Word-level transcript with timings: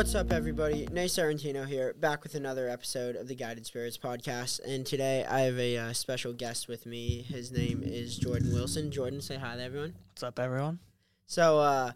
What's 0.00 0.14
up, 0.14 0.32
everybody? 0.32 0.88
Nate 0.90 1.10
Serrentino 1.10 1.68
here, 1.68 1.92
back 1.92 2.22
with 2.22 2.34
another 2.34 2.70
episode 2.70 3.16
of 3.16 3.28
the 3.28 3.34
Guided 3.34 3.66
Spirits 3.66 3.98
podcast. 3.98 4.58
And 4.66 4.86
today 4.86 5.26
I 5.26 5.40
have 5.40 5.58
a 5.58 5.76
uh, 5.76 5.92
special 5.92 6.32
guest 6.32 6.68
with 6.68 6.86
me. 6.86 7.26
His 7.28 7.52
name 7.52 7.82
is 7.84 8.16
Jordan 8.16 8.50
Wilson. 8.54 8.90
Jordan, 8.90 9.20
say 9.20 9.36
hi 9.36 9.56
to 9.56 9.62
everyone. 9.62 9.92
What's 10.08 10.22
up, 10.22 10.38
everyone? 10.38 10.78
So, 11.26 11.58
uh, 11.58 11.92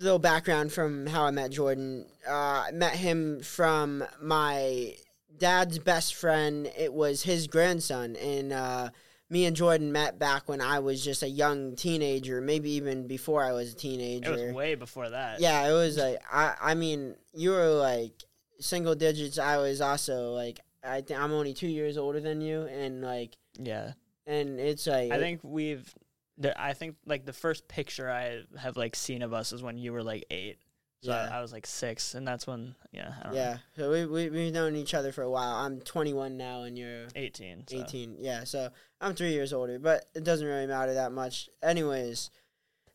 little 0.00 0.18
background 0.18 0.72
from 0.72 1.06
how 1.06 1.22
I 1.22 1.30
met 1.30 1.52
Jordan. 1.52 2.06
Uh, 2.28 2.64
I 2.66 2.70
met 2.72 2.96
him 2.96 3.42
from 3.42 4.02
my 4.20 4.96
dad's 5.38 5.78
best 5.78 6.16
friend. 6.16 6.68
It 6.76 6.92
was 6.92 7.22
his 7.22 7.46
grandson, 7.46 8.16
and 8.16 8.52
uh, 8.52 8.90
me 9.30 9.46
and 9.46 9.56
Jordan 9.56 9.90
met 9.92 10.18
back 10.18 10.48
when 10.48 10.60
I 10.60 10.78
was 10.80 11.02
just 11.02 11.22
a 11.22 11.28
young 11.28 11.76
teenager, 11.76 12.40
maybe 12.40 12.70
even 12.72 13.06
before 13.06 13.42
I 13.42 13.52
was 13.52 13.72
a 13.72 13.76
teenager. 13.76 14.32
It 14.32 14.46
was 14.46 14.54
way 14.54 14.74
before 14.74 15.10
that. 15.10 15.40
Yeah, 15.40 15.68
it 15.68 15.72
was 15.72 15.96
like 15.96 16.18
I. 16.30 16.54
I 16.60 16.74
mean, 16.74 17.16
you 17.32 17.50
were 17.50 17.68
like 17.68 18.12
single 18.60 18.94
digits. 18.94 19.38
I 19.38 19.56
was 19.58 19.80
also 19.80 20.32
like 20.32 20.60
I 20.84 21.00
think 21.00 21.18
I'm 21.18 21.32
only 21.32 21.54
two 21.54 21.68
years 21.68 21.96
older 21.96 22.20
than 22.20 22.40
you, 22.40 22.62
and 22.62 23.02
like 23.02 23.36
Yeah. 23.58 23.92
and 24.26 24.60
it's 24.60 24.86
like 24.86 25.10
I 25.12 25.18
think 25.18 25.40
we've. 25.42 25.92
The, 26.36 26.60
I 26.60 26.72
think 26.72 26.96
like 27.06 27.24
the 27.24 27.32
first 27.32 27.68
picture 27.68 28.10
I 28.10 28.42
have 28.58 28.76
like 28.76 28.96
seen 28.96 29.22
of 29.22 29.32
us 29.32 29.52
is 29.52 29.62
when 29.62 29.78
you 29.78 29.92
were 29.92 30.02
like 30.02 30.24
eight. 30.30 30.58
So 31.02 31.10
Yeah. 31.12 31.28
I, 31.30 31.38
I 31.38 31.40
was 31.42 31.52
like 31.52 31.66
six, 31.66 32.14
and 32.14 32.26
that's 32.26 32.46
when 32.46 32.74
yeah. 32.90 33.12
I 33.20 33.24
don't 33.24 33.34
yeah. 33.34 33.52
Know, 33.52 33.58
So 33.76 33.90
we 33.90 34.06
we 34.06 34.30
we've 34.30 34.52
known 34.52 34.74
each 34.74 34.94
other 34.94 35.12
for 35.12 35.22
a 35.22 35.30
while. 35.30 35.54
I'm 35.54 35.80
21 35.80 36.36
now, 36.36 36.62
and 36.62 36.76
you're 36.76 37.06
Eighteen. 37.14 37.64
So. 37.68 37.76
18. 37.76 38.16
Yeah, 38.18 38.44
so 38.44 38.70
I'm 39.04 39.14
three 39.14 39.32
years 39.32 39.52
older, 39.52 39.78
but 39.78 40.06
it 40.14 40.24
doesn't 40.24 40.46
really 40.46 40.66
matter 40.66 40.94
that 40.94 41.12
much. 41.12 41.50
Anyways, 41.62 42.30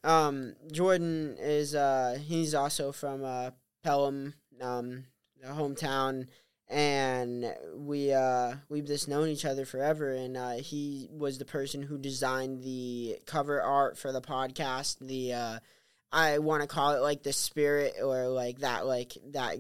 um, 0.04 0.56
Jordan 0.72 1.38
is 1.40 1.76
uh 1.76 2.18
he's 2.20 2.56
also 2.56 2.92
from 2.92 3.24
uh 3.24 3.52
Pelham, 3.84 4.34
um, 4.60 5.06
the 5.40 5.50
hometown, 5.50 6.26
and 6.68 7.54
we 7.76 8.12
uh 8.12 8.56
we've 8.70 8.88
just 8.88 9.08
known 9.08 9.30
each 9.30 9.46
other 9.46 9.66
forever. 9.66 10.12
And 10.12 10.36
uh, 10.36 10.54
he 10.54 11.08
was 11.12 11.38
the 11.38 11.46
person 11.46 11.84
who 11.84 12.00
designed 12.00 12.64
the 12.64 13.20
cover 13.28 13.62
art 13.62 13.96
for 13.96 14.12
the 14.12 14.22
podcast. 14.22 14.98
The 15.00 15.34
uh, 15.34 15.60
I 16.12 16.40
want 16.40 16.64
to 16.64 16.68
call 16.68 16.94
it 16.94 17.02
like 17.02 17.22
the 17.22 17.34
spirit 17.34 17.98
or 18.04 18.30
like 18.30 18.60
that 18.60 18.88
like 18.88 19.16
that. 19.32 19.58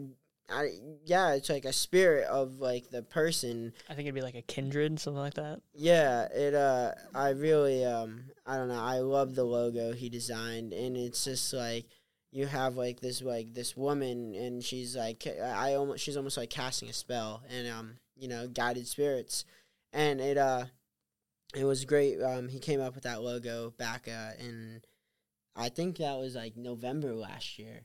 I, 0.52 0.69
yeah, 1.05 1.33
it's 1.33 1.50
like 1.50 1.66
a 1.66 1.73
spirit 1.73 2.28
of 2.28 2.59
like 2.59 2.89
the 2.89 3.03
person 3.03 3.73
I 3.89 3.94
think 3.94 4.08
it'd 4.08 4.16
be 4.16 4.22
like 4.22 4.36
a 4.36 4.42
kindred, 4.42 5.00
something 5.00 5.19
like 5.22 5.36
that. 5.36 5.61
yeah, 5.73 6.23
it 6.33 6.53
uh 6.53 6.94
I 7.14 7.30
really 7.30 7.86
um 7.86 8.25
I 8.45 8.58
don't 8.58 8.67
know, 8.67 8.81
I 8.81 9.00
love 9.00 9.36
the 9.36 9.44
logo 9.44 9.94
he 9.94 10.09
designed 10.09 10.73
and 10.73 10.97
it's 10.97 11.23
just 11.23 11.53
like 11.53 11.86
you 12.31 12.45
have 12.45 12.75
like 12.75 13.00
this 13.00 13.22
like 13.22 13.53
this 13.53 13.75
woman 13.75 14.36
and 14.36 14.64
she's 14.64 14.95
like 14.95 15.25
I 15.28 15.75
almost 15.75 16.03
she's 16.03 16.17
almost 16.17 16.38
like 16.38 16.50
casting 16.50 16.89
a 16.89 16.94
spell 16.94 17.44
and 17.50 17.67
um 17.67 17.97
you 18.16 18.28
know, 18.28 18.47
guided 18.47 18.88
spirits. 18.88 19.45
And 19.94 20.19
it 20.19 20.38
uh 20.38 20.66
it 21.56 21.63
was 21.63 21.86
great. 21.86 22.22
Um 22.22 22.50
he 22.50 22.59
came 22.59 22.81
up 22.81 22.95
with 22.95 23.06
that 23.06 23.22
logo 23.22 23.73
back 23.78 24.08
uh 24.08 24.31
in 24.39 24.81
I 25.56 25.69
think 25.69 25.97
that 25.97 26.17
was 26.17 26.36
like 26.36 26.56
November 26.56 27.13
last 27.16 27.59
year. 27.59 27.81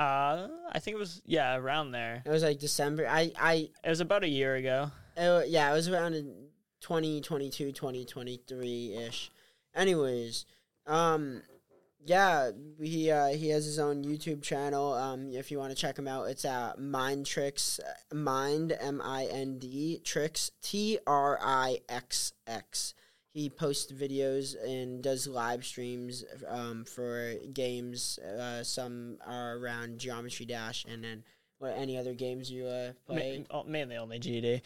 Uh, 0.00 0.48
I 0.72 0.78
think 0.78 0.94
it 0.94 0.98
was 0.98 1.20
yeah 1.26 1.56
around 1.56 1.92
there. 1.92 2.22
It 2.24 2.30
was 2.30 2.42
like 2.42 2.58
December. 2.58 3.06
I 3.06 3.32
I 3.38 3.68
It 3.84 3.88
was 3.88 4.00
about 4.00 4.24
a 4.24 4.28
year 4.28 4.54
ago. 4.54 4.90
It, 5.14 5.50
yeah, 5.50 5.70
it 5.70 5.74
was 5.74 5.88
around 5.90 6.14
in 6.14 6.46
2022, 6.80 7.72
2023 7.72 8.94
ish. 8.94 9.30
Anyways, 9.74 10.46
um, 10.86 11.42
yeah, 12.02 12.50
he 12.80 13.10
uh, 13.10 13.26
he 13.28 13.50
has 13.50 13.66
his 13.66 13.78
own 13.78 14.02
YouTube 14.02 14.42
channel. 14.42 14.94
Um, 14.94 15.32
if 15.32 15.50
you 15.50 15.58
want 15.58 15.70
to 15.70 15.76
check 15.76 15.98
him 15.98 16.08
out, 16.08 16.28
it's 16.28 16.46
at 16.46 16.78
Mind 16.80 17.26
Tricks, 17.26 17.78
uh, 17.78 18.14
Mind 18.14 18.74
M 18.80 19.02
I 19.04 19.26
N 19.26 19.58
D 19.58 20.00
Tricks 20.02 20.50
T 20.62 20.98
R 21.06 21.38
I 21.42 21.80
X 21.90 22.32
X. 22.46 22.94
He 23.32 23.48
posts 23.48 23.92
videos 23.92 24.56
and 24.64 25.02
does 25.02 25.26
live 25.26 25.64
streams 25.64 26.24
um, 26.48 26.84
for 26.84 27.34
games. 27.52 28.18
Uh, 28.18 28.64
some 28.64 29.18
are 29.26 29.56
around 29.56 29.98
Geometry 29.98 30.46
Dash, 30.46 30.84
and 30.88 31.04
then 31.04 31.22
what 31.58 31.74
any 31.76 31.96
other 31.96 32.14
games 32.14 32.50
you 32.50 32.66
uh, 32.66 32.92
Ma- 33.08 33.14
play. 33.14 33.44
oh, 33.50 33.64
mainly 33.64 33.96
only 33.96 34.18
GD. 34.18 34.62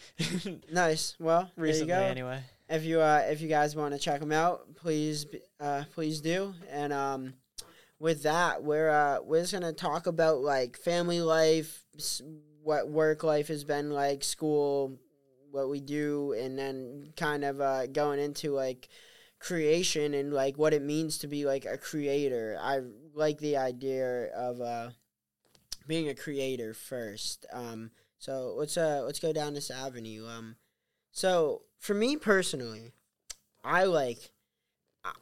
Nice. 0.71 1.15
Well, 1.19 1.51
there 1.55 1.65
you 1.65 1.71
Recently, 1.71 1.93
go. 1.93 1.99
anyway. 2.01 2.39
If 2.67 2.83
you 2.83 3.01
uh, 3.01 3.23
if 3.27 3.41
you 3.41 3.47
guys 3.47 3.75
want 3.75 3.93
to 3.93 3.99
check 3.99 4.19
them 4.19 4.31
out, 4.31 4.73
please 4.75 5.27
uh, 5.59 5.83
please 5.93 6.19
do. 6.21 6.55
And 6.71 6.91
um, 6.91 7.33
with 7.99 8.23
that, 8.23 8.63
we're 8.63 8.89
uh, 8.89 9.19
we're 9.21 9.41
just 9.41 9.53
gonna 9.53 9.73
talk 9.73 10.07
about 10.07 10.39
like 10.41 10.75
family 10.77 11.21
life, 11.21 11.85
what 12.63 12.89
work 12.89 13.23
life 13.23 13.49
has 13.49 13.63
been 13.63 13.91
like, 13.91 14.23
school, 14.23 14.97
what 15.55 15.69
we 15.69 15.79
do, 15.79 16.33
and 16.33 16.59
then 16.59 17.13
kind 17.17 17.43
of 17.43 17.61
uh, 17.61 17.87
going 17.87 18.19
into 18.19 18.51
like 18.51 18.89
creation 19.39 20.13
and 20.13 20.33
like 20.33 20.57
what 20.57 20.73
it 20.73 20.81
means 20.81 21.17
to 21.19 21.27
be 21.27 21.45
like 21.45 21.65
a 21.65 21.77
creator. 21.77 22.57
I 22.61 22.81
like 23.13 23.39
the 23.39 23.57
idea 23.57 24.27
of 24.35 24.61
uh, 24.61 24.89
being 25.87 26.09
a 26.09 26.15
creator 26.15 26.73
first. 26.73 27.45
Um, 27.51 27.91
so 28.19 28.53
let's 28.57 28.77
uh 28.77 29.03
let's 29.05 29.19
go 29.19 29.33
down 29.33 29.53
this 29.53 29.71
avenue. 29.71 30.27
Um, 30.27 30.55
so 31.11 31.61
for 31.79 31.93
me 31.93 32.17
personally, 32.17 32.91
I 33.63 33.85
like 33.85 34.31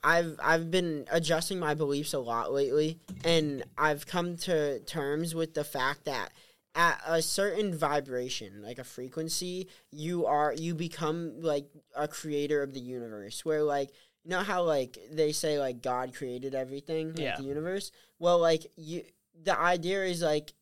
I've 0.03 0.39
I've 0.41 0.71
been 0.71 1.05
adjusting 1.11 1.59
my 1.59 1.73
beliefs 1.73 2.13
a 2.13 2.19
lot 2.19 2.53
lately, 2.53 3.00
and 3.23 3.63
I've 3.77 4.07
come 4.07 4.38
to 4.38 4.79
terms 4.81 5.35
with 5.35 5.53
the 5.53 5.63
fact 5.63 6.05
that 6.05 6.31
at 6.75 7.01
a 7.06 7.22
certain 7.22 7.75
vibration, 7.78 8.61
like 8.63 8.79
a 8.79 8.84
frequency, 8.84 9.67
you 9.91 10.25
are 10.25 10.53
you 10.53 10.73
become 10.75 11.41
like 11.41 11.66
a 11.95 12.07
creator 12.07 12.63
of 12.63 12.73
the 12.73 12.79
universe. 12.79 13.45
Where 13.45 13.63
like 13.63 13.91
you 14.23 14.31
know 14.31 14.39
how 14.41 14.63
like 14.63 14.97
they 15.12 15.31
say 15.31 15.59
like 15.59 15.81
God 15.81 16.13
created 16.16 16.56
everything, 16.56 17.09
like 17.09 17.19
Yeah. 17.19 17.38
the 17.38 17.44
universe. 17.44 17.91
Well, 18.19 18.39
like 18.39 18.66
you, 18.75 19.03
the 19.44 19.57
idea 19.59 20.03
is 20.06 20.22
like 20.22 20.53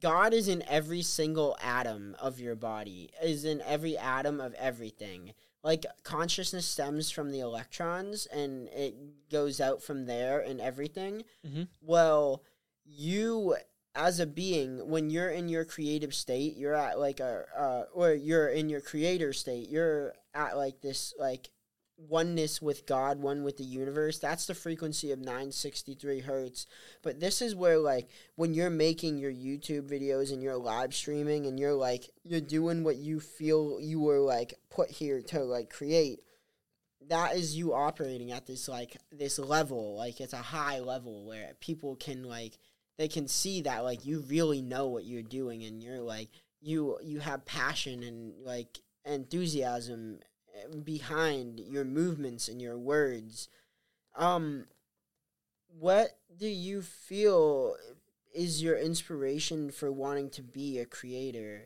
God 0.00 0.32
is 0.34 0.48
in 0.48 0.62
every 0.68 1.02
single 1.02 1.56
atom 1.62 2.14
of 2.20 2.38
your 2.40 2.54
body, 2.54 3.10
is 3.22 3.44
in 3.44 3.60
every 3.62 3.96
atom 3.98 4.40
of 4.40 4.54
everything. 4.54 5.32
Like 5.64 5.84
consciousness 6.04 6.64
stems 6.66 7.10
from 7.10 7.30
the 7.30 7.40
electrons 7.40 8.26
and 8.26 8.68
it 8.68 8.94
goes 9.30 9.60
out 9.60 9.82
from 9.82 10.06
there 10.06 10.40
and 10.40 10.60
everything. 10.60 11.24
Mhm. 11.46 11.68
Well, 11.82 12.42
you 12.84 13.56
as 13.94 14.20
a 14.20 14.26
being, 14.26 14.88
when 14.88 15.10
you're 15.10 15.30
in 15.30 15.48
your 15.48 15.64
creative 15.64 16.14
state, 16.14 16.56
you're 16.56 16.74
at 16.74 16.98
like 16.98 17.20
a, 17.20 17.44
uh, 17.56 17.82
or 17.92 18.12
you're 18.12 18.48
in 18.48 18.68
your 18.68 18.80
creator 18.80 19.32
state, 19.32 19.68
you're 19.68 20.14
at 20.34 20.56
like 20.56 20.80
this 20.80 21.14
like 21.18 21.50
oneness 21.98 22.62
with 22.62 22.86
God, 22.86 23.20
one 23.20 23.42
with 23.42 23.56
the 23.56 23.64
universe. 23.64 24.18
That's 24.18 24.46
the 24.46 24.54
frequency 24.54 25.10
of 25.10 25.18
963 25.18 26.20
hertz. 26.20 26.66
But 27.02 27.18
this 27.18 27.42
is 27.42 27.54
where 27.54 27.78
like 27.78 28.08
when 28.36 28.54
you're 28.54 28.70
making 28.70 29.18
your 29.18 29.32
YouTube 29.32 29.90
videos 29.90 30.32
and 30.32 30.42
you're 30.42 30.56
live 30.56 30.94
streaming 30.94 31.46
and 31.46 31.58
you're 31.58 31.74
like 31.74 32.10
you're 32.22 32.40
doing 32.40 32.84
what 32.84 32.96
you 32.96 33.18
feel 33.20 33.80
you 33.80 34.00
were 34.00 34.20
like 34.20 34.54
put 34.70 34.90
here 34.90 35.20
to 35.22 35.40
like 35.40 35.70
create 35.70 36.20
that 37.08 37.36
is 37.36 37.56
you 37.56 37.74
operating 37.74 38.32
at 38.32 38.46
this 38.46 38.68
like 38.68 38.96
this 39.10 39.38
level 39.38 39.96
like 39.96 40.20
it's 40.20 40.32
a 40.32 40.36
high 40.36 40.80
level 40.80 41.24
where 41.24 41.52
people 41.60 41.96
can 41.96 42.22
like 42.22 42.58
they 42.98 43.08
can 43.08 43.28
see 43.28 43.62
that 43.62 43.84
like 43.84 44.04
you 44.04 44.20
really 44.28 44.60
know 44.60 44.88
what 44.88 45.04
you're 45.04 45.22
doing 45.22 45.64
and 45.64 45.82
you're 45.82 46.00
like 46.00 46.28
you 46.60 46.98
you 47.02 47.20
have 47.20 47.46
passion 47.46 48.02
and 48.02 48.34
like 48.44 48.80
enthusiasm 49.04 50.18
eh, 50.54 50.76
behind 50.84 51.60
your 51.60 51.84
movements 51.84 52.48
and 52.48 52.60
your 52.60 52.76
words. 52.76 53.48
Um 54.16 54.66
what 55.78 56.18
do 56.36 56.48
you 56.48 56.82
feel 56.82 57.76
is 58.34 58.62
your 58.62 58.76
inspiration 58.76 59.70
for 59.70 59.92
wanting 59.92 60.30
to 60.30 60.42
be 60.42 60.78
a 60.78 60.84
creator? 60.84 61.62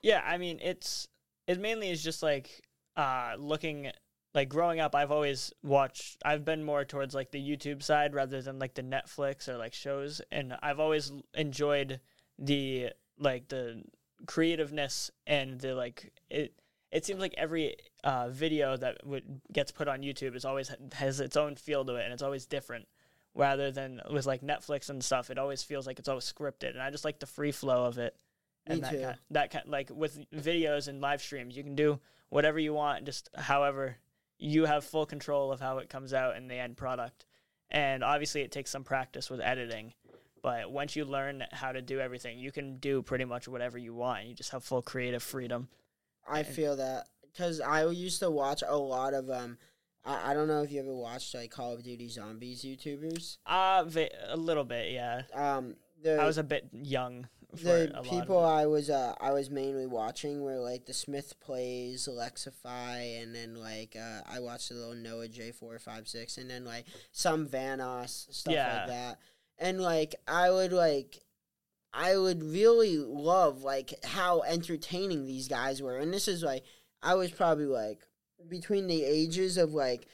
Yeah, 0.00 0.22
I 0.26 0.38
mean 0.38 0.58
it's 0.62 1.08
it 1.46 1.60
mainly 1.60 1.90
is 1.90 2.02
just 2.02 2.22
like 2.22 2.62
uh 2.96 3.34
looking 3.38 3.92
like 4.34 4.48
growing 4.48 4.80
up 4.80 4.94
I've 4.94 5.10
always 5.10 5.52
watched 5.62 6.18
I've 6.24 6.44
been 6.44 6.64
more 6.64 6.84
towards 6.84 7.14
like 7.14 7.30
the 7.30 7.40
YouTube 7.40 7.82
side 7.82 8.14
rather 8.14 8.40
than 8.40 8.58
like 8.58 8.74
the 8.74 8.82
Netflix 8.82 9.48
or 9.48 9.56
like 9.56 9.74
shows. 9.74 10.20
And 10.30 10.56
I've 10.62 10.80
always 10.80 11.12
enjoyed 11.34 12.00
the 12.38 12.90
like 13.18 13.48
the 13.48 13.82
creativeness 14.26 15.10
and 15.26 15.60
the 15.60 15.74
like 15.74 16.12
it 16.30 16.54
it 16.90 17.06
seems 17.06 17.20
like 17.20 17.34
every 17.38 17.74
uh, 18.04 18.28
video 18.28 18.76
that 18.76 19.06
would 19.06 19.40
gets 19.52 19.70
put 19.70 19.88
on 19.88 20.02
YouTube 20.02 20.36
is 20.36 20.44
always 20.44 20.70
has 20.92 21.20
its 21.20 21.36
own 21.36 21.56
feel 21.56 21.84
to 21.84 21.96
it 21.96 22.04
and 22.04 22.12
it's 22.12 22.22
always 22.22 22.46
different. 22.46 22.86
Rather 23.34 23.70
than 23.70 24.02
with 24.10 24.26
like 24.26 24.42
Netflix 24.42 24.90
and 24.90 25.02
stuff 25.02 25.30
it 25.30 25.38
always 25.38 25.62
feels 25.62 25.86
like 25.86 25.98
it's 25.98 26.08
always 26.08 26.30
scripted 26.30 26.70
and 26.70 26.82
I 26.82 26.90
just 26.90 27.04
like 27.04 27.18
the 27.18 27.26
free 27.26 27.52
flow 27.52 27.84
of 27.84 27.98
it. 27.98 28.14
Me 28.68 28.74
and 28.74 28.82
that 28.84 28.90
too. 28.92 29.02
kind, 29.02 29.18
that 29.30 29.50
kind 29.50 29.68
like 29.68 29.90
with 29.90 30.18
videos 30.30 30.88
and 30.88 31.00
live 31.00 31.20
streams 31.20 31.56
you 31.56 31.64
can 31.64 31.74
do 31.74 31.98
whatever 32.28 32.58
you 32.58 32.72
want 32.74 33.04
just 33.04 33.28
however 33.34 33.96
you 34.42 34.64
have 34.66 34.84
full 34.84 35.06
control 35.06 35.52
of 35.52 35.60
how 35.60 35.78
it 35.78 35.88
comes 35.88 36.12
out 36.12 36.36
in 36.36 36.48
the 36.48 36.54
end 36.56 36.76
product 36.76 37.24
and 37.70 38.02
obviously 38.02 38.42
it 38.42 38.50
takes 38.50 38.70
some 38.70 38.84
practice 38.84 39.30
with 39.30 39.40
editing 39.40 39.94
But 40.42 40.72
once 40.72 40.96
you 40.96 41.04
learn 41.04 41.44
how 41.52 41.70
to 41.70 41.80
do 41.80 42.00
everything, 42.00 42.38
you 42.40 42.50
can 42.50 42.78
do 42.78 43.00
pretty 43.02 43.24
much 43.24 43.46
whatever 43.46 43.78
you 43.78 43.94
want. 43.94 44.26
You 44.26 44.34
just 44.34 44.50
have 44.50 44.64
full 44.64 44.82
creative 44.82 45.22
freedom. 45.22 45.68
I 46.26 46.40
And- 46.40 46.48
feel 46.48 46.74
that 46.76 47.06
because 47.22 47.60
I 47.60 47.86
used 47.86 48.18
to 48.18 48.30
watch 48.30 48.62
a 48.66 48.76
lot 48.76 49.14
of 49.14 49.30
um. 49.30 49.56
I, 50.04 50.30
I 50.30 50.34
don't 50.34 50.48
know 50.48 50.62
if 50.62 50.72
you 50.72 50.80
ever 50.80 50.92
watched 50.92 51.32
like 51.34 51.52
Call 51.52 51.72
of 51.74 51.84
Duty 51.84 52.08
Zombies 52.08 52.64
YouTubers. 52.64 53.38
Uh, 53.46 53.84
a 54.28 54.36
little 54.36 54.64
bit, 54.64 54.90
yeah. 54.90 55.22
Um, 55.32 55.76
the 56.02 56.20
I 56.20 56.26
was 56.26 56.38
a 56.38 56.42
bit 56.42 56.68
young 56.72 57.28
the 57.52 57.92
people. 58.02 58.38
I 58.44 58.66
was 58.66 58.88
uh 58.90 59.14
I 59.20 59.32
was 59.32 59.50
mainly 59.50 59.86
watching 59.86 60.40
were 60.42 60.58
like 60.58 60.86
the 60.86 60.94
Smith 60.94 61.34
plays, 61.40 62.08
Alexify, 62.10 63.22
and 63.22 63.34
then 63.34 63.54
like 63.54 63.96
uh, 63.96 64.20
I 64.26 64.40
watched 64.40 64.70
a 64.70 64.74
little 64.74 64.94
Noah 64.94 65.28
J 65.28 65.52
four 65.52 65.78
five 65.78 66.08
six, 66.08 66.38
and 66.38 66.48
then 66.48 66.64
like 66.64 66.86
some 67.12 67.46
Vanoss 67.46 68.32
stuff 68.34 68.54
Yeah. 68.54 68.76
like 68.78 68.86
that, 68.88 69.18
and 69.58 69.80
like 69.80 70.14
I 70.26 70.50
would 70.50 70.72
like. 70.72 71.18
I 71.94 72.16
would 72.16 72.42
really 72.42 72.96
love 72.96 73.64
like 73.64 73.92
how 74.02 74.40
entertaining 74.42 75.26
these 75.26 75.46
guys 75.46 75.82
were, 75.82 75.98
and 75.98 76.10
this 76.10 76.26
is 76.26 76.42
like 76.42 76.64
I 77.02 77.16
was 77.16 77.30
probably 77.30 77.66
like 77.66 78.00
between 78.48 78.86
the 78.86 79.04
ages 79.04 79.58
of 79.58 79.74
like 79.74 80.06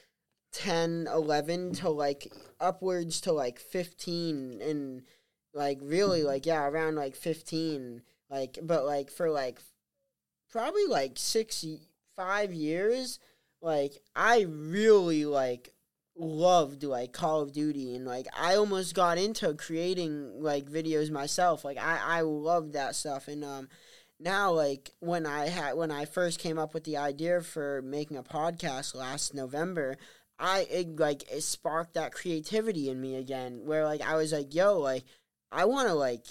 10, 0.52 1.06
11 1.12 1.74
to 1.74 1.88
like 1.90 2.32
upwards 2.58 3.20
to 3.20 3.32
like 3.32 3.60
15 3.60 4.60
and 4.60 5.02
like 5.54 5.78
really 5.82 6.22
like 6.22 6.46
yeah 6.46 6.66
around 6.66 6.94
like 6.94 7.16
15 7.16 8.02
like 8.30 8.58
but 8.62 8.84
like 8.84 9.10
for 9.10 9.30
like 9.30 9.60
probably 10.50 10.86
like 10.86 11.12
6 11.16 11.64
5 12.16 12.52
years 12.52 13.18
like 13.60 13.94
I 14.14 14.42
really 14.48 15.24
like 15.24 15.72
loved 16.16 16.82
like 16.82 17.12
Call 17.12 17.40
of 17.40 17.52
Duty 17.52 17.94
and 17.94 18.04
like 18.04 18.26
I 18.38 18.56
almost 18.56 18.94
got 18.94 19.18
into 19.18 19.54
creating 19.54 20.42
like 20.42 20.66
videos 20.66 21.10
myself 21.10 21.64
like 21.64 21.78
I 21.78 21.98
I 22.02 22.20
loved 22.22 22.72
that 22.72 22.96
stuff 22.96 23.28
and 23.28 23.44
um 23.44 23.68
now 24.18 24.50
like 24.50 24.90
when 24.98 25.26
I 25.26 25.48
had 25.48 25.74
when 25.74 25.90
I 25.90 26.04
first 26.04 26.40
came 26.40 26.58
up 26.58 26.74
with 26.74 26.84
the 26.84 26.96
idea 26.96 27.40
for 27.40 27.82
making 27.82 28.16
a 28.16 28.22
podcast 28.22 28.94
last 28.94 29.32
November 29.32 29.96
I 30.40 30.66
it, 30.70 30.98
like 30.98 31.30
it 31.30 31.42
sparked 31.42 31.94
that 31.94 32.12
creativity 32.12 32.88
in 32.90 33.00
me 33.00 33.16
again 33.16 33.60
where 33.64 33.84
like 33.84 34.00
I 34.00 34.16
was 34.16 34.32
like 34.32 34.54
yo 34.54 34.78
like 34.78 35.04
I 35.50 35.64
want 35.64 35.88
to 35.88 35.94
like 35.94 36.24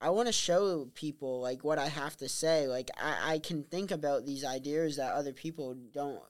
I 0.00 0.10
want 0.10 0.26
to 0.26 0.32
show 0.32 0.88
people 0.94 1.40
like 1.40 1.64
what 1.64 1.78
I 1.78 1.88
have 1.88 2.16
to 2.18 2.28
say. 2.28 2.66
Like 2.66 2.90
I 3.00 3.34
I 3.34 3.38
can 3.38 3.64
think 3.64 3.90
about 3.90 4.26
these 4.26 4.44
ideas 4.44 4.96
that 4.96 5.12
other 5.12 5.32
people 5.32 5.76
don't 5.92 6.20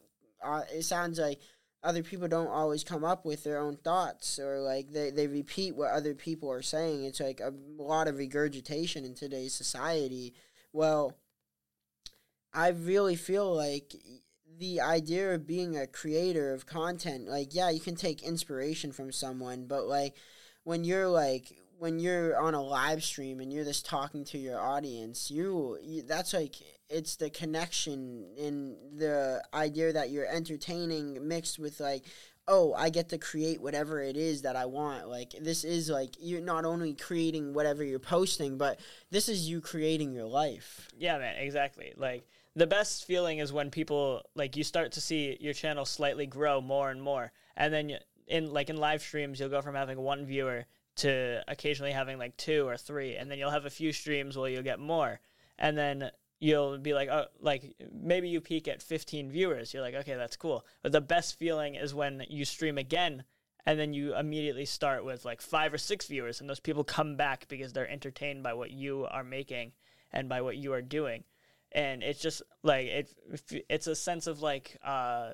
uh, 0.43 0.63
it 0.73 0.83
sounds 0.83 1.19
like 1.19 1.41
other 1.85 2.03
people 2.03 2.29
don't 2.29 2.49
always 2.49 2.85
come 2.85 3.05
up 3.05 3.25
with 3.25 3.43
their 3.43 3.59
own 3.59 3.77
thoughts 3.77 4.39
or 4.39 4.61
like 4.61 4.93
they, 4.93 5.11
they 5.11 5.27
repeat 5.27 5.75
what 5.75 5.91
other 5.91 6.15
people 6.15 6.51
are 6.51 6.63
saying. 6.63 7.05
It's 7.05 7.21
like 7.21 7.41
a 7.41 7.53
lot 7.77 8.09
of 8.09 8.19
regurgitation 8.19 9.05
in 9.05 9.15
today's 9.15 9.55
society. 9.55 10.35
Well 10.73 11.17
i 12.53 12.69
really 12.69 13.17
feel 13.17 13.55
like 13.55 13.95
the 14.59 14.81
idea 14.81 15.35
of 15.35 15.47
being 15.47 15.77
a 15.77 15.87
creator 15.87 16.53
of 16.53 16.67
content 16.67 17.27
like 17.27 17.55
yeah 17.55 17.71
you 17.71 17.81
can 17.81 17.97
take 17.97 18.23
inspiration 18.23 18.93
from 18.93 19.11
someone 19.11 19.67
but 19.67 19.87
like 19.87 20.15
when 20.65 20.85
you're 20.85 21.09
like 21.09 21.57
when 21.83 21.99
you're 21.99 22.41
on 22.41 22.55
a 22.55 22.63
live 22.63 23.03
stream 23.03 23.41
and 23.41 23.53
you're 23.53 23.65
just 23.65 23.85
talking 23.85 24.23
to 24.23 24.39
your 24.39 24.61
audience 24.61 25.33
you, 25.33 25.77
you 25.83 26.01
that's 26.03 26.33
like 26.33 26.55
it's 26.89 27.17
the 27.17 27.29
connection 27.29 28.25
in 28.39 28.77
the 28.97 29.43
idea 29.53 29.93
that 29.93 30.09
you're 30.09 30.29
entertaining 30.29 31.27
mixed 31.27 31.59
with 31.59 31.81
like 31.81 32.05
oh 32.47 32.73
i 32.75 32.89
get 32.89 33.09
to 33.09 33.19
create 33.19 33.61
whatever 33.61 34.01
it 34.01 34.17
is 34.17 34.43
that 34.43 34.55
i 34.55 34.65
want. 34.65 35.09
Like 35.09 35.33
this 35.41 35.65
is 35.65 35.91
like 35.91 36.11
you're 36.21 36.41
not 36.41 36.65
only 36.65 36.95
creating 36.95 37.53
whatever 37.53 37.83
you're 37.83 37.99
posting 37.99 38.59
but 38.59 38.79
this 39.11 39.29
is 39.29 39.51
you 39.51 39.61
creating 39.61 40.13
your 40.13 40.27
life. 40.27 40.89
Yeah, 40.97 41.19
man, 41.19 41.35
exactly. 41.39 41.95
Like 41.97 42.29
the 42.55 42.69
best 42.69 43.07
feeling 43.07 43.39
is 43.39 43.53
when 43.53 43.71
people 43.71 44.23
like 44.37 44.57
you 44.57 44.63
start 44.63 44.93
to 44.93 45.01
see 45.01 45.37
your 45.41 45.53
channel 45.53 45.85
slightly 45.85 46.27
grow 46.27 46.61
more 46.61 46.93
and 46.93 47.03
more, 47.03 47.33
and 47.57 47.75
then 47.75 47.99
in 48.29 48.53
like 48.53 48.71
in 48.71 48.77
live 48.77 49.03
streams 49.03 49.41
you'll 49.41 49.49
go 49.49 49.63
from 49.63 49.75
having 49.75 49.99
one 49.99 50.25
viewer 50.27 50.65
to 50.97 51.43
occasionally 51.49 51.93
having 51.93 52.19
like 52.19 52.37
two 52.37 52.67
or 52.67 52.77
three, 52.77 53.17
and 53.17 53.31
then 53.31 53.39
you'll 53.39 53.51
have 53.51 53.67
a 53.67 53.71
few 53.71 53.93
streams 53.93 54.37
where 54.37 54.51
you'll 54.51 54.63
get 54.63 54.81
more, 54.81 55.21
and 55.59 55.77
then 55.77 56.11
you'll 56.39 56.79
be 56.79 56.93
like, 56.93 57.09
oh, 57.09 57.27
like 57.41 57.75
maybe 57.93 58.29
you 58.29 58.41
peak 58.41 58.67
at 58.67 58.83
15 58.83 59.31
viewers. 59.31 59.73
You're 59.73 59.83
like, 59.83 59.95
okay, 59.95 60.15
that's 60.15 60.37
cool. 60.37 60.67
But 60.83 60.93
the 60.93 61.01
best 61.01 61.39
feeling 61.39 61.77
is 61.77 61.95
when 61.95 62.25
you 62.29 62.45
stream 62.45 62.79
again 62.79 63.25
and 63.65 63.79
then 63.79 63.93
you 63.93 64.17
immediately 64.17 64.65
start 64.65 65.05
with 65.05 65.25
like 65.25 65.41
five 65.41 65.73
or 65.73 65.79
six 65.79 66.07
viewers 66.07 66.41
and 66.41 66.51
those 66.51 66.61
people 66.61 66.85
come 66.85 67.17
back 67.17 67.47
because 67.49 67.73
they're 67.73 67.89
entertained 67.89 68.43
by 68.43 68.55
what 68.55 68.71
you 68.71 69.07
are 69.11 69.25
making 69.25 69.73
and 70.13 70.29
by 70.29 70.41
what 70.41 70.57
you 70.57 70.73
are 70.73 70.83
doing 70.83 71.25
and 71.71 72.03
it's 72.03 72.21
just 72.21 72.43
like 72.63 72.87
it 72.87 73.15
it's 73.69 73.87
a 73.87 73.97
sense 73.97 74.27
of 74.27 74.43
like 74.43 74.77
uh 74.85 75.31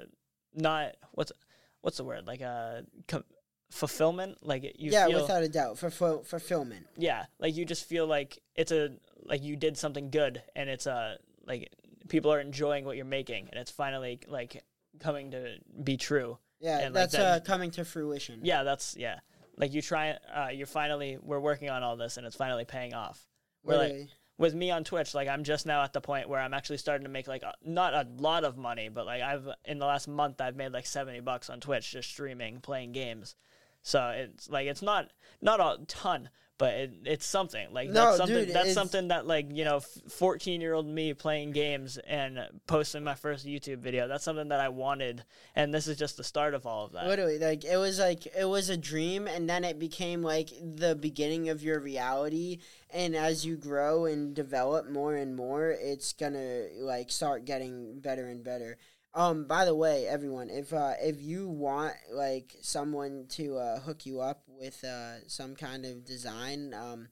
not 0.54 0.94
what's 1.12 1.32
what's 1.80 1.96
the 1.96 2.04
word 2.04 2.26
like 2.26 2.42
uh 2.42 2.80
com- 3.06 3.24
fulfillment 3.70 4.38
like 4.46 4.62
you 4.78 4.90
yeah 4.90 5.06
feel 5.06 5.20
without 5.22 5.42
a 5.42 5.48
doubt 5.48 5.78
for 5.78 5.90
ful- 5.90 6.22
fulfillment. 6.24 6.86
Yeah 6.96 7.26
like 7.38 7.54
you 7.56 7.64
just 7.64 7.84
feel 7.86 8.06
like 8.06 8.38
it's 8.54 8.72
a 8.72 8.90
like 9.24 9.42
you 9.42 9.56
did 9.56 9.76
something 9.76 10.10
good 10.10 10.42
and 10.56 10.70
it's 10.70 10.86
uh 10.86 11.16
like 11.46 11.70
people 12.08 12.32
are 12.32 12.40
enjoying 12.40 12.84
what 12.86 12.96
you're 12.96 13.04
making 13.04 13.48
and 13.50 13.60
it's 13.60 13.70
finally 13.70 14.20
like 14.28 14.62
coming 15.00 15.32
to 15.32 15.56
be 15.84 15.96
true. 15.96 16.38
Yeah 16.60 16.78
And, 16.80 16.94
like, 16.94 17.02
that's 17.02 17.12
that- 17.12 17.42
uh, 17.42 17.44
coming 17.44 17.70
to 17.72 17.84
fruition. 17.84 18.40
Yeah 18.42 18.62
that's 18.62 18.96
yeah. 18.96 19.20
Like 19.58 19.74
you 19.74 19.82
try 19.82 20.16
uh 20.34 20.48
you're 20.52 20.66
finally 20.66 21.18
we're 21.20 21.40
working 21.40 21.68
on 21.68 21.82
all 21.82 21.96
this 21.96 22.16
and 22.16 22.26
it's 22.26 22.36
finally 22.36 22.64
paying 22.64 22.94
off. 22.94 23.26
We're 23.64 23.76
like 23.76 23.92
Really. 23.92 24.08
with 24.38 24.54
me 24.54 24.70
on 24.70 24.82
Twitch, 24.84 25.14
like 25.14 25.28
I'm 25.28 25.44
just 25.44 25.66
now 25.66 25.82
at 25.82 25.92
the 25.92 26.00
point 26.00 26.28
where 26.28 26.40
I'm 26.40 26.54
actually 26.54 26.78
starting 26.78 27.04
to 27.04 27.10
make 27.10 27.28
like 27.28 27.42
a, 27.42 27.52
not 27.62 27.92
a 27.92 28.06
lot 28.16 28.44
of 28.44 28.56
money, 28.56 28.88
but 28.88 29.04
like 29.04 29.20
I've 29.20 29.46
in 29.66 29.78
the 29.78 29.84
last 29.86 30.08
month 30.08 30.40
I've 30.40 30.56
made 30.56 30.72
like 30.72 30.86
70 30.86 31.20
bucks 31.20 31.50
on 31.50 31.60
Twitch 31.60 31.90
just 31.90 32.08
streaming, 32.08 32.60
playing 32.60 32.92
games. 32.92 33.34
So 33.82 34.08
it's 34.08 34.48
like 34.50 34.66
it's 34.66 34.82
not 34.82 35.10
not 35.40 35.60
a 35.60 35.84
ton, 35.86 36.28
but 36.58 36.74
it, 36.74 36.92
it's 37.04 37.24
something. 37.24 37.68
Like 37.72 37.88
No, 37.88 38.04
that's 38.04 38.16
something 38.18 38.44
dude, 38.46 38.54
that's 38.54 38.74
something 38.74 39.08
that 39.08 39.26
like, 39.26 39.46
you 39.50 39.64
know, 39.64 39.78
14-year-old 39.78 40.86
me 40.86 41.14
playing 41.14 41.52
games 41.52 41.98
and 41.98 42.40
posting 42.66 43.04
my 43.04 43.14
first 43.14 43.46
YouTube 43.46 43.78
video. 43.78 44.08
That's 44.08 44.24
something 44.24 44.48
that 44.48 44.60
I 44.60 44.68
wanted 44.68 45.24
and 45.54 45.72
this 45.72 45.86
is 45.86 45.96
just 45.96 46.16
the 46.16 46.24
start 46.24 46.54
of 46.54 46.66
all 46.66 46.86
of 46.86 46.92
that. 46.92 47.06
Literally, 47.06 47.38
like 47.38 47.64
it 47.64 47.76
was 47.76 47.98
like 47.98 48.26
it 48.26 48.44
was 48.44 48.68
a 48.68 48.76
dream, 48.76 49.26
and 49.26 49.48
then 49.48 49.64
it 49.64 49.78
became 49.78 50.22
like 50.22 50.50
the 50.60 50.94
beginning 50.96 51.48
of 51.48 51.62
your 51.62 51.80
reality. 51.80 52.58
And 52.90 53.14
as 53.14 53.46
you 53.46 53.56
grow 53.56 54.06
and 54.06 54.34
develop 54.34 54.90
more 54.90 55.14
and 55.14 55.36
more, 55.36 55.70
it's 55.70 56.12
gonna 56.12 56.66
like 56.80 57.10
start 57.10 57.44
getting 57.44 58.00
better 58.00 58.26
and 58.26 58.42
better. 58.42 58.78
Um, 59.14 59.46
by 59.46 59.64
the 59.64 59.74
way, 59.74 60.06
everyone, 60.06 60.50
if 60.50 60.72
uh, 60.72 60.92
if 61.00 61.20
you 61.20 61.48
want 61.48 61.94
like 62.12 62.56
someone 62.60 63.26
to 63.30 63.56
uh, 63.56 63.80
hook 63.80 64.06
you 64.06 64.20
up 64.20 64.42
with 64.46 64.84
uh, 64.84 65.26
some 65.26 65.56
kind 65.56 65.84
of 65.84 66.04
design, 66.04 66.74
um, 66.74 67.08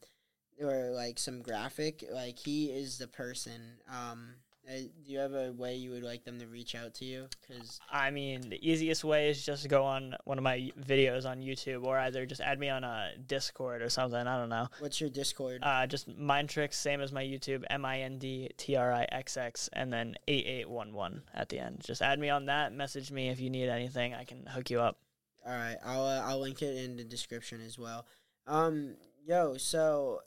or 0.61 0.91
like 0.95 1.19
some 1.19 1.43
graphic, 1.43 2.05
like 2.13 2.39
he 2.39 2.67
is 2.67 2.99
the 2.99 3.09
person. 3.09 3.79
Um, 3.91 4.37
uh, 4.69 4.79
do 5.05 5.13
you 5.13 5.19
have 5.19 5.33
a 5.33 5.53
way 5.53 5.77
you 5.77 5.91
would 5.91 6.03
like 6.03 6.25
them 6.25 6.41
to 6.41 6.47
reach 6.47 6.75
out 6.75 6.95
to 6.95 7.05
you? 7.05 7.29
Because 7.41 7.79
I 7.91 8.11
mean, 8.11 8.49
the 8.49 8.69
easiest 8.69 9.05
way 9.05 9.29
is 9.31 9.45
just 9.45 9.69
go 9.69 9.85
on 9.85 10.17
one 10.25 10.39
of 10.39 10.45
my 10.45 10.71
videos 10.81 11.25
on 11.25 11.41
YouTube, 11.41 11.85
or 11.85 11.99
either 11.99 12.27
just 12.27 12.41
add 12.41 12.59
me 12.59 12.69
on 12.69 12.83
a 12.83 13.11
Discord 13.27 13.83
or 13.83 13.89
something. 13.89 14.27
I 14.27 14.39
don't 14.39 14.49
know. 14.49 14.69
what's 14.81 15.01
your 15.01 15.11
Discord? 15.11 15.61
Uh, 15.63 15.87
just 15.87 16.09
Mind 16.09 16.49
Tricks, 16.49 16.79
same 16.79 17.01
as 17.01 17.13
my 17.13 17.23
YouTube, 17.23 17.65
M 17.71 17.85
I 17.85 18.01
N 18.01 18.19
D 18.19 18.51
T 18.57 18.77
R 18.77 18.93
I 18.93 19.07
X 19.13 19.37
X, 19.37 19.71
and 19.73 19.93
then 19.93 20.17
eight 20.27 20.47
eight 20.47 20.69
one 20.69 20.93
one 20.93 21.23
at 21.35 21.49
the 21.49 21.59
end. 21.59 21.83
Just 21.85 22.03
add 22.03 22.19
me 22.19 22.29
on 22.29 22.47
that. 22.47 22.73
Message 22.73 23.13
me 23.13 23.29
if 23.29 23.41
you 23.41 23.51
need 23.51 23.69
anything. 23.69 24.15
I 24.15 24.25
can 24.25 24.47
hook 24.47 24.71
you 24.71 24.81
up. 24.81 24.99
All 25.47 25.53
right, 25.53 25.77
I'll 25.85 26.05
uh, 26.05 26.23
I'll 26.25 26.41
link 26.41 26.61
it 26.63 26.77
in 26.77 26.97
the 26.97 27.05
description 27.05 27.61
as 27.61 27.79
well. 27.79 28.05
Um, 28.49 28.97
yo, 29.25 29.57
so 29.59 30.23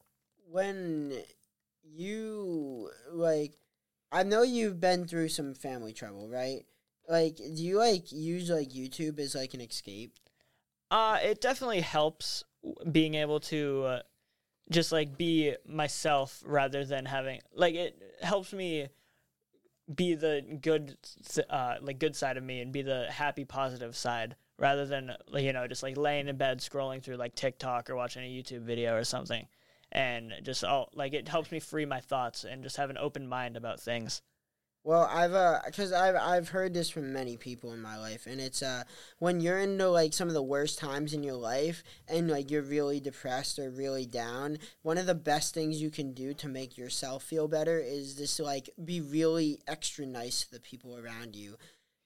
when 0.50 1.14
you 1.84 2.90
like, 3.12 3.58
I 4.12 4.24
know 4.24 4.44
you've 4.44 4.80
been 4.80 5.06
through 5.06 5.30
some 5.30 5.54
family 5.54 5.94
trouble, 5.94 6.30
right? 6.30 6.66
Like, 7.08 7.38
do 7.38 7.64
you 7.64 7.78
like 7.78 8.12
use 8.12 8.50
like 8.50 8.70
YouTube 8.70 9.20
as 9.20 9.36
like 9.36 9.54
an 9.54 9.62
escape? 9.62 10.14
Uh, 10.92 11.20
it 11.24 11.42
definitely 11.42 11.82
helps 11.82 12.44
being 12.92 13.16
able 13.16 13.40
to 13.40 13.84
uh, 13.86 14.00
just 14.72 14.92
like 14.92 15.18
be 15.18 15.56
myself 15.68 16.44
rather 16.46 16.86
than 16.86 17.06
having 17.06 17.40
like 17.54 17.76
it 17.76 18.02
helps 18.22 18.54
me 18.54 18.88
be 19.94 20.14
the 20.14 20.46
good 20.62 20.98
uh 21.50 21.76
like 21.82 21.98
good 21.98 22.16
side 22.16 22.38
of 22.38 22.44
me 22.44 22.62
and 22.62 22.72
be 22.72 22.84
the 22.84 23.08
happy 23.10 23.44
positive 23.44 23.96
side 23.96 24.36
rather 24.60 24.86
than 24.86 25.12
you 25.34 25.52
know 25.54 25.66
just 25.68 25.82
like 25.82 25.98
laying 25.98 26.28
in 26.28 26.38
bed 26.38 26.60
scrolling 26.60 27.02
through 27.02 27.16
like 27.16 27.34
TikTok 27.34 27.90
or 27.90 27.96
watching 27.96 28.24
a 28.24 28.28
YouTube 28.28 28.62
video 28.62 28.96
or 28.96 29.04
something 29.04 29.48
and 29.92 30.34
just 30.44 30.64
all 30.64 30.90
like 30.94 31.14
it 31.14 31.28
helps 31.28 31.52
me 31.52 31.60
free 31.60 31.86
my 31.86 32.00
thoughts 32.00 32.44
and 32.44 32.64
just 32.64 32.78
have 32.78 32.90
an 32.90 32.98
open 32.98 33.28
mind 33.28 33.58
about 33.58 33.80
things 33.80 34.22
Well, 34.84 35.10
I've 35.12 35.34
uh, 35.34 35.60
cause 35.76 35.92
I've 35.92 36.16
I've 36.16 36.50
heard 36.50 36.74
this 36.74 36.90
from 36.90 37.12
many 37.12 37.36
people 37.36 37.74
in 37.74 37.82
my 37.82 37.98
life, 37.98 38.26
and 38.26 38.40
it's 38.40 38.64
uh, 38.64 38.84
when 39.20 39.42
you're 39.42 39.60
into 39.60 39.90
like 39.90 40.14
some 40.14 40.30
of 40.30 40.34
the 40.34 40.42
worst 40.42 40.80
times 40.80 41.14
in 41.14 41.22
your 41.22 41.36
life, 41.36 41.84
and 42.08 42.30
like 42.30 42.50
you're 42.50 42.62
really 42.62 43.02
depressed 43.02 43.60
or 43.60 43.70
really 43.70 44.06
down. 44.06 44.58
One 44.82 44.98
of 44.98 45.06
the 45.06 45.16
best 45.16 45.54
things 45.54 45.82
you 45.82 45.92
can 45.92 46.14
do 46.14 46.34
to 46.36 46.48
make 46.48 46.78
yourself 46.78 47.24
feel 47.24 47.48
better 47.50 47.78
is 47.78 48.16
just 48.16 48.40
like 48.40 48.70
be 48.84 49.02
really 49.02 49.60
extra 49.68 50.06
nice 50.06 50.46
to 50.46 50.52
the 50.52 50.62
people 50.62 50.98
around 50.98 51.36
you, 51.36 51.58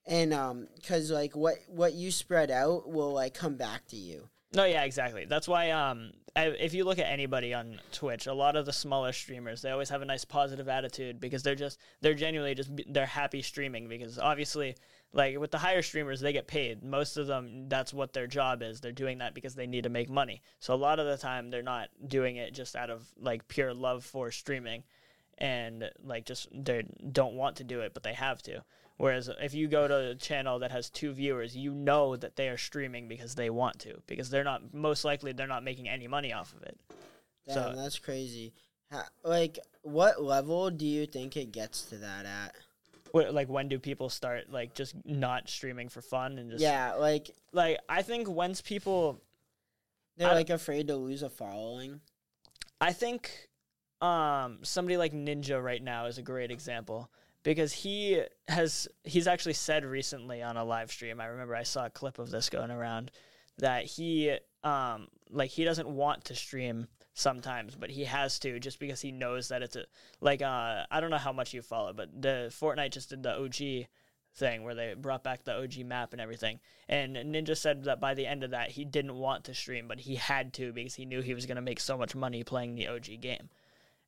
and 0.08 0.34
um, 0.34 0.68
cause 0.88 1.12
like 1.12 1.36
what 1.36 1.58
what 1.68 1.94
you 1.94 2.10
spread 2.10 2.50
out 2.50 2.90
will 2.90 3.14
like 3.14 3.36
come 3.36 3.56
back 3.56 3.86
to 3.90 3.98
you. 3.98 4.30
No, 4.56 4.66
yeah, 4.66 4.84
exactly. 4.84 5.26
That's 5.26 5.48
why 5.48 5.72
um, 5.72 6.12
if 6.36 6.74
you 6.74 6.84
look 6.84 7.00
at 7.00 7.08
anybody 7.08 7.54
on 7.54 7.80
Twitch, 7.92 8.28
a 8.28 8.34
lot 8.34 8.56
of 8.56 8.66
the 8.66 8.74
smaller 8.74 9.12
streamers, 9.12 9.62
they 9.62 9.72
always 9.72 9.90
have 9.90 10.02
a 10.04 10.06
nice 10.06 10.26
positive 10.26 10.68
attitude 10.68 11.20
because 11.20 11.42
they're 11.42 11.56
just 11.56 11.80
they're 12.02 12.14
genuinely 12.14 12.54
just 12.54 12.70
they're 12.90 13.06
happy 13.06 13.42
streaming 13.42 13.88
because 13.88 14.20
obviously 14.20 14.76
like 15.12 15.40
with 15.40 15.52
the 15.52 15.58
higher 15.58 15.82
streamers 15.82 16.20
they 16.20 16.34
get 16.34 16.48
paid. 16.48 16.84
Most 16.84 17.18
of 17.18 17.26
them 17.26 17.68
that's 17.68 17.94
what 17.94 18.14
their 18.14 18.28
job 18.28 18.62
is. 18.62 18.80
They're 18.80 18.92
doing 18.92 19.20
that 19.20 19.34
because 19.34 19.56
they 19.56 19.68
need 19.68 19.84
to 19.84 19.90
make 19.90 20.10
money. 20.10 20.44
So 20.60 20.74
a 20.74 20.76
lot 20.76 21.00
of 21.00 21.08
the 21.08 21.18
time 21.18 21.50
they're 21.50 21.64
not 21.64 21.90
doing 22.08 22.36
it 22.36 22.54
just 22.54 22.76
out 22.76 22.92
of 22.92 23.08
like 23.20 23.48
pure 23.48 23.74
love 23.74 24.04
for 24.04 24.30
streaming 24.30 24.84
and 25.40 25.90
like 26.04 26.26
just 26.26 26.48
they 26.54 26.84
don't 27.12 27.34
want 27.34 27.56
to 27.56 27.64
do 27.64 27.82
it 27.82 27.94
but 27.94 28.04
they 28.04 28.14
have 28.14 28.42
to. 28.44 28.64
Whereas 28.98 29.30
if 29.42 29.54
you 29.54 29.68
go 29.68 29.88
to 29.88 30.12
a 30.12 30.16
channel 30.16 30.60
that 30.60 30.72
has 30.72 30.90
two 30.90 31.14
viewers, 31.14 31.58
you 31.58 31.74
know 31.74 32.16
that 32.16 32.36
they 32.36 32.48
are 32.50 32.58
streaming 32.58 33.08
because 33.08 33.36
they 33.36 33.50
want 33.50 33.80
to, 33.80 34.02
because 34.08 34.30
they're 34.30 34.44
not 34.44 34.74
most 34.74 35.04
likely 35.04 35.32
they're 35.34 35.48
not 35.48 35.64
making 35.64 35.90
any 35.90 36.08
money 36.08 36.32
off 36.32 36.54
of 36.54 36.64
it. 36.64 36.80
Damn, 37.48 37.56
So- 37.56 37.74
that's 37.76 38.00
crazy. 38.00 38.54
Ha, 38.92 39.08
like, 39.24 39.58
what 39.82 40.22
level 40.22 40.70
do 40.70 40.86
you 40.86 41.08
think 41.08 41.36
it 41.36 41.52
gets 41.52 41.82
to 41.86 41.98
that 41.98 42.26
at? 42.28 42.56
What, 43.12 43.34
like 43.34 43.50
when 43.50 43.68
do 43.68 43.78
people 43.80 44.10
start 44.10 44.52
like 44.52 44.74
just 44.74 44.96
not 45.06 45.50
streaming 45.50 45.90
for 45.90 46.02
fun 46.02 46.38
and 46.38 46.50
just 46.52 46.62
yeah, 46.64 46.94
like 46.94 47.30
like 47.52 47.80
I 47.90 48.02
think 48.02 48.28
once 48.30 48.62
people 48.62 49.22
they're 50.18 50.30
I- 50.30 50.34
like 50.34 50.50
afraid 50.52 50.88
to 50.88 50.96
lose 50.96 51.24
a 51.24 51.30
following. 51.30 52.02
I 52.82 52.92
think 52.94 53.50
um, 54.02 54.60
somebody 54.64 54.98
like 54.98 55.14
Ninja 55.14 55.64
right 55.64 55.82
now 55.82 56.06
is 56.06 56.18
a 56.18 56.22
great 56.24 56.52
example 56.52 57.10
because 57.44 57.74
he 57.74 58.22
has 58.48 58.88
he's 59.04 59.28
actually 59.28 59.54
said 59.54 59.86
recently 59.86 60.42
on 60.42 60.58
a 60.58 60.64
live 60.64 60.92
stream. 60.92 61.20
I 61.22 61.26
remember 61.26 61.56
I 61.56 61.64
saw 61.64 61.86
a 61.86 61.90
clip 61.90 62.20
of 62.20 62.32
this 62.32 62.50
going 62.50 62.72
around 62.72 63.12
that 63.60 63.86
he 63.86 64.38
um, 64.64 65.08
like 65.30 65.52
he 65.52 65.64
doesn't 65.64 65.88
want 65.88 66.26
to 66.26 66.36
stream 66.36 66.88
sometimes, 67.14 67.76
but 67.76 67.92
he 67.92 68.06
has 68.06 68.40
to 68.40 68.60
just 68.60 68.80
because 68.80 69.02
he 69.02 69.12
knows 69.12 69.50
that 69.50 69.62
it's 69.62 69.76
a 69.76 69.86
like 70.22 70.42
uh, 70.42 70.84
I 70.90 71.00
don't 71.00 71.12
know 71.12 71.18
how 71.18 71.34
much 71.34 71.54
you 71.54 71.62
follow, 71.62 71.94
but 71.94 72.10
the 72.22 72.48
Fortnite 72.50 72.92
just 72.92 73.10
did 73.10 73.24
the 73.24 73.38
OG 73.38 73.88
thing 74.36 74.64
where 74.64 74.74
they 74.74 74.96
brought 74.98 75.24
back 75.24 75.44
the 75.44 75.56
OG 75.56 75.86
map 75.86 76.12
and 76.12 76.22
everything. 76.22 76.60
And 76.90 77.16
Ninja 77.16 77.56
said 77.56 77.84
that 77.84 78.00
by 78.00 78.14
the 78.14 78.26
end 78.26 78.44
of 78.44 78.52
that, 78.52 78.72
he 78.72 78.84
didn't 78.84 79.16
want 79.16 79.44
to 79.46 79.54
stream, 79.54 79.88
but 79.88 80.00
he 80.00 80.16
had 80.16 80.54
to 80.54 80.74
because 80.74 80.96
he 80.96 81.06
knew 81.06 81.22
he 81.22 81.36
was 81.36 81.46
going 81.46 81.56
to 81.56 81.62
make 81.62 81.80
so 81.80 81.98
much 81.98 82.16
money 82.16 82.44
playing 82.44 82.76
the 82.76 82.88
OG 82.88 83.22
game. 83.22 83.50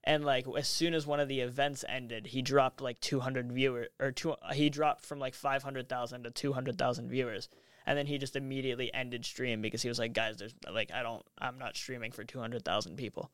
And 0.06 0.24
like 0.24 0.46
as 0.58 0.68
soon 0.68 0.94
as 0.94 1.08
one 1.08 1.20
of 1.20 1.28
the 1.28 1.40
events 1.40 1.84
ended, 1.90 2.28
he 2.28 2.42
dropped 2.42 2.80
like 2.80 3.00
200 3.00 3.52
viewer 3.52 3.88
or 4.00 4.12
two. 4.12 4.36
He 4.54 4.70
dropped 4.70 5.04
from 5.04 5.20
like 5.20 5.34
500,000 5.34 6.24
to 6.24 6.32
200,000 6.32 7.10
viewers, 7.10 7.50
and 7.88 7.98
then 7.98 8.06
he 8.06 8.20
just 8.20 8.36
immediately 8.36 8.94
ended 8.94 9.26
stream 9.26 9.62
because 9.62 9.82
he 9.82 9.90
was 9.90 9.98
like, 9.98 10.14
guys, 10.14 10.38
there's 10.38 10.54
like 10.72 10.92
I 10.94 11.02
don't, 11.02 11.26
I'm 11.40 11.58
not 11.58 11.76
streaming 11.76 12.12
for 12.12 12.24
200,000 12.24 12.98
people. 12.98 13.32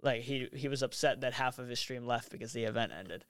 Like 0.00 0.22
he 0.22 0.48
he 0.52 0.68
was 0.68 0.82
upset 0.82 1.22
that 1.22 1.34
half 1.34 1.58
of 1.58 1.68
his 1.68 1.80
stream 1.80 2.06
left 2.06 2.30
because 2.30 2.52
the 2.52 2.64
event 2.64 2.92
ended. 2.96 3.24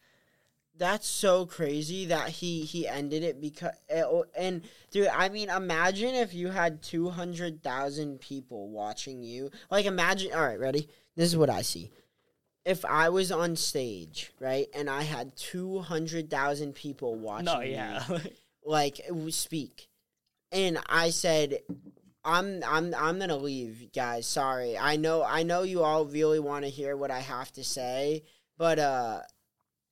That's 0.77 1.09
so 1.09 1.47
crazy 1.47 2.05
that 2.07 2.29
he 2.29 2.67
he 2.67 2.87
ended 2.87 3.23
it 3.23 3.41
because 3.41 3.73
eh, 3.89 4.03
oh, 4.05 4.27
and 4.37 4.63
dude, 4.91 5.09
I 5.09 5.31
mean, 5.31 5.49
imagine 5.49 6.15
if 6.15 6.35
you 6.35 6.49
had 6.49 6.83
two 6.83 7.09
hundred 7.09 7.63
thousand 7.63 8.21
people 8.21 8.69
watching 8.69 9.23
you. 9.23 9.51
Like, 9.71 9.87
imagine. 9.87 10.33
All 10.35 10.45
right, 10.45 10.61
ready? 10.61 10.89
This 11.17 11.29
is 11.31 11.37
what 11.37 11.51
I 11.51 11.63
see. 11.63 11.91
If 12.69 12.85
I 12.85 13.09
was 13.09 13.33
on 13.33 13.57
stage, 13.57 14.31
right, 14.41 14.67
and 14.75 14.91
I 14.91 15.03
had 15.03 15.37
two 15.37 15.79
hundred 15.81 16.29
thousand 16.29 16.75
people 16.75 17.15
watching 17.15 17.47
No, 17.47 17.61
me, 17.61 17.73
yeah, 17.73 18.05
like 18.65 19.01
w- 19.09 19.31
speak, 19.31 19.89
and 20.53 20.79
I 20.87 21.11
said, 21.11 21.61
"I'm 22.25 22.63
I'm 22.65 22.95
I'm 22.95 23.19
gonna 23.19 23.37
leave, 23.39 23.91
guys. 23.95 24.27
Sorry. 24.27 24.77
I 24.77 24.97
know 24.97 25.23
I 25.23 25.45
know 25.45 25.63
you 25.63 25.83
all 25.83 26.05
really 26.05 26.41
want 26.41 26.65
to 26.67 26.71
hear 26.71 26.95
what 26.97 27.11
I 27.11 27.21
have 27.21 27.51
to 27.53 27.65
say, 27.65 28.23
but 28.57 28.79
uh." 28.79 29.21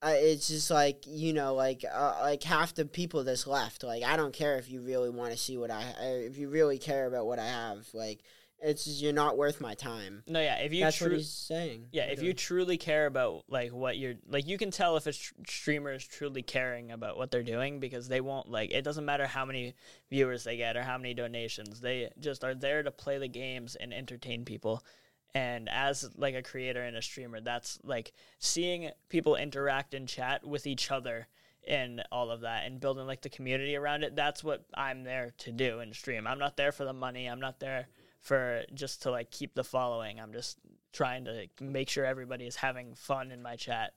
It's 0.09 0.47
just 0.47 0.71
like 0.71 1.04
you 1.06 1.33
know, 1.33 1.54
like 1.54 1.83
uh, 1.90 2.18
like 2.21 2.42
half 2.42 2.75
the 2.75 2.85
people 2.85 3.25
that's 3.25 3.47
left. 3.47 3.83
Like 3.83 4.04
I 4.04 4.16
don't 4.16 4.33
care 4.33 4.56
if 4.59 4.71
you 4.71 4.80
really 4.83 5.11
want 5.11 5.33
to 5.33 5.38
see 5.38 5.56
what 5.56 5.71
I, 5.71 5.83
if 6.28 6.37
you 6.38 6.49
really 6.49 6.78
care 6.78 7.06
about 7.06 7.26
what 7.26 7.40
I 7.40 7.47
have. 7.47 7.88
Like 7.92 8.23
it's 8.66 8.85
just, 8.85 9.00
you're 9.00 9.12
not 9.12 9.38
worth 9.38 9.61
my 9.61 9.75
time. 9.75 10.25
no, 10.26 10.40
yeah. 10.40 10.56
If 10.56 10.73
you 10.73 10.82
That's 10.82 10.96
tru- 10.96 11.08
what 11.08 11.16
he's 11.16 11.30
saying. 11.30 11.87
Yeah, 11.92 12.04
if 12.04 12.20
you 12.20 12.35
truly 12.35 12.76
care 12.76 13.06
about 13.06 13.44
like 13.49 13.73
what 13.73 13.96
you're 13.96 14.14
like, 14.28 14.46
you 14.49 14.58
can 14.58 14.73
tell 14.73 14.96
if 14.96 15.06
a 15.06 15.12
tr- 15.12 15.35
streamer 15.46 15.92
is 15.92 16.04
truly 16.04 16.42
caring 16.42 16.90
about 16.90 17.16
what 17.16 17.30
they're 17.30 17.44
doing 17.44 17.78
because 17.78 18.08
they 18.08 18.20
won't 18.20 18.50
like. 18.50 18.73
It 18.73 18.82
doesn't 18.82 19.04
matter 19.04 19.26
how 19.26 19.44
many 19.44 19.75
viewers 20.11 20.42
they 20.42 20.56
get 20.56 20.76
or 20.76 20.82
how 20.82 20.99
many 20.99 21.14
donations. 21.14 21.80
They 21.80 22.11
just 22.18 22.42
are 22.42 22.54
there 22.54 22.82
to 22.82 22.90
play 22.90 23.18
the 23.18 23.28
games 23.28 23.76
and 23.76 23.94
entertain 23.94 24.44
people. 24.44 24.85
And 25.32 25.68
as 25.68 26.08
like 26.16 26.35
a 26.35 26.42
creator 26.42 26.82
and 26.82 26.96
a 26.96 27.02
streamer, 27.02 27.40
that's 27.40 27.78
like 27.85 28.12
seeing 28.40 28.90
people 29.08 29.37
interact 29.37 29.94
and 29.94 30.08
chat 30.08 30.44
with 30.44 30.66
each 30.66 30.90
other 30.90 31.28
and 31.68 32.02
all 32.11 32.30
of 32.30 32.40
that 32.40 32.64
and 32.64 32.80
building 32.80 33.06
like 33.06 33.23
the 33.23 33.28
community 33.28 33.76
around 33.76 34.02
it. 34.02 34.16
That's 34.16 34.42
what 34.42 34.64
I'm 34.75 35.04
there 35.04 35.35
to 35.38 35.52
do 35.52 35.78
and 35.78 35.94
stream. 35.94 36.26
I'm 36.26 36.38
not 36.38 36.56
there 36.56 36.73
for 36.73 36.85
the 36.85 36.92
money. 36.92 37.26
I'm 37.26 37.40
not 37.40 37.61
there 37.61 37.87
for 38.26 38.64
just 38.75 39.02
to 39.02 39.11
like 39.12 39.30
keep 39.30 39.54
the 39.54 39.62
following. 39.62 40.18
I'm 40.18 40.33
just 40.33 40.59
trying 40.92 41.26
to 41.26 41.47
make 41.61 41.88
sure 41.88 42.04
everybody 42.04 42.45
is 42.47 42.56
having 42.56 42.95
fun 42.97 43.30
in 43.30 43.40
my 43.40 43.54
chat. 43.54 43.92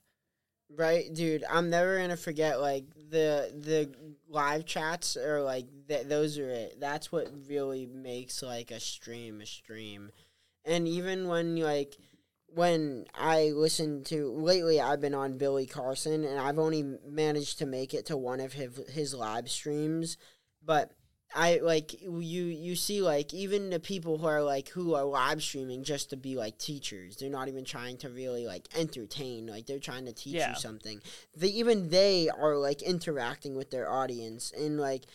Right, 0.70 1.12
dude. 1.12 1.44
I'm 1.50 1.72
never 1.72 1.98
gonna 1.98 2.16
forget 2.16 2.62
like 2.62 2.86
the 3.10 3.52
the 3.60 3.92
live 4.28 4.68
chats 4.68 5.18
or 5.18 5.42
like 5.42 5.66
th- 5.88 6.06
those 6.06 6.38
are 6.38 6.50
it. 6.50 6.80
That's 6.80 7.12
what 7.12 7.28
really 7.48 7.88
makes 7.88 8.44
like 8.44 8.70
a 8.70 8.80
stream 8.80 9.42
a 9.42 9.48
stream. 9.48 10.12
And 10.64 10.88
even 10.88 11.28
when 11.28 11.56
like 11.56 11.98
when 12.46 13.06
I 13.16 13.50
listen 13.56 14.04
to 14.06 14.32
lately, 14.32 14.80
I've 14.80 15.02
been 15.02 15.16
on 15.16 15.40
Billy 15.40 15.66
Carson, 15.66 16.24
and 16.24 16.40
I've 16.40 16.60
only 16.60 16.84
managed 17.04 17.58
to 17.60 17.66
make 17.66 17.96
it 17.96 18.06
to 18.08 18.18
one 18.18 18.40
of 18.40 18.54
his 18.54 18.80
his 18.90 19.16
live 19.16 19.50
streams, 19.50 20.18
but. 20.64 20.92
I 21.34 21.60
like 21.62 22.02
you. 22.02 22.10
You 22.46 22.76
see, 22.76 23.02
like 23.02 23.34
even 23.34 23.70
the 23.70 23.80
people 23.80 24.18
who 24.18 24.26
are 24.26 24.42
like 24.42 24.70
who 24.70 24.96
are 24.96 25.04
live 25.04 25.44
streaming 25.44 25.84
just 25.84 26.10
to 26.10 26.18
be 26.18 26.36
like 26.36 26.58
teachers. 26.58 27.18
They're 27.18 27.30
not 27.30 27.48
even 27.48 27.66
trying 27.66 27.98
to 27.98 28.10
really 28.10 28.48
like 28.48 28.68
entertain. 28.76 29.46
Like 29.46 29.68
they're 29.68 29.80
trying 29.80 30.06
to 30.06 30.14
teach 30.14 30.34
Yeah. 30.36 30.50
you 30.50 30.56
something. 30.56 31.02
They 31.36 31.50
even 31.50 31.90
they 31.90 32.30
are 32.30 32.56
like 32.58 32.82
interacting 32.82 33.56
with 33.56 33.70
their 33.70 33.90
audience 33.92 34.52
and 34.58 34.80
like 34.80 35.06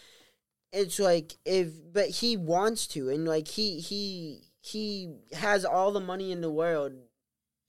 it's 0.73 0.99
like 0.99 1.37
if 1.44 1.68
but 1.92 2.09
he 2.11 2.37
wants 2.37 2.87
to 2.88 3.09
and 3.09 3.26
like 3.26 3.49
he 3.49 3.80
he 3.80 4.42
he 4.61 5.14
has 5.33 5.64
all 5.64 5.92
the 5.92 6.00
money 6.00 6.33
in 6.33 6.40
the 6.40 6.50
world 6.50 6.92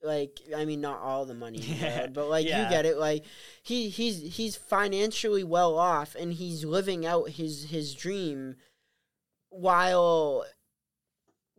like 0.06 0.40
i 0.56 0.64
mean 0.64 0.80
not 0.80 1.00
all 1.00 1.24
the 1.26 1.34
money 1.34 1.58
Yeah, 1.58 1.98
world 2.00 2.12
but 2.14 2.28
like 2.28 2.46
yeah. 2.46 2.62
you 2.64 2.70
get 2.70 2.86
it 2.86 2.96
like 2.96 3.24
he 3.62 3.88
he's 3.88 4.36
he's 4.36 4.54
financially 4.56 5.44
well 5.44 5.76
off 5.78 6.14
and 6.14 6.32
he's 6.34 6.64
living 6.64 7.04
out 7.04 7.30
his 7.30 7.64
his 7.70 7.94
dream 7.94 8.56
while 9.50 10.44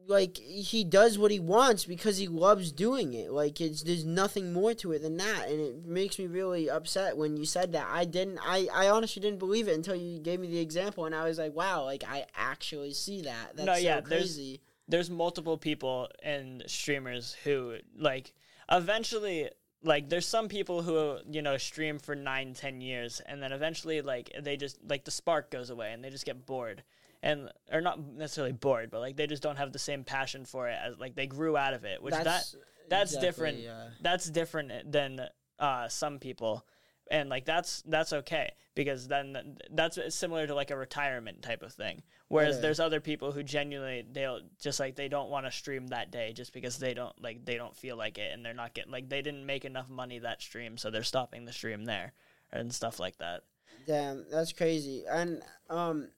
like 0.07 0.37
he 0.37 0.83
does 0.85 1.17
what 1.19 1.31
he 1.31 1.39
wants 1.39 1.83
because 1.83 2.17
he 2.17 2.27
loves 2.29 2.71
doing 2.71 3.13
it. 3.13 3.29
Like 3.31 3.59
it's 3.59 3.83
there's 3.83 4.05
nothing 4.05 4.53
more 4.53 4.73
to 4.75 4.93
it 4.93 5.01
than 5.01 5.17
that. 5.17 5.49
And 5.49 5.59
it 5.59 5.85
makes 5.85 6.17
me 6.17 6.27
really 6.27 6.69
upset 6.69 7.17
when 7.17 7.35
you 7.35 7.45
said 7.45 7.73
that. 7.73 7.87
I 7.91 8.05
didn't 8.05 8.39
i 8.41 8.67
i 8.73 8.87
honestly 8.89 9.21
didn't 9.21 9.39
believe 9.39 9.67
it 9.67 9.75
until 9.75 9.95
you 9.95 10.19
gave 10.19 10.39
me 10.39 10.47
the 10.47 10.59
example 10.59 11.05
and 11.05 11.13
i 11.13 11.25
was 11.27 11.37
like 11.37 11.53
wow 11.53 11.83
like 11.83 12.03
i 12.07 12.25
actually 12.35 12.93
see 12.93 13.23
that. 13.23 13.55
That's 13.55 13.65
No, 13.67 13.73
so 13.73 13.79
yeah, 13.79 13.99
there's- 13.99 14.07
crazy 14.35 14.61
There's 14.87 15.09
multiple 15.09 15.57
people 15.57 16.09
and 16.23 16.63
streamers 16.67 17.35
who 17.43 17.77
like 17.97 18.33
eventually 18.69 19.49
like 19.83 20.09
there's 20.09 20.27
some 20.27 20.47
people 20.47 20.81
who 20.81 21.17
you 21.29 21.41
know 21.41 21.57
stream 21.57 21.99
for 21.99 22.15
nine 22.15 22.53
ten 22.53 22.81
years 22.81 23.21
and 23.25 23.41
then 23.41 23.51
eventually 23.51 24.01
like 24.01 24.31
they 24.41 24.57
just 24.57 24.77
like 24.87 25.05
the 25.05 25.11
spark 25.11 25.51
goes 25.51 25.69
away 25.69 25.91
and 25.93 26.03
they 26.03 26.09
just 26.09 26.25
get 26.25 26.45
bored 26.45 26.83
and 27.21 27.49
or 27.71 27.81
not 27.81 27.99
necessarily 27.99 28.53
bored 28.53 28.89
but 28.89 28.99
like 28.99 29.15
they 29.15 29.27
just 29.27 29.43
don't 29.43 29.57
have 29.57 29.71
the 29.71 29.79
same 29.79 30.03
passion 30.03 30.45
for 30.45 30.67
it 30.67 30.77
as 30.83 30.97
like 30.99 31.15
they 31.15 31.27
grew 31.27 31.55
out 31.55 31.73
of 31.73 31.83
it 31.83 32.01
which 32.01 32.13
that 32.13 32.43
that's 32.89 33.11
exactly, 33.11 33.27
different 33.27 33.57
yeah. 33.59 33.87
that's 34.01 34.29
different 34.29 34.91
than 34.91 35.21
uh, 35.59 35.87
some 35.87 36.19
people 36.19 36.65
and 37.11 37.29
like 37.29 37.45
that's 37.45 37.81
that's 37.87 38.13
okay 38.13 38.51
because 38.75 39.07
then 39.07 39.57
that's 39.71 39.97
similar 40.13 40.45
to 40.45 40.53
like 40.53 40.71
a 40.71 40.77
retirement 40.77 41.41
type 41.41 41.63
of 41.63 41.73
thing 41.73 42.01
whereas 42.27 42.55
Yeah. 42.55 42.61
there's 42.61 42.79
other 42.79 42.99
people 42.99 43.31
who 43.31 43.41
genuinely 43.43 44.05
they'll 44.11 44.41
just 44.61 44.79
like 44.79 44.95
they 44.95 45.07
don't 45.07 45.29
want 45.29 45.45
to 45.45 45.51
stream 45.51 45.87
that 45.87 46.11
day 46.11 46.33
just 46.33 46.53
because 46.53 46.77
they 46.77 46.93
don't 46.93 47.19
like 47.21 47.43
they 47.45 47.55
don't 47.57 47.75
feel 47.75 47.95
like 47.97 48.17
it 48.17 48.33
and 48.33 48.45
they're 48.45 48.53
not 48.53 48.73
getting 48.73 48.91
like 48.91 49.09
they 49.09 49.21
didn't 49.21 49.45
make 49.45 49.65
enough 49.65 49.89
money 49.89 50.19
that 50.19 50.41
stream 50.41 50.77
so 50.77 50.89
they're 50.91 51.03
stopping 51.03 51.45
the 51.45 51.53
stream 51.53 51.85
there 51.85 52.13
and 52.51 52.73
stuff 52.73 52.99
like 52.99 53.17
that. 53.17 53.41
Damn, 53.85 54.25
that's 54.31 54.53
crazy. 54.53 55.03
And 55.09 55.41
um, 55.69 56.09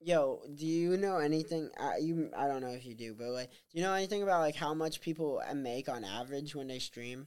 yo, 0.00 0.40
do 0.54 0.66
you 0.66 0.96
know 0.96 1.18
anything? 1.18 1.70
Uh, 1.78 1.92
you, 2.00 2.30
I 2.36 2.46
don't 2.48 2.60
know 2.60 2.70
if 2.70 2.84
you 2.84 2.94
do, 2.94 3.14
but 3.14 3.28
like, 3.28 3.50
do 3.50 3.78
you 3.78 3.82
know 3.82 3.94
anything 3.94 4.22
about 4.22 4.40
like 4.40 4.54
how 4.56 4.74
much 4.74 5.00
people 5.00 5.42
make 5.54 5.88
on 5.88 6.04
average 6.04 6.54
when 6.54 6.66
they 6.66 6.78
stream? 6.78 7.26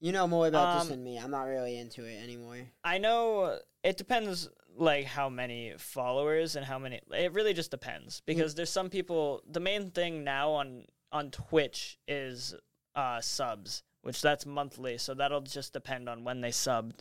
You 0.00 0.12
know 0.12 0.26
more 0.28 0.46
about 0.46 0.74
this 0.74 0.82
Um, 0.84 0.88
than 0.90 1.04
me. 1.04 1.18
I'm 1.18 1.30
not 1.30 1.42
really 1.44 1.76
into 1.76 2.04
it 2.04 2.22
anymore. 2.22 2.58
I 2.84 2.98
know 2.98 3.58
it 3.82 3.96
depends 3.96 4.48
like 4.76 5.06
how 5.06 5.28
many 5.28 5.74
followers 5.76 6.54
and 6.54 6.64
how 6.64 6.78
many 6.78 7.00
it 7.12 7.32
really 7.32 7.52
just 7.52 7.70
depends 7.72 8.20
because 8.26 8.54
there's 8.54 8.70
some 8.70 8.90
people 8.90 9.42
the 9.50 9.58
main 9.60 9.90
thing 9.90 10.22
now 10.22 10.52
on 10.52 10.84
on 11.10 11.30
Twitch 11.32 11.98
is 12.06 12.54
uh 12.94 13.20
subs, 13.20 13.82
which 14.02 14.22
that's 14.22 14.46
monthly, 14.46 14.98
so 14.98 15.14
that'll 15.14 15.40
just 15.40 15.72
depend 15.72 16.08
on 16.08 16.22
when 16.22 16.40
they 16.40 16.50
subbed. 16.50 17.00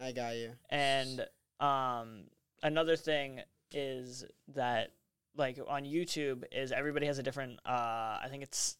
I 0.00 0.12
got 0.12 0.36
you. 0.36 0.52
And 0.68 1.26
um 1.58 2.24
another 2.62 2.96
thing 2.96 3.40
is 3.72 4.24
that 4.48 4.92
like 5.36 5.58
on 5.66 5.84
YouTube 5.84 6.44
is 6.52 6.70
everybody 6.70 7.06
has 7.06 7.18
a 7.18 7.22
different 7.22 7.60
uh 7.64 8.18
I 8.22 8.26
think 8.30 8.42
it's 8.42 8.76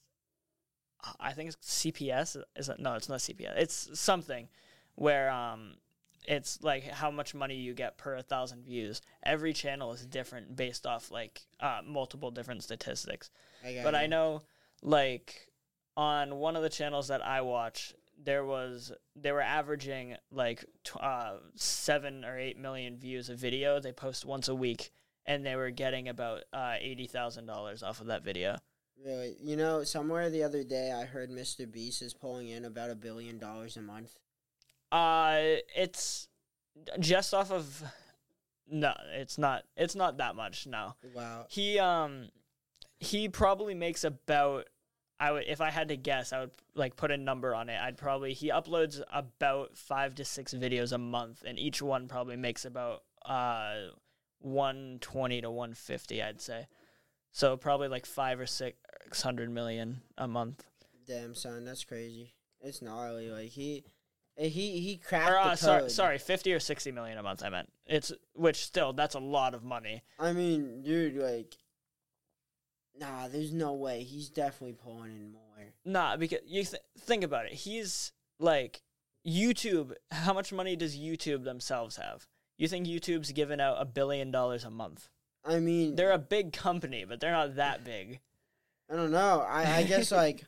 I 1.21 1.33
think 1.33 1.51
it's 1.51 1.57
CPS 1.85 2.37
is 2.57 2.69
it 2.69 2.79
no 2.79 2.95
it's 2.95 3.09
not 3.09 3.21
CPS 3.21 3.55
it's 3.57 3.89
something 3.99 4.49
where 4.95 5.31
um 5.31 5.75
it's 6.27 6.61
like 6.63 6.85
how 6.85 7.11
much 7.11 7.35
money 7.35 7.55
you 7.55 7.73
get 7.73 7.99
per 7.99 8.17
a 8.17 8.23
thousand 8.23 8.65
views 8.65 9.01
every 9.23 9.53
channel 9.53 9.93
is 9.93 10.05
different 10.05 10.57
based 10.57 10.87
off 10.87 11.11
like 11.11 11.43
uh, 11.61 11.81
multiple 11.87 12.33
different 12.33 12.63
statistics 12.65 13.31
I 13.65 13.81
but 13.85 13.95
you. 13.95 14.01
I 14.01 14.07
know 14.07 14.43
like 14.83 15.49
on 15.97 16.37
one 16.37 16.57
of 16.57 16.63
the 16.63 16.69
channels 16.69 17.09
that 17.09 17.25
I 17.25 17.41
watch, 17.41 17.95
there 18.23 18.45
was 18.45 18.93
they 19.15 19.33
were 19.33 19.41
averaging 19.41 20.17
like 20.31 20.65
tw- 20.85 20.97
uh, 20.97 21.37
seven 21.55 22.25
or 22.25 22.39
eight 22.39 22.59
million 22.59 22.97
views 22.97 23.31
a 23.31 23.35
video. 23.35 23.81
They 23.81 23.93
post 23.93 24.25
once 24.25 24.49
a 24.49 24.55
week, 24.55 24.91
and 25.25 25.45
they 25.45 25.57
were 25.57 25.71
getting 25.71 26.09
about 26.09 26.43
uh, 26.53 26.75
eighty 26.81 27.07
thousand 27.07 27.47
dollars 27.47 27.83
off 27.83 28.01
of 28.01 28.09
that 28.09 28.23
video. 28.25 28.57
Really, 29.05 29.37
you 29.43 29.57
know, 29.57 29.85
somewhere 29.85 30.31
the 30.31 30.43
other 30.43 30.65
day 30.65 30.91
I 30.93 31.05
heard 31.05 31.31
Mr. 31.31 31.71
Beast 31.71 32.03
is 32.03 32.15
pulling 32.15 32.49
in 32.49 32.65
about 32.65 32.91
a 32.91 32.95
billion 32.95 33.39
dollars 33.39 33.77
a 33.77 33.83
month. 33.83 34.19
Uh, 34.91 35.57
it's 35.77 36.29
just 36.99 37.35
off 37.35 37.51
of 37.53 37.83
no, 38.69 38.95
it's 39.15 39.39
not. 39.39 39.65
It's 39.77 39.95
not 39.95 40.19
that 40.19 40.35
much. 40.35 40.67
No, 40.67 40.95
Wow. 41.15 41.47
he 41.49 41.79
um 41.79 42.29
he 42.99 43.29
probably 43.29 43.75
makes 43.75 44.03
about 44.05 44.67
I 45.21 45.31
would 45.33 45.45
if 45.47 45.61
I 45.61 45.71
had 45.71 45.89
to 45.89 45.97
guess, 45.97 46.33
I 46.33 46.41
would 46.41 46.53
like 46.75 46.97
put 46.97 47.11
a 47.11 47.17
number 47.17 47.55
on 47.55 47.69
it. 47.69 47.79
I'd 47.81 47.99
probably 47.99 48.33
he 48.33 48.51
uploads 48.51 49.03
about 49.13 49.77
5 49.77 50.15
to 50.17 50.25
6 50.25 50.55
videos 50.55 50.93
a 50.93 50.99
month 50.99 51.45
and 51.47 51.59
each 51.59 51.81
one 51.83 52.09
probably 52.09 52.37
makes 52.37 52.65
about 52.65 53.03
uh 53.25 53.75
120 54.41 55.41
to 55.43 55.51
150, 55.51 56.23
I'd 56.23 56.41
say. 56.41 56.67
So 57.37 57.55
probably 57.59 57.89
like 57.89 58.07
5 58.07 58.41
or 58.41 58.47
600 58.47 59.51
million 59.51 60.01
a 60.17 60.27
month. 60.27 60.65
Damn 61.07 61.35
son, 61.35 61.67
that's 61.67 61.85
crazy. 61.85 62.33
It's 62.63 62.81
gnarly. 62.81 63.29
Like 63.29 63.51
he, 63.51 63.85
he 64.39 64.49
he 64.81 64.97
cracked 64.97 65.31
Or, 65.31 65.39
uh, 65.39 65.51
the 65.51 65.57
sorry, 65.59 65.91
sorry, 65.91 66.17
50 66.17 66.55
or 66.55 66.61
60 66.61 66.93
million 66.93 67.19
a 67.19 67.23
month 67.23 67.43
I 67.45 67.51
meant. 67.51 67.71
It's 67.85 68.11
which 68.35 68.65
still 68.65 68.95
that's 68.95 69.17
a 69.17 69.21
lot 69.21 69.53
of 69.53 69.63
money. 69.63 70.03
I 70.19 70.33
mean, 70.33 70.81
dude, 70.81 71.17
like, 71.17 71.59
nah, 72.99 73.29
there's 73.29 73.53
no 73.53 73.75
way. 73.75 74.03
He's 74.03 74.31
definitely 74.31 74.73
pulling 74.83 75.15
in 75.15 75.31
more. 75.31 75.75
Nah, 75.85 76.17
because 76.17 76.39
you 76.47 76.65
th- 76.65 76.81
think 77.01 77.23
about 77.23 77.45
it. 77.45 77.53
He's 77.53 78.13
like 78.41 78.81
YouTube. 79.27 79.93
How 80.11 80.33
much 80.33 80.55
money 80.55 80.75
does 80.75 80.97
YouTube 80.97 81.45
themselves 81.45 81.97
have? 81.97 82.27
You 82.57 82.67
think 82.67 82.87
YouTube's 82.87 83.33
giving 83.33 83.61
out 83.61 83.77
a 83.79 83.85
billion 83.85 84.31
dollars 84.31 84.65
a 84.65 84.71
month? 84.71 85.11
I 85.47 85.61
mean, 85.61 85.95
They're 85.95 86.13
a 86.13 86.19
big 86.19 86.53
company, 86.53 87.05
but 87.05 87.21
they're 87.21 87.33
not 87.33 87.57
that 87.57 87.85
big. 87.85 88.21
I 88.91 88.97
don't 88.97 89.11
know. 89.11 89.41
I 89.41 89.77
I 89.77 89.83
guess 89.85 90.13
like. 90.13 90.45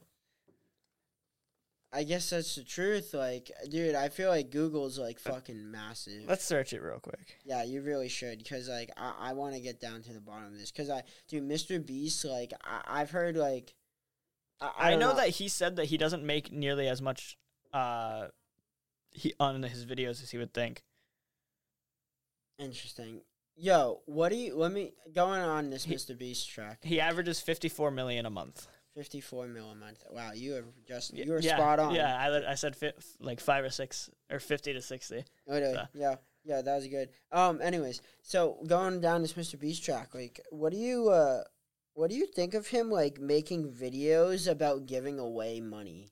I 1.91 2.05
guess 2.05 2.29
that's 2.29 2.55
the 2.55 2.65
truth. 2.65 3.15
Like, 3.15 3.51
dude, 3.71 3.95
I 3.95 4.11
feel 4.11 4.29
like 4.29 4.51
Google's 4.51 4.99
like 4.99 5.19
fucking 5.19 5.71
massive. 5.71 6.25
Let's 6.29 6.45
search 6.45 6.75
it 6.75 6.83
real 6.83 7.01
quick. 7.01 7.39
Yeah, 7.45 7.65
you 7.65 7.81
really 7.81 8.11
should, 8.11 8.39
because 8.39 8.69
like 8.69 8.91
I, 8.97 9.15
I 9.19 9.33
want 9.33 9.55
to 9.55 9.61
get 9.61 9.81
down 9.81 10.03
to 10.03 10.13
the 10.13 10.21
bottom 10.21 10.49
of 10.49 10.59
this, 10.59 10.71
because 10.71 10.91
I, 10.91 11.03
dude, 11.29 11.49
Mr. 11.49 11.85
Beast, 11.85 12.27
like 12.27 12.53
I, 12.63 13.01
I've 13.01 13.11
heard 13.11 13.37
like, 13.39 13.75
I, 14.61 14.71
I, 14.79 14.91
don't 14.91 15.01
know, 15.01 15.15
that 15.15 15.31
he 15.31 15.49
said 15.49 15.77
that 15.77 15.87
he 15.87 15.97
doesn't 15.97 16.23
make 16.23 16.53
nearly 16.53 16.89
as 16.89 17.01
much 17.01 17.39
uh 17.73 18.29
he 19.13 19.35
on 19.41 19.63
his 19.63 19.87
videos 19.87 20.23
as 20.23 20.31
he 20.31 20.37
would 20.37 20.53
think. 20.53 20.83
Interesting. 22.59 23.23
Yo, 23.61 24.01
what 24.07 24.29
do 24.29 24.37
you? 24.37 24.57
Let 24.57 24.73
me 24.73 24.92
going 25.12 25.42
on 25.42 25.71
this 25.71 25.85
He- 25.85 25.94
Mr. 25.94 26.16
Beast 26.16 26.49
track. 26.49 26.79
He 26.83 27.01
averages 27.01 27.40
54 27.40 27.90
million 27.90 28.25
a 28.25 28.31
month. 28.31 28.68
Fifty-four 28.94 29.47
mil 29.47 29.71
a 29.71 29.75
month. 29.77 30.03
Wow, 30.11 30.33
you 30.35 30.55
have 30.55 30.64
just 30.87 31.14
you 31.14 31.31
were 31.31 31.40
yeah, 31.40 31.57
spot 31.57 31.79
on. 31.79 31.94
Yeah, 31.94 32.16
I, 32.16 32.53
I 32.53 32.55
said 32.55 32.75
fi- 32.75 32.94
like 33.21 33.38
5 33.38 33.64
or 33.64 33.71
6 33.71 34.11
or 34.29 34.40
50 34.40 34.73
to 34.73 34.83
60. 34.83 35.25
Okay, 35.49 35.73
So- 35.73 35.83
yeah, 35.94 36.14
yeah, 36.44 36.62
that 36.62 36.75
was 36.75 36.87
good. 36.88 37.11
Um, 37.31 37.61
anyways, 37.62 38.01
so 38.23 38.59
going 38.66 39.01
down 39.01 39.23
this 39.23 39.35
Mr. 39.35 39.59
Beast 39.59 39.85
track, 39.85 40.14
like, 40.14 40.40
what 40.51 40.73
do 40.73 40.79
you 40.79 41.11
uh, 41.11 41.42
what 41.94 42.11
do 42.11 42.16
you 42.16 42.27
think 42.27 42.55
of 42.55 42.68
him 42.68 42.90
like 42.90 43.21
making 43.21 43.71
videos 43.73 44.51
about 44.51 44.87
giving 44.87 45.18
away 45.18 45.61
money? 45.61 46.11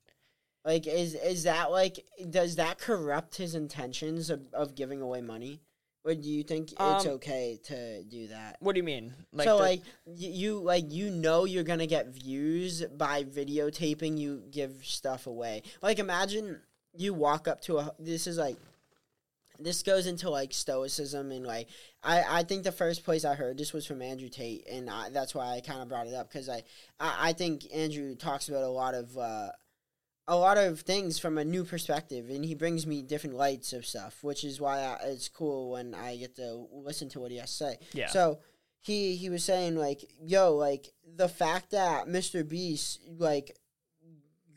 Like, 0.64 0.86
is 0.86 1.14
is 1.14 1.44
that 1.44 1.70
like 1.72 2.04
does 2.28 2.56
that 2.56 2.78
corrupt 2.78 3.36
his 3.36 3.54
intentions 3.54 4.30
of, 4.30 4.42
of 4.52 4.74
giving 4.76 5.00
away 5.00 5.22
money, 5.22 5.60
or 6.06 6.14
do 6.14 6.30
you 6.30 6.42
think 6.44 6.70
it's 6.72 6.80
Um, 6.80 7.06
okay 7.14 7.58
to 7.64 8.02
do 8.04 8.28
that? 8.28 8.56
What 8.60 8.72
do 8.74 8.78
you 8.78 8.84
mean? 8.84 9.12
so 9.38 9.56
the- 9.56 9.62
like 9.62 9.82
you 10.06 10.60
like 10.60 10.90
you 10.90 11.10
know 11.10 11.44
you're 11.44 11.64
gonna 11.64 11.86
get 11.86 12.06
views 12.06 12.82
by 12.96 13.24
videotaping 13.24 14.16
you 14.16 14.44
give 14.50 14.80
stuff 14.84 15.26
away. 15.26 15.62
Like 15.82 15.98
imagine 15.98 16.62
you 16.96 17.12
walk 17.12 17.46
up 17.48 17.60
to 17.62 17.78
a 17.78 17.94
this 17.98 18.26
is 18.26 18.38
like 18.38 18.56
this 19.58 19.82
goes 19.82 20.06
into 20.06 20.28
like 20.30 20.52
stoicism 20.52 21.32
and 21.32 21.46
like 21.46 21.68
I, 22.02 22.40
I 22.40 22.42
think 22.42 22.62
the 22.62 22.72
first 22.72 23.04
place 23.04 23.24
I 23.24 23.34
heard 23.34 23.56
this 23.58 23.72
was 23.72 23.86
from 23.86 24.02
Andrew 24.02 24.28
Tate 24.28 24.66
and 24.70 24.88
I, 24.88 25.08
that's 25.10 25.34
why 25.34 25.54
I 25.56 25.60
kind 25.60 25.80
of 25.80 25.88
brought 25.88 26.06
it 26.06 26.14
up 26.14 26.28
because 26.30 26.48
I, 26.48 26.62
I 27.00 27.30
I 27.30 27.32
think 27.32 27.66
Andrew 27.74 28.14
talks 28.14 28.48
about 28.48 28.62
a 28.64 28.68
lot 28.68 28.94
of 28.94 29.16
uh, 29.16 29.50
a 30.28 30.36
lot 30.36 30.58
of 30.58 30.80
things 30.80 31.18
from 31.18 31.38
a 31.38 31.44
new 31.44 31.64
perspective 31.64 32.28
and 32.30 32.44
he 32.44 32.54
brings 32.54 32.86
me 32.86 33.00
different 33.02 33.36
lights 33.36 33.72
of 33.72 33.86
stuff 33.86 34.24
which 34.24 34.42
is 34.42 34.60
why 34.60 34.80
I, 34.80 34.96
it's 35.06 35.28
cool 35.28 35.70
when 35.70 35.94
I 35.94 36.16
get 36.16 36.34
to 36.36 36.66
listen 36.72 37.08
to 37.10 37.20
what 37.20 37.30
he 37.30 37.36
has 37.36 37.50
to 37.50 37.56
say. 37.56 37.78
yeah. 37.92 38.08
So 38.08 38.40
he 38.80 39.16
he 39.16 39.30
was 39.30 39.42
saying 39.44 39.76
like, 39.76 40.04
yo, 40.20 40.54
like 40.54 40.92
the 41.16 41.28
fact 41.28 41.72
that 41.72 42.06
Mr. 42.06 42.48
Beast 42.48 43.00
like 43.18 43.56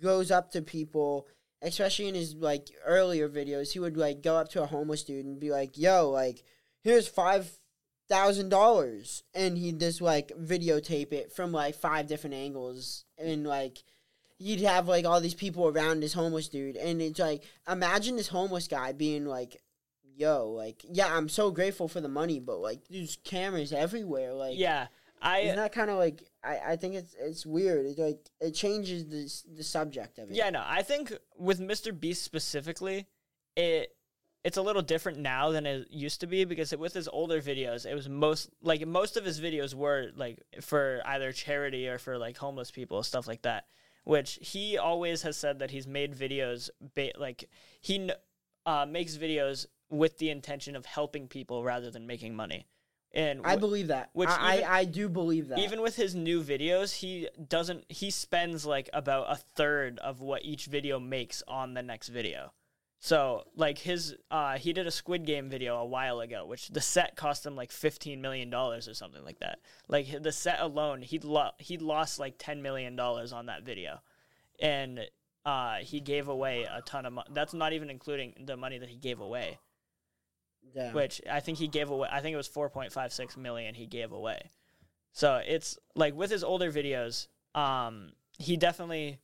goes 0.02 0.32
up 0.32 0.52
to 0.52 0.62
people, 0.62 1.28
especially 1.62 2.08
in 2.08 2.16
his 2.16 2.36
like 2.36 2.70
earlier 2.86 3.28
videos, 3.28 3.72
he 3.72 3.80
would 3.80 3.98
like 3.98 4.22
go 4.22 4.38
up 4.38 4.50
to 4.50 4.64
a 4.64 4.68
homeless 4.68 5.04
dude 5.04 5.26
and 5.26 5.40
be 5.40 5.50
like, 5.52 5.78
yo, 5.78 6.10
like 6.10 6.44
here's 6.84 7.08
five 7.08 7.50
thousand 8.08 8.50
dollars, 8.50 9.24
and 9.34 9.58
he'd 9.58 9.80
just 9.80 10.02
like 10.02 10.32
videotape 10.40 11.12
it 11.12 11.32
from 11.32 11.52
like 11.52 11.76
five 11.76 12.08
different 12.08 12.36
angles, 12.36 13.06
and 13.18 13.46
like. 13.46 13.84
You'd 14.40 14.62
have 14.62 14.88
like 14.88 15.06
all 15.06 15.20
these 15.20 15.34
people 15.34 15.68
around 15.68 16.00
this 16.00 16.14
homeless 16.14 16.48
dude, 16.48 16.78
and 16.78 17.02
it's 17.02 17.20
like 17.20 17.44
imagine 17.70 18.16
this 18.16 18.30
homeless 18.30 18.68
guy 18.68 18.94
being 18.94 19.26
like, 19.26 19.62
yo, 20.16 20.50
like, 20.50 20.86
yeah, 20.90 21.14
I'm 21.16 21.30
so 21.30 21.52
grateful 21.52 21.88
for 21.88 22.02
the 22.02 22.10
money, 22.10 22.40
but 22.40 22.60
like, 22.60 22.88
there's 22.90 23.18
cameras 23.24 23.74
everywhere. 23.74 24.34
Like, 24.34 24.58
yeah. 24.58 24.88
I 25.22 25.40
isn't 25.40 25.58
that 25.58 25.74
kind 25.74 25.90
of 25.90 25.98
like? 25.98 26.24
I, 26.44 26.60
I 26.70 26.76
think 26.78 26.96
it's 26.96 27.14
it's 27.20 27.46
weird. 27.46 27.86
It 27.86 28.00
like 28.00 28.20
it 28.40 28.52
changes 28.52 29.06
the 29.06 29.54
the 29.58 29.64
subject 29.64 30.18
of 30.18 30.30
it. 30.30 30.36
Yeah, 30.36 30.50
no, 30.50 30.64
I 30.66 30.82
think 30.82 31.12
with 31.38 31.60
Mr. 31.60 31.98
Beast 31.98 32.24
specifically, 32.24 33.06
it 33.58 33.94
it's 34.44 34.58
a 34.58 34.62
little 34.62 34.82
different 34.82 35.20
now 35.20 35.52
than 35.52 35.66
it 35.66 35.88
used 35.92 36.22
to 36.22 36.28
be 36.28 36.46
because 36.46 36.76
with 36.76 36.94
his 36.94 37.10
older 37.10 37.42
videos, 37.42 37.86
it 37.86 37.94
was 37.94 38.08
most 38.08 38.50
like 38.62 38.86
most 38.88 39.18
of 39.18 39.26
his 39.26 39.42
videos 39.42 39.74
were 39.74 40.12
like 40.16 40.40
for 40.62 41.02
either 41.06 41.32
charity 41.34 41.88
or 41.90 41.98
for 41.98 42.18
like 42.18 42.38
homeless 42.38 42.72
people 42.72 43.04
stuff 43.04 43.28
like 43.28 43.42
that. 43.42 43.66
Which 44.04 44.40
he 44.42 44.78
always 44.78 45.22
has 45.24 45.38
said 45.38 45.60
that 45.60 45.72
he's 45.72 45.86
made 45.88 46.16
videos 46.16 46.70
ba- 46.96 47.12
like 47.18 47.50
he 47.82 48.10
uh, 48.66 48.86
makes 48.90 49.18
videos 49.18 49.66
with 49.90 50.18
the 50.18 50.30
intention 50.30 50.76
of 50.76 50.86
helping 50.86 51.28
people 51.28 51.64
rather 51.64 51.92
than 51.92 52.08
making 52.08 52.36
money. 52.36 52.68
And 53.12 53.42
I 53.44 53.56
believe 53.56 53.88
that. 53.88 54.12
which 54.14 54.30
I, 54.30 54.58
even- 54.58 54.68
I 54.70 54.74
I 54.80 54.86
do 54.86 55.10
believe 55.10 55.48
that. 55.48 55.58
even 55.60 55.82
with 55.82 55.96
his 55.96 56.14
new 56.14 56.44
videos, 56.44 56.94
he 56.98 57.28
doesn't. 57.48 57.86
He 57.90 58.12
spends 58.12 58.66
like 58.66 58.90
about 58.94 59.32
a 59.32 59.36
third 59.56 59.98
of 60.00 60.22
what 60.22 60.46
each 60.46 60.66
video 60.68 61.00
makes 61.00 61.42
on 61.48 61.74
the 61.74 61.82
next 61.82 62.10
video. 62.10 62.54
So 63.00 63.44
like 63.56 63.78
his, 63.78 64.16
uh, 64.30 64.58
he 64.58 64.74
did 64.74 64.86
a 64.86 64.92
Squid 64.92 65.26
Game 65.26 65.50
video 65.50 65.78
a 65.78 65.86
while 65.86 66.20
ago, 66.20 66.46
which 66.46 66.68
the 66.68 66.82
set 66.82 67.16
cost 67.16 67.46
him 67.46 67.56
like 67.56 67.72
fifteen 67.72 68.22
million 68.22 68.50
dollars 68.50 68.88
or 68.88 68.94
something 68.94 69.24
like 69.24 69.40
that. 69.40 69.60
Like 69.88 70.22
the 70.22 70.32
set 70.32 70.60
alone, 70.60 71.02
he 71.02 71.18
lo- 71.20 71.52
he 71.60 71.78
lost 71.78 72.20
like 72.20 72.36
ten 72.38 72.62
million 72.62 72.96
dollars 72.98 73.32
on 73.32 73.46
that 73.46 73.64
video, 73.64 74.02
and 74.60 75.00
uh, 75.46 75.76
he 75.78 76.02
gave 76.02 76.28
away 76.28 76.64
a 76.64 76.82
ton 76.82 77.06
of 77.06 77.14
money. 77.14 77.30
That's 77.32 77.54
not 77.54 77.72
even 77.72 77.90
including 77.90 78.34
the 78.46 78.58
money 78.58 78.78
that 78.78 78.90
he 78.90 78.98
gave 78.98 79.22
away. 79.22 79.60
Damn. 80.76 80.94
which 80.94 81.20
I 81.30 81.40
think 81.40 81.58
he 81.58 81.68
gave 81.68 81.90
away. 81.90 82.10
I 82.12 82.22
think 82.22 82.34
it 82.34 82.38
was 82.38 82.48
4.56 82.48 83.38
million 83.38 83.74
he 83.74 83.88
gave 83.88 84.12
away. 84.12 84.52
So 85.14 85.42
it's 85.44 85.78
like 85.96 86.14
with 86.14 86.30
his 86.30 86.44
older 86.44 86.72
videos, 86.72 87.28
um, 87.56 88.12
he 88.38 88.56
definitely 88.56 89.20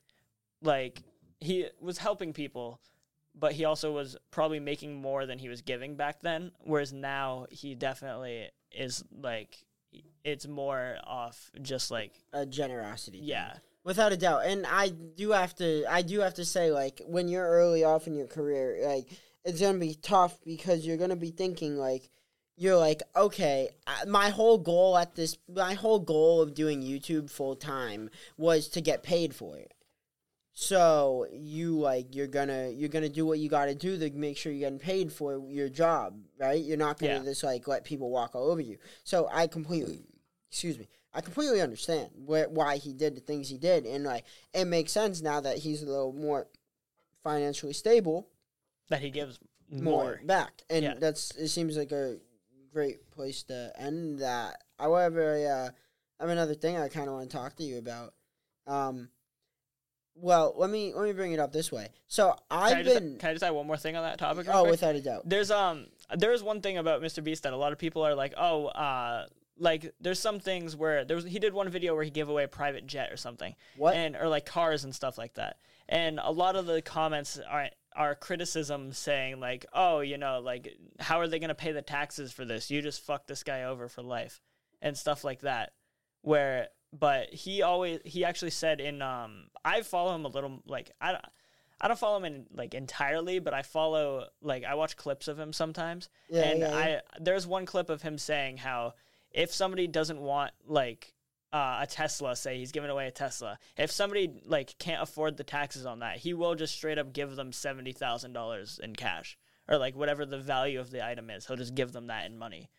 like 0.63 1.03
he 1.39 1.67
was 1.79 1.99
helping 1.99 2.33
people, 2.33 2.79
but 3.37 3.51
he 3.53 3.65
also 3.65 3.91
was 3.91 4.17
probably 4.31 4.59
making 4.59 5.01
more 5.01 5.25
than 5.25 5.39
he 5.39 5.49
was 5.49 5.61
giving 5.61 5.95
back 5.95 6.21
then. 6.21 6.51
Whereas 6.63 6.93
now 6.93 7.47
he 7.51 7.75
definitely 7.75 8.49
is 8.71 9.03
like 9.11 9.57
it's 10.23 10.47
more 10.47 10.97
off 11.05 11.51
just 11.61 11.91
like 11.91 12.11
a 12.33 12.45
generosity. 12.45 13.19
thing. 13.19 13.27
yeah 13.27 13.53
without 13.85 14.11
a 14.11 14.17
doubt. 14.17 14.45
And 14.45 14.65
I 14.65 14.89
do 14.89 15.31
have 15.31 15.55
to, 15.55 15.85
I 15.89 16.01
do 16.01 16.19
have 16.19 16.33
to 16.33 16.43
say, 16.43 16.71
like 16.71 17.01
when 17.05 17.29
you're 17.29 17.47
early 17.47 17.85
off 17.85 18.07
in 18.07 18.15
your 18.15 18.27
career, 18.27 18.85
like 18.85 19.07
it's 19.45 19.61
gonna 19.61 19.77
be 19.77 19.93
tough 19.93 20.37
because 20.43 20.85
you're 20.85 20.97
gonna 20.97 21.15
be 21.15 21.31
thinking 21.31 21.77
like. 21.77 22.09
You're 22.57 22.77
like, 22.77 23.03
okay, 23.17 23.67
my 24.07 24.29
whole 24.29 24.57
goal 24.57 24.97
at 24.97 25.13
this, 25.13 25.37
my 25.53 25.73
whole 25.73 25.99
goal 25.99 26.41
of 26.41 26.53
doing 26.53 26.81
YouTube 26.81 27.29
full 27.29 27.57
time 27.57 28.09
was 28.37 28.69
to 28.69 28.79
get 28.79 29.03
paid 29.03 29.35
for 29.35 29.57
it. 29.57 29.73
So 30.57 31.27
you 31.33 31.77
like 31.77 32.15
you're 32.15 32.27
gonna 32.27 32.69
you're 32.69 32.87
gonna 32.89 33.09
do 33.09 33.25
what 33.25 33.39
you 33.39 33.49
got 33.49 33.65
to 33.65 33.75
do 33.75 33.97
to 33.97 34.09
make 34.17 34.37
sure 34.37 34.53
you're 34.53 34.61
getting 34.69 34.79
paid 34.79 35.11
for 35.11 35.37
your 35.49 35.67
job, 35.67 36.17
right? 36.39 36.63
You're 36.63 36.77
not 36.77 36.97
gonna 36.97 37.15
Yeah. 37.15 37.23
just 37.23 37.43
like 37.43 37.67
let 37.67 37.83
people 37.83 38.09
walk 38.09 38.35
all 38.35 38.49
over 38.49 38.61
you. 38.61 38.77
So 39.03 39.27
I 39.29 39.47
completely, 39.47 40.05
excuse 40.49 40.79
me, 40.79 40.87
I 41.13 41.19
completely 41.19 41.59
understand 41.59 42.09
wh- 42.25 42.49
why 42.49 42.77
he 42.77 42.93
did 42.93 43.15
the 43.15 43.19
things 43.21 43.49
he 43.49 43.57
did, 43.57 43.85
and 43.85 44.05
like 44.05 44.23
it 44.53 44.63
makes 44.63 44.93
sense 44.93 45.21
now 45.21 45.41
that 45.41 45.57
he's 45.57 45.83
a 45.83 45.87
little 45.87 46.13
more 46.13 46.47
financially 47.21 47.73
stable, 47.73 48.29
that 48.89 49.01
he 49.01 49.09
gives 49.09 49.37
more, 49.69 49.81
more. 49.81 50.21
back, 50.23 50.61
and 50.69 50.83
Yeah. 50.83 50.93
that's 50.93 51.31
it. 51.35 51.49
Seems 51.49 51.75
like 51.75 51.91
a 51.91 52.17
great 52.71 53.11
place 53.11 53.43
to 53.43 53.73
end 53.77 54.19
that. 54.19 54.63
However, 54.79 55.33
uh, 55.35 55.69
I 56.17 56.23
have 56.23 56.29
another 56.29 56.55
thing 56.55 56.77
I 56.77 56.87
kind 56.87 57.09
of 57.09 57.15
want 57.15 57.29
to 57.29 57.35
talk 57.35 57.57
to 57.57 57.63
you 57.63 57.77
about. 57.77 58.13
Um, 58.67 59.09
well, 60.15 60.53
let 60.57 60.69
me 60.69 60.93
let 60.93 61.03
me 61.05 61.11
bring 61.13 61.33
it 61.33 61.39
up 61.39 61.51
this 61.51 61.71
way. 61.71 61.89
So 62.07 62.31
Can 62.49 62.59
I've 62.59 62.85
just, 62.85 62.99
been 62.99 63.17
can 63.17 63.29
I 63.29 63.33
just 63.33 63.43
add 63.43 63.51
one 63.51 63.67
more 63.67 63.77
thing 63.77 63.95
on 63.95 64.03
that 64.03 64.17
topic? 64.17 64.47
oh, 64.49 64.61
quick? 64.61 64.71
without 64.71 64.95
a 64.95 65.01
doubt. 65.01 65.27
there's 65.27 65.51
um 65.51 65.87
there 66.15 66.33
is 66.33 66.41
one 66.43 66.61
thing 66.61 66.77
about 66.77 67.01
Mr. 67.01 67.23
Beast 67.23 67.43
that 67.43 67.53
a 67.53 67.57
lot 67.57 67.71
of 67.71 67.77
people 67.77 68.01
are 68.05 68.15
like, 68.15 68.33
oh, 68.37 68.67
uh, 68.67 69.25
like 69.57 69.93
there's 69.99 70.19
some 70.19 70.39
things 70.39 70.75
where 70.75 71.05
there 71.05 71.15
was 71.15 71.25
he 71.25 71.39
did 71.39 71.53
one 71.53 71.69
video 71.69 71.95
where 71.95 72.03
he 72.03 72.11
gave 72.11 72.29
away 72.29 72.43
a 72.43 72.47
private 72.47 72.85
jet 72.87 73.11
or 73.11 73.17
something, 73.17 73.55
What? 73.77 73.95
and 73.95 74.15
or 74.15 74.27
like 74.27 74.45
cars 74.45 74.83
and 74.83 74.93
stuff 74.93 75.17
like 75.17 75.33
that, 75.35 75.57
and 75.89 76.19
a 76.21 76.31
lot 76.31 76.55
of 76.55 76.65
the 76.65 76.81
comments 76.81 77.39
are 77.49 77.69
are 77.95 78.13
criticism 78.15 78.91
saying 78.91 79.39
like, 79.39 79.65
oh, 79.73 80.01
you 80.01 80.17
know, 80.17 80.39
like 80.39 80.77
how 80.99 81.19
are 81.19 81.27
they 81.27 81.39
gonna 81.39 81.55
pay 81.55 81.71
the 81.71 81.81
taxes 81.81 82.31
for 82.33 82.43
this? 82.45 82.69
You 82.69 82.81
just 82.81 83.01
fucked 83.01 83.27
this 83.27 83.43
guy 83.43 83.63
over 83.63 83.87
for 83.87 84.01
life, 84.01 84.41
and 84.81 84.97
stuff 84.97 85.23
like 85.23 85.41
that, 85.41 85.71
where. 86.21 86.67
But 86.97 87.33
he 87.33 87.61
always 87.61 87.99
he 88.05 88.23
actually 88.23 88.51
said 88.51 88.79
in 88.79 89.01
um 89.01 89.45
I 89.63 89.81
follow 89.81 90.15
him 90.15 90.25
a 90.25 90.29
little 90.29 90.61
like 90.65 90.91
I 91.01 91.11
don't 91.11 91.25
I 91.81 91.87
don't 91.87 91.99
follow 91.99 92.17
him 92.17 92.25
in 92.25 92.45
like 92.53 92.73
entirely, 92.73 93.39
but 93.39 93.53
I 93.53 93.61
follow 93.61 94.27
like 94.41 94.63
I 94.63 94.75
watch 94.75 94.95
clips 94.95 95.27
of 95.27 95.37
him 95.37 95.51
sometimes. 95.51 96.09
Yeah, 96.29 96.41
and 96.43 96.59
yeah, 96.59 96.69
yeah. 96.69 96.75
I 96.77 97.01
there's 97.19 97.45
one 97.45 97.65
clip 97.65 97.89
of 97.89 98.01
him 98.01 98.17
saying 98.17 98.57
how 98.57 98.93
if 99.31 99.53
somebody 99.53 99.87
doesn't 99.87 100.19
want 100.19 100.51
like 100.65 101.13
uh, 101.51 101.79
a 101.81 101.87
Tesla, 101.87 102.35
say 102.35 102.57
he's 102.57 102.71
giving 102.71 102.89
away 102.89 103.07
a 103.07 103.11
Tesla, 103.11 103.59
if 103.77 103.91
somebody 103.91 104.41
like 104.45 104.77
can't 104.77 105.01
afford 105.01 105.37
the 105.37 105.43
taxes 105.43 105.85
on 105.85 105.99
that, 105.99 106.17
he 106.17 106.33
will 106.33 106.55
just 106.55 106.75
straight 106.75 106.97
up 106.97 107.13
give 107.13 107.35
them 107.35 107.51
seventy 107.51 107.91
thousand 107.91 108.33
dollars 108.33 108.79
in 108.81 108.95
cash 108.95 109.37
or 109.67 109.77
like 109.77 109.95
whatever 109.95 110.25
the 110.25 110.39
value 110.39 110.79
of 110.79 110.91
the 110.91 111.05
item 111.05 111.29
is. 111.29 111.45
He'll 111.45 111.57
just 111.57 111.75
give 111.75 111.91
them 111.91 112.07
that 112.07 112.25
in 112.25 112.37
money. 112.37 112.69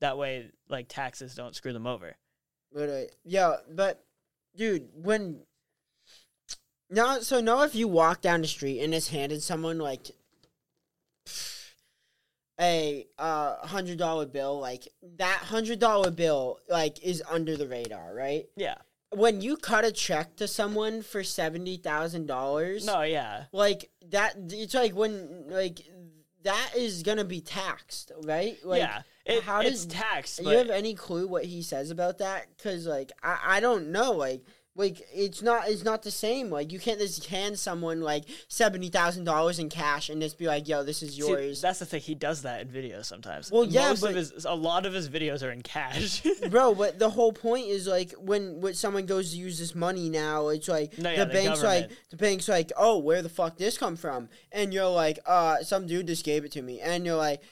That 0.00 0.18
way, 0.18 0.50
like 0.68 0.86
taxes 0.88 1.34
don't 1.34 1.54
screw 1.54 1.72
them 1.72 1.86
over. 1.86 2.16
But 2.76 2.88
uh, 2.90 3.00
yeah, 3.24 3.54
but 3.74 4.04
dude, 4.54 4.88
when 4.94 5.40
now, 6.90 7.20
so 7.20 7.40
now 7.40 7.62
if 7.62 7.74
you 7.74 7.88
walk 7.88 8.20
down 8.20 8.42
the 8.42 8.46
street 8.46 8.80
and 8.82 8.92
it's 8.94 9.08
handed 9.08 9.42
someone 9.42 9.78
like 9.78 10.10
a 12.60 13.06
uh 13.18 13.66
hundred 13.66 13.96
dollar 13.96 14.26
bill, 14.26 14.60
like 14.60 14.88
that 15.16 15.38
hundred 15.38 15.78
dollar 15.78 16.10
bill, 16.10 16.58
like 16.68 17.02
is 17.02 17.22
under 17.30 17.56
the 17.56 17.66
radar, 17.66 18.14
right? 18.14 18.44
Yeah. 18.56 18.74
When 19.10 19.40
you 19.40 19.56
cut 19.56 19.86
a 19.86 19.90
check 19.92 20.36
to 20.36 20.46
someone 20.46 21.00
for 21.00 21.24
seventy 21.24 21.78
thousand 21.78 22.26
dollars, 22.26 22.84
No. 22.84 23.00
Yeah. 23.02 23.44
like 23.52 23.88
that, 24.10 24.34
it's 24.50 24.74
like 24.74 24.94
when 24.94 25.44
like 25.48 25.80
that 26.42 26.72
is 26.76 27.02
gonna 27.02 27.24
be 27.24 27.40
taxed, 27.40 28.12
right? 28.24 28.58
Like, 28.62 28.80
yeah. 28.82 29.02
It, 29.26 29.42
how 29.42 29.60
it's 29.60 29.84
does- 29.84 29.86
tax. 29.86 30.36
do 30.36 30.44
you 30.50 30.56
have 30.56 30.70
any 30.70 30.94
clue 30.94 31.26
what 31.26 31.44
he 31.44 31.60
says 31.62 31.90
about 31.90 32.18
that? 32.18 32.46
Because 32.56 32.86
like 32.86 33.12
I, 33.22 33.38
I 33.56 33.60
don't 33.60 33.88
know. 33.90 34.12
Like 34.12 34.42
like 34.78 35.00
it's 35.12 35.40
not 35.40 35.68
it's 35.68 35.84
not 35.84 36.02
the 36.02 36.10
same. 36.10 36.50
Like 36.50 36.70
you 36.70 36.78
can't 36.78 37.00
just 37.00 37.24
hand 37.26 37.58
someone 37.58 38.02
like 38.02 38.24
seventy 38.48 38.88
thousand 38.90 39.24
dollars 39.24 39.58
in 39.58 39.68
cash 39.70 40.10
and 40.10 40.20
just 40.20 40.36
be 40.38 40.46
like, 40.46 40.68
"Yo, 40.68 40.84
this 40.84 41.02
is 41.02 41.12
See, 41.14 41.26
yours." 41.26 41.62
that's 41.62 41.78
the 41.78 41.86
thing. 41.86 42.02
He 42.02 42.14
does 42.14 42.42
that 42.42 42.60
in 42.60 42.68
videos 42.68 43.06
sometimes. 43.06 43.50
Well, 43.50 43.64
yeah, 43.64 43.88
Most 43.88 44.02
but- 44.02 44.14
his, 44.14 44.44
a 44.44 44.54
lot 44.54 44.84
of 44.84 44.92
his 44.92 45.08
videos 45.08 45.42
are 45.42 45.50
in 45.50 45.62
cash. 45.62 46.22
Bro, 46.50 46.74
but 46.74 46.98
the 46.98 47.08
whole 47.08 47.32
point 47.32 47.66
is 47.68 47.86
like 47.88 48.12
when 48.18 48.60
when 48.60 48.74
someone 48.74 49.06
goes 49.06 49.32
to 49.32 49.38
use 49.38 49.58
this 49.58 49.74
money 49.74 50.10
now, 50.10 50.48
it's 50.48 50.68
like 50.68 50.96
No, 50.98 51.10
yeah, 51.10 51.20
the 51.20 51.24
the 51.24 51.32
bank's 51.32 51.62
like 51.62 51.90
the 52.10 52.16
bank's 52.18 52.46
like, 52.46 52.70
oh, 52.76 52.98
where 52.98 53.22
the 53.22 53.30
fuck 53.30 53.56
this 53.56 53.78
come 53.78 53.96
from? 53.96 54.28
And 54.52 54.74
you're 54.74 54.90
like, 54.90 55.18
uh, 55.26 55.62
some 55.62 55.86
dude 55.86 56.06
just 56.06 56.24
gave 56.24 56.44
it 56.44 56.52
to 56.52 56.60
me, 56.60 56.80
and 56.80 57.06
you're 57.06 57.16
like, 57.16 57.40
"Uh, 57.40 57.46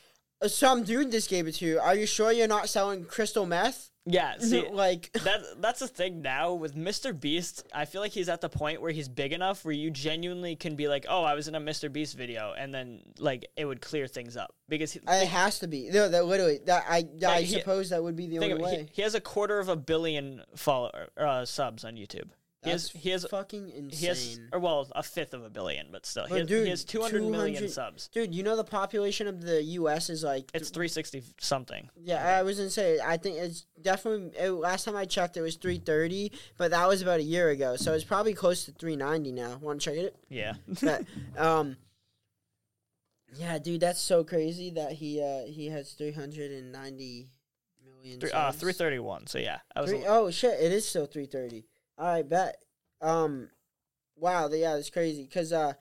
some 0.51 0.85
dude 0.85 1.11
just 1.11 1.31
gave 1.31 1.47
it 1.47 1.53
to 1.57 1.65
you. 1.67 1.79
Are 1.81 1.95
you 1.95 2.07
sure 2.07 2.33
you're 2.33 2.49
not 2.49 2.69
selling 2.69 3.05
crystal 3.05 3.47
meth? 3.47 3.91
yeah. 4.07 4.37
See, 4.39 4.69
like, 4.69 5.11
that 5.25 5.41
that's 5.59 5.81
the 5.81 5.89
thing 5.89 6.21
now 6.23 6.53
with 6.53 6.75
Mr. 6.77 7.19
Beast. 7.19 7.67
I 7.73 7.87
feel 7.87 8.01
like 8.01 8.13
he's 8.13 8.29
at 8.29 8.41
the 8.41 8.49
point 8.49 8.83
where 8.83 8.93
he's 8.93 9.09
big 9.09 9.33
enough 9.33 9.65
where 9.65 9.75
you 9.75 9.91
genuinely 9.91 10.57
can 10.57 10.77
be 10.77 10.89
like, 10.89 11.07
"Oh, 11.09 11.25
I 11.25 11.35
was 11.35 11.49
in 11.49 11.55
a 11.55 11.61
Mr. 11.61 11.91
Beast 11.91 12.17
video," 12.17 12.53
and 12.57 12.73
then 12.75 13.01
like 13.19 13.47
it 13.57 13.65
would 13.65 13.81
clear 13.81 14.07
things 14.07 14.37
up 14.37 14.55
because 14.69 14.93
he, 14.93 15.01
it 15.07 15.29
has 15.29 15.59
to 15.61 15.69
be. 15.69 15.89
No, 15.91 16.09
that 16.09 16.27
literally 16.27 16.61
that 16.67 16.85
I 16.89 17.07
I 17.27 17.41
he- 17.43 17.59
suppose 17.59 17.91
that 17.91 18.03
would 18.03 18.17
be 18.17 18.27
the 18.27 18.39
only 18.41 18.55
way. 18.63 18.81
he, 18.81 18.89
he 18.97 19.03
has 19.03 19.15
a 19.15 19.21
quarter 19.21 19.59
of 19.59 19.69
a 19.69 19.77
billion 19.77 20.43
follower 20.55 21.09
uh, 21.17 21.45
subs 21.47 21.85
on 21.85 21.95
YouTube. 21.95 22.29
He 22.65 22.71
has 22.71 22.91
That's 22.91 23.03
he 23.03 23.11
has 23.11 23.27
fucking 23.27 23.71
insane. 23.71 23.99
he 23.99 24.07
has 24.07 24.41
or 24.53 24.59
well 24.59 24.89
a 24.95 25.03
fifth 25.03 25.35
of 25.35 25.45
a 25.45 25.51
billion, 25.51 25.89
but 25.93 26.07
still 26.07 26.27
he 26.27 26.39
has, 26.39 26.47
dude, 26.47 26.65
he 26.65 26.71
has 26.71 26.85
200 26.85 27.23
million 27.23 27.55
200 27.55 27.71
subs. 27.71 28.09
Dude, 28.09 28.35
you 28.35 28.43
know 28.43 28.57
the 28.57 28.65
population 28.65 29.27
of 29.27 29.43
the 29.43 29.63
U.S. 29.63 30.09
is 30.11 30.25
like. 30.25 30.51
It's 30.55 30.71
360 30.71 31.23
something. 31.41 31.91
yeah, 31.97 32.39
I 32.39 32.43
was 32.43 32.57
gonna 32.57 32.71
say. 32.71 32.99
I 33.05 33.17
think 33.17 33.37
it's 33.37 33.67
definitely. 33.81 34.33
It, 34.39 34.51
last 34.51 34.85
time 34.85 34.97
I 34.97 35.05
checked, 35.05 35.37
it 35.37 35.43
was 35.43 35.57
three 35.57 35.79
thirty, 35.79 36.33
but 36.57 36.71
that 36.71 36.89
was 36.89 37.03
about 37.03 37.21
a 37.21 37.25
year 37.25 37.51
ago, 37.51 37.77
so 37.77 37.93
it's 37.93 38.05
probably 38.05 38.35
close 38.35 38.65
to 38.65 38.73
three 38.73 38.97
ninety 38.97 39.33
now. 39.33 39.59
Want 39.61 39.81
to 39.81 39.91
check 39.91 39.99
it? 39.99 40.17
Yeah. 40.29 40.55
But, 40.83 41.05
um. 41.37 41.77
Yeah, 43.37 43.59
dude, 43.59 43.81
that's 43.81 44.01
so 44.01 44.23
crazy 44.23 44.71
that 44.71 44.93
he 44.93 45.21
uh 45.21 45.45
he 45.47 45.67
has 45.67 45.93
390 45.93 47.31
million. 47.85 48.21
Three, 48.21 48.31
uh, 48.31 48.53
331. 48.53 49.27
So 49.27 49.39
yeah, 49.39 49.59
I 49.75 49.81
was 49.81 49.91
Three, 49.91 50.05
oh 50.07 50.31
shit! 50.31 50.61
It 50.61 50.73
is 50.73 50.87
still 50.87 51.07
three 51.07 51.27
thirty. 51.27 51.67
I 51.99 52.23
bet. 52.23 52.57
Um, 53.01 53.51
wow. 54.17 54.49
Yeah, 54.51 54.77
it's 54.77 54.91
crazy. 54.91 55.27
Cause 55.27 55.53
uh, 55.53 55.75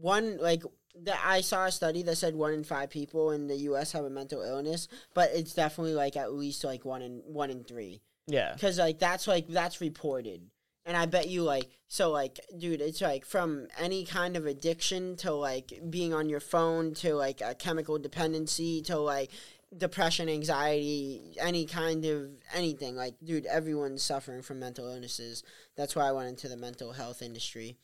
one 0.00 0.38
like 0.38 0.62
that 1.02 1.20
I 1.24 1.40
saw 1.40 1.66
a 1.66 1.72
study 1.72 2.02
that 2.04 2.16
said 2.16 2.34
one 2.34 2.52
in 2.54 2.64
five 2.64 2.90
people 2.90 3.30
in 3.30 3.48
the 3.48 3.56
U.S. 3.56 3.92
have 3.92 4.04
a 4.04 4.10
mental 4.10 4.42
illness, 4.42 4.88
but 5.14 5.30
it's 5.34 5.54
definitely 5.54 5.94
like 5.94 6.16
at 6.16 6.32
least 6.32 6.64
like 6.64 6.84
one 6.84 7.02
in 7.02 7.22
one 7.26 7.50
in 7.50 7.64
three. 7.64 8.00
yeah. 8.26 8.56
Cause 8.60 8.78
like 8.78 8.98
that's 8.98 9.26
like 9.26 9.48
that's 9.48 9.80
reported. 9.80 10.42
And 10.84 10.96
I 10.96 11.06
bet 11.06 11.28
you 11.28 11.42
like 11.42 11.68
so 11.88 12.10
like 12.10 12.38
dude, 12.56 12.80
it's 12.80 13.00
like 13.00 13.24
from 13.24 13.66
any 13.78 14.04
kind 14.04 14.36
of 14.36 14.46
addiction 14.46 15.16
to 15.16 15.32
like 15.32 15.80
being 15.90 16.14
on 16.14 16.28
your 16.28 16.40
phone 16.40 16.94
to 16.94 17.14
like 17.14 17.40
a 17.40 17.54
chemical 17.54 17.98
dependency 17.98 18.82
to 18.82 18.96
like 18.96 19.30
depression, 19.76 20.28
anxiety, 20.28 21.34
any 21.40 21.66
kind 21.66 22.04
of 22.04 22.30
anything. 22.54 22.96
Like 22.96 23.14
dude, 23.24 23.46
everyone's 23.46 24.02
suffering 24.02 24.42
from 24.42 24.60
mental 24.60 24.86
illnesses. 24.88 25.42
That's 25.76 25.96
why 25.96 26.08
I 26.08 26.12
went 26.12 26.28
into 26.28 26.48
the 26.48 26.56
mental 26.56 26.92
health 26.92 27.22
industry. 27.22 27.76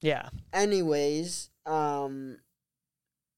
Yeah. 0.00 0.28
Anyways, 0.52 1.50
um 1.66 2.38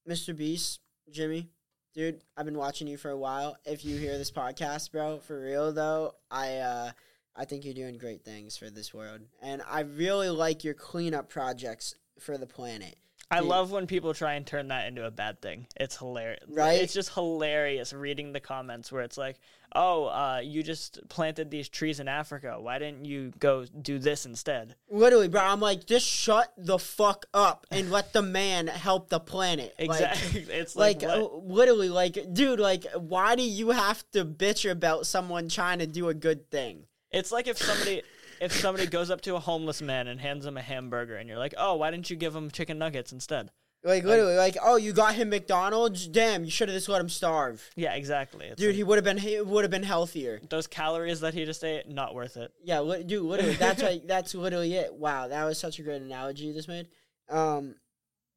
Mr. 0.09 0.37
Beast, 0.37 0.81
Jimmy, 1.11 1.49
dude, 1.94 2.23
I've 2.37 2.44
been 2.44 2.59
watching 2.59 2.87
you 2.87 2.97
for 2.97 3.11
a 3.11 3.16
while. 3.16 3.57
If 3.64 3.85
you 3.85 3.97
hear 3.97 4.18
this 4.18 4.31
podcast, 4.31 4.92
bro, 4.92 5.18
for 5.18 5.40
real 5.40 5.73
though, 5.73 6.14
I 6.31 6.57
uh 6.57 6.90
I 7.37 7.44
think 7.44 7.64
you're 7.64 7.75
doing 7.75 7.99
great 7.99 8.25
things 8.25 8.57
for 8.57 8.70
this 8.70 8.94
world. 8.94 9.20
And 9.42 9.62
I 9.68 9.81
really 9.81 10.29
like 10.29 10.62
your 10.62 10.75
cleanup 10.75 11.29
projects 11.29 11.97
for 12.20 12.38
the 12.38 12.47
planet. 12.47 12.97
I 13.30 13.40
Dude. 13.40 13.48
love 13.48 13.72
when 13.72 13.87
people 13.87 14.12
try 14.14 14.34
and 14.34 14.46
turn 14.46 14.68
that 14.68 14.87
into 14.87 15.04
a 15.06 15.10
bad 15.10 15.40
thing. 15.40 15.66
It's 15.76 15.96
hilarious. 15.96 16.44
Right? 16.48 16.80
It's 16.80 16.92
just 16.92 17.14
hilarious 17.14 17.92
reading 17.92 18.32
the 18.32 18.40
comments 18.40 18.92
where 18.92 19.02
it's 19.02 19.16
like, 19.16 19.38
"Oh, 19.74 20.06
uh, 20.06 20.40
you 20.44 20.62
just 20.62 21.00
planted 21.08 21.50
these 21.50 21.68
trees 21.68 22.00
in 22.00 22.06
Africa. 22.06 22.56
Why 22.60 22.78
didn't 22.78 23.06
you 23.06 23.32
go 23.38 23.64
do 23.64 23.98
this 23.98 24.26
instead?" 24.26 24.76
Literally, 24.90 25.28
bro. 25.28 25.40
I'm 25.40 25.60
like, 25.60 25.87
just 25.87 26.06
shut 26.06 26.52
the 26.56 26.78
fuck 26.78 27.26
up 27.32 27.66
and 27.70 27.90
let 27.90 28.12
the 28.12 28.22
man 28.22 28.66
help 28.66 29.08
the 29.08 29.20
planet. 29.20 29.74
Like, 29.78 29.90
Exactly. 29.90 30.40
it's 30.50 30.76
like, 30.76 31.02
like 31.02 31.10
uh, 31.10 31.26
literally 31.42 31.88
like 31.88 32.18
dude 32.32 32.60
like 32.60 32.87
why 32.94 33.34
do 33.37 33.42
you 33.42 33.70
have 33.70 34.04
to 34.12 34.24
bitch 34.24 34.70
about 34.70 35.06
someone 35.06 35.48
trying 35.48 35.78
to 35.78 35.87
do 35.87 36.08
a 36.08 36.14
good 36.14 36.50
thing 36.50 36.84
It's 37.10 37.32
like 37.32 37.46
if 37.48 37.58
somebody 37.58 38.02
if 38.40 38.53
somebody 38.53 38.87
goes 38.87 39.11
up 39.11 39.20
to 39.23 39.35
a 39.37 39.40
homeless 39.40 39.81
man 39.83 40.07
and 40.09 40.20
hands 40.20 40.47
him 40.47 40.57
a 40.57 40.62
hamburger 40.62 41.16
and 41.16 41.29
you're 41.29 41.38
like, 41.38 41.55
"Oh, 41.59 41.77
why 41.77 41.90
didn't 41.90 42.11
you 42.11 42.16
give 42.16 42.35
him 42.35 42.51
chicken 42.51 42.79
nuggets 42.79 43.12
instead?" 43.12 43.51
like 43.87 44.03
literally 44.03 44.35
like 44.35 44.57
oh 44.62 44.77
you 44.77 44.94
got 44.94 45.14
him 45.14 45.29
mcdonald's 45.29 46.09
damn 46.09 46.42
you 46.42 46.51
should 46.51 46.70
have 46.70 46.75
just 46.75 46.88
let 46.88 47.03
him 47.03 47.09
starve 47.11 47.62
Yeah, 47.77 47.92
exactly. 47.92 48.47
It's 48.47 48.59
dude 48.59 48.68
like, 48.68 48.77
he 48.77 48.83
would 48.83 48.97
have 48.97 49.05
been 49.05 49.18
he 49.18 49.38
would 49.42 49.62
have 49.62 49.70
been 49.70 49.83
healthier 49.83 50.40
those 50.49 50.66
calories 50.66 51.20
that 51.20 51.35
he 51.35 51.44
just 51.44 51.62
ate, 51.62 51.87
not 51.87 52.14
worth 52.14 52.38
it. 52.38 52.51
yeah 52.64 52.81
li- 52.81 53.03
dude 53.05 53.23
literally 53.23 53.53
that's 53.57 53.83
like 53.90 54.07
that's 54.07 54.35
literally 54.35 54.73
it 54.73 54.94
wow 54.94 55.29
that 55.29 55.44
was 55.44 55.59
such 55.59 55.79
a 55.81 55.83
great 55.83 56.01
analogy 56.01 56.44
you 56.44 56.55
just 56.55 56.66
made 56.66 56.88
um 57.29 57.75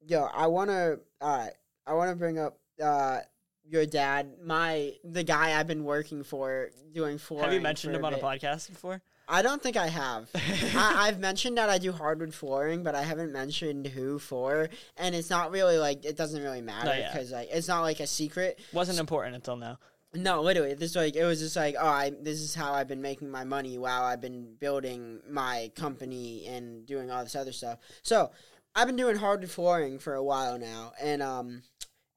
yo 0.06 0.24
i 0.34 0.46
want 0.46 0.68
to 0.68 1.00
uh 1.22 1.46
i 1.86 1.94
want 1.94 2.10
to 2.10 2.16
bring 2.16 2.38
up 2.38 2.58
uh 2.82 3.20
your 3.66 3.86
dad 3.86 4.34
my 4.44 4.92
the 5.02 5.24
guy 5.24 5.58
i've 5.58 5.66
been 5.66 5.84
working 5.84 6.22
for 6.24 6.68
doing 6.92 7.16
flooring 7.16 7.44
Have 7.46 7.54
you 7.54 7.62
mentioned 7.62 7.94
him 7.96 8.04
on 8.04 8.12
a 8.12 8.16
bit. 8.16 8.22
podcast 8.24 8.68
before? 8.68 9.00
I 9.28 9.42
don't 9.42 9.62
think 9.62 9.76
I 9.76 9.88
have. 9.88 10.28
I, 10.34 10.94
I've 11.08 11.20
mentioned 11.20 11.58
that 11.58 11.68
I 11.68 11.78
do 11.78 11.92
hardwood 11.92 12.32
flooring, 12.32 12.82
but 12.82 12.94
I 12.94 13.02
haven't 13.02 13.32
mentioned 13.32 13.86
who 13.86 14.18
for, 14.18 14.70
and 14.96 15.14
it's 15.14 15.28
not 15.28 15.50
really 15.50 15.76
like 15.76 16.04
it 16.04 16.16
doesn't 16.16 16.42
really 16.42 16.62
matter 16.62 16.94
because 17.12 17.30
like 17.30 17.48
it's 17.52 17.68
not 17.68 17.82
like 17.82 18.00
a 18.00 18.06
secret. 18.06 18.58
Wasn't 18.72 18.98
important 18.98 19.34
until 19.36 19.56
now. 19.56 19.78
No, 20.14 20.40
literally, 20.40 20.72
this 20.72 20.96
like 20.96 21.16
it 21.16 21.24
was 21.24 21.40
just 21.40 21.56
like 21.56 21.76
oh, 21.78 21.86
I 21.86 22.10
this 22.22 22.40
is 22.40 22.54
how 22.54 22.72
I've 22.72 22.88
been 22.88 23.02
making 23.02 23.30
my 23.30 23.44
money 23.44 23.76
while 23.76 24.02
I've 24.02 24.22
been 24.22 24.54
building 24.58 25.20
my 25.28 25.70
company 25.76 26.46
and 26.46 26.86
doing 26.86 27.10
all 27.10 27.22
this 27.22 27.36
other 27.36 27.52
stuff. 27.52 27.78
So 28.02 28.30
I've 28.74 28.86
been 28.86 28.96
doing 28.96 29.16
hardwood 29.16 29.50
flooring 29.50 29.98
for 29.98 30.14
a 30.14 30.22
while 30.22 30.58
now, 30.58 30.92
and 31.02 31.22
um, 31.22 31.62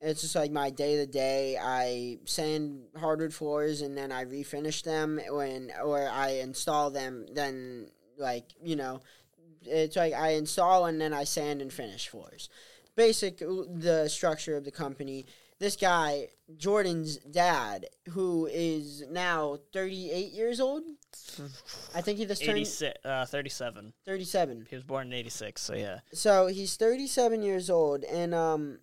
it's 0.01 0.21
just 0.21 0.35
like 0.35 0.51
my 0.51 0.71
day 0.71 0.95
to 0.97 1.05
day. 1.05 1.57
I 1.61 2.17
sand 2.25 2.81
hardwood 2.97 3.33
floors 3.33 3.81
and 3.81 3.95
then 3.95 4.11
I 4.11 4.25
refinish 4.25 4.83
them 4.83 5.19
when 5.29 5.71
or 5.83 6.09
I 6.09 6.39
install 6.41 6.89
them. 6.89 7.27
Then 7.31 7.87
like 8.17 8.45
you 8.63 8.75
know, 8.75 9.01
it's 9.63 9.95
like 9.95 10.13
I 10.13 10.29
install 10.31 10.85
and 10.85 10.99
then 10.99 11.13
I 11.13 11.23
sand 11.23 11.61
and 11.61 11.71
finish 11.71 12.07
floors. 12.09 12.49
Basic 12.95 13.39
the 13.39 14.07
structure 14.09 14.57
of 14.57 14.65
the 14.65 14.71
company. 14.71 15.25
This 15.59 15.75
guy, 15.75 16.29
Jordan's 16.57 17.17
dad, 17.17 17.85
who 18.09 18.47
is 18.51 19.03
now 19.11 19.59
38 19.73 20.33
years 20.33 20.59
old. 20.59 20.81
I 21.93 22.01
think 22.01 22.17
he 22.17 22.25
just 22.25 22.43
turned 22.43 22.65
uh, 23.05 23.25
37. 23.27 23.93
37. 24.03 24.65
He 24.67 24.75
was 24.75 24.83
born 24.83 25.07
in 25.07 25.13
86, 25.13 25.61
so 25.61 25.75
yeah. 25.75 25.99
So 26.13 26.47
he's 26.47 26.77
37 26.77 27.43
years 27.43 27.69
old, 27.69 28.03
and 28.05 28.33
um, 28.33 28.79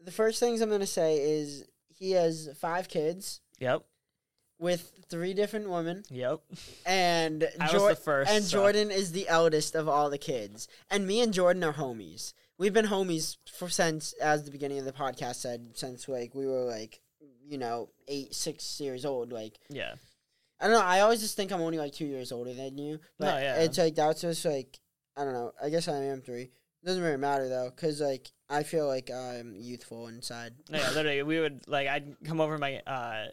the 0.00 0.10
first 0.12 0.40
things 0.40 0.60
I'm 0.60 0.70
gonna 0.70 0.86
say 0.86 1.16
is 1.18 1.64
he 1.88 2.12
has 2.12 2.48
five 2.60 2.88
kids 2.88 3.40
Yep. 3.58 3.82
with 4.58 4.92
three 5.08 5.34
different 5.34 5.68
women, 5.70 6.04
Yep. 6.10 6.40
and 6.86 7.48
I 7.60 7.72
was 7.72 7.88
the 7.88 7.96
first, 7.96 8.30
and 8.30 8.44
so- 8.44 8.58
Jordan 8.58 8.90
is 8.90 9.12
the 9.12 9.28
eldest 9.28 9.74
of 9.74 9.88
all 9.88 10.10
the 10.10 10.18
kids. 10.18 10.68
And 10.90 11.06
me 11.06 11.20
and 11.20 11.32
Jordan 11.32 11.64
are 11.64 11.72
homies. 11.74 12.32
We've 12.58 12.72
been 12.72 12.86
homies 12.86 13.36
for 13.50 13.68
since, 13.68 14.12
as 14.14 14.44
the 14.44 14.50
beginning 14.50 14.78
of 14.78 14.84
the 14.84 14.92
podcast 14.92 15.36
said, 15.36 15.76
since 15.76 16.08
like 16.08 16.34
we 16.34 16.46
were 16.46 16.64
like, 16.64 17.00
you 17.44 17.56
know, 17.58 17.90
eight, 18.08 18.34
six 18.34 18.80
years 18.80 19.04
old. 19.04 19.32
Like 19.32 19.58
Yeah. 19.70 19.94
I 20.60 20.64
don't 20.66 20.72
know. 20.74 20.84
I 20.84 21.00
always 21.00 21.20
just 21.20 21.36
think 21.36 21.52
I'm 21.52 21.60
only 21.60 21.78
like 21.78 21.92
two 21.92 22.04
years 22.06 22.32
older 22.32 22.52
than 22.52 22.76
you. 22.78 22.98
But 23.18 23.26
No, 23.26 23.38
yeah. 23.38 23.54
it's 23.60 23.78
like 23.78 23.94
that's 23.94 24.20
just 24.22 24.44
like 24.44 24.80
I 25.16 25.24
don't 25.24 25.32
know. 25.34 25.52
I 25.62 25.68
guess 25.70 25.86
I 25.88 25.96
am 26.04 26.20
three. 26.20 26.50
Doesn't 26.84 27.02
really 27.02 27.16
matter 27.16 27.48
though, 27.48 27.70
cause 27.70 28.00
like 28.00 28.30
I 28.48 28.62
feel 28.62 28.86
like 28.86 29.10
I'm 29.10 29.54
youthful 29.56 30.06
inside. 30.06 30.54
No, 30.70 30.78
yeah, 30.78 30.90
literally, 30.90 31.22
we 31.22 31.40
would 31.40 31.66
like 31.66 31.88
I'd 31.88 32.16
come 32.24 32.40
over 32.40 32.56
my. 32.56 32.76
Uh, 32.86 33.26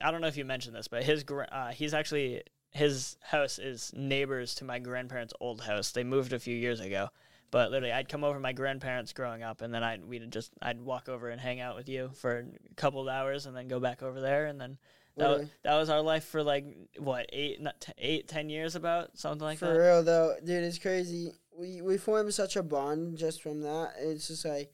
I 0.00 0.10
don't 0.10 0.20
know 0.20 0.28
if 0.28 0.36
you 0.36 0.44
mentioned 0.44 0.74
this, 0.74 0.88
but 0.88 1.02
his 1.02 1.24
gra- 1.24 1.48
uh, 1.50 1.72
he's 1.72 1.94
actually 1.94 2.42
his 2.70 3.16
house 3.20 3.58
is 3.58 3.92
neighbors 3.94 4.54
to 4.56 4.64
my 4.64 4.78
grandparents' 4.78 5.34
old 5.40 5.60
house. 5.62 5.92
They 5.92 6.04
moved 6.04 6.32
a 6.32 6.38
few 6.38 6.56
years 6.56 6.80
ago, 6.80 7.10
but 7.50 7.70
literally, 7.70 7.92
I'd 7.92 8.08
come 8.08 8.24
over 8.24 8.40
my 8.40 8.52
grandparents 8.52 9.12
growing 9.12 9.42
up, 9.42 9.60
and 9.60 9.74
then 9.74 9.82
I'd 9.82 10.04
we'd 10.04 10.30
just 10.30 10.52
I'd 10.62 10.80
walk 10.80 11.08
over 11.08 11.28
and 11.28 11.40
hang 11.40 11.60
out 11.60 11.76
with 11.76 11.88
you 11.88 12.12
for 12.14 12.38
a 12.38 12.74
couple 12.76 13.00
of 13.02 13.08
hours, 13.08 13.46
and 13.46 13.56
then 13.56 13.68
go 13.68 13.80
back 13.80 14.02
over 14.02 14.20
there, 14.20 14.46
and 14.46 14.60
then 14.60 14.78
that 15.16 15.28
was, 15.28 15.48
that 15.64 15.76
was 15.76 15.90
our 15.90 16.00
life 16.00 16.24
for 16.24 16.42
like 16.42 16.64
what 16.98 17.26
eight 17.32 17.60
not 17.60 17.80
t- 17.80 17.92
eight 17.98 18.28
ten 18.28 18.48
years 18.48 18.74
about 18.74 19.18
something 19.18 19.44
like 19.44 19.58
For 19.58 19.66
that. 19.66 19.74
For 19.74 19.82
real 19.82 20.02
though, 20.02 20.36
dude, 20.42 20.64
it's 20.64 20.78
crazy. 20.78 21.32
We 21.58 21.82
we 21.82 21.98
formed 21.98 22.32
such 22.34 22.56
a 22.56 22.62
bond 22.62 23.18
just 23.18 23.42
from 23.42 23.60
that. 23.62 23.94
It's 23.98 24.28
just 24.28 24.44
like, 24.44 24.72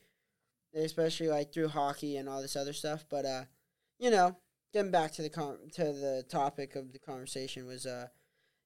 especially 0.75 1.29
like 1.29 1.53
through 1.53 1.69
hockey 1.69 2.17
and 2.17 2.29
all 2.29 2.41
this 2.41 2.57
other 2.57 2.73
stuff. 2.73 3.05
But 3.09 3.25
uh, 3.25 3.45
you 3.99 4.11
know, 4.11 4.37
getting 4.73 4.91
back 4.91 5.13
to 5.13 5.23
the 5.23 5.31
com- 5.31 5.59
to 5.73 5.85
the 5.85 6.25
topic 6.29 6.77
of 6.77 6.93
the 6.93 6.99
conversation 6.99 7.67
was 7.67 7.87
uh, 7.87 8.09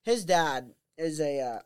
his 0.02 0.24
dad 0.24 0.74
is 0.98 1.20
a 1.20 1.40
uh, 1.40 1.58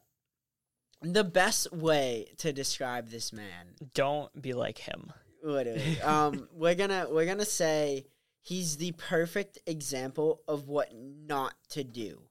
the 1.03 1.25
best 1.25 1.73
way 1.73 2.29
to 2.39 2.53
describe 2.53 3.09
this 3.09 3.33
man. 3.33 3.75
Don't 3.95 4.41
be 4.41 4.53
like 4.53 4.79
him. 4.79 5.13
Literally, 5.43 6.01
um, 6.05 6.49
we're 6.53 6.75
gonna 6.75 7.07
we're 7.11 7.27
gonna 7.27 7.45
say 7.45 8.07
he's 8.41 8.77
the 8.77 8.93
perfect 8.93 9.59
example 9.67 10.43
of 10.49 10.69
what 10.69 10.93
not 10.95 11.55
to 11.71 11.85
do, 11.85 12.23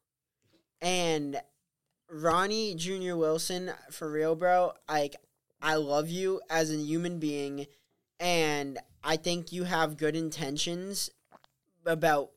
and 0.82 1.40
Ronnie 2.10 2.76
Junior 2.76 3.18
Wilson, 3.18 3.72
for 3.92 4.10
real, 4.12 4.36
bro. 4.36 4.74
Like, 4.88 5.16
I 5.62 5.76
love 5.76 6.10
you 6.10 6.42
as 6.50 6.72
a 6.72 6.78
human 6.78 7.20
being, 7.20 7.68
and 8.20 8.78
I 9.04 9.18
think 9.18 9.52
you 9.52 9.64
have 9.64 9.98
good 9.98 10.16
intentions 10.16 11.10
about 11.86 12.32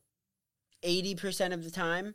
eighty 0.82 1.14
percent 1.14 1.52
of 1.54 1.64
the 1.64 1.70
time. 1.70 2.14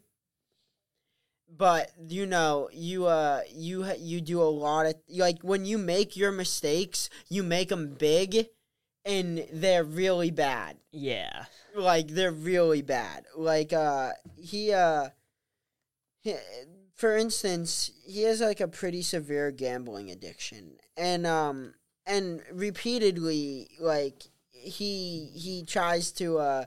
But 1.56 1.92
you 2.08 2.26
know, 2.26 2.70
you 2.74 3.06
uh, 3.06 3.42
you 3.54 3.86
you 3.98 4.22
do 4.22 4.42
a 4.42 4.50
lot 4.50 4.88
of 4.88 4.96
like 5.10 5.42
when 5.42 5.66
you 5.66 5.78
make 5.78 6.18
your 6.18 6.32
mistakes, 6.32 7.10
you 7.30 7.44
make 7.44 7.70
them 7.70 7.94
big, 7.94 8.48
and 9.06 9.46
they're 9.54 9.84
really 9.84 10.32
bad 10.32 10.78
Yeah. 10.92 11.46
like 11.76 12.08
they're 12.08 12.32
really 12.32 12.82
bad. 12.82 13.26
Like 13.36 13.72
uh 13.74 14.14
he 14.36 14.72
uh 14.74 15.10
he, 16.22 16.36
for 17.04 17.18
instance, 17.18 17.92
he 18.06 18.22
has 18.22 18.40
like 18.40 18.62
a 18.62 18.68
pretty 18.70 19.02
severe 19.02 19.52
gambling 19.52 20.10
addiction. 20.10 20.78
And 20.96 21.28
um 21.28 21.74
and 22.06 22.42
repeatedly 22.50 23.68
like 23.78 24.24
he 24.52 25.30
he 25.36 25.66
tries 25.66 26.14
to 26.14 26.38
uh 26.38 26.66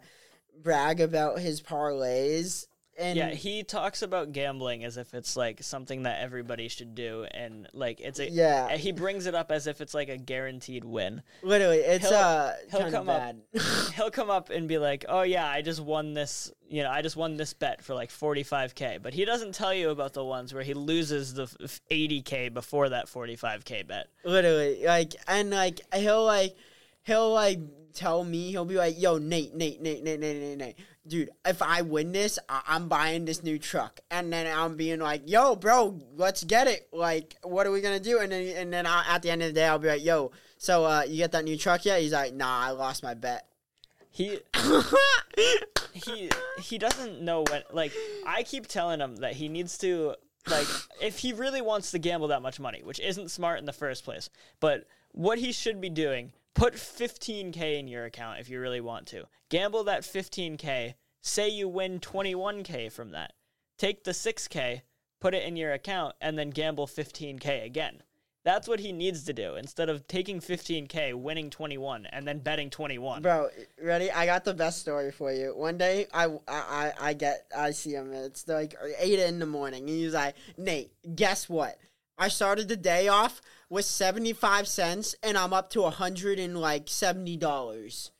brag 0.62 1.00
about 1.00 1.38
his 1.38 1.62
parlays 1.62 2.66
and 2.98 3.16
yeah, 3.16 3.30
he 3.30 3.62
talks 3.62 4.02
about 4.02 4.32
gambling 4.32 4.84
as 4.84 4.96
if 4.96 5.12
it's 5.14 5.36
like 5.36 5.62
something 5.62 6.04
that 6.04 6.20
everybody 6.22 6.68
should 6.68 6.94
do, 6.94 7.26
and 7.32 7.68
like 7.72 8.00
it's 8.00 8.18
a 8.18 8.30
yeah, 8.30 8.76
he 8.76 8.92
brings 8.92 9.26
it 9.26 9.34
up 9.34 9.50
as 9.52 9.66
if 9.66 9.80
it's 9.80 9.94
like 9.94 10.08
a 10.08 10.16
guaranteed 10.16 10.84
win. 10.84 11.22
literally 11.42 11.78
it's 11.78 12.08
he'll- 12.08 12.18
uh 12.18 12.52
he'll 12.70 12.90
come 12.90 13.08
up- 13.08 13.34
He'll 13.96 14.10
come 14.10 14.28
up 14.30 14.50
and 14.50 14.68
be 14.68 14.76
like, 14.78 15.04
"Oh 15.08 15.22
yeah, 15.22 15.48
I 15.48 15.62
just 15.62 15.80
won 15.80 16.12
this, 16.12 16.52
you 16.68 16.82
know, 16.82 16.90
I 16.90 17.00
just 17.00 17.16
won 17.16 17.36
this 17.38 17.52
bet 17.54 17.82
for 17.82 17.94
like 17.94 18.10
45k." 18.10 19.02
But 19.02 19.14
he 19.14 19.24
doesn't 19.24 19.54
tell 19.54 19.72
you 19.72 19.88
about 19.90 20.12
the 20.12 20.24
ones 20.24 20.52
where 20.52 20.62
he 20.62 20.74
loses 20.74 21.32
the 21.34 21.46
80k 21.90 22.52
before 22.52 22.90
that 22.90 23.06
45k 23.06 23.86
bet. 23.86 24.08
literally 24.24 24.84
like 24.84 25.14
and 25.26 25.50
like 25.50 25.80
he'll 25.94 26.24
like 26.24 26.54
he'll 27.04 27.32
like 27.32 27.58
tell 27.94 28.22
me 28.22 28.50
he'll 28.50 28.66
be 28.66 28.74
like 28.76 29.00
yo 29.00 29.16
nate 29.16 29.54
nate 29.54 29.80
nate 29.80 30.02
nate 30.04 30.20
nate 30.20 30.36
nate, 30.40 30.58
nate. 30.58 30.76
Dude 31.08 31.30
if 31.44 31.62
i 31.62 31.82
win 31.82 32.12
this 32.12 32.38
I- 32.48 32.62
i'm 32.68 32.88
buying 32.88 33.24
this 33.24 33.42
new 33.42 33.58
truck. 33.58 34.00
And 34.10 34.32
then 34.32 34.46
i'm 34.46 34.76
being 34.76 35.00
like 35.00 35.22
yo 35.26 35.56
bro 35.56 36.00
let's 36.14 36.44
get 36.44 36.66
it. 36.66 36.88
Like 36.92 37.36
what 37.42 37.66
are 37.66 37.70
we 37.70 37.80
gonna 37.80 38.00
do? 38.00 38.18
And 38.20 38.32
then 38.32 38.56
and 38.56 38.72
then 38.72 38.86
I, 38.86 39.04
at 39.08 39.22
the 39.22 39.30
end 39.30 39.42
of 39.42 39.48
the 39.48 39.54
day 39.54 39.66
i'll 39.66 39.78
be 39.78 39.88
like 39.88 40.04
yo 40.04 40.32
so 40.58 40.84
uh 40.84 41.04
you 41.06 41.16
get 41.16 41.32
that 41.32 41.44
new 41.44 41.56
truck 41.56 41.84
yet? 41.84 42.00
He's 42.00 42.12
like 42.12 42.34
nah 42.34 42.60
i 42.60 42.70
lost 42.70 43.02
my 43.02 43.14
bet. 43.14 43.46
He 44.10 44.38
he 45.92 46.30
he 46.58 46.78
doesn't 46.78 47.20
know 47.20 47.44
when 47.50 47.62
like 47.72 47.92
I 48.26 48.42
keep 48.42 48.66
telling 48.66 49.00
him 49.00 49.16
that 49.16 49.34
he 49.34 49.48
needs 49.48 49.78
to 49.78 50.14
like 50.48 50.66
if 51.00 51.18
he 51.18 51.32
really 51.32 51.60
wants 51.60 51.90
to 51.90 51.98
gamble 51.98 52.28
that 52.28 52.42
much 52.42 52.60
money, 52.60 52.82
which 52.82 53.00
isn't 53.00 53.30
smart 53.30 53.58
in 53.58 53.64
the 53.64 53.72
first 53.72 54.04
place, 54.04 54.30
but 54.60 54.86
what 55.12 55.38
he 55.38 55.52
should 55.52 55.80
be 55.80 55.90
doing, 55.90 56.32
put 56.56 56.74
15k 56.74 57.78
in 57.78 57.86
your 57.86 58.06
account 58.06 58.40
if 58.40 58.48
you 58.48 58.58
really 58.60 58.80
want 58.80 59.06
to. 59.08 59.24
Gamble 59.50 59.84
that 59.84 60.02
15k, 60.02 60.94
say 61.22 61.48
you 61.48 61.68
win 61.68 62.00
21k 62.00 62.90
from 62.90 63.12
that. 63.12 63.34
Take 63.78 64.04
the 64.04 64.12
6k, 64.12 64.80
put 65.20 65.34
it 65.34 65.44
in 65.44 65.56
your 65.56 65.72
account 65.72 66.16
and 66.20 66.38
then 66.38 66.50
gamble 66.50 66.86
15k 66.86 67.64
again. 67.64 68.02
That's 68.42 68.68
what 68.68 68.78
he 68.78 68.92
needs 68.92 69.24
to 69.24 69.32
do 69.32 69.56
instead 69.56 69.88
of 69.88 70.06
taking 70.06 70.40
15k, 70.40 71.14
winning 71.14 71.50
21, 71.50 72.06
and 72.06 72.26
then 72.26 72.38
betting 72.38 72.70
21. 72.70 73.20
Bro, 73.20 73.50
ready? 73.82 74.08
I 74.10 74.24
got 74.24 74.44
the 74.44 74.54
best 74.54 74.78
story 74.78 75.10
for 75.10 75.32
you. 75.32 75.48
One 75.48 75.76
day, 75.76 76.06
I, 76.14 76.28
I, 76.46 76.92
I, 77.00 77.12
get, 77.12 77.46
I 77.56 77.72
see 77.72 77.90
him. 77.90 78.12
It's 78.12 78.46
like 78.46 78.76
eight 79.00 79.18
in 79.18 79.40
the 79.40 79.46
morning. 79.46 79.80
And 79.80 79.88
he's 79.88 80.14
like, 80.14 80.36
Nate, 80.56 80.92
guess 81.16 81.48
what? 81.48 81.76
I 82.18 82.28
started 82.28 82.68
the 82.68 82.76
day 82.76 83.08
off 83.08 83.42
seventy 83.80 84.32
five 84.32 84.68
cents, 84.68 85.14
and 85.22 85.36
I'm 85.36 85.52
up 85.52 85.70
to 85.70 85.84
a 85.84 85.90
hundred 85.90 86.38
and 86.38 86.58
like 86.58 86.88
seventy 86.88 87.36
dollars. 87.36 88.10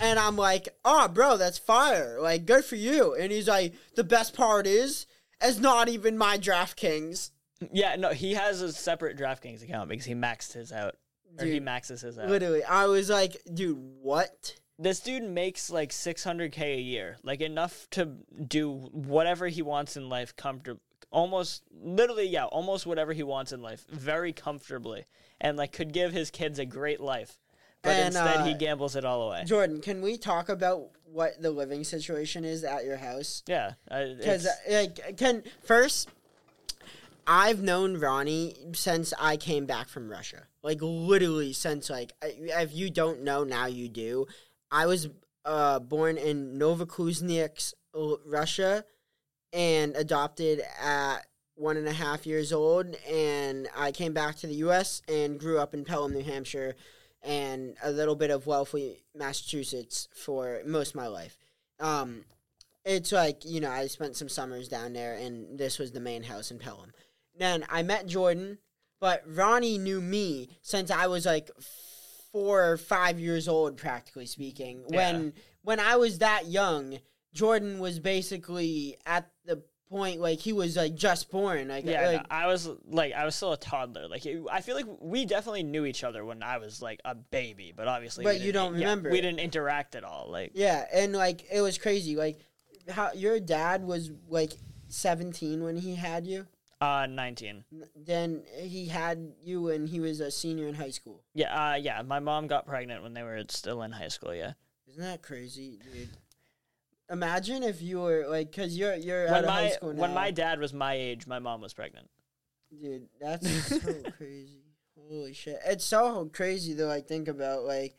And 0.00 0.18
I'm 0.18 0.36
like, 0.36 0.68
oh, 0.84 1.08
bro, 1.08 1.36
that's 1.36 1.58
fire. 1.58 2.18
Like, 2.20 2.46
good 2.46 2.64
for 2.64 2.76
you. 2.76 3.14
And 3.14 3.32
he's 3.32 3.48
like, 3.48 3.74
the 3.96 4.04
best 4.04 4.34
part 4.34 4.66
is, 4.66 5.06
it's 5.42 5.58
not 5.58 5.88
even 5.88 6.16
my 6.16 6.38
DraftKings. 6.38 7.30
Yeah, 7.72 7.96
no, 7.96 8.10
he 8.10 8.34
has 8.34 8.62
a 8.62 8.72
separate 8.72 9.18
DraftKings 9.18 9.62
account 9.62 9.88
because 9.88 10.04
he 10.04 10.14
maxed 10.14 10.52
his 10.52 10.70
out. 10.70 10.96
Or 11.38 11.44
he 11.44 11.52
Dude, 11.52 11.62
maxes 11.64 12.02
his 12.02 12.18
out. 12.18 12.28
Literally, 12.28 12.62
I 12.64 12.86
was 12.86 13.10
like, 13.10 13.42
dude, 13.52 13.78
what? 14.00 14.54
This 14.78 15.00
dude 15.00 15.24
makes 15.24 15.70
like 15.70 15.90
600k 15.90 16.76
a 16.76 16.80
year, 16.80 17.16
like 17.24 17.40
enough 17.40 17.88
to 17.92 18.06
do 18.46 18.72
whatever 18.92 19.48
he 19.48 19.62
wants 19.62 19.96
in 19.96 20.08
life 20.08 20.36
comfortable. 20.36 20.80
Almost, 21.10 21.62
literally, 21.72 22.26
yeah, 22.28 22.44
almost 22.44 22.86
whatever 22.86 23.12
he 23.14 23.22
wants 23.22 23.52
in 23.52 23.62
life, 23.62 23.86
very 23.88 24.32
comfortably, 24.32 25.06
and 25.40 25.56
like 25.56 25.72
could 25.72 25.92
give 25.92 26.12
his 26.12 26.30
kids 26.30 26.58
a 26.58 26.66
great 26.66 27.00
life. 27.00 27.38
But 27.82 27.90
And, 27.92 28.06
instead, 28.08 28.44
he 28.46 28.52
uh, 28.54 28.56
gambles 28.58 28.96
it 28.96 29.04
all 29.04 29.22
away. 29.28 29.44
Jordan, 29.46 29.80
can 29.80 30.02
we 30.02 30.18
talk 30.18 30.48
about 30.48 30.88
what 31.04 31.40
the 31.40 31.50
living 31.50 31.84
situation 31.84 32.44
is 32.44 32.64
at 32.64 32.84
your 32.84 32.96
house? 32.96 33.42
Yeah, 33.46 33.74
uh, 33.90 34.04
Because 34.18 34.44
it's- 34.46 34.98
like, 34.98 35.16
can 35.16 35.44
first, 35.64 36.08
I've 37.26 37.62
known 37.62 37.98
Ronnie 37.98 38.54
since 38.72 39.12
I 39.18 39.36
came 39.36 39.64
back 39.66 39.88
from 39.88 40.10
Russia. 40.10 40.42
Like 40.62 40.78
literally 40.82 41.52
since 41.52 41.88
like, 41.88 42.12
if 42.22 42.74
you 42.74 42.90
don't 42.90 43.22
know 43.22 43.44
now, 43.44 43.66
you 43.66 43.88
do. 43.88 44.26
I 44.70 44.86
was 44.86 45.08
uh, 45.44 45.78
born 45.78 46.18
in 46.18 46.58
Novokuznetsk, 46.58 47.72
L- 47.94 48.20
Russia, 48.26 48.84
and 49.52 49.96
adopted 49.96 50.62
at 50.80 51.26
one 51.54 51.76
and 51.76 51.88
a 51.88 51.92
half 51.92 52.26
years 52.26 52.52
old. 52.52 52.94
And 53.08 53.68
I 53.76 53.92
came 53.92 54.12
back 54.12 54.36
to 54.36 54.46
the 54.46 54.54
U.S. 54.56 55.02
and 55.08 55.38
grew 55.38 55.58
up 55.58 55.74
in 55.74 55.84
Pelham, 55.84 56.12
New 56.12 56.22
Hampshire, 56.22 56.76
and 57.22 57.76
a 57.82 57.90
little 57.90 58.16
bit 58.16 58.30
of 58.30 58.46
Wellesley, 58.46 59.02
Massachusetts 59.14 60.08
for 60.14 60.60
most 60.64 60.90
of 60.90 60.96
my 60.96 61.06
life. 61.08 61.36
Um, 61.80 62.24
it's 62.84 63.12
like 63.12 63.44
you 63.44 63.60
know 63.60 63.70
I 63.70 63.86
spent 63.86 64.16
some 64.16 64.28
summers 64.28 64.68
down 64.68 64.92
there, 64.92 65.14
and 65.14 65.58
this 65.58 65.78
was 65.78 65.92
the 65.92 66.00
main 66.00 66.22
house 66.22 66.50
in 66.50 66.58
Pelham. 66.58 66.92
Then 67.36 67.64
I 67.68 67.82
met 67.82 68.06
Jordan, 68.06 68.58
but 69.00 69.22
Ronnie 69.26 69.78
knew 69.78 70.00
me 70.00 70.48
since 70.62 70.90
I 70.90 71.06
was 71.06 71.26
like 71.26 71.50
four 72.32 72.70
or 72.72 72.76
five 72.76 73.18
years 73.18 73.48
old, 73.48 73.76
practically 73.76 74.26
speaking. 74.26 74.84
When 74.88 75.34
when 75.62 75.80
I 75.80 75.96
was 75.96 76.18
that 76.18 76.46
young, 76.46 76.98
Jordan 77.32 77.78
was 77.78 77.98
basically 77.98 78.96
at 79.06 79.30
point 79.88 80.20
like 80.20 80.38
he 80.40 80.52
was 80.52 80.76
like 80.76 80.94
just 80.94 81.30
born. 81.30 81.68
Like, 81.68 81.84
yeah, 81.84 82.06
like 82.08 82.20
no, 82.22 82.26
I 82.30 82.46
was 82.46 82.68
like, 82.88 83.12
I 83.14 83.24
was 83.24 83.34
still 83.34 83.52
a 83.52 83.56
toddler. 83.56 84.08
Like, 84.08 84.24
it- 84.26 84.42
I 84.50 84.60
feel 84.60 84.76
like 84.76 84.86
we 85.00 85.24
definitely 85.24 85.62
knew 85.62 85.84
each 85.84 86.04
other 86.04 86.24
when 86.24 86.42
I 86.42 86.58
was 86.58 86.80
like 86.82 87.00
a 87.04 87.14
baby, 87.14 87.72
but 87.76 87.88
obviously, 87.88 88.24
But 88.24 88.40
you 88.40 88.52
don't 88.52 88.74
yeah, 88.74 88.80
remember 88.80 89.10
we 89.10 89.20
didn't 89.20 89.40
interact 89.40 89.94
at 89.94 90.04
all. 90.04 90.28
Like, 90.30 90.52
yeah, 90.54 90.84
and 90.92 91.12
like 91.14 91.44
it 91.50 91.60
was 91.60 91.78
crazy. 91.78 92.16
Like 92.16 92.38
how 92.88 93.12
your 93.12 93.40
dad 93.40 93.82
was 93.84 94.10
like 94.28 94.52
seventeen 94.88 95.62
when 95.62 95.76
he 95.76 95.94
had 95.94 96.26
you. 96.26 96.46
uh, 96.80 97.06
19. 97.10 97.64
Then 97.96 98.42
he 98.60 98.86
had 98.86 99.32
you 99.42 99.62
when 99.62 99.86
he 99.86 100.00
was 100.00 100.20
a 100.20 100.30
senior 100.30 100.66
in 100.68 100.74
high 100.74 100.90
school. 100.90 101.22
Yeah, 101.34 101.72
uh, 101.72 101.74
yeah. 101.74 102.00
My 102.02 102.20
mom 102.20 102.46
got 102.46 102.66
pregnant 102.66 103.02
when 103.02 103.14
they 103.14 103.22
were 103.22 103.42
still 103.48 103.82
in 103.82 103.90
high 103.92 104.08
school. 104.08 104.34
Yeah. 104.34 104.52
Isn't 104.88 105.02
that 105.02 105.22
crazy, 105.22 105.78
dude? 105.92 106.08
Imagine 107.10 107.62
if 107.62 107.80
you 107.80 108.00
were 108.00 108.26
like, 108.28 108.54
cause 108.54 108.76
you're 108.76 108.94
you're 108.94 109.24
When 109.24 109.34
out 109.34 109.44
of 109.44 109.50
high 109.50 109.62
my 109.64 109.70
school 109.70 109.92
now. 109.94 110.00
when 110.02 110.14
my 110.14 110.30
dad 110.30 110.60
was 110.60 110.72
my 110.74 110.94
age, 110.94 111.26
my 111.26 111.38
mom 111.38 111.60
was 111.60 111.72
pregnant. 111.72 112.08
dude, 112.70 113.08
that's 113.20 113.48
so 113.68 113.78
crazy. 114.16 114.62
Holy 115.08 115.32
shit! 115.32 115.58
It's 115.66 115.84
so 115.84 116.28
crazy 116.32 116.74
to 116.74 116.84
like 116.86 117.06
think 117.06 117.28
about. 117.28 117.64
Like, 117.64 117.96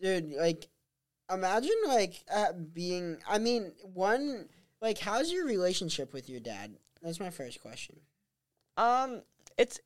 dude, 0.00 0.32
like, 0.32 0.68
imagine 1.32 1.70
like 1.86 2.24
uh, 2.34 2.52
being. 2.72 3.18
I 3.28 3.38
mean, 3.38 3.72
one 3.82 4.48
like, 4.82 4.98
how's 4.98 5.30
your 5.32 5.46
relationship 5.46 6.12
with 6.12 6.28
your 6.28 6.40
dad? 6.40 6.76
That's 7.00 7.20
my 7.20 7.30
first 7.30 7.62
question. 7.62 8.00
Um, 8.76 9.22
it's, 9.56 9.78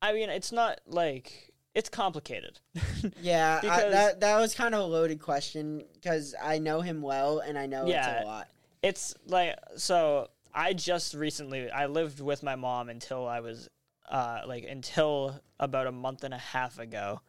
I 0.00 0.12
mean, 0.12 0.30
it's 0.30 0.52
not 0.52 0.80
like 0.86 1.52
it's 1.76 1.88
complicated. 1.88 2.58
Yeah, 3.22 3.60
I, 3.62 3.88
that 3.88 4.20
that 4.20 4.38
was 4.40 4.54
kind 4.54 4.74
of 4.74 4.80
a 4.80 4.84
loaded 4.84 5.20
question 5.20 5.84
because 5.94 6.34
I 6.42 6.58
know 6.58 6.80
him 6.80 7.02
well 7.02 7.38
and 7.38 7.56
I 7.56 7.66
know 7.66 7.86
Yeah. 7.86 8.10
it's 8.16 8.22
a 8.24 8.26
lot. 8.26 8.48
it's 8.82 9.14
like 9.28 9.54
so. 9.76 10.28
I 10.52 10.72
just 10.72 11.14
recently 11.14 11.70
I 11.70 11.86
lived 11.86 12.18
with 12.20 12.42
my 12.42 12.56
mom 12.56 12.88
until 12.88 13.26
I 13.28 13.40
was, 13.40 13.68
uh, 14.10 14.40
like 14.46 14.64
until 14.64 15.38
about 15.60 15.86
a 15.86 15.92
month 15.92 16.24
and 16.24 16.32
a 16.34 16.38
half 16.38 16.78
ago, 16.78 17.20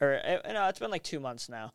or 0.00 0.14
uh, 0.24 0.52
no, 0.52 0.68
it's 0.68 0.78
been 0.78 0.90
like 0.90 1.02
two 1.02 1.18
months 1.20 1.48
now. 1.48 1.72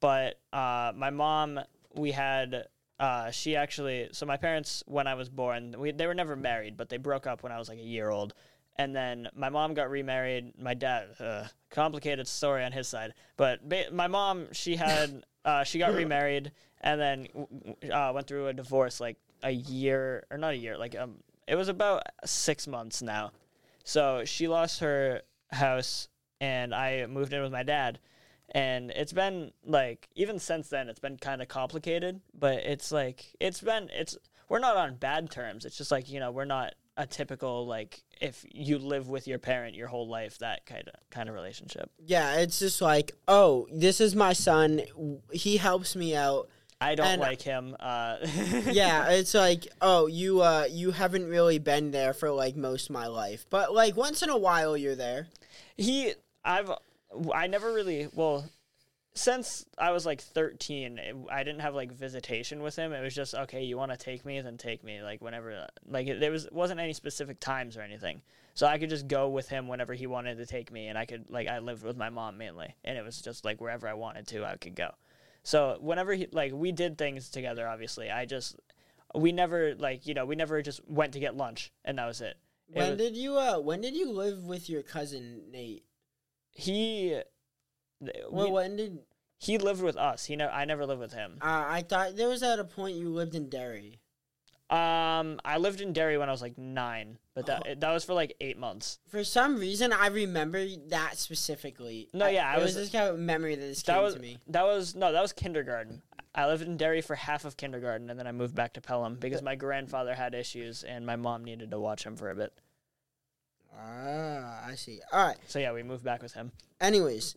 But 0.00 0.40
uh, 0.52 0.92
my 0.96 1.10
mom, 1.10 1.60
we 1.94 2.12
had. 2.12 2.66
Uh, 2.98 3.30
she 3.30 3.56
actually, 3.56 4.08
so 4.12 4.26
my 4.26 4.36
parents, 4.36 4.82
when 4.86 5.06
I 5.06 5.14
was 5.14 5.30
born, 5.30 5.74
we, 5.78 5.90
they 5.90 6.06
were 6.06 6.12
never 6.14 6.36
married, 6.36 6.76
but 6.76 6.90
they 6.90 6.98
broke 6.98 7.26
up 7.26 7.42
when 7.42 7.50
I 7.50 7.58
was 7.58 7.66
like 7.68 7.78
a 7.78 7.82
year 7.82 8.10
old. 8.10 8.34
And 8.80 8.96
then 8.96 9.28
my 9.34 9.50
mom 9.50 9.74
got 9.74 9.90
remarried. 9.90 10.54
My 10.58 10.72
dad, 10.72 11.08
uh, 11.20 11.44
complicated 11.68 12.26
story 12.26 12.64
on 12.64 12.72
his 12.72 12.88
side, 12.88 13.12
but 13.36 13.68
ba- 13.68 13.90
my 13.92 14.06
mom, 14.06 14.46
she 14.52 14.76
had, 14.76 15.26
uh, 15.44 15.64
she 15.64 15.78
got 15.78 15.92
remarried 15.92 16.50
and 16.80 16.98
then 16.98 17.28
uh, 17.92 18.10
went 18.14 18.26
through 18.26 18.46
a 18.46 18.54
divorce 18.54 18.98
like 18.98 19.18
a 19.42 19.50
year 19.50 20.24
or 20.30 20.38
not 20.38 20.54
a 20.54 20.56
year, 20.56 20.78
like 20.78 20.96
um, 20.96 21.16
it 21.46 21.56
was 21.56 21.68
about 21.68 22.04
six 22.24 22.66
months 22.66 23.02
now. 23.02 23.32
So 23.84 24.24
she 24.24 24.48
lost 24.48 24.80
her 24.80 25.22
house, 25.50 26.08
and 26.40 26.74
I 26.74 27.04
moved 27.04 27.34
in 27.34 27.42
with 27.42 27.52
my 27.52 27.62
dad. 27.62 27.98
And 28.52 28.90
it's 28.92 29.12
been 29.12 29.52
like 29.62 30.08
even 30.14 30.38
since 30.38 30.70
then, 30.70 30.88
it's 30.88 30.98
been 30.98 31.18
kind 31.18 31.42
of 31.42 31.48
complicated. 31.48 32.22
But 32.32 32.60
it's 32.60 32.90
like 32.90 33.26
it's 33.40 33.60
been 33.60 33.90
it's 33.92 34.16
we're 34.48 34.58
not 34.58 34.76
on 34.76 34.94
bad 34.94 35.30
terms. 35.30 35.66
It's 35.66 35.76
just 35.76 35.90
like 35.90 36.08
you 36.08 36.18
know 36.18 36.30
we're 36.30 36.46
not 36.46 36.74
a 36.96 37.06
typical 37.06 37.66
like 37.66 38.02
if 38.20 38.44
you 38.52 38.78
live 38.78 39.08
with 39.08 39.26
your 39.26 39.38
parent 39.38 39.74
your 39.74 39.88
whole 39.88 40.08
life 40.08 40.38
that 40.38 40.66
kind 40.66 40.86
of 40.88 40.94
kind 41.10 41.28
of 41.28 41.34
relationship. 41.34 41.90
Yeah, 42.04 42.36
it's 42.36 42.58
just 42.58 42.82
like, 42.82 43.12
oh, 43.28 43.66
this 43.72 44.00
is 44.00 44.14
my 44.14 44.32
son. 44.34 44.82
He 45.32 45.56
helps 45.56 45.96
me 45.96 46.14
out. 46.14 46.48
I 46.82 46.94
don't 46.94 47.06
And- 47.06 47.20
like 47.20 47.42
him. 47.42 47.76
Uh, 47.78 48.16
yeah, 48.70 49.10
it's 49.10 49.34
like, 49.34 49.68
oh, 49.80 50.06
you 50.06 50.42
uh 50.42 50.66
you 50.70 50.90
haven't 50.90 51.26
really 51.28 51.58
been 51.58 51.90
there 51.90 52.12
for 52.12 52.30
like 52.30 52.56
most 52.56 52.90
of 52.90 52.94
my 52.94 53.06
life. 53.06 53.46
But 53.50 53.72
like 53.74 53.96
once 53.96 54.22
in 54.22 54.28
a 54.30 54.38
while 54.38 54.76
you're 54.76 54.96
there. 54.96 55.28
he 55.76 56.12
i've 56.44 56.70
i 57.34 57.46
never 57.46 57.72
really 57.72 58.08
well 58.14 58.44
since 59.20 59.64
i 59.78 59.90
was 59.90 60.06
like 60.06 60.20
13 60.20 60.98
it- 60.98 61.16
i 61.30 61.42
didn't 61.42 61.60
have 61.60 61.74
like 61.74 61.92
visitation 61.92 62.62
with 62.62 62.76
him. 62.76 62.92
It 62.92 63.02
was 63.02 63.14
just 63.14 63.34
okay 63.34 63.62
you 63.64 63.76
want 63.76 63.90
to 63.92 63.96
take 63.98 64.24
me? 64.24 64.40
Then 64.40 64.56
take 64.56 64.82
me 64.84 65.02
like 65.02 65.20
whenever 65.20 65.66
like 65.86 66.06
it, 66.06 66.20
there 66.20 66.30
was 66.30 66.48
wasn't 66.52 66.80
any 66.80 66.92
specific 66.92 67.38
times 67.40 67.76
or 67.76 67.82
anything. 67.82 68.22
So 68.54 68.66
i 68.66 68.78
could 68.78 68.90
just 68.90 69.08
go 69.08 69.28
with 69.28 69.48
him 69.48 69.68
whenever 69.68 69.94
he 69.94 70.06
wanted 70.06 70.36
to 70.38 70.46
take 70.46 70.70
me 70.72 70.88
and 70.88 70.98
i 70.98 71.04
could 71.04 71.24
like 71.30 71.48
i 71.48 71.58
lived 71.60 71.82
with 71.84 71.96
my 71.96 72.10
mom 72.10 72.36
mainly 72.38 72.74
and 72.84 72.98
it 72.98 73.04
was 73.04 73.20
just 73.20 73.44
like 73.44 73.60
wherever 73.60 73.86
i 73.88 73.94
wanted 73.94 74.26
to 74.28 74.44
i 74.44 74.56
could 74.56 74.74
go. 74.74 74.90
So 75.42 75.78
whenever 75.80 76.12
he 76.14 76.26
like 76.32 76.52
we 76.52 76.72
did 76.72 76.98
things 76.98 77.30
together 77.30 77.66
obviously 77.68 78.10
i 78.10 78.26
just 78.26 78.56
we 79.14 79.32
never 79.32 79.74
like 79.76 80.06
you 80.06 80.14
know 80.14 80.26
we 80.26 80.36
never 80.36 80.60
just 80.62 80.80
went 80.88 81.12
to 81.14 81.20
get 81.20 81.36
lunch 81.36 81.72
and 81.84 81.98
that 81.98 82.06
was 82.06 82.20
it. 82.20 82.36
It 82.72 82.76
When 82.78 82.90
was- 82.90 82.98
did 82.98 83.16
you 83.16 83.36
uh 83.38 83.58
when 83.58 83.80
did 83.80 83.94
you 83.94 84.10
live 84.12 84.44
with 84.44 84.68
your 84.68 84.82
cousin 84.82 85.50
Nate? 85.50 85.84
he 86.52 87.20
Well, 88.30 88.46
we- 88.46 88.52
when 88.52 88.76
did 88.76 88.98
He 89.42 89.56
lived 89.56 89.80
with 89.82 89.96
us. 89.96 90.26
He 90.26 90.36
ne- 90.36 90.44
I 90.44 90.66
never 90.66 90.84
lived 90.84 91.00
with 91.00 91.14
him. 91.14 91.38
uh, 91.40 91.64
I 91.66 91.80
thought 91.82 92.14
there 92.16 92.28
was 92.28 92.42
at 92.42 92.58
a 92.58 92.64
point 92.64 92.96
you 92.96 93.08
lived 93.08 93.34
in 93.34 93.48
Derry. 93.48 93.98
Um, 94.68 95.40
I 95.44 95.56
lived 95.58 95.80
in 95.80 95.92
Derry 95.94 96.16
when 96.18 96.28
I 96.28 96.32
was 96.32 96.42
like 96.42 96.56
nine, 96.58 97.18
but 97.34 97.46
that 97.46 97.62
Oh. 97.66 97.74
that 97.74 97.90
was 97.90 98.04
for 98.04 98.12
like 98.14 98.36
eight 98.40 98.58
months. 98.58 98.98
For 99.08 99.24
some 99.24 99.58
reason, 99.58 99.92
I 99.94 100.08
remember 100.08 100.64
that 100.90 101.16
specifically. 101.16 102.08
No, 102.12 102.26
yeah, 102.28 102.48
I 102.48 102.52
it 102.52 102.56
was- 102.58 102.66
was, 102.66 102.74
this 102.76 102.90
kind 102.90 103.08
of 103.08 103.18
memory 103.18 103.54
that 103.56 103.66
just 103.66 103.86
That 103.86 103.94
came 103.94 104.02
was 104.04 104.14
to 104.14 104.20
me. 104.20 104.38
that 104.48 104.62
was 104.62 104.94
no, 104.94 105.10
that 105.10 105.22
was 105.22 105.32
kindergarten. 105.32 106.02
I 106.34 106.46
lived 106.46 106.62
in 106.62 106.76
Derry 106.76 107.00
for 107.00 107.16
half 107.16 107.44
of 107.46 107.56
kindergarten, 107.56 108.10
and 108.10 108.20
then 108.20 108.26
I 108.28 108.32
moved 108.32 108.54
back 108.54 108.74
to 108.74 108.80
Pelham 108.80 109.16
because 109.16 109.42
my 109.42 109.56
grandfather 109.56 110.14
had 110.14 110.34
issues, 110.34 110.84
and 110.84 111.04
my 111.04 111.16
mom 111.16 111.44
needed 111.44 111.70
to 111.72 111.80
watch 111.80 112.04
him 112.06 112.14
for 112.14 112.30
a 112.30 112.36
bit. 112.36 112.52
Ah, 113.76 114.64
I 114.66 114.74
see. 114.76 115.00
All 115.12 115.26
right. 115.26 115.38
So 115.48 115.58
yeah, 115.58 115.72
we 115.72 115.82
moved 115.82 116.04
back 116.04 116.22
with 116.22 116.34
him. 116.34 116.52
Anyways, 116.80 117.36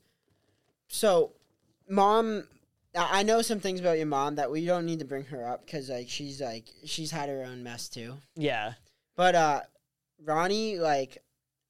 so 0.87 1.31
mom, 1.93 2.47
I 2.95 3.23
know 3.23 3.41
some 3.41 3.59
things 3.59 3.79
about 3.79 3.97
your 3.97 4.07
mom 4.07 4.35
that 4.35 4.51
we 4.51 4.65
don't 4.65 4.85
need 4.85 4.99
to 4.99 5.05
bring 5.05 5.25
her 5.25 5.47
up 5.47 5.65
because 5.65 5.89
like 5.89 6.09
she's 6.09 6.41
like 6.41 6.69
she's 6.85 7.11
had 7.11 7.29
her 7.29 7.43
own 7.43 7.63
mess 7.63 7.89
too. 7.89 8.17
Yeah, 8.35 8.73
But 9.15 9.35
uh, 9.35 9.61
Ronnie, 10.23 10.79
like, 10.79 11.23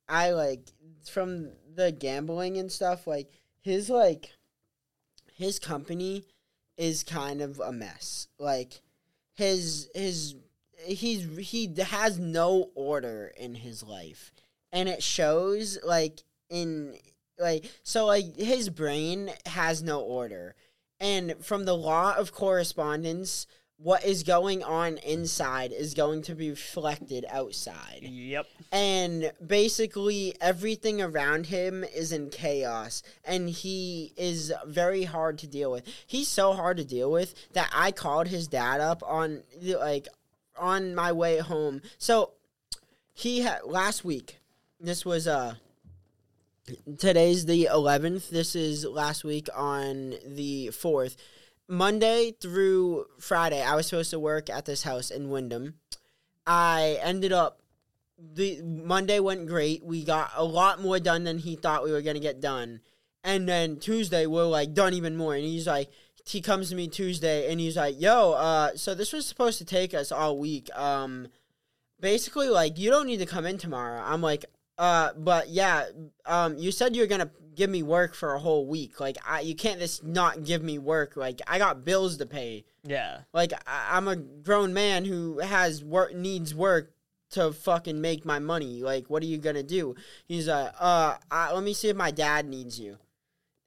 I 0.07 0.31
like 0.31 0.67
from 1.09 1.51
the 1.75 1.91
gambling 1.91 2.57
and 2.57 2.71
stuff. 2.71 3.07
Like 3.07 3.31
his 3.61 3.89
like 3.89 4.31
his 5.35 5.59
company 5.59 6.25
is 6.77 7.03
kind 7.03 7.41
of 7.41 7.59
a 7.59 7.71
mess. 7.71 8.27
Like 8.37 8.81
his 9.33 9.89
his 9.95 10.35
he's 10.85 11.37
he 11.37 11.73
has 11.81 12.19
no 12.19 12.71
order 12.75 13.31
in 13.37 13.55
his 13.55 13.83
life, 13.83 14.33
and 14.71 14.89
it 14.89 15.01
shows 15.01 15.77
like 15.83 16.23
in 16.49 16.97
like 17.39 17.65
so 17.83 18.05
like 18.05 18.35
his 18.37 18.69
brain 18.69 19.31
has 19.45 19.81
no 19.81 20.01
order, 20.01 20.55
and 20.99 21.35
from 21.43 21.65
the 21.65 21.75
law 21.75 22.15
of 22.15 22.31
correspondence 22.31 23.47
what 23.83 24.05
is 24.05 24.23
going 24.23 24.63
on 24.63 24.97
inside 24.99 25.73
is 25.73 25.93
going 25.93 26.21
to 26.21 26.33
be 26.33 26.49
reflected 26.49 27.25
outside. 27.29 27.99
Yep. 28.01 28.45
And 28.71 29.31
basically, 29.45 30.35
everything 30.39 31.01
around 31.01 31.47
him 31.47 31.83
is 31.83 32.13
in 32.13 32.29
chaos, 32.29 33.03
and 33.25 33.49
he 33.49 34.13
is 34.15 34.53
very 34.65 35.03
hard 35.03 35.37
to 35.39 35.47
deal 35.47 35.69
with. 35.69 35.85
He's 36.07 36.29
so 36.29 36.53
hard 36.53 36.77
to 36.77 36.85
deal 36.85 37.11
with 37.11 37.33
that 37.53 37.69
I 37.73 37.91
called 37.91 38.27
his 38.27 38.47
dad 38.47 38.79
up 38.79 39.03
on 39.05 39.43
like 39.61 40.07
on 40.57 40.95
my 40.95 41.11
way 41.11 41.39
home. 41.39 41.81
So 41.97 42.31
he 43.11 43.41
had 43.41 43.63
last 43.65 44.05
week. 44.05 44.39
This 44.79 45.05
was 45.05 45.27
uh 45.27 45.55
today's 46.97 47.45
the 47.45 47.69
11th. 47.71 48.29
This 48.29 48.55
is 48.55 48.85
last 48.85 49.23
week 49.23 49.49
on 49.55 50.15
the 50.25 50.67
4th 50.67 51.15
Monday 51.67 52.31
through 52.39 53.05
Friday, 53.19 53.61
I 53.61 53.75
was 53.75 53.87
supposed 53.87 54.11
to 54.11 54.19
work 54.19 54.49
at 54.49 54.65
this 54.65 54.83
house 54.83 55.09
in 55.09 55.29
Windham. 55.29 55.75
I 56.45 56.99
ended 57.01 57.31
up 57.31 57.61
the 58.17 58.61
Monday 58.61 59.19
went 59.19 59.47
great. 59.47 59.83
We 59.83 60.03
got 60.03 60.31
a 60.35 60.43
lot 60.43 60.81
more 60.81 60.99
done 60.99 61.23
than 61.23 61.39
he 61.39 61.55
thought 61.55 61.83
we 61.83 61.91
were 61.91 62.01
gonna 62.01 62.19
get 62.19 62.41
done. 62.41 62.81
And 63.23 63.47
then 63.47 63.77
Tuesday 63.77 64.25
we're 64.25 64.43
like 64.43 64.73
done 64.73 64.93
even 64.93 65.15
more. 65.15 65.35
And 65.35 65.43
he's 65.43 65.67
like 65.67 65.89
he 66.25 66.41
comes 66.41 66.69
to 66.69 66.75
me 66.75 66.87
Tuesday 66.87 67.51
and 67.51 67.59
he's 67.59 67.77
like, 67.77 67.99
Yo, 67.99 68.33
uh, 68.33 68.75
so 68.75 68.93
this 68.93 69.13
was 69.13 69.25
supposed 69.25 69.57
to 69.57 69.65
take 69.65 69.93
us 69.93 70.11
all 70.11 70.37
week. 70.37 70.69
Um 70.75 71.27
basically 71.99 72.49
like 72.49 72.77
you 72.77 72.89
don't 72.89 73.07
need 73.07 73.17
to 73.17 73.25
come 73.25 73.45
in 73.45 73.57
tomorrow. 73.57 74.01
I'm 74.05 74.21
like, 74.21 74.45
uh, 74.77 75.11
but 75.17 75.49
yeah, 75.49 75.85
um, 76.25 76.57
you 76.57 76.71
said 76.71 76.95
you're 76.95 77.07
gonna 77.07 77.31
give 77.55 77.69
me 77.69 77.83
work 77.83 78.15
for 78.15 78.33
a 78.33 78.39
whole 78.39 78.65
week. 78.65 78.99
Like, 78.99 79.17
I 79.27 79.41
you 79.41 79.55
can't 79.55 79.79
just 79.79 80.03
not 80.03 80.43
give 80.43 80.63
me 80.63 80.79
work. 80.79 81.15
Like, 81.15 81.41
I 81.47 81.57
got 81.57 81.85
bills 81.85 82.17
to 82.17 82.25
pay. 82.25 82.65
Yeah. 82.83 83.19
Like, 83.33 83.53
I, 83.67 83.89
I'm 83.91 84.07
a 84.07 84.15
grown 84.15 84.73
man 84.73 85.05
who 85.05 85.39
has 85.39 85.83
work 85.83 86.15
needs 86.15 86.55
work 86.55 86.93
to 87.31 87.51
fucking 87.51 87.99
make 87.99 88.25
my 88.25 88.39
money. 88.39 88.81
Like, 88.81 89.09
what 89.09 89.23
are 89.23 89.27
you 89.27 89.37
gonna 89.37 89.63
do? 89.63 89.95
He's 90.25 90.47
like, 90.47 90.73
uh, 90.79 91.17
I, 91.29 91.53
let 91.53 91.63
me 91.63 91.73
see 91.73 91.89
if 91.89 91.95
my 91.95 92.11
dad 92.11 92.47
needs 92.47 92.79
you. 92.79 92.97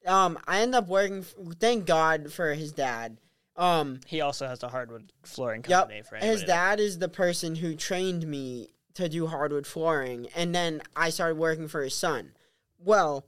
Um, 0.05 0.37
I 0.47 0.61
end 0.61 0.75
up 0.75 0.87
working. 0.87 1.23
Thank 1.59 1.85
God 1.85 2.31
for 2.31 2.53
his 2.53 2.71
dad. 2.71 3.17
Um, 3.57 4.01
he 4.05 4.21
also 4.21 4.47
has 4.47 4.61
a 4.61 4.67
hardwood 4.67 5.11
flooring 5.23 5.63
company. 5.63 5.95
Yep, 5.97 6.05
for 6.05 6.15
his 6.17 6.43
dad 6.43 6.79
is 6.79 6.99
the 6.99 7.09
person 7.09 7.55
who 7.55 7.75
trained 7.75 8.25
me 8.27 8.69
to 8.97 9.07
do 9.07 9.27
hardwood 9.27 9.67
flooring, 9.67 10.27
and 10.35 10.55
then 10.55 10.81
I 10.95 11.11
started 11.11 11.37
working 11.37 11.67
for 11.67 11.83
his 11.83 11.93
son. 11.93 12.31
Well, 12.79 13.27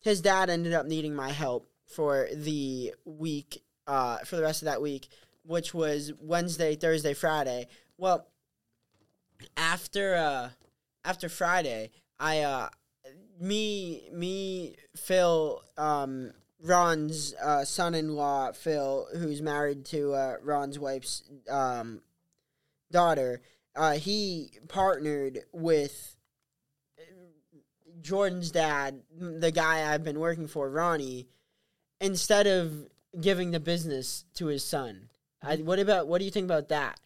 his 0.00 0.20
dad 0.20 0.50
ended 0.50 0.72
up 0.72 0.84
needing 0.84 1.14
my 1.14 1.30
help 1.30 1.68
for 1.84 2.28
the 2.34 2.92
week, 3.04 3.62
uh, 3.86 4.18
for 4.18 4.34
the 4.34 4.42
rest 4.42 4.62
of 4.62 4.66
that 4.66 4.82
week, 4.82 5.08
which 5.44 5.72
was 5.72 6.12
Wednesday, 6.20 6.74
Thursday, 6.74 7.14
Friday. 7.14 7.68
Well, 7.96 8.26
after 9.56 10.16
uh, 10.16 10.48
after 11.04 11.28
Friday, 11.28 11.92
I 12.18 12.40
uh, 12.40 12.68
me 13.40 14.08
me 14.12 14.74
Phil 14.96 15.62
um, 15.78 16.32
Ron's 16.60 17.32
uh, 17.34 17.64
son-in-law 17.64 18.52
Phil, 18.52 19.06
who's 19.16 19.40
married 19.40 19.84
to 19.86 20.14
uh, 20.14 20.36
Ron's 20.42 20.80
wife's 20.80 21.22
um, 21.48 22.00
daughter 22.90 23.40
uh, 23.76 23.92
he 23.92 24.50
partnered 24.68 25.40
with 25.52 26.16
Jordan's 28.00 28.50
dad, 28.50 29.02
the 29.18 29.50
guy 29.50 29.92
I've 29.92 30.04
been 30.04 30.20
working 30.20 30.46
for, 30.46 30.70
Ronnie, 30.70 31.28
instead 32.00 32.46
of 32.46 32.86
giving 33.20 33.50
the 33.50 33.60
business 33.60 34.24
to 34.34 34.46
his 34.46 34.64
son. 34.64 35.08
I, 35.42 35.56
what 35.56 35.78
about 35.78 36.08
what 36.08 36.18
do 36.18 36.24
you 36.24 36.30
think 36.30 36.44
about 36.44 36.68
that? 36.68 36.98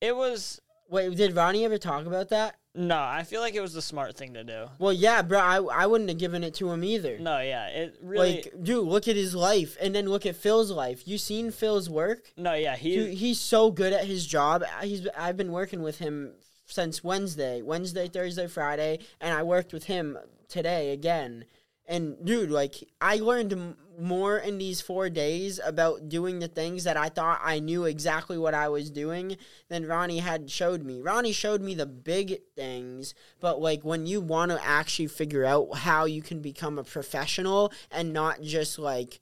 It 0.00 0.16
was. 0.16 0.60
Wait, 0.88 1.16
did 1.16 1.34
Ronnie 1.34 1.64
ever 1.64 1.78
talk 1.78 2.06
about 2.06 2.28
that? 2.30 2.56
No, 2.74 2.98
I 2.98 3.24
feel 3.24 3.42
like 3.42 3.54
it 3.54 3.60
was 3.60 3.74
the 3.74 3.82
smart 3.82 4.16
thing 4.16 4.32
to 4.34 4.44
do. 4.44 4.64
Well, 4.78 4.94
yeah, 4.94 5.20
bro, 5.20 5.38
I, 5.38 5.56
I 5.56 5.86
wouldn't 5.86 6.08
have 6.08 6.18
given 6.18 6.42
it 6.42 6.54
to 6.54 6.70
him 6.70 6.82
either. 6.82 7.18
No, 7.18 7.38
yeah, 7.38 7.66
it 7.66 7.98
really. 8.02 8.36
Like, 8.36 8.54
dude, 8.62 8.86
look 8.86 9.08
at 9.08 9.16
his 9.16 9.34
life, 9.34 9.76
and 9.80 9.94
then 9.94 10.08
look 10.08 10.24
at 10.24 10.36
Phil's 10.36 10.70
life. 10.70 11.06
You 11.06 11.18
seen 11.18 11.50
Phil's 11.50 11.90
work? 11.90 12.32
No, 12.36 12.54
yeah, 12.54 12.76
he. 12.76 12.94
Dude, 12.94 13.14
he's 13.14 13.38
so 13.38 13.70
good 13.70 13.92
at 13.92 14.06
his 14.06 14.26
job. 14.26 14.64
He's 14.82 15.06
I've 15.18 15.36
been 15.36 15.52
working 15.52 15.82
with 15.82 15.98
him 15.98 16.32
since 16.64 17.04
Wednesday, 17.04 17.60
Wednesday, 17.60 18.08
Thursday, 18.08 18.46
Friday, 18.46 19.00
and 19.20 19.34
I 19.34 19.42
worked 19.42 19.74
with 19.74 19.84
him 19.84 20.16
today 20.48 20.92
again. 20.92 21.44
And 21.86 22.24
dude, 22.24 22.50
like 22.50 22.76
I 23.00 23.16
learned 23.16 23.76
more 23.98 24.38
in 24.38 24.58
these 24.58 24.80
four 24.80 25.10
days 25.10 25.60
about 25.64 26.08
doing 26.08 26.38
the 26.38 26.48
things 26.48 26.84
that 26.84 26.96
I 26.96 27.08
thought 27.08 27.40
I 27.42 27.58
knew 27.58 27.84
exactly 27.84 28.38
what 28.38 28.54
I 28.54 28.68
was 28.68 28.90
doing 28.90 29.36
than 29.68 29.86
Ronnie 29.86 30.18
had 30.18 30.50
showed 30.50 30.84
me. 30.84 31.00
Ronnie 31.00 31.32
showed 31.32 31.60
me 31.60 31.74
the 31.74 31.86
big 31.86 32.40
things, 32.54 33.14
but 33.40 33.60
like 33.60 33.84
when 33.84 34.06
you 34.06 34.20
want 34.20 34.50
to 34.50 34.64
actually 34.64 35.08
figure 35.08 35.44
out 35.44 35.76
how 35.78 36.04
you 36.04 36.22
can 36.22 36.40
become 36.40 36.78
a 36.78 36.84
professional 36.84 37.72
and 37.90 38.12
not 38.12 38.42
just 38.42 38.78
like 38.78 39.20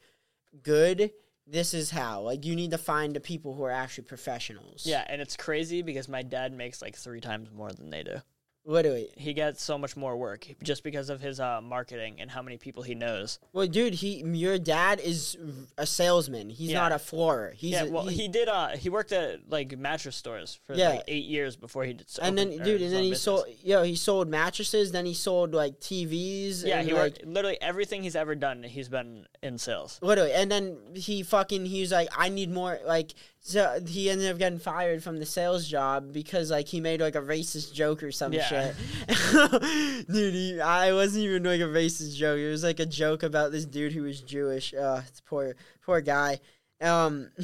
good, 0.62 1.10
this 1.46 1.74
is 1.74 1.90
how. 1.90 2.20
Like 2.20 2.44
you 2.44 2.54
need 2.54 2.70
to 2.70 2.78
find 2.78 3.14
the 3.14 3.20
people 3.20 3.54
who 3.54 3.64
are 3.64 3.70
actually 3.70 4.04
professionals. 4.04 4.84
Yeah, 4.86 5.04
and 5.08 5.20
it's 5.20 5.36
crazy 5.36 5.82
because 5.82 6.08
my 6.08 6.22
dad 6.22 6.52
makes 6.52 6.80
like 6.80 6.96
three 6.96 7.20
times 7.20 7.50
more 7.50 7.72
than 7.72 7.90
they 7.90 8.02
do. 8.02 8.18
Literally. 8.66 9.08
He 9.16 9.32
gets 9.32 9.62
so 9.62 9.78
much 9.78 9.96
more 9.96 10.16
work 10.16 10.46
just 10.62 10.84
because 10.84 11.08
of 11.08 11.20
his 11.20 11.40
uh, 11.40 11.60
marketing 11.62 12.16
and 12.20 12.30
how 12.30 12.42
many 12.42 12.58
people 12.58 12.82
he 12.82 12.94
knows. 12.94 13.38
Well, 13.54 13.66
dude, 13.66 13.94
he 13.94 14.22
your 14.22 14.58
dad 14.58 15.00
is 15.00 15.36
a 15.78 15.86
salesman. 15.86 16.50
He's 16.50 16.70
Yeah. 16.72 16.80
not 16.80 16.92
a 16.92 16.98
floorer. 16.98 17.52
He's 17.56 17.72
yeah, 17.72 17.84
a- 17.84 17.90
well, 17.90 18.06
he- 18.06 18.16
he 18.16 18.28
did. 18.28 18.48
Uh, 18.48 18.68
he 18.76 18.90
worked 18.90 19.12
at 19.12 19.48
like 19.50 19.76
mattress 19.78 20.14
stores 20.16 20.60
for 20.66 20.74
Yeah. 20.74 20.90
like 20.90 21.04
eight 21.08 21.24
years 21.24 21.56
before 21.56 21.84
he 21.84 21.94
did. 21.94 22.06
and 22.20 22.36
then 22.36 22.48
opened- 22.48 22.64
dude, 22.64 22.82
and 22.82 22.92
then 22.92 23.02
he 23.02 23.10
business. 23.10 23.22
sold 23.22 23.46
yo, 23.62 23.82
he 23.82 23.96
sold 23.96 24.28
mattresses, 24.28 24.92
then 24.92 25.06
he 25.06 25.14
sold 25.14 25.54
like 25.54 25.80
TVs 25.80 26.64
Yeah, 26.64 26.78
and 26.80 26.86
he 26.88 26.92
like 26.92 27.02
worked 27.02 27.24
literally 27.26 27.60
everything 27.62 28.02
he's 28.02 28.16
ever 28.16 28.34
done. 28.34 28.62
He's 28.62 28.88
been 28.90 29.26
in 29.42 29.56
sales. 29.58 29.98
literally 30.02 30.32
and 30.32 30.50
then 30.52 30.76
he 30.94 31.22
fucking 31.22 31.64
he 31.64 31.80
was 31.80 31.92
like 31.92 32.08
I 32.16 32.28
need 32.28 32.50
more 32.50 32.78
like 32.84 33.14
so 33.42 33.80
he 33.86 34.10
ended 34.10 34.30
up 34.30 34.38
getting 34.38 34.58
fired 34.58 35.02
from 35.02 35.18
the 35.18 35.24
sales 35.26 35.66
job 35.66 36.12
because 36.12 36.50
like 36.50 36.68
he 36.68 36.80
made 36.80 37.00
like 37.00 37.14
a 37.14 37.20
racist 37.22 37.72
joke 37.72 38.02
or 38.02 38.12
some 38.12 38.32
Yeah. 38.32 38.46
shit. 38.46 38.76
dude, 40.10 40.34
he, 40.34 40.60
I 40.60 40.92
wasn't 40.92 41.24
even 41.24 41.42
like 41.44 41.60
a 41.60 41.64
racist 41.64 42.16
joke. 42.16 42.38
It 42.38 42.50
was 42.50 42.62
like 42.62 42.80
a 42.80 42.86
joke 42.86 43.22
about 43.22 43.50
this 43.52 43.64
dude 43.64 43.92
who 43.92 44.02
was 44.02 44.20
Jewish. 44.20 44.74
Uh, 44.74 45.02
it's 45.08 45.20
poor 45.20 45.56
poor 45.84 46.00
guy. 46.00 46.40
Um 46.80 47.30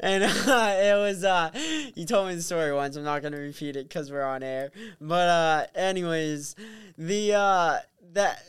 and 0.00 0.24
uh, 0.24 0.74
it 0.78 0.96
was 0.98 1.24
uh 1.24 1.50
he 1.94 2.04
told 2.04 2.28
me 2.28 2.34
the 2.34 2.42
story 2.42 2.72
once 2.72 2.96
i'm 2.96 3.04
not 3.04 3.22
gonna 3.22 3.36
repeat 3.38 3.76
it 3.76 3.88
because 3.88 4.10
we're 4.10 4.22
on 4.22 4.42
air 4.42 4.70
but 5.00 5.28
uh 5.28 5.66
anyways 5.74 6.54
the 6.96 7.34
uh 7.34 7.78
that 8.12 8.42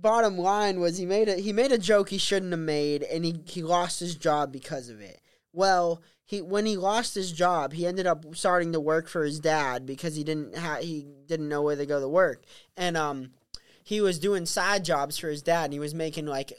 bottom 0.00 0.38
line 0.38 0.80
was 0.80 0.96
he 0.96 1.04
made 1.06 1.28
a 1.28 1.34
he 1.36 1.52
made 1.52 1.72
a 1.72 1.78
joke 1.78 2.08
he 2.08 2.16
shouldn't 2.18 2.52
have 2.52 2.60
made 2.60 3.02
and 3.02 3.24
he 3.24 3.38
he 3.46 3.62
lost 3.62 4.00
his 4.00 4.14
job 4.14 4.50
because 4.52 4.88
of 4.88 5.00
it 5.00 5.20
well 5.52 6.02
he 6.24 6.40
when 6.40 6.64
he 6.66 6.76
lost 6.76 7.14
his 7.14 7.32
job 7.32 7.72
he 7.72 7.86
ended 7.86 8.06
up 8.06 8.24
starting 8.36 8.72
to 8.72 8.80
work 8.80 9.08
for 9.08 9.24
his 9.24 9.40
dad 9.40 9.84
because 9.86 10.14
he 10.14 10.22
didn't 10.24 10.56
ha- 10.56 10.78
he 10.80 11.06
didn't 11.26 11.48
know 11.48 11.62
where 11.62 11.76
to 11.76 11.86
go 11.86 12.00
to 12.00 12.08
work. 12.08 12.44
And 12.76 12.96
um 12.96 13.32
he 13.82 14.00
was 14.00 14.18
doing 14.18 14.46
side 14.46 14.84
jobs 14.84 15.18
for 15.18 15.28
his 15.28 15.42
dad 15.42 15.64
and 15.64 15.72
he 15.72 15.80
was 15.80 15.94
making 15.94 16.26
like 16.26 16.52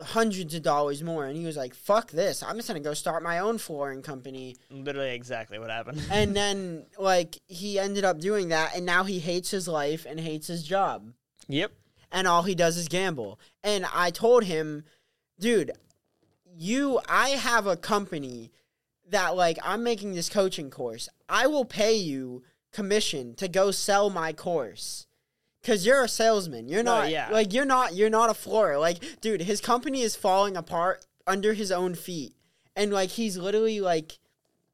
hundreds 0.00 0.54
of 0.54 0.62
dollars 0.62 1.02
more. 1.02 1.26
And 1.26 1.36
he 1.36 1.44
was 1.44 1.56
like 1.56 1.74
fuck 1.74 2.10
this. 2.10 2.42
I'm 2.42 2.56
just 2.56 2.68
gonna 2.68 2.80
go 2.80 2.94
start 2.94 3.22
my 3.22 3.38
own 3.40 3.58
flooring 3.58 4.02
company. 4.02 4.56
Literally 4.70 5.14
exactly 5.14 5.58
what 5.58 5.70
happened. 5.70 6.02
and 6.10 6.34
then 6.34 6.86
like 6.98 7.38
he 7.46 7.78
ended 7.78 8.04
up 8.04 8.18
doing 8.18 8.48
that 8.48 8.74
and 8.74 8.86
now 8.86 9.04
he 9.04 9.18
hates 9.18 9.50
his 9.50 9.68
life 9.68 10.06
and 10.08 10.18
hates 10.18 10.46
his 10.46 10.62
job. 10.62 11.12
Yep. 11.48 11.72
and 12.12 12.26
all 12.28 12.44
he 12.44 12.54
does 12.54 12.76
is 12.76 12.88
gamble. 12.88 13.38
And 13.62 13.84
i 13.92 14.10
told 14.10 14.44
him 14.44 14.84
dude 15.40 15.72
you 16.54 17.00
i 17.08 17.30
have 17.30 17.66
a 17.66 17.76
company 17.76 18.50
that 19.08 19.34
like 19.36 19.58
i'm 19.64 19.82
making 19.82 20.14
this 20.14 20.28
coaching 20.28 20.70
course 20.70 21.08
i 21.28 21.46
will 21.46 21.64
pay 21.64 21.94
you 21.94 22.42
commission 22.72 23.34
to 23.34 23.48
go 23.48 23.70
sell 23.70 24.10
my 24.10 24.32
course 24.32 25.06
Cause 25.64 25.86
you're 25.86 26.02
a 26.02 26.08
salesman. 26.08 26.66
You're 26.68 26.82
No, 26.82 26.98
not 27.02 27.10
yeah. 27.10 27.28
like 27.30 27.52
you're 27.52 27.64
not 27.64 27.94
you're 27.94 28.10
not 28.10 28.28
a 28.30 28.34
floorer. 28.34 28.78
Like, 28.80 29.20
dude, 29.20 29.42
his 29.42 29.60
company 29.60 30.00
is 30.02 30.16
falling 30.16 30.56
apart 30.56 31.06
under 31.24 31.52
his 31.52 31.70
own 31.70 31.94
feet. 31.94 32.34
And 32.74 32.92
like 32.92 33.10
he's 33.10 33.36
literally 33.36 33.80
like 33.80 34.18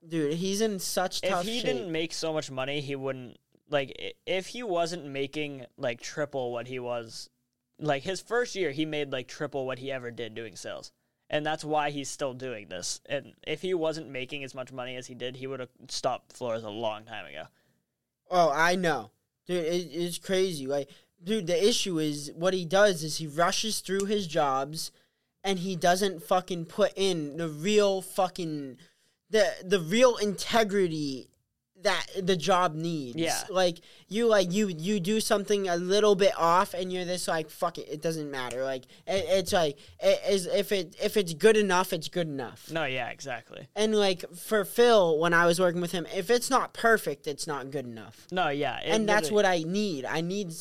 dude, 0.08 0.32
he's 0.32 0.62
in 0.62 0.78
such 0.78 1.22
If 1.22 1.28
tough 1.28 1.44
he 1.44 1.58
shape. 1.58 1.66
didn't 1.66 1.92
make 1.92 2.14
so 2.14 2.32
much 2.32 2.50
money, 2.50 2.80
he 2.80 2.96
wouldn't 2.96 3.36
like 3.68 4.14
if 4.24 4.46
he 4.46 4.62
wasn't 4.62 5.04
making 5.04 5.66
like 5.76 6.00
triple 6.00 6.52
what 6.52 6.68
he 6.68 6.78
was 6.78 7.28
like 7.78 8.02
his 8.04 8.22
first 8.22 8.54
year 8.54 8.70
he 8.70 8.86
made 8.86 9.12
like 9.12 9.28
triple 9.28 9.66
what 9.66 9.78
he 9.78 9.92
ever 9.92 10.10
did 10.10 10.34
doing 10.34 10.56
sales 10.56 10.90
and 11.30 11.44
that's 11.44 11.64
why 11.64 11.90
he's 11.90 12.08
still 12.08 12.34
doing 12.34 12.68
this 12.68 13.00
and 13.06 13.34
if 13.46 13.62
he 13.62 13.74
wasn't 13.74 14.08
making 14.08 14.44
as 14.44 14.54
much 14.54 14.72
money 14.72 14.96
as 14.96 15.06
he 15.06 15.14
did 15.14 15.36
he 15.36 15.46
would 15.46 15.60
have 15.60 15.68
stopped 15.88 16.32
floors 16.32 16.64
a 16.64 16.70
long 16.70 17.04
time 17.04 17.26
ago 17.26 17.44
Oh, 18.30 18.50
I 18.54 18.76
know, 18.76 19.10
dude. 19.46 19.64
It, 19.64 19.88
it's 19.92 20.18
crazy. 20.18 20.66
Like, 20.66 20.90
dude, 21.22 21.46
the 21.46 21.68
issue 21.68 21.98
is 21.98 22.30
what 22.34 22.54
he 22.54 22.64
does 22.64 23.02
is 23.02 23.18
he 23.18 23.26
rushes 23.26 23.80
through 23.80 24.04
his 24.04 24.26
jobs, 24.26 24.90
and 25.42 25.58
he 25.58 25.76
doesn't 25.76 26.22
fucking 26.22 26.66
put 26.66 26.92
in 26.96 27.36
the 27.36 27.48
real 27.48 28.02
fucking 28.02 28.76
the 29.30 29.50
the 29.64 29.80
real 29.80 30.16
integrity 30.16 31.30
that 31.82 32.06
the 32.20 32.36
job 32.36 32.74
needs. 32.74 33.16
Yeah. 33.16 33.42
Like 33.48 33.80
you 34.08 34.26
like 34.26 34.52
you 34.52 34.68
you 34.68 35.00
do 35.00 35.20
something 35.20 35.68
a 35.68 35.76
little 35.76 36.14
bit 36.14 36.32
off 36.36 36.74
and 36.74 36.92
you're 36.92 37.04
this 37.04 37.28
like 37.28 37.50
fuck 37.50 37.78
it, 37.78 37.88
it 37.88 38.02
doesn't 38.02 38.30
matter. 38.30 38.64
Like 38.64 38.84
it, 39.06 39.24
it's 39.28 39.52
like 39.52 39.78
it 40.00 40.20
is 40.28 40.46
if 40.46 40.72
it 40.72 40.96
if 41.02 41.16
it's 41.16 41.34
good 41.34 41.56
enough, 41.56 41.92
it's 41.92 42.08
good 42.08 42.26
enough. 42.28 42.70
no 42.70 42.84
yeah 42.84 43.08
exactly 43.08 43.68
And 43.76 43.94
like 43.94 44.24
for 44.34 44.64
Phil, 44.64 45.18
when 45.18 45.32
I 45.32 45.46
was 45.46 45.60
working 45.60 45.80
with 45.80 45.92
him, 45.92 46.06
if 46.14 46.30
it's 46.30 46.50
not 46.50 46.72
perfect, 46.72 47.26
it's 47.26 47.46
not 47.46 47.70
good 47.70 47.86
enough 47.86 48.26
no 48.32 48.48
yeah 48.48 48.80
and 48.84 49.08
that's 49.08 49.30
what 49.30 49.44
I 49.44 49.62
need. 49.66 50.04
I 50.04 50.20
need, 50.20 50.52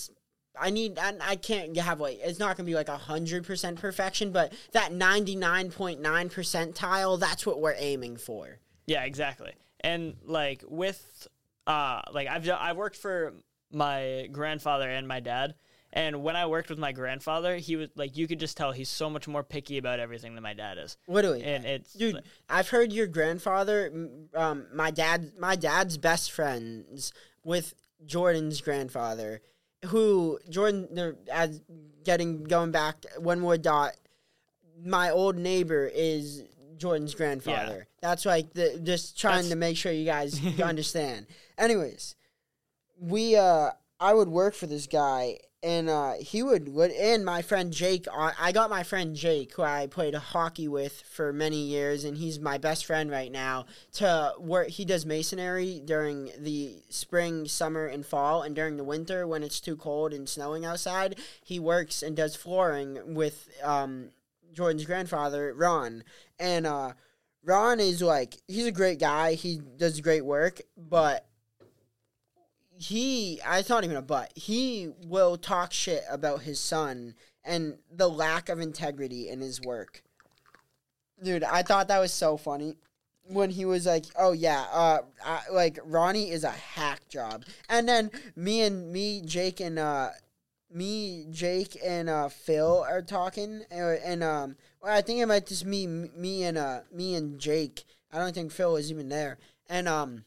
I 0.59 0.69
need, 0.69 0.97
and 0.97 1.21
I 1.21 1.35
can't 1.35 1.75
have 1.77 1.99
like 1.99 2.19
it's 2.21 2.39
not 2.39 2.57
gonna 2.57 2.67
be 2.67 2.75
like 2.75 2.89
a 2.89 2.97
hundred 2.97 3.45
percent 3.45 3.79
perfection, 3.79 4.31
but 4.31 4.53
that 4.71 4.91
ninety 4.91 5.35
nine 5.35 5.71
point 5.71 6.01
nine 6.01 6.29
percentile, 6.29 7.19
that's 7.19 7.45
what 7.45 7.59
we're 7.59 7.75
aiming 7.77 8.17
for. 8.17 8.59
Yeah, 8.85 9.03
exactly. 9.03 9.53
And 9.81 10.15
like 10.23 10.63
with 10.67 11.27
uh 11.65 12.01
like 12.11 12.27
I've 12.27 12.47
I 12.49 12.73
worked 12.73 12.97
for 12.97 13.33
my 13.71 14.27
grandfather 14.31 14.89
and 14.89 15.07
my 15.07 15.19
dad 15.19 15.55
and 15.93 16.21
when 16.21 16.35
I 16.35 16.45
worked 16.45 16.69
with 16.69 16.79
my 16.79 16.91
grandfather, 16.91 17.55
he 17.57 17.75
was 17.75 17.89
like 17.95 18.17
you 18.17 18.27
could 18.27 18.39
just 18.39 18.57
tell 18.57 18.71
he's 18.71 18.89
so 18.89 19.09
much 19.09 19.27
more 19.27 19.43
picky 19.43 19.77
about 19.77 19.99
everything 19.99 20.35
than 20.35 20.43
my 20.43 20.53
dad 20.53 20.77
is. 20.77 20.97
Literally, 21.07 21.43
And 21.43 21.65
it's 21.65 21.93
dude. 21.93 22.21
I've 22.49 22.69
heard 22.69 22.91
your 22.91 23.07
grandfather, 23.07 23.91
um, 24.35 24.67
my 24.73 24.91
dad, 24.91 25.31
my 25.39 25.55
dad's 25.55 25.97
best 25.97 26.31
friends 26.31 27.13
with 27.43 27.73
Jordan's 28.05 28.59
grandfather, 28.61 29.41
who 29.85 30.39
Jordan, 30.49 30.89
they're 30.91 31.15
as 31.31 31.61
getting 32.03 32.43
going 32.43 32.71
back 32.71 33.05
one 33.17 33.39
more 33.39 33.57
dot. 33.57 33.93
My 34.83 35.09
old 35.09 35.37
neighbor 35.37 35.89
is 35.91 36.43
Jordan's 36.77 37.15
grandfather. 37.15 37.87
That's 38.01 38.25
like 38.25 38.53
the 38.53 38.79
just 38.83 39.19
trying 39.19 39.33
That's- 39.35 39.49
to 39.49 39.55
make 39.55 39.77
sure 39.77 39.91
you 39.91 40.05
guys 40.05 40.39
understand. 40.61 41.27
Anyways, 41.57 42.15
we 42.99 43.35
uh, 43.35 43.71
I 43.99 44.13
would 44.13 44.29
work 44.29 44.53
for 44.53 44.67
this 44.67 44.87
guy. 44.87 45.39
And 45.63 45.89
uh, 45.89 46.13
he 46.19 46.43
would, 46.43 46.69
would, 46.69 46.91
and 46.91 47.25
my 47.25 47.41
friend 47.41 47.73
Jake. 47.73 48.05
I 48.13 48.31
I 48.39 48.51
got 48.51 48.69
my 48.69 48.83
friend 48.83 49.15
Jake, 49.15 49.53
who 49.55 49.63
I 49.63 49.87
played 49.87 50.13
hockey 50.13 50.67
with 50.67 51.01
for 51.01 51.33
many 51.33 51.57
years, 51.57 52.03
and 52.03 52.15
he's 52.15 52.39
my 52.39 52.59
best 52.59 52.85
friend 52.85 53.09
right 53.09 53.31
now. 53.31 53.65
To 53.93 54.33
work, 54.37 54.67
he 54.67 54.85
does 54.85 55.03
masonry 55.03 55.81
during 55.83 56.29
the 56.37 56.83
spring, 56.89 57.47
summer, 57.47 57.87
and 57.87 58.05
fall, 58.05 58.43
and 58.43 58.55
during 58.55 58.77
the 58.77 58.83
winter 58.83 59.25
when 59.25 59.41
it's 59.41 59.59
too 59.59 59.75
cold 59.75 60.13
and 60.13 60.29
snowing 60.29 60.63
outside, 60.63 61.17
he 61.43 61.59
works 61.59 62.03
and 62.03 62.15
does 62.15 62.35
flooring 62.35 63.15
with 63.15 63.49
um, 63.63 64.11
Jordan's 64.53 64.85
grandfather, 64.85 65.55
Ron. 65.55 66.03
And 66.39 66.67
uh, 66.67 66.93
Ron 67.43 67.79
is 67.79 68.01
like, 68.01 68.37
he's 68.47 68.65
a 68.65 68.71
great 68.71 68.99
guy. 68.99 69.33
He 69.33 69.61
does 69.77 70.01
great 70.01 70.25
work, 70.25 70.61
but 70.77 71.25
he, 72.77 73.39
it's 73.43 73.69
not 73.69 73.83
even 73.83 73.97
a 73.97 74.01
but, 74.01 74.31
he 74.35 74.91
will 75.05 75.37
talk 75.37 75.73
shit 75.73 76.03
about 76.09 76.43
his 76.43 76.59
son 76.59 77.15
and 77.43 77.77
the 77.91 78.09
lack 78.09 78.49
of 78.49 78.59
integrity 78.59 79.29
in 79.29 79.41
his 79.41 79.61
work. 79.61 80.03
Dude, 81.23 81.43
I 81.43 81.63
thought 81.63 81.87
that 81.87 81.99
was 81.99 82.13
so 82.13 82.37
funny 82.37 82.75
when 83.29 83.49
he 83.49 83.65
was 83.65 83.85
like, 83.85 84.05
"Oh 84.15 84.31
yeah, 84.31 84.65
uh, 84.71 84.99
I, 85.25 85.41
like 85.51 85.79
Ronnie 85.83 86.29
is 86.29 86.43
a 86.43 86.51
hack 86.51 87.07
job," 87.09 87.43
and 87.69 87.87
then 87.87 88.11
me 88.35 88.61
and 88.61 88.91
me, 88.91 89.21
Jake 89.21 89.59
and 89.59 89.79
uh, 89.79 90.09
me, 90.71 91.25
Jake 91.31 91.77
and 91.83 92.09
uh, 92.09 92.29
Phil 92.29 92.85
are 92.87 93.01
talking, 93.01 93.63
and, 93.71 93.99
and 94.03 94.23
um, 94.23 94.57
well, 94.87 94.97
I 94.97 95.01
think 95.01 95.19
it 95.19 95.25
might 95.25 95.45
just 95.45 95.65
me, 95.65 95.85
me 95.85 96.43
and 96.43 96.57
uh, 96.57 96.79
me 96.93 97.15
and 97.15 97.37
Jake. 97.37 97.83
I 98.11 98.19
don't 98.19 98.33
think 98.33 98.53
Phil 98.53 98.71
was 98.71 98.89
even 98.89 99.09
there, 99.09 99.37
and 99.67 99.85
um, 99.85 100.23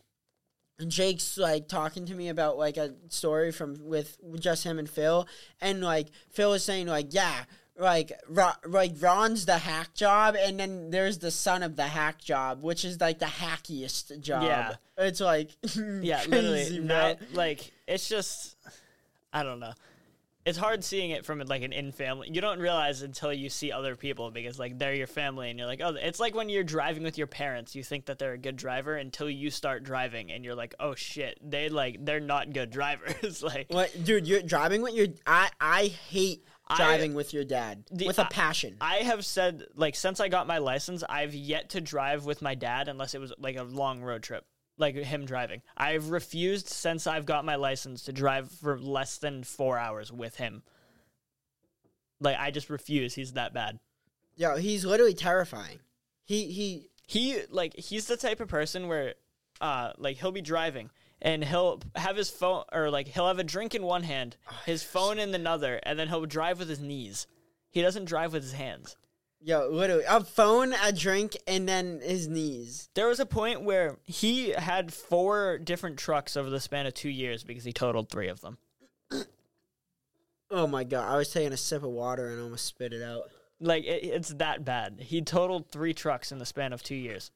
Jake's 0.87 1.39
like 1.39 1.67
talking 1.67 2.05
to 2.05 2.15
me 2.15 2.29
about 2.29 2.59
like 2.59 2.77
a 2.77 2.93
story 3.09 3.53
from 3.53 3.79
with 3.89 4.19
just 4.39 4.65
him 4.65 4.79
and 4.79 4.89
Phil, 4.89 5.27
and 5.63 5.81
like 5.81 6.09
Phil 6.29 6.51
was 6.51 6.63
saying 6.63 6.87
like, 6.87 7.15
yeah. 7.15 7.45
Like, 7.79 8.13
like 8.29 8.93
Ron's 9.01 9.47
the 9.47 9.57
hack 9.57 9.95
job, 9.95 10.37
and 10.39 10.61
then 10.61 10.91
there's 10.91 11.17
the 11.17 11.31
son 11.31 11.63
of 11.63 11.77
the 11.77 11.87
hack 11.87 12.19
job, 12.19 12.63
which 12.63 12.85
is 12.85 13.01
like 13.01 13.21
the 13.21 13.25
hackiest 13.25 14.21
job. 14.21 14.43
Yeah. 14.43 14.75
it's 14.99 15.21
like 15.21 15.57
yeah, 16.03 16.23
literally 16.29 16.81
man. 16.81 17.17
like 17.33 17.73
it's 17.87 18.07
just 18.07 18.57
I 19.33 19.43
don't 19.43 19.61
know. 19.61 19.73
It's 20.47 20.57
hard 20.57 20.83
seeing 20.83 21.11
it 21.11 21.27
from 21.27 21.39
like 21.41 21.63
an 21.63 21.73
in 21.73 21.93
family. 21.93 22.31
You 22.33 22.41
don't 22.41 22.61
realize 22.61 23.03
until 23.03 23.31
you 23.33 23.51
see 23.51 23.73
other 23.73 23.95
people 23.95 24.31
because 24.31 24.59
like 24.59 24.79
they're 24.79 24.95
your 24.95 25.07
family 25.07 25.51
and 25.51 25.59
you're 25.59 25.69
like, 25.69 25.83
"Oh, 25.85 25.95
it's 26.01 26.19
like 26.19 26.35
when 26.35 26.49
you're 26.49 26.65
driving 26.65 27.03
with 27.03 27.19
your 27.19 27.27
parents. 27.27 27.75
You 27.75 27.85
think 27.85 28.07
that 28.07 28.19
they're 28.19 28.33
a 28.33 28.39
good 28.39 28.57
driver 28.57 28.97
until 28.97 29.29
you 29.29 29.51
start 29.51 29.85
driving 29.85 30.33
and 30.33 30.43
you're 30.45 30.55
like, 30.55 30.75
"Oh 30.81 30.95
shit, 30.95 31.39
they 31.43 31.69
like 31.69 32.05
they're 32.05 32.21
not 32.21 32.53
good 32.55 32.71
drivers." 32.71 33.43
like 33.43 33.67
What, 33.69 33.93
dude? 34.03 34.27
You're 34.27 34.43
driving 34.43 34.81
with 34.81 34.95
your. 34.95 35.09
I 35.27 35.51
I 35.61 35.87
hate 36.09 36.45
I- 36.67 36.77
driving 36.77 37.13
with 37.13 37.35
your 37.35 37.45
dad 37.45 37.85
The- 37.91 38.07
with 38.07 38.19
a 38.19 38.25
passion. 38.25 38.77
I 38.81 38.97
have 38.99 39.27
said 39.27 39.65
like 39.75 39.95
since 39.95 40.21
I 40.21 40.29
got 40.29 40.47
my 40.47 40.57
license, 40.59 41.05
I've 41.07 41.35
yet 41.35 41.71
to 41.71 41.83
drive 41.83 42.25
with 42.25 42.41
my 42.41 42.55
dad 42.55 42.89
unless 42.89 43.15
it 43.15 43.21
was 43.21 43.33
like 43.39 43.57
a 43.57 43.63
long 43.65 44.01
road 44.03 44.23
trip, 44.23 44.47
like 44.81 44.97
him 44.97 45.25
driving. 45.27 45.63
I've 45.77 46.11
refused 46.11 46.69
since 46.69 47.07
I've 47.07 47.27
got 47.27 47.45
my 47.45 47.57
license 47.57 48.05
to 48.05 48.13
drive 48.13 48.51
for 48.51 48.79
less 48.79 49.19
than 49.19 49.45
4 49.45 49.79
hours 49.79 50.13
with 50.13 50.37
him. 50.37 50.63
Like 52.21 52.37
I 52.39 52.51
just 52.51 52.71
refuse. 52.71 53.15
He's 53.15 53.35
that 53.35 53.55
bad. 53.55 53.79
Yo, 54.37 54.57
he's 54.57 54.85
literally 54.85 55.15
terrifying. 55.15 55.79
He 56.25 56.47
he. 56.47 56.87
He 57.07 57.43
like 57.51 57.75
he's 57.77 58.07
the 58.07 58.17
type 58.17 58.39
of 58.39 58.47
person 58.47 58.87
where 58.87 59.15
uh 59.61 59.93
like 59.99 60.19
he'll 60.19 60.31
be 60.31 60.41
driving 60.41 60.91
and 61.21 61.45
he'll 61.45 61.81
have 61.97 62.17
his 62.17 62.31
phone 62.31 62.63
or 62.73 62.89
like 62.89 63.09
he'll 63.09 63.27
have 63.27 63.41
a 63.41 63.45
drink 63.45 63.75
in 63.75 63.83
one 63.83 64.05
hand, 64.05 64.37
his 64.65 64.83
phone 64.85 65.19
in 65.19 65.35
another, 65.35 65.81
and 65.83 65.99
then 65.99 66.09
he'll 66.09 66.25
drive 66.27 66.61
with 66.61 66.69
his 66.69 66.81
knees. 66.81 67.27
He 67.71 67.83
doesn't 67.83 68.05
drive 68.05 68.33
with 68.33 68.43
his 68.43 68.53
hands. 68.53 68.97
Yo, 69.43 69.69
literally 69.71 70.05
a 70.07 70.23
phone, 70.23 70.75
a 70.85 70.93
drink, 70.93 71.37
and 71.47 71.67
then 71.67 72.01
his 72.03 72.29
knees. 72.29 72.91
There 72.95 73.09
was 73.09 73.21
a 73.21 73.27
point 73.27 73.63
where 73.63 73.97
he 74.05 74.51
had 74.51 74.93
four 74.93 75.57
different 75.59 75.99
trucks 75.99 76.37
over 76.37 76.51
the 76.51 76.61
span 76.61 76.87
of 76.87 76.93
two 76.93 77.09
years 77.09 77.43
because 77.43 77.65
he 77.65 77.73
totaled 77.73 78.11
three 78.11 78.29
of 78.29 78.41
them. 78.41 78.59
Oh 80.53 80.67
my 80.67 80.83
god! 80.83 81.09
I 81.09 81.17
was 81.17 81.33
taking 81.33 81.53
a 81.53 81.57
sip 81.57 81.85
of 81.85 81.91
water 81.91 82.27
and 82.33 82.41
almost 82.43 82.67
spit 82.67 82.93
it 82.93 83.03
out. 83.05 83.31
Like 83.61 83.85
it, 83.85 84.03
it's 84.03 84.31
that 84.31 84.65
bad. 84.65 84.97
He 84.99 85.23
totaled 85.23 85.71
three 85.71 85.95
trucks 85.95 86.33
in 86.33 86.39
the 86.39 86.45
span 86.45 86.73
of 86.73 86.83
two 86.83 86.97
years. 86.97 87.31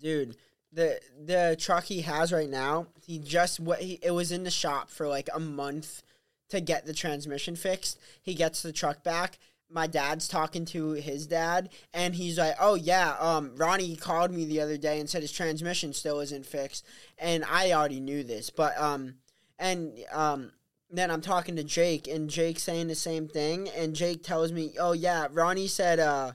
dude 0.00 0.36
the 0.72 1.00
the 1.24 1.56
truck 1.58 1.84
he 1.84 2.02
has 2.02 2.32
right 2.32 2.48
now 2.50 2.86
he 3.04 3.18
just 3.18 3.58
what 3.60 3.80
he 3.80 3.98
it 4.02 4.10
was 4.10 4.30
in 4.32 4.44
the 4.44 4.50
shop 4.50 4.90
for 4.90 5.08
like 5.08 5.28
a 5.34 5.40
month 5.40 6.02
to 6.48 6.60
get 6.60 6.84
the 6.86 6.92
transmission 6.92 7.56
fixed 7.56 7.98
he 8.22 8.34
gets 8.34 8.62
the 8.62 8.72
truck 8.72 9.02
back 9.02 9.38
my 9.70 9.86
dad's 9.86 10.28
talking 10.28 10.64
to 10.64 10.90
his 10.90 11.26
dad 11.26 11.70
and 11.92 12.14
he's 12.14 12.38
like 12.38 12.54
oh 12.60 12.74
yeah 12.74 13.16
um 13.18 13.52
ronnie 13.56 13.96
called 13.96 14.30
me 14.30 14.44
the 14.44 14.60
other 14.60 14.76
day 14.76 15.00
and 15.00 15.08
said 15.08 15.22
his 15.22 15.32
transmission 15.32 15.92
still 15.92 16.20
isn't 16.20 16.46
fixed 16.46 16.84
and 17.18 17.44
i 17.50 17.72
already 17.72 18.00
knew 18.00 18.22
this 18.22 18.50
but 18.50 18.78
um 18.78 19.14
and 19.58 19.92
um 20.12 20.52
then 20.90 21.10
i'm 21.10 21.22
talking 21.22 21.56
to 21.56 21.64
jake 21.64 22.06
and 22.06 22.30
jake's 22.30 22.62
saying 22.62 22.86
the 22.88 22.94
same 22.94 23.26
thing 23.26 23.68
and 23.70 23.96
jake 23.96 24.22
tells 24.22 24.52
me 24.52 24.74
oh 24.78 24.92
yeah 24.92 25.26
ronnie 25.32 25.66
said 25.66 25.98
uh 25.98 26.32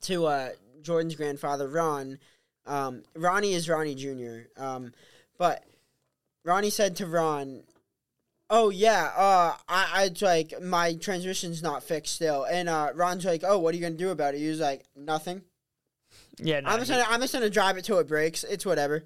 to 0.00 0.26
uh 0.26 0.48
jordan's 0.82 1.14
grandfather 1.14 1.68
ron 1.68 2.18
um, 2.66 3.02
Ronnie 3.14 3.54
is 3.54 3.68
Ronnie 3.68 3.94
Jr. 3.94 4.48
Um, 4.56 4.92
but 5.38 5.64
Ronnie 6.44 6.70
said 6.70 6.96
to 6.96 7.06
Ron, 7.06 7.62
"Oh 8.52 8.68
yeah, 8.70 9.10
uh, 9.16 9.56
I, 9.68 9.90
I 9.94 10.04
it's 10.04 10.20
like 10.22 10.54
my 10.62 10.94
transmission's 10.94 11.62
not 11.62 11.82
fixed 11.82 12.14
still." 12.14 12.44
And 12.44 12.68
uh, 12.68 12.90
Ron's 12.94 13.24
like, 13.24 13.42
"Oh, 13.44 13.58
what 13.58 13.74
are 13.74 13.76
you 13.78 13.82
gonna 13.82 13.96
do 13.96 14.10
about 14.10 14.34
it?" 14.34 14.38
He 14.38 14.46
was 14.48 14.60
like, 14.60 14.84
"Nothing. 14.94 15.42
Yeah, 16.38 16.60
no, 16.60 16.68
I'm 16.70 16.78
just 16.78 16.90
gonna 16.90 17.04
I'm 17.08 17.20
just 17.20 17.32
gonna 17.32 17.50
drive 17.50 17.76
it 17.78 17.84
till 17.84 17.98
it 17.98 18.06
breaks. 18.06 18.44
It's 18.44 18.64
whatever." 18.66 19.04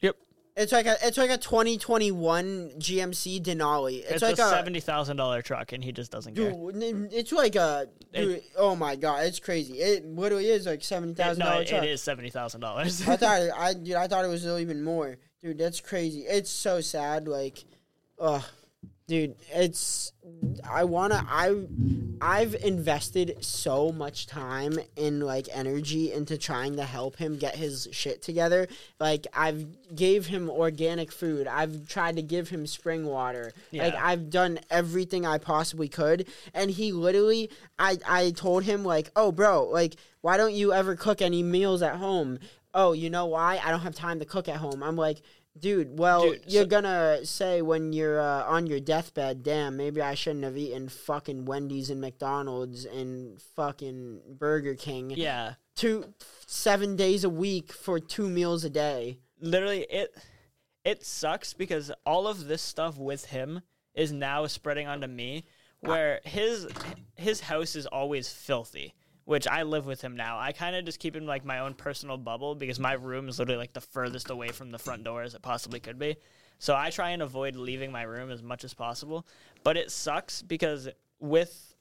Yep. 0.00 0.16
It's 0.56 0.72
like 0.72 0.86
a 0.86 0.96
it's 1.02 1.18
like 1.18 1.30
a 1.30 1.38
2021 1.38 2.72
GMC 2.78 3.42
Denali. 3.42 4.00
It's, 4.02 4.12
It's, 4.12 4.22
like 4.22 4.34
a 4.38 4.48
seventy 4.50 4.80
thousand 4.80 5.16
dollar 5.16 5.42
truck, 5.42 5.72
and 5.72 5.82
he 5.82 5.92
just 5.92 6.10
doesn't 6.12 6.34
care. 6.36 6.50
dude. 6.52 6.82
n- 6.82 7.08
It's 7.12 7.32
like 7.32 7.56
a 7.56 7.88
dude. 8.12 8.42
oh 8.56 8.76
my 8.76 8.94
god, 8.96 9.26
it's 9.26 9.40
crazy. 9.40 9.74
It 9.74 10.04
literally 10.06 10.46
is 10.46 10.66
like 10.66 10.82
seventy 10.84 11.12
It- 11.12 11.16
thousand 11.16 11.40
no, 11.40 11.50
dollar 11.50 11.64
truck. 11.64 11.82
it 11.84 11.90
is 11.90 12.02
seventy 12.02 12.30
thousand 12.30 12.60
dollars. 12.60 13.06
I 13.08 13.16
thought 13.16 13.42
it, 13.42 13.50
I 13.58 13.74
dude, 13.74 13.94
I 13.96 14.06
thought 14.06 14.24
it 14.24 14.28
was 14.28 14.46
even 14.46 14.82
more. 14.84 15.16
Dude, 15.42 15.58
that's 15.58 15.80
crazy. 15.80 16.20
It's 16.20 16.50
so 16.50 16.80
sad. 16.80 17.26
Like, 17.28 17.64
ugh, 18.18 18.42
dude, 19.06 19.36
it's. 19.52 20.12
I 20.68 20.84
wanna. 20.84 21.24
I, 21.28 21.66
I've 22.20 22.54
invested 22.54 23.36
so 23.44 23.92
much 23.92 24.26
time 24.26 24.78
and 24.96 25.22
like 25.22 25.48
energy 25.52 26.12
into 26.12 26.38
trying 26.38 26.76
to 26.76 26.84
help 26.84 27.16
him 27.16 27.36
get 27.36 27.56
his 27.56 27.88
shit 27.92 28.22
together. 28.22 28.66
Like, 28.98 29.26
I've 29.32 29.66
gave 29.94 30.26
him 30.26 30.48
organic 30.48 31.12
food. 31.12 31.46
I've 31.46 31.88
tried 31.88 32.16
to 32.16 32.22
give 32.22 32.48
him 32.48 32.66
spring 32.66 33.06
water. 33.06 33.52
yeah. 33.70 33.84
Like, 33.84 33.94
I've 33.94 34.30
done 34.30 34.60
everything 34.70 35.26
I 35.26 35.38
possibly 35.38 35.88
could, 35.88 36.26
and 36.54 36.70
he 36.70 36.92
literally. 36.92 37.50
I 37.78 37.98
I 38.06 38.30
told 38.30 38.64
him 38.64 38.84
like, 38.84 39.10
oh, 39.16 39.32
bro, 39.32 39.64
like, 39.64 39.96
why 40.20 40.36
don't 40.36 40.54
you 40.54 40.72
ever 40.72 40.96
cook 40.96 41.20
any 41.20 41.42
meals 41.42 41.82
at 41.82 41.96
home? 41.96 42.38
oh, 42.74 42.92
you 42.92 43.08
know 43.08 43.26
why? 43.26 43.60
I 43.64 43.70
don't 43.70 43.80
have 43.80 43.94
time 43.94 44.18
to 44.18 44.24
cook 44.24 44.48
at 44.48 44.56
home. 44.56 44.82
I'm 44.82 44.96
like, 44.96 45.22
dude, 45.58 45.98
well, 45.98 46.22
Dude, 46.30 46.44
you're 46.46 46.62
so- 46.64 46.68
gonna 46.68 47.24
say 47.26 47.62
when 47.62 47.92
you're 47.92 48.20
uh, 48.20 48.44
on 48.44 48.66
your 48.66 48.80
deathbed, 48.80 49.42
damn, 49.42 49.76
maybe 49.76 50.00
I 50.00 50.14
shouldn't 50.14 50.44
have 50.44 50.56
eaten 50.56 50.88
fucking 50.88 51.44
Wendy's 51.44 51.90
and 51.90 52.00
McDonald's 52.00 52.84
and 52.84 53.40
fucking 53.56 54.20
Burger 54.38 54.74
King 54.74 55.10
yeah, 55.10 55.54
two 55.76 56.12
seven 56.46 56.96
days 56.96 57.24
a 57.24 57.30
week 57.30 57.72
for 57.72 57.98
two 58.00 58.28
meals 58.28 58.64
a 58.64 58.70
day. 58.70 59.18
literally, 59.40 59.86
it 59.90 60.14
it 60.84 61.04
sucks 61.04 61.52
because 61.54 61.90
all 62.04 62.26
of 62.26 62.46
this 62.46 62.62
stuff 62.62 62.98
with 62.98 63.26
him 63.26 63.62
is 63.94 64.12
now 64.12 64.46
spreading 64.46 64.86
onto 64.86 65.06
me, 65.06 65.44
where 65.80 66.20
his 66.24 66.66
his 67.14 67.40
house 67.40 67.76
is 67.76 67.86
always 67.86 68.28
filthy. 68.30 68.94
Which 69.24 69.46
I 69.46 69.62
live 69.62 69.86
with 69.86 70.02
him 70.02 70.16
now. 70.16 70.38
I 70.38 70.52
kind 70.52 70.76
of 70.76 70.84
just 70.84 70.98
keep 71.00 71.16
him 71.16 71.24
like 71.24 71.44
my 71.46 71.60
own 71.60 71.72
personal 71.74 72.18
bubble 72.18 72.54
because 72.54 72.78
my 72.78 72.92
room 72.92 73.28
is 73.28 73.38
literally 73.38 73.58
like 73.58 73.72
the 73.72 73.80
furthest 73.80 74.28
away 74.28 74.48
from 74.48 74.70
the 74.70 74.78
front 74.78 75.02
door 75.04 75.22
as 75.22 75.34
it 75.34 75.40
possibly 75.40 75.80
could 75.80 75.98
be. 75.98 76.16
So 76.58 76.74
I 76.76 76.90
try 76.90 77.10
and 77.10 77.22
avoid 77.22 77.56
leaving 77.56 77.90
my 77.90 78.02
room 78.02 78.30
as 78.30 78.42
much 78.42 78.64
as 78.64 78.74
possible. 78.74 79.26
But 79.62 79.76
it 79.78 79.90
sucks 79.90 80.42
because 80.42 80.88
with 81.20 81.74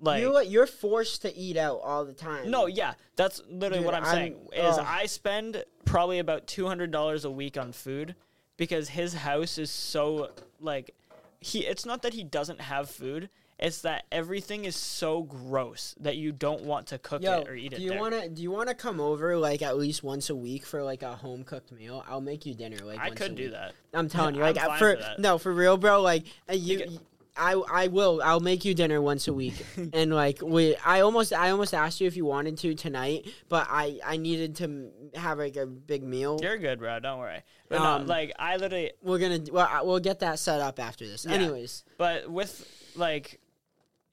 like 0.00 0.20
you 0.20 0.38
you're 0.42 0.66
forced 0.66 1.22
to 1.22 1.34
eat 1.34 1.56
out 1.56 1.80
all 1.82 2.04
the 2.04 2.12
time. 2.12 2.50
No, 2.50 2.66
yeah, 2.66 2.94
that's 3.16 3.40
literally 3.48 3.78
Dude, 3.78 3.86
what 3.86 3.94
I'm, 3.94 4.04
I'm- 4.04 4.14
saying. 4.14 4.36
Is. 4.52 4.76
I 4.78 5.06
spend 5.06 5.64
probably 5.84 6.18
about 6.18 6.46
two 6.46 6.66
hundred 6.66 6.90
dollars 6.90 7.24
a 7.24 7.30
week 7.30 7.56
on 7.56 7.72
food 7.72 8.14
because 8.56 8.90
his 8.90 9.14
house 9.14 9.58
is 9.58 9.70
so 9.70 10.30
like 10.60 10.94
he. 11.40 11.60
It's 11.66 11.86
not 11.86 12.02
that 12.02 12.14
he 12.14 12.22
doesn't 12.24 12.60
have 12.60 12.90
food. 12.90 13.30
It's 13.62 13.82
that 13.82 14.04
everything 14.10 14.64
is 14.64 14.74
so 14.76 15.22
gross 15.22 15.94
that 16.00 16.16
you 16.16 16.32
don't 16.32 16.62
want 16.64 16.88
to 16.88 16.98
cook 16.98 17.22
Yo, 17.22 17.40
it 17.40 17.48
or 17.48 17.54
eat 17.54 17.72
it 17.72 17.76
do 17.76 17.82
you 17.82 17.90
there. 17.90 18.00
wanna 18.00 18.28
do 18.28 18.42
you 18.42 18.50
wanna 18.50 18.74
come 18.74 19.00
over 19.00 19.36
like 19.36 19.62
at 19.62 19.78
least 19.78 20.02
once 20.02 20.30
a 20.30 20.34
week 20.36 20.66
for 20.66 20.82
like 20.82 21.02
a 21.02 21.14
home 21.14 21.44
cooked 21.44 21.70
meal? 21.72 22.04
I'll 22.08 22.20
make 22.20 22.44
you 22.44 22.54
dinner 22.54 22.78
like 22.84 22.98
I 22.98 23.08
once 23.08 23.20
a 23.20 23.22
could 23.22 23.36
do 23.36 23.44
week. 23.44 23.52
that. 23.52 23.72
I'm 23.94 24.08
telling 24.16 24.34
you, 24.34 24.42
I'm 24.42 24.54
like 24.54 24.62
uh, 24.64 24.66
fine 24.68 24.78
for, 24.78 24.98
no, 25.18 25.38
for 25.38 25.52
real, 25.52 25.76
bro. 25.76 26.00
Like 26.02 26.24
uh, 26.50 26.54
you, 26.54 26.98
I 27.36 27.52
I 27.52 27.86
will. 27.86 28.20
I'll 28.22 28.40
make 28.40 28.64
you 28.64 28.74
dinner 28.74 29.00
once 29.00 29.26
a 29.28 29.32
week, 29.32 29.54
and 29.94 30.12
like 30.12 30.42
we, 30.42 30.76
I 30.84 31.00
almost 31.00 31.32
I 31.32 31.50
almost 31.50 31.72
asked 31.72 32.00
you 32.00 32.06
if 32.06 32.16
you 32.16 32.24
wanted 32.26 32.58
to 32.58 32.74
tonight, 32.74 33.26
but 33.48 33.66
I 33.70 34.00
I 34.04 34.16
needed 34.18 34.56
to 34.56 34.90
have 35.14 35.38
like 35.38 35.56
a 35.56 35.66
big 35.66 36.02
meal. 36.02 36.38
You're 36.42 36.58
good, 36.58 36.78
bro. 36.78 36.98
Don't 37.00 37.20
worry. 37.20 37.42
But 37.68 37.80
Um, 37.80 38.02
no, 38.02 38.08
like 38.08 38.32
I 38.38 38.56
literally 38.56 38.92
We're 39.02 39.18
gonna 39.18 39.40
well 39.50 39.68
I- 39.70 39.82
we'll 39.82 40.00
get 40.00 40.18
that 40.18 40.40
set 40.40 40.60
up 40.60 40.78
after 40.78 41.06
this. 41.06 41.24
Yeah. 41.24 41.36
Anyways, 41.36 41.84
but 41.96 42.28
with 42.30 42.68
like 42.96 43.40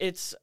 it's 0.00 0.34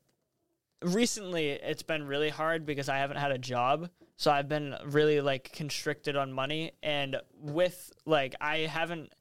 recently 0.81 1.49
it's 1.49 1.83
been 1.83 2.05
really 2.05 2.29
hard 2.29 2.65
because 2.65 2.87
I 2.87 2.97
haven't 2.97 3.17
had 3.17 3.31
a 3.31 3.37
job. 3.37 3.89
So 4.15 4.31
I've 4.31 4.47
been 4.47 4.75
really 4.85 5.19
like 5.21 5.51
constricted 5.51 6.15
on 6.15 6.31
money 6.31 6.71
and 6.81 7.17
with 7.39 7.91
like 8.05 8.35
I 8.39 8.59
haven't 8.59 9.13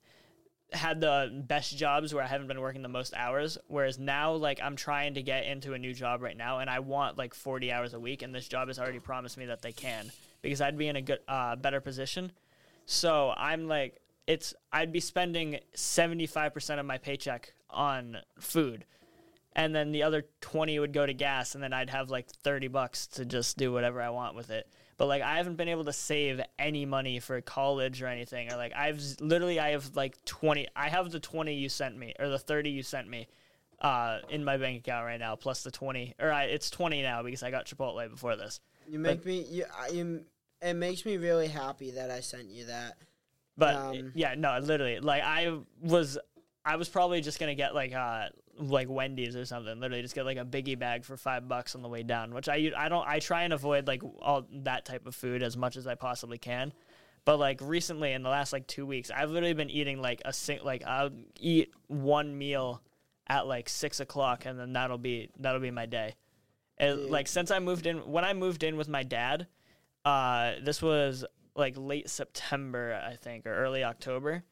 had 0.72 1.00
the 1.00 1.42
best 1.46 1.76
jobs 1.76 2.12
where 2.12 2.24
I 2.24 2.26
haven't 2.26 2.48
been 2.48 2.60
working 2.60 2.82
the 2.82 2.88
most 2.88 3.14
hours 3.14 3.56
whereas 3.68 3.98
now 3.98 4.32
like 4.32 4.58
I'm 4.62 4.74
trying 4.74 5.14
to 5.14 5.22
get 5.22 5.44
into 5.44 5.74
a 5.74 5.78
new 5.78 5.94
job 5.94 6.22
right 6.22 6.36
now 6.36 6.58
and 6.58 6.68
I 6.68 6.80
want 6.80 7.16
like 7.16 7.34
40 7.34 7.70
hours 7.72 7.94
a 7.94 8.00
week 8.00 8.22
and 8.22 8.34
this 8.34 8.48
job 8.48 8.68
has 8.68 8.78
already 8.78 8.98
promised 8.98 9.38
me 9.38 9.46
that 9.46 9.62
they 9.62 9.72
can 9.72 10.10
because 10.42 10.60
I'd 10.60 10.76
be 10.76 10.88
in 10.88 10.96
a 10.96 11.02
good 11.02 11.20
uh, 11.28 11.56
better 11.56 11.80
position. 11.80 12.32
So 12.84 13.32
I'm 13.36 13.68
like 13.68 14.00
it's 14.26 14.54
I'd 14.72 14.92
be 14.92 15.00
spending 15.00 15.60
75% 15.76 16.80
of 16.80 16.86
my 16.86 16.98
paycheck 16.98 17.52
on 17.70 18.18
food 18.40 18.84
and 19.56 19.74
then 19.74 19.90
the 19.90 20.02
other 20.04 20.22
20 20.42 20.78
would 20.78 20.92
go 20.92 21.04
to 21.06 21.12
gas 21.14 21.54
and 21.54 21.64
then 21.64 21.72
I'd 21.72 21.90
have 21.90 22.10
like 22.10 22.28
30 22.28 22.68
bucks 22.68 23.06
to 23.08 23.24
just 23.24 23.56
do 23.56 23.72
whatever 23.72 24.00
I 24.00 24.10
want 24.10 24.36
with 24.36 24.50
it. 24.50 24.68
But 24.98 25.06
like 25.06 25.22
I 25.22 25.38
haven't 25.38 25.56
been 25.56 25.68
able 25.68 25.84
to 25.86 25.92
save 25.92 26.40
any 26.58 26.84
money 26.86 27.18
for 27.20 27.40
college 27.40 28.00
or 28.02 28.06
anything 28.06 28.52
or 28.52 28.56
like 28.56 28.72
I've 28.76 29.00
literally 29.20 29.58
I 29.58 29.70
have 29.70 29.96
like 29.96 30.22
20 30.26 30.68
I 30.76 30.88
have 30.90 31.10
the 31.10 31.18
20 31.20 31.54
you 31.54 31.68
sent 31.68 31.96
me 31.98 32.14
or 32.20 32.28
the 32.28 32.38
30 32.38 32.70
you 32.70 32.82
sent 32.82 33.08
me 33.08 33.26
uh 33.80 34.18
in 34.30 34.44
my 34.44 34.56
bank 34.56 34.78
account 34.80 35.04
right 35.04 35.18
now 35.20 35.36
plus 35.36 35.62
the 35.62 35.70
20 35.70 36.14
or 36.20 36.30
I, 36.30 36.44
it's 36.44 36.70
20 36.70 37.02
now 37.02 37.22
because 37.22 37.42
I 37.42 37.50
got 37.50 37.66
Chipotle 37.66 38.08
before 38.10 38.36
this. 38.36 38.60
you 38.88 38.98
make 38.98 39.24
me 39.24 39.44
you, 39.50 39.64
I- 39.78 39.88
you 39.88 40.24
it 40.62 40.74
makes 40.74 41.04
me 41.04 41.16
really 41.16 41.48
happy 41.48 41.90
that 41.92 42.10
I 42.10 42.20
sent 42.20 42.48
you 42.48 42.64
that. 42.66 42.96
But 43.58 43.74
Um, 43.74 44.12
yeah, 44.14 44.34
no, 44.36 44.58
literally, 44.58 45.00
like 45.00 45.22
I 45.22 45.58
was, 45.82 46.18
I 46.66 46.76
was 46.76 46.88
probably 46.88 47.20
just 47.20 47.38
gonna 47.38 47.54
get 47.54 47.74
like 47.74 47.94
uh 47.94 48.26
like 48.58 48.88
Wendy's 48.88 49.36
or 49.36 49.44
something. 49.44 49.78
Literally, 49.78 50.02
just 50.02 50.16
get 50.16 50.26
like 50.26 50.36
a 50.36 50.44
biggie 50.44 50.78
bag 50.78 51.04
for 51.04 51.16
five 51.16 51.46
bucks 51.48 51.76
on 51.76 51.82
the 51.82 51.88
way 51.88 52.02
down. 52.02 52.34
Which 52.34 52.48
I 52.48 52.72
I 52.76 52.88
don't 52.88 53.06
I 53.06 53.20
try 53.20 53.44
and 53.44 53.52
avoid 53.52 53.86
like 53.86 54.02
all 54.20 54.46
that 54.64 54.84
type 54.84 55.06
of 55.06 55.14
food 55.14 55.42
as 55.42 55.56
much 55.56 55.76
as 55.76 55.86
I 55.86 55.94
possibly 55.94 56.38
can. 56.38 56.72
But 57.24 57.38
like 57.38 57.60
recently, 57.62 58.12
in 58.12 58.22
the 58.22 58.28
last 58.28 58.52
like 58.52 58.66
two 58.66 58.84
weeks, 58.84 59.10
I've 59.10 59.30
literally 59.30 59.54
been 59.54 59.70
eating 59.70 60.02
like 60.02 60.22
a 60.24 60.32
sing 60.32 60.58
like 60.64 60.84
I'll 60.84 61.10
eat 61.38 61.72
one 61.86 62.36
meal 62.36 62.82
at 63.28 63.46
like 63.46 63.68
six 63.68 64.00
o'clock, 64.00 64.44
and 64.44 64.58
then 64.58 64.72
that'll 64.72 64.98
be 64.98 65.30
that'll 65.38 65.60
be 65.60 65.70
my 65.70 65.86
day. 65.86 66.14
And, 66.78 67.10
like 67.10 67.28
since 67.28 67.50
I 67.50 67.58
moved 67.60 67.86
in, 67.86 67.98
when 68.10 68.24
I 68.24 68.32
moved 68.32 68.62
in 68.62 68.76
with 68.76 68.88
my 68.88 69.02
dad, 69.02 69.46
uh, 70.04 70.54
this 70.62 70.82
was 70.82 71.24
like 71.54 71.74
late 71.76 72.10
September, 72.10 73.00
I 73.04 73.16
think, 73.16 73.46
or 73.46 73.54
early 73.54 73.82
October. 73.82 74.44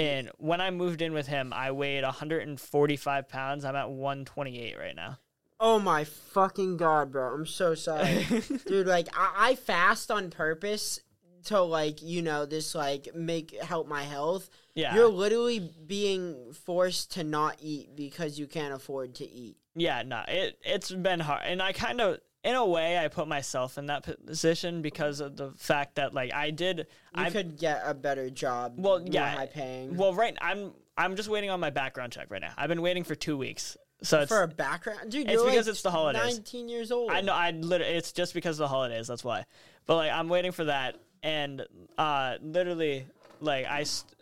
And 0.00 0.30
when 0.38 0.60
I 0.60 0.70
moved 0.70 1.02
in 1.02 1.12
with 1.12 1.26
him, 1.26 1.52
I 1.52 1.72
weighed 1.72 2.04
145 2.04 3.28
pounds. 3.28 3.64
I'm 3.64 3.76
at 3.76 3.90
128 3.90 4.78
right 4.78 4.96
now. 4.96 5.18
Oh 5.58 5.78
my 5.78 6.04
fucking 6.04 6.78
god, 6.78 7.12
bro! 7.12 7.34
I'm 7.34 7.44
so 7.44 7.74
sorry. 7.74 8.26
dude 8.66 8.86
like 8.86 9.08
I, 9.14 9.50
I 9.50 9.54
fast 9.56 10.10
on 10.10 10.30
purpose 10.30 11.00
to 11.44 11.60
like 11.60 12.02
you 12.02 12.22
know 12.22 12.46
this 12.46 12.74
like 12.74 13.08
make 13.14 13.54
help 13.62 13.88
my 13.88 14.02
health 14.02 14.50
Yeah. 14.74 14.94
you're 14.94 15.08
literally 15.08 15.70
being 15.86 16.52
forced 16.52 17.12
to 17.12 17.24
not 17.24 17.56
eat 17.62 17.96
because 17.96 18.38
you 18.38 18.46
can't 18.46 18.74
afford 18.74 19.14
to 19.16 19.24
eat 19.24 19.56
Yeah, 19.74 20.02
no, 20.02 20.22
it 20.28 20.58
it's 20.62 20.90
been 20.90 21.20
hard, 21.20 21.42
and 21.44 21.62
I 21.62 21.72
kind 21.72 22.00
of, 22.00 22.18
in 22.42 22.54
a 22.54 22.64
way, 22.64 22.98
I 22.98 23.08
put 23.08 23.28
myself 23.28 23.76
in 23.76 23.86
that 23.86 24.06
position 24.26 24.82
because 24.82 25.20
of 25.20 25.36
the 25.36 25.52
fact 25.52 25.96
that 25.96 26.14
like 26.14 26.32
I 26.32 26.50
did, 26.50 26.78
you 26.78 26.84
I 27.14 27.30
could 27.30 27.58
get 27.58 27.82
a 27.84 27.94
better 27.94 28.30
job 28.30 28.74
Well, 28.76 29.02
yeah, 29.04 29.30
high 29.30 29.46
paying 29.46 29.96
well, 29.96 30.14
right, 30.14 30.36
I'm 30.40 30.72
I'm 30.96 31.16
just 31.16 31.28
waiting 31.28 31.50
on 31.50 31.60
my 31.60 31.70
background 31.70 32.12
check 32.12 32.26
right 32.30 32.40
now. 32.40 32.52
I've 32.56 32.68
been 32.68 32.82
waiting 32.82 33.04
for 33.04 33.14
two 33.14 33.36
weeks, 33.36 33.76
so 34.02 34.24
for 34.26 34.42
a 34.42 34.48
background 34.48 35.10
dude 35.10 35.26
it's 35.26 35.34
you're 35.34 35.44
because 35.44 35.66
like 35.66 35.72
it's 35.72 35.82
the 35.82 35.90
holidays. 35.90 36.36
19 36.36 36.68
years 36.68 36.90
old 36.90 37.10
I 37.10 37.20
know. 37.20 37.34
I 37.34 37.50
literally. 37.50 37.94
It's 37.94 38.12
just 38.12 38.32
because 38.34 38.58
of 38.58 38.64
the 38.64 38.68
holidays. 38.68 39.06
That's 39.06 39.24
why. 39.24 39.44
But 39.86 39.96
like, 39.96 40.12
I'm 40.12 40.28
waiting 40.28 40.52
for 40.52 40.64
that, 40.64 40.96
and 41.22 41.66
uh, 41.98 42.36
literally, 42.40 43.06
like, 43.40 43.66
I, 43.66 43.82
st- 43.82 44.14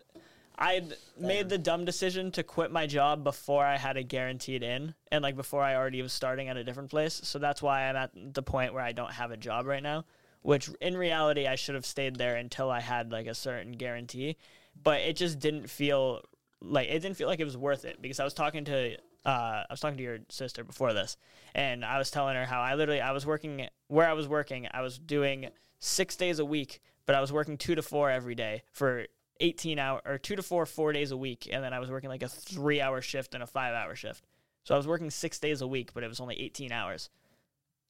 I 0.58 0.82
made 1.18 1.48
the 1.48 1.58
dumb 1.58 1.84
decision 1.84 2.32
to 2.32 2.42
quit 2.42 2.72
my 2.72 2.86
job 2.86 3.22
before 3.22 3.64
I 3.64 3.76
had 3.76 3.96
a 3.96 4.02
guaranteed 4.02 4.64
in, 4.64 4.94
and 5.12 5.22
like 5.22 5.36
before 5.36 5.62
I 5.62 5.76
already 5.76 6.02
was 6.02 6.12
starting 6.12 6.48
at 6.48 6.56
a 6.56 6.64
different 6.64 6.90
place. 6.90 7.20
So 7.22 7.38
that's 7.38 7.62
why 7.62 7.88
I'm 7.88 7.94
at 7.94 8.10
the 8.34 8.42
point 8.42 8.74
where 8.74 8.82
I 8.82 8.90
don't 8.90 9.12
have 9.12 9.30
a 9.30 9.36
job 9.36 9.66
right 9.66 9.82
now. 9.82 10.04
Which 10.42 10.68
in 10.80 10.96
reality, 10.96 11.46
I 11.46 11.54
should 11.54 11.74
have 11.74 11.86
stayed 11.86 12.16
there 12.16 12.36
until 12.36 12.70
I 12.70 12.80
had 12.80 13.12
like 13.12 13.26
a 13.26 13.34
certain 13.34 13.72
guarantee, 13.72 14.36
but 14.82 15.00
it 15.00 15.16
just 15.16 15.38
didn't 15.38 15.68
feel 15.68 16.22
like 16.60 16.88
it 16.88 17.00
didn't 17.00 17.16
feel 17.16 17.28
like 17.28 17.40
it 17.40 17.44
was 17.44 17.56
worth 17.56 17.84
it 17.84 18.02
because 18.02 18.18
I 18.18 18.24
was 18.24 18.34
talking 18.34 18.64
to 18.64 18.96
uh, 19.24 19.28
I 19.28 19.66
was 19.70 19.80
talking 19.80 19.98
to 19.98 20.02
your 20.02 20.18
sister 20.28 20.64
before 20.64 20.92
this, 20.92 21.16
and 21.54 21.84
I 21.84 21.98
was 21.98 22.10
telling 22.10 22.34
her 22.34 22.46
how 22.46 22.60
I 22.60 22.74
literally 22.74 23.00
I 23.00 23.12
was 23.12 23.26
working 23.26 23.68
where 23.86 24.08
I 24.08 24.12
was 24.14 24.26
working. 24.26 24.66
I 24.72 24.80
was 24.80 24.98
doing 24.98 25.50
six 25.78 26.16
days 26.16 26.38
a 26.38 26.44
week, 26.44 26.80
but 27.06 27.14
I 27.14 27.20
was 27.20 27.32
working 27.32 27.56
two 27.58 27.74
to 27.74 27.82
four 27.82 28.10
every 28.10 28.34
day 28.34 28.62
for 28.72 29.06
eighteen 29.40 29.78
hour 29.78 30.00
or 30.04 30.18
two 30.18 30.36
to 30.36 30.42
four 30.42 30.66
four 30.66 30.92
days 30.92 31.10
a 31.10 31.16
week, 31.16 31.48
and 31.50 31.62
then 31.62 31.72
I 31.72 31.78
was 31.78 31.90
working 31.90 32.10
like 32.10 32.22
a 32.22 32.28
three 32.28 32.80
hour 32.80 33.00
shift 33.00 33.34
and 33.34 33.42
a 33.42 33.46
five 33.46 33.74
hour 33.74 33.94
shift. 33.94 34.24
So 34.64 34.74
I 34.74 34.76
was 34.76 34.86
working 34.86 35.10
six 35.10 35.38
days 35.38 35.62
a 35.62 35.66
week, 35.66 35.94
but 35.94 36.02
it 36.02 36.08
was 36.08 36.20
only 36.20 36.40
eighteen 36.40 36.72
hours. 36.72 37.10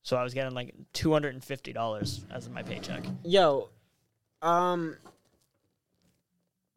So 0.03 0.17
I 0.17 0.23
was 0.23 0.35
getting 0.35 0.55
like 0.55 0.75
two 0.93 1.13
hundred 1.13 1.35
and 1.35 1.45
fifty 1.45 1.73
dollars 1.73 2.25
as 2.31 2.49
my 2.49 2.63
paycheck. 2.63 3.03
yo 3.25 3.69
um 4.43 4.97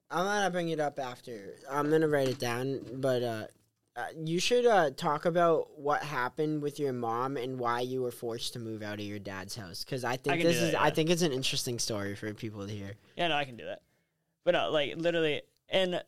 I'm 0.09 0.25
gonna 0.25 0.49
bring 0.51 0.69
it 0.69 0.79
up 0.79 0.99
after. 0.99 1.55
I'm 1.69 1.89
gonna 1.89 2.07
write 2.07 2.27
it 2.27 2.37
down, 2.39 2.81
but 2.95 3.23
uh, 3.23 3.45
uh, 3.95 4.05
you 4.21 4.39
should 4.39 4.65
uh, 4.65 4.91
talk 4.91 5.25
about 5.25 5.79
what 5.79 6.03
happened 6.03 6.61
with 6.61 6.79
your 6.79 6.91
mom 6.91 7.37
and 7.37 7.57
why 7.57 7.79
you 7.79 8.01
were 8.01 8.11
forced 8.11 8.53
to 8.53 8.59
move 8.59 8.83
out 8.83 8.95
of 8.95 9.05
your 9.05 9.19
dad's 9.19 9.55
house. 9.55 9.85
Because 9.85 10.03
I 10.03 10.17
think 10.17 10.39
can 10.39 10.47
this 10.47 10.57
is, 10.57 10.71
that, 10.73 10.81
I 10.81 10.89
think 10.89 11.09
it's 11.09 11.21
an 11.21 11.31
interesting 11.31 11.79
story 11.79 12.15
for 12.15 12.33
people 12.33 12.67
to 12.67 12.73
hear. 12.73 12.95
Yeah, 13.15 13.29
no, 13.29 13.35
I 13.35 13.45
can 13.45 13.55
do 13.55 13.65
that. 13.65 13.83
But 14.43 14.51
no, 14.51 14.71
like 14.71 14.95
literally, 14.97 15.41
and 15.69 16.01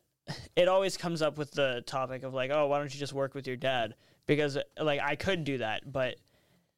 it 0.56 0.68
always 0.68 0.98
comes 0.98 1.22
up 1.22 1.38
with 1.38 1.52
the 1.52 1.84
topic 1.86 2.24
of 2.24 2.34
like, 2.34 2.52
oh, 2.52 2.68
why 2.68 2.80
don't 2.80 2.94
you 2.94 3.00
just 3.00 3.14
work 3.14 3.34
with 3.34 3.48
your 3.48 3.58
dad? 3.58 3.96
Because 4.26 4.58
like 4.80 5.02
I 5.02 5.16
could 5.16 5.44
do 5.44 5.60
that, 5.60 5.92
but 5.92 6.16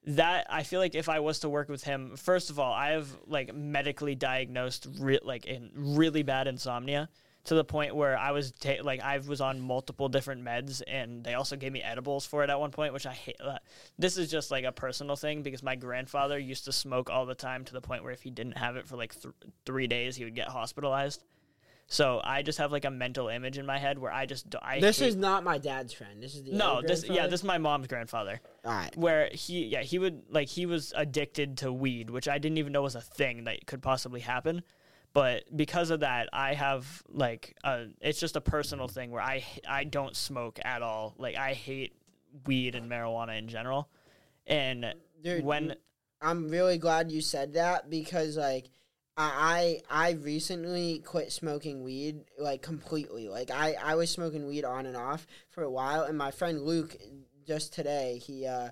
that 0.07 0.45
I 0.49 0.63
feel 0.63 0.79
like 0.79 0.95
if 0.95 1.09
I 1.09 1.19
was 1.19 1.39
to 1.39 1.49
work 1.49 1.69
with 1.69 1.83
him, 1.83 2.15
first 2.15 2.49
of 2.49 2.59
all, 2.59 2.73
I 2.73 2.91
have 2.91 3.07
like 3.25 3.53
medically 3.53 4.15
diagnosed 4.15 4.87
re- 4.99 5.19
like 5.23 5.45
in 5.45 5.71
really 5.75 6.23
bad 6.23 6.47
insomnia 6.47 7.09
to 7.45 7.55
the 7.55 7.63
point 7.63 7.95
where 7.95 8.17
I 8.17 8.31
was 8.31 8.51
ta- 8.51 8.81
like 8.83 9.01
I 9.01 9.19
was 9.19 9.39
on 9.39 9.59
multiple 9.59 10.09
different 10.09 10.43
meds 10.43 10.81
and 10.87 11.23
they 11.23 11.35
also 11.35 11.55
gave 11.55 11.71
me 11.71 11.81
edibles 11.81 12.25
for 12.25 12.43
it 12.43 12.49
at 12.49 12.59
one 12.59 12.71
point, 12.71 12.93
which 12.93 13.05
I 13.05 13.13
hate. 13.13 13.37
Uh, 13.39 13.57
this 13.97 14.17
is 14.17 14.29
just 14.29 14.51
like 14.51 14.65
a 14.65 14.71
personal 14.71 15.15
thing 15.15 15.43
because 15.43 15.63
my 15.63 15.75
grandfather 15.75 16.37
used 16.37 16.65
to 16.65 16.71
smoke 16.71 17.09
all 17.09 17.25
the 17.25 17.35
time 17.35 17.63
to 17.65 17.73
the 17.73 17.81
point 17.81 18.03
where 18.03 18.13
if 18.13 18.21
he 18.21 18.31
didn't 18.31 18.57
have 18.57 18.75
it 18.75 18.87
for 18.87 18.97
like 18.97 19.13
th- 19.19 19.33
three 19.65 19.87
days, 19.87 20.15
he 20.15 20.23
would 20.23 20.35
get 20.35 20.47
hospitalized. 20.47 21.23
So 21.87 22.19
I 22.23 22.41
just 22.41 22.57
have 22.57 22.71
like 22.71 22.83
a 22.85 22.89
mental 22.89 23.27
image 23.27 23.57
in 23.59 23.65
my 23.65 23.77
head 23.77 23.99
where 23.99 24.11
I 24.11 24.25
just 24.25 24.55
I 24.61 24.79
This 24.79 24.99
hate- 24.99 25.09
is 25.09 25.15
not 25.15 25.43
my 25.43 25.59
dad's 25.59 25.93
friend. 25.93 26.21
This 26.21 26.33
is 26.33 26.43
the 26.43 26.51
no 26.53 26.77
other 26.77 26.87
this 26.87 27.03
yeah 27.03 27.07
grandfather? 27.07 27.29
this 27.29 27.39
is 27.41 27.43
my 27.45 27.57
mom's 27.59 27.87
grandfather 27.87 28.41
All 28.65 28.71
right. 28.73 28.97
where 28.97 29.29
he 29.31 29.65
yeah 29.67 29.81
he 29.83 29.99
would 29.99 30.23
like 30.29 30.47
he 30.47 30.65
was 30.65 30.93
addicted 30.95 31.57
to 31.59 31.71
weed 31.71 32.09
which 32.09 32.27
i 32.27 32.37
didn't 32.39 32.57
even 32.57 32.71
know 32.73 32.81
was 32.81 32.95
a 32.95 33.01
thing 33.01 33.43
that 33.43 33.67
could 33.67 33.81
possibly 33.83 34.19
happen 34.21 34.63
but 35.13 35.43
because 35.55 35.91
of 35.91 35.99
that 35.99 36.27
i 36.33 36.53
have 36.55 37.03
like 37.07 37.55
uh 37.63 37.83
it's 38.01 38.19
just 38.19 38.35
a 38.35 38.41
personal 38.41 38.87
thing 38.87 39.11
where 39.11 39.21
i 39.21 39.43
i 39.69 39.83
don't 39.83 40.15
smoke 40.15 40.59
at 40.65 40.81
all 40.81 41.13
like 41.19 41.35
i 41.35 41.53
hate 41.53 41.93
weed 42.47 42.73
and 42.75 42.89
marijuana 42.89 43.37
in 43.37 43.47
general 43.47 43.87
and 44.47 44.93
Dude, 45.23 45.43
when 45.43 45.75
I'm 46.21 46.49
really 46.49 46.77
glad 46.79 47.11
you 47.11 47.21
said 47.21 47.53
that 47.53 47.89
because 47.89 48.37
like 48.37 48.69
I 49.17 49.81
I 49.89 50.07
I 50.07 50.11
recently 50.11 50.99
quit 50.99 51.31
smoking 51.31 51.83
weed 51.83 52.25
like 52.37 52.61
completely. 52.61 53.29
Like 53.29 53.51
I 53.51 53.75
I 53.81 53.95
was 53.95 54.09
smoking 54.09 54.47
weed 54.47 54.65
on 54.65 54.85
and 54.85 54.97
off 54.97 55.25
for 55.49 55.63
a 55.63 55.69
while, 55.69 56.03
and 56.03 56.17
my 56.17 56.31
friend 56.31 56.61
Luke 56.61 56.97
just 57.45 57.73
today 57.73 58.21
he 58.25 58.45
uh 58.45 58.69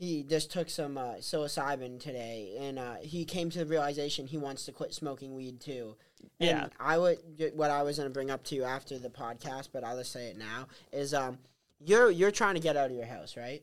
he 0.00 0.22
just 0.22 0.50
took 0.50 0.70
some 0.70 0.96
uh, 0.96 1.16
psilocybin 1.16 2.00
today, 2.00 2.56
and 2.58 2.78
uh, 2.78 2.94
he 3.02 3.26
came 3.26 3.50
to 3.50 3.58
the 3.58 3.66
realization 3.66 4.26
he 4.26 4.38
wants 4.38 4.64
to 4.64 4.72
quit 4.72 4.94
smoking 4.94 5.34
weed 5.34 5.60
too. 5.60 5.94
Yeah, 6.38 6.62
And. 6.62 6.72
I 6.80 6.96
would 6.96 7.18
what 7.54 7.70
I 7.70 7.82
was 7.82 7.98
gonna 7.98 8.08
bring 8.08 8.30
up 8.30 8.42
to 8.44 8.54
you 8.54 8.64
after 8.64 8.98
the 8.98 9.10
podcast, 9.10 9.68
but 9.72 9.84
I'll 9.84 9.98
just 9.98 10.12
say 10.12 10.28
it 10.28 10.38
now 10.38 10.68
is 10.92 11.12
um 11.12 11.38
you're 11.80 12.10
you're 12.10 12.30
trying 12.30 12.54
to 12.54 12.60
get 12.60 12.76
out 12.76 12.90
of 12.90 12.96
your 12.96 13.06
house, 13.06 13.36
right? 13.36 13.62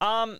Um, 0.00 0.38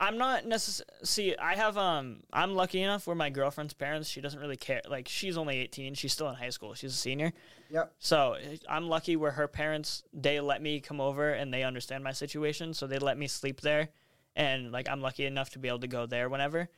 I'm 0.00 0.16
not 0.16 0.46
necessarily. 0.46 0.90
See, 1.04 1.36
I 1.36 1.54
have 1.54 1.76
um, 1.76 2.20
I'm 2.32 2.54
lucky 2.54 2.82
enough 2.82 3.06
where 3.06 3.14
my 3.14 3.28
girlfriend's 3.28 3.74
parents. 3.74 4.08
She 4.08 4.22
doesn't 4.22 4.40
really 4.40 4.56
care. 4.56 4.80
Like, 4.88 5.08
she's 5.08 5.36
only 5.36 5.58
18. 5.58 5.94
She's 5.94 6.12
still 6.12 6.28
in 6.30 6.36
high 6.36 6.48
school. 6.48 6.72
She's 6.74 6.94
a 6.94 6.96
senior. 6.96 7.32
Yep. 7.70 7.92
So 7.98 8.36
I'm 8.68 8.88
lucky 8.88 9.16
where 9.16 9.32
her 9.32 9.46
parents 9.46 10.02
they 10.12 10.40
let 10.40 10.62
me 10.62 10.80
come 10.80 11.00
over 11.00 11.30
and 11.30 11.52
they 11.52 11.62
understand 11.62 12.02
my 12.02 12.12
situation, 12.12 12.72
so 12.72 12.86
they 12.86 12.98
let 12.98 13.18
me 13.18 13.28
sleep 13.28 13.60
there, 13.60 13.90
and 14.34 14.72
like 14.72 14.88
I'm 14.88 15.02
lucky 15.02 15.26
enough 15.26 15.50
to 15.50 15.58
be 15.58 15.68
able 15.68 15.80
to 15.80 15.88
go 15.88 16.06
there 16.06 16.28
whenever. 16.28 16.68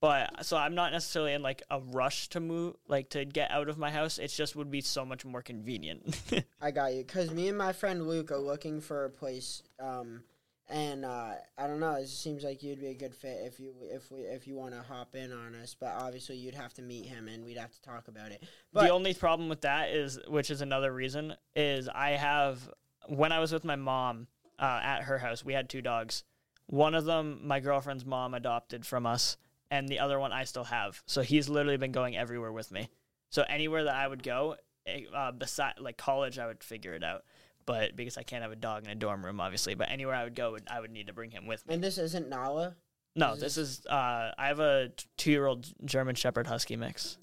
But 0.00 0.44
so 0.44 0.56
I'm 0.56 0.74
not 0.74 0.90
necessarily 0.90 1.32
in 1.32 1.42
like 1.42 1.62
a 1.70 1.78
rush 1.80 2.28
to 2.30 2.40
move, 2.40 2.74
like 2.88 3.10
to 3.10 3.24
get 3.24 3.52
out 3.52 3.68
of 3.68 3.78
my 3.78 3.90
house. 3.90 4.18
It 4.18 4.28
just 4.28 4.56
would 4.56 4.68
be 4.68 4.80
so 4.80 5.04
much 5.04 5.24
more 5.24 5.42
convenient. 5.42 6.20
I 6.60 6.72
got 6.72 6.92
you. 6.94 7.04
Cause 7.04 7.30
me 7.30 7.48
and 7.48 7.56
my 7.56 7.72
friend 7.72 8.08
Luke 8.08 8.32
are 8.32 8.38
looking 8.38 8.80
for 8.80 9.04
a 9.04 9.10
place, 9.10 9.62
um, 9.78 10.24
and 10.72 11.04
uh, 11.04 11.34
I 11.58 11.66
don't 11.66 11.80
know. 11.80 11.94
It 11.94 12.08
seems 12.08 12.42
like 12.42 12.62
you'd 12.62 12.80
be 12.80 12.88
a 12.88 12.94
good 12.94 13.14
fit 13.14 13.40
if 13.44 13.60
you 13.60 13.74
if 13.82 14.10
we 14.10 14.22
if 14.22 14.46
you 14.46 14.56
want 14.56 14.74
to 14.74 14.82
hop 14.82 15.14
in 15.14 15.30
on 15.30 15.54
us. 15.54 15.76
But 15.78 15.94
obviously, 15.98 16.36
you'd 16.36 16.54
have 16.54 16.72
to 16.74 16.82
meet 16.82 17.06
him, 17.06 17.28
and 17.28 17.44
we'd 17.44 17.58
have 17.58 17.72
to 17.72 17.82
talk 17.82 18.08
about 18.08 18.32
it. 18.32 18.42
But 18.72 18.84
the 18.84 18.90
only 18.90 19.12
problem 19.12 19.48
with 19.48 19.60
that 19.60 19.90
is, 19.90 20.18
which 20.26 20.50
is 20.50 20.62
another 20.62 20.92
reason, 20.92 21.34
is 21.54 21.88
I 21.88 22.10
have 22.10 22.68
when 23.06 23.32
I 23.32 23.38
was 23.38 23.52
with 23.52 23.64
my 23.64 23.76
mom 23.76 24.28
uh, 24.58 24.80
at 24.82 25.02
her 25.02 25.18
house, 25.18 25.44
we 25.44 25.52
had 25.52 25.68
two 25.68 25.82
dogs. 25.82 26.24
One 26.66 26.94
of 26.94 27.04
them, 27.04 27.40
my 27.44 27.60
girlfriend's 27.60 28.06
mom 28.06 28.32
adopted 28.32 28.86
from 28.86 29.04
us, 29.04 29.36
and 29.70 29.88
the 29.88 29.98
other 29.98 30.18
one 30.18 30.32
I 30.32 30.44
still 30.44 30.64
have. 30.64 31.02
So 31.06 31.20
he's 31.20 31.48
literally 31.48 31.76
been 31.76 31.92
going 31.92 32.16
everywhere 32.16 32.52
with 32.52 32.70
me. 32.70 32.88
So 33.28 33.44
anywhere 33.48 33.84
that 33.84 33.94
I 33.94 34.06
would 34.06 34.22
go, 34.22 34.56
eh, 34.86 35.02
uh, 35.14 35.32
beside 35.32 35.74
like 35.80 35.96
college, 35.96 36.38
I 36.38 36.46
would 36.46 36.64
figure 36.64 36.94
it 36.94 37.04
out. 37.04 37.24
But 37.64 37.96
because 37.96 38.18
I 38.18 38.22
can't 38.22 38.42
have 38.42 38.52
a 38.52 38.56
dog 38.56 38.84
in 38.84 38.90
a 38.90 38.94
dorm 38.94 39.24
room, 39.24 39.40
obviously, 39.40 39.74
but 39.74 39.90
anywhere 39.90 40.14
I 40.14 40.24
would 40.24 40.34
go, 40.34 40.56
I 40.68 40.80
would 40.80 40.90
need 40.90 41.06
to 41.06 41.12
bring 41.12 41.30
him 41.30 41.46
with 41.46 41.66
me. 41.66 41.74
and 41.74 41.84
this 41.84 41.98
isn't 41.98 42.28
Nala. 42.28 42.76
No, 43.14 43.34
Is 43.34 43.40
this 43.40 43.56
is 43.58 43.86
uh, 43.86 44.32
I 44.38 44.48
have 44.48 44.58
a 44.60 44.90
two-year-old 45.18 45.68
German 45.84 46.14
Shepherd 46.14 46.46
Husky 46.46 46.76
mix. 46.76 47.18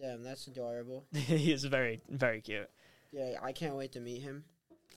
Damn, 0.00 0.22
that's 0.22 0.46
adorable. 0.46 1.04
he 1.14 1.52
is 1.52 1.64
very, 1.64 2.00
very 2.08 2.40
cute. 2.40 2.70
Yeah, 3.12 3.34
I 3.42 3.52
can't 3.52 3.76
wait 3.76 3.92
to 3.92 4.00
meet 4.00 4.22
him. 4.22 4.44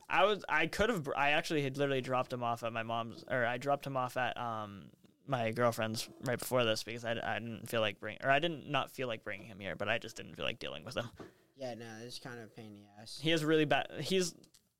I 0.09 0.25
was 0.25 0.45
I 0.47 0.67
could 0.67 0.89
have 0.89 1.09
I 1.15 1.31
actually 1.31 1.63
had 1.63 1.77
literally 1.77 2.01
dropped 2.01 2.31
him 2.31 2.43
off 2.43 2.63
at 2.63 2.71
my 2.71 2.83
mom's 2.83 3.23
or 3.29 3.45
I 3.45 3.57
dropped 3.57 3.87
him 3.87 3.97
off 3.97 4.15
at 4.17 4.37
um 4.37 4.83
my 5.25 5.51
girlfriend's 5.51 6.07
right 6.25 6.37
before 6.37 6.65
this 6.65 6.83
because 6.83 7.03
I, 7.05 7.15
I 7.23 7.39
didn't 7.39 7.67
feel 7.67 7.81
like 7.81 7.99
bring 7.99 8.17
or 8.23 8.29
I 8.29 8.39
didn't 8.39 8.69
not 8.69 8.91
feel 8.91 9.07
like 9.07 9.23
bringing 9.23 9.47
him 9.47 9.59
here 9.59 9.75
but 9.75 9.89
I 9.89 9.97
just 9.97 10.15
didn't 10.17 10.35
feel 10.35 10.45
like 10.45 10.59
dealing 10.59 10.83
with 10.85 10.95
him. 10.95 11.09
Yeah, 11.55 11.73
no, 11.75 11.85
it's 12.05 12.19
kind 12.19 12.37
of 12.37 12.45
a 12.45 12.47
pain 12.47 12.65
in 12.73 12.81
the 12.81 13.01
ass. 13.01 13.19
He 13.21 13.29
has 13.31 13.43
really 13.43 13.65
bad 13.65 13.87
he's 14.01 14.35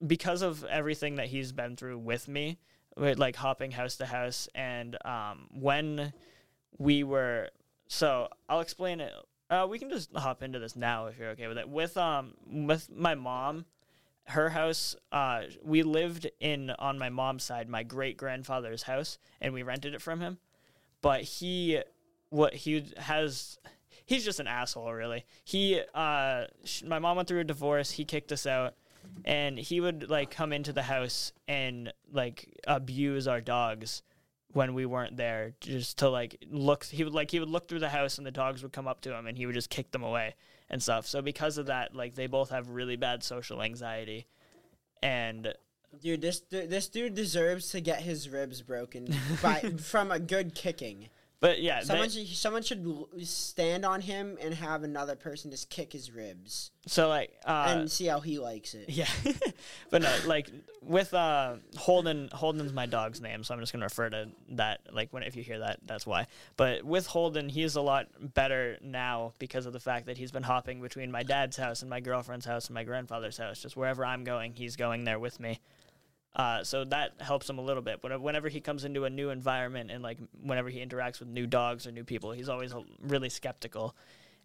because 0.05 0.41
of 0.41 0.63
everything 0.65 1.15
that 1.15 1.27
he's 1.27 1.51
been 1.51 1.75
through 1.75 1.97
with 1.97 2.27
me 2.27 2.57
with 2.97 3.17
like 3.17 3.35
hopping 3.35 3.71
house 3.71 3.97
to 3.97 4.05
house 4.05 4.47
and 4.53 4.97
um 5.05 5.47
when 5.51 6.13
we 6.77 7.03
were 7.03 7.49
so 7.87 8.27
I'll 8.49 8.61
explain 8.61 8.99
it 8.99 9.13
uh, 9.49 9.67
we 9.69 9.77
can 9.77 9.89
just 9.89 10.09
hop 10.15 10.41
into 10.41 10.59
this 10.59 10.75
now 10.75 11.07
if 11.07 11.17
you're 11.17 11.29
okay 11.29 11.47
with 11.47 11.57
it. 11.57 11.69
With 11.69 11.95
um 11.97 12.33
with 12.47 12.89
my 12.91 13.15
mom 13.15 13.65
her 14.27 14.49
house 14.49 14.95
uh 15.11 15.41
we 15.61 15.83
lived 15.83 16.31
in 16.39 16.69
on 16.71 16.97
my 16.97 17.09
mom's 17.09 17.43
side 17.43 17.67
my 17.67 17.83
great 17.83 18.15
grandfather's 18.15 18.83
house 18.83 19.17
and 19.41 19.53
we 19.53 19.63
rented 19.63 19.93
it 19.93 20.01
from 20.01 20.21
him. 20.21 20.37
But 21.01 21.21
he 21.21 21.81
what 22.29 22.53
he 22.53 22.93
has 22.97 23.59
he's 24.05 24.25
just 24.25 24.39
an 24.39 24.47
asshole 24.47 24.91
really. 24.93 25.25
He 25.43 25.81
uh 25.93 26.45
sh- 26.63 26.83
my 26.83 26.99
mom 26.99 27.17
went 27.17 27.27
through 27.27 27.41
a 27.41 27.45
divorce. 27.45 27.91
He 27.91 28.05
kicked 28.05 28.31
us 28.31 28.47
out 28.47 28.75
and 29.25 29.57
he 29.57 29.79
would 29.79 30.09
like 30.09 30.31
come 30.31 30.53
into 30.53 30.73
the 30.73 30.83
house 30.83 31.31
and 31.47 31.91
like 32.11 32.47
abuse 32.67 33.27
our 33.27 33.41
dogs 33.41 34.01
when 34.53 34.73
we 34.73 34.85
weren't 34.85 35.17
there 35.17 35.53
just 35.59 35.97
to 35.97 36.09
like 36.09 36.43
look 36.49 36.85
he 36.85 37.03
would 37.03 37.13
like 37.13 37.31
he 37.31 37.39
would 37.39 37.49
look 37.49 37.67
through 37.67 37.79
the 37.79 37.89
house 37.89 38.17
and 38.17 38.27
the 38.27 38.31
dogs 38.31 38.61
would 38.61 38.73
come 38.73 38.87
up 38.87 39.01
to 39.01 39.15
him 39.15 39.25
and 39.27 39.37
he 39.37 39.45
would 39.45 39.55
just 39.55 39.69
kick 39.69 39.91
them 39.91 40.03
away 40.03 40.35
and 40.69 40.81
stuff 40.81 41.07
so 41.07 41.21
because 41.21 41.57
of 41.57 41.65
that 41.67 41.95
like 41.95 42.15
they 42.15 42.27
both 42.27 42.49
have 42.49 42.69
really 42.69 42.95
bad 42.95 43.23
social 43.23 43.61
anxiety 43.61 44.27
and 45.01 45.53
Dude, 46.01 46.21
this 46.21 46.41
this 46.49 46.87
dude 46.87 47.13
deserves 47.13 47.69
to 47.69 47.79
get 47.79 48.01
his 48.01 48.27
ribs 48.27 48.61
broken 48.61 49.15
by 49.41 49.59
from 49.79 50.11
a 50.11 50.19
good 50.19 50.55
kicking. 50.55 51.09
But 51.43 51.61
yeah 51.61 51.81
they- 51.81 51.85
Someone 51.87 52.09
should 52.09 52.27
someone 52.29 52.63
should 52.63 53.05
stand 53.27 53.83
on 53.85 53.99
him 53.99 54.37
and 54.41 54.53
have 54.53 54.83
another 54.83 55.17
person 55.17 55.51
just 55.51 55.69
kick 55.69 55.91
his 55.91 56.09
ribs 56.09 56.71
so 56.87 57.09
like 57.09 57.33
uh 57.45 57.65
and 57.67 57.91
see 57.91 58.05
how 58.05 58.21
he 58.21 58.39
likes 58.39 58.73
it. 58.73 58.89
Yeah, 58.89 59.07
but 59.89 60.01
no, 60.01 60.15
like 60.25 60.49
with 60.81 61.13
uh, 61.13 61.55
Holden. 61.77 62.29
Holden's 62.33 62.73
my 62.73 62.85
dog's 62.85 63.21
name, 63.21 63.43
so 63.43 63.53
I'm 63.53 63.59
just 63.59 63.71
gonna 63.71 63.85
refer 63.85 64.09
to 64.09 64.29
that. 64.51 64.81
Like 64.91 65.11
when 65.11 65.23
if 65.23 65.35
you 65.35 65.43
hear 65.43 65.59
that, 65.59 65.79
that's 65.85 66.05
why. 66.05 66.27
But 66.57 66.83
with 66.83 67.07
Holden, 67.07 67.47
he's 67.49 67.75
a 67.75 67.81
lot 67.81 68.07
better 68.33 68.77
now 68.81 69.33
because 69.39 69.65
of 69.65 69.73
the 69.73 69.79
fact 69.79 70.07
that 70.07 70.17
he's 70.17 70.31
been 70.31 70.43
hopping 70.43 70.81
between 70.81 71.09
my 71.11 71.23
dad's 71.23 71.55
house 71.57 71.81
and 71.81 71.89
my 71.89 72.01
girlfriend's 72.01 72.45
house 72.45 72.67
and 72.67 72.73
my 72.73 72.83
grandfather's 72.83 73.37
house. 73.37 73.61
Just 73.61 73.77
wherever 73.77 74.05
I'm 74.05 74.23
going, 74.23 74.53
he's 74.53 74.75
going 74.75 75.05
there 75.05 75.19
with 75.19 75.39
me. 75.39 75.59
Uh, 76.35 76.63
so 76.63 76.83
that 76.85 77.11
helps 77.19 77.49
him 77.49 77.59
a 77.59 77.61
little 77.61 77.83
bit. 77.83 78.01
But 78.01 78.19
whenever 78.21 78.49
he 78.49 78.59
comes 78.59 78.85
into 78.85 79.05
a 79.05 79.09
new 79.09 79.29
environment 79.29 79.91
and 79.91 80.01
like 80.01 80.17
whenever 80.41 80.69
he 80.69 80.83
interacts 80.83 81.19
with 81.19 81.29
new 81.29 81.45
dogs 81.45 81.85
or 81.85 81.91
new 81.91 82.03
people, 82.03 82.31
he's 82.31 82.49
always 82.49 82.73
really 83.01 83.29
skeptical. 83.29 83.95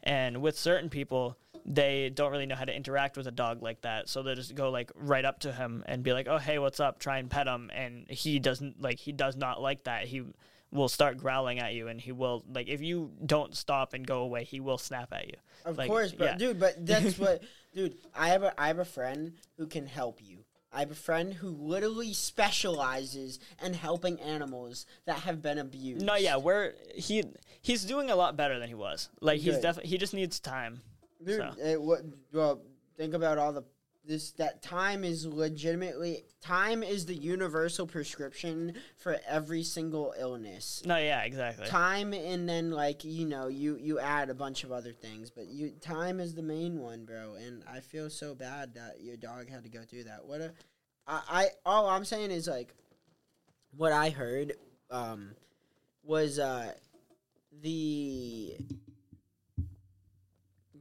And 0.02 0.42
with 0.42 0.58
certain 0.58 0.90
people, 0.90 1.36
they 1.64 2.10
don't 2.10 2.30
really 2.30 2.46
know 2.46 2.54
how 2.54 2.64
to 2.64 2.74
interact 2.74 3.16
with 3.16 3.26
a 3.26 3.30
dog 3.32 3.62
like 3.62 3.80
that. 3.82 4.08
So 4.08 4.22
they 4.22 4.34
just 4.34 4.54
go 4.54 4.70
like 4.70 4.92
right 4.94 5.24
up 5.24 5.40
to 5.40 5.52
him 5.52 5.82
and 5.86 6.02
be 6.02 6.12
like, 6.12 6.28
"Oh, 6.28 6.38
hey, 6.38 6.58
what's 6.58 6.78
up?" 6.78 6.98
Try 6.98 7.18
and 7.18 7.28
pet 7.30 7.46
him, 7.46 7.70
and 7.74 8.08
he 8.08 8.38
doesn't 8.38 8.80
like 8.80 8.98
he 9.00 9.12
does 9.12 9.36
not 9.36 9.60
like 9.60 9.84
that. 9.84 10.04
He 10.04 10.22
will 10.70 10.88
start 10.88 11.16
growling 11.18 11.58
at 11.58 11.74
you, 11.74 11.88
and 11.88 12.00
he 12.00 12.12
will 12.12 12.44
like 12.52 12.68
if 12.68 12.80
you 12.80 13.10
don't 13.26 13.56
stop 13.56 13.92
and 13.92 14.06
go 14.06 14.20
away, 14.20 14.44
he 14.44 14.60
will 14.60 14.78
snap 14.78 15.12
at 15.12 15.26
you. 15.26 15.34
Of 15.64 15.76
Like, 15.78 15.88
course, 15.88 16.12
but 16.12 16.24
yeah. 16.24 16.36
dude, 16.36 16.60
but 16.60 16.86
that's 16.86 17.18
what, 17.18 17.42
dude. 17.74 17.96
I 18.14 18.28
have 18.28 18.44
a 18.44 18.60
I 18.60 18.68
have 18.68 18.78
a 18.78 18.84
friend 18.84 19.32
who 19.56 19.66
can 19.66 19.86
help 19.86 20.20
you. 20.22 20.37
I 20.72 20.80
have 20.80 20.90
a 20.90 20.94
friend 20.94 21.32
who 21.32 21.48
literally 21.48 22.12
specializes 22.12 23.38
in 23.64 23.74
helping 23.74 24.20
animals 24.20 24.86
that 25.06 25.20
have 25.20 25.40
been 25.40 25.58
abused. 25.58 26.04
No, 26.04 26.14
yeah, 26.14 26.36
we're 26.36 26.74
he 26.94 27.24
he's 27.62 27.84
doing 27.84 28.10
a 28.10 28.16
lot 28.16 28.36
better 28.36 28.58
than 28.58 28.68
he 28.68 28.74
was. 28.74 29.08
Like 29.20 29.40
he's 29.40 29.58
definitely 29.58 29.90
he 29.90 29.98
just 29.98 30.14
needs 30.14 30.40
time. 30.40 30.80
dude. 31.24 31.38
so. 31.38 31.54
It, 31.62 31.80
what, 31.80 32.00
well, 32.32 32.60
think 32.96 33.14
about 33.14 33.38
all 33.38 33.52
the 33.52 33.64
this 34.04 34.30
that 34.32 34.62
time 34.62 35.04
is 35.04 35.26
legitimately 35.26 36.24
time 36.40 36.82
is 36.82 37.06
the 37.06 37.14
universal 37.14 37.86
prescription 37.86 38.74
for 38.96 39.18
every 39.26 39.62
single 39.62 40.14
illness. 40.18 40.82
No, 40.86 40.96
yeah, 40.96 41.22
exactly. 41.22 41.66
Time 41.66 42.12
and 42.14 42.48
then 42.48 42.70
like 42.70 43.04
you 43.04 43.26
know 43.26 43.48
you 43.48 43.76
you 43.76 43.98
add 43.98 44.30
a 44.30 44.34
bunch 44.34 44.64
of 44.64 44.72
other 44.72 44.92
things, 44.92 45.30
but 45.30 45.46
you 45.46 45.72
time 45.80 46.20
is 46.20 46.34
the 46.34 46.42
main 46.42 46.78
one, 46.78 47.04
bro. 47.04 47.34
And 47.34 47.62
I 47.70 47.80
feel 47.80 48.08
so 48.08 48.34
bad 48.34 48.74
that 48.74 49.00
your 49.00 49.16
dog 49.16 49.50
had 49.50 49.62
to 49.64 49.68
go 49.68 49.82
through 49.82 50.04
that. 50.04 50.24
What 50.24 50.40
a 50.40 50.52
I, 51.06 51.20
I 51.28 51.46
all 51.66 51.88
I'm 51.88 52.04
saying 52.04 52.30
is 52.30 52.48
like 52.48 52.74
what 53.76 53.92
I 53.92 54.10
heard 54.10 54.54
um 54.90 55.32
was 56.02 56.38
uh 56.38 56.72
the 57.60 58.56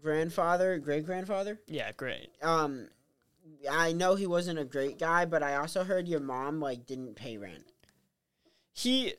grandfather, 0.02 0.78
great 0.78 1.06
grandfather. 1.06 1.60
Yeah, 1.68 1.92
great. 1.92 2.30
Um, 2.42 2.88
I 3.70 3.92
know 3.94 4.16
he 4.16 4.28
wasn't 4.28 4.60
a 4.60 4.66
great 4.66 5.00
guy, 5.00 5.26
but 5.26 5.44
I 5.44 5.56
also 5.56 5.84
heard 5.84 6.08
your 6.08 6.20
mom 6.20 6.60
like 6.60 6.86
didn't 6.86 7.16
pay 7.16 7.38
rent. 7.38 7.64
He, 8.74 9.14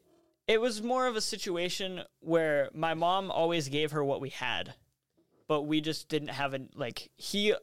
it 0.46 0.60
was 0.60 0.82
more 0.82 1.06
of 1.06 1.16
a 1.16 1.20
situation 1.20 2.02
where 2.20 2.70
my 2.72 2.94
mom 2.94 3.30
always 3.30 3.68
gave 3.68 3.92
her 3.92 4.04
what 4.04 4.20
we 4.20 4.30
had, 4.30 4.74
but 5.48 5.62
we 5.62 5.80
just 5.80 6.08
didn't 6.08 6.28
have 6.28 6.54
a 6.54 6.60
like 6.74 7.10
he. 7.16 7.54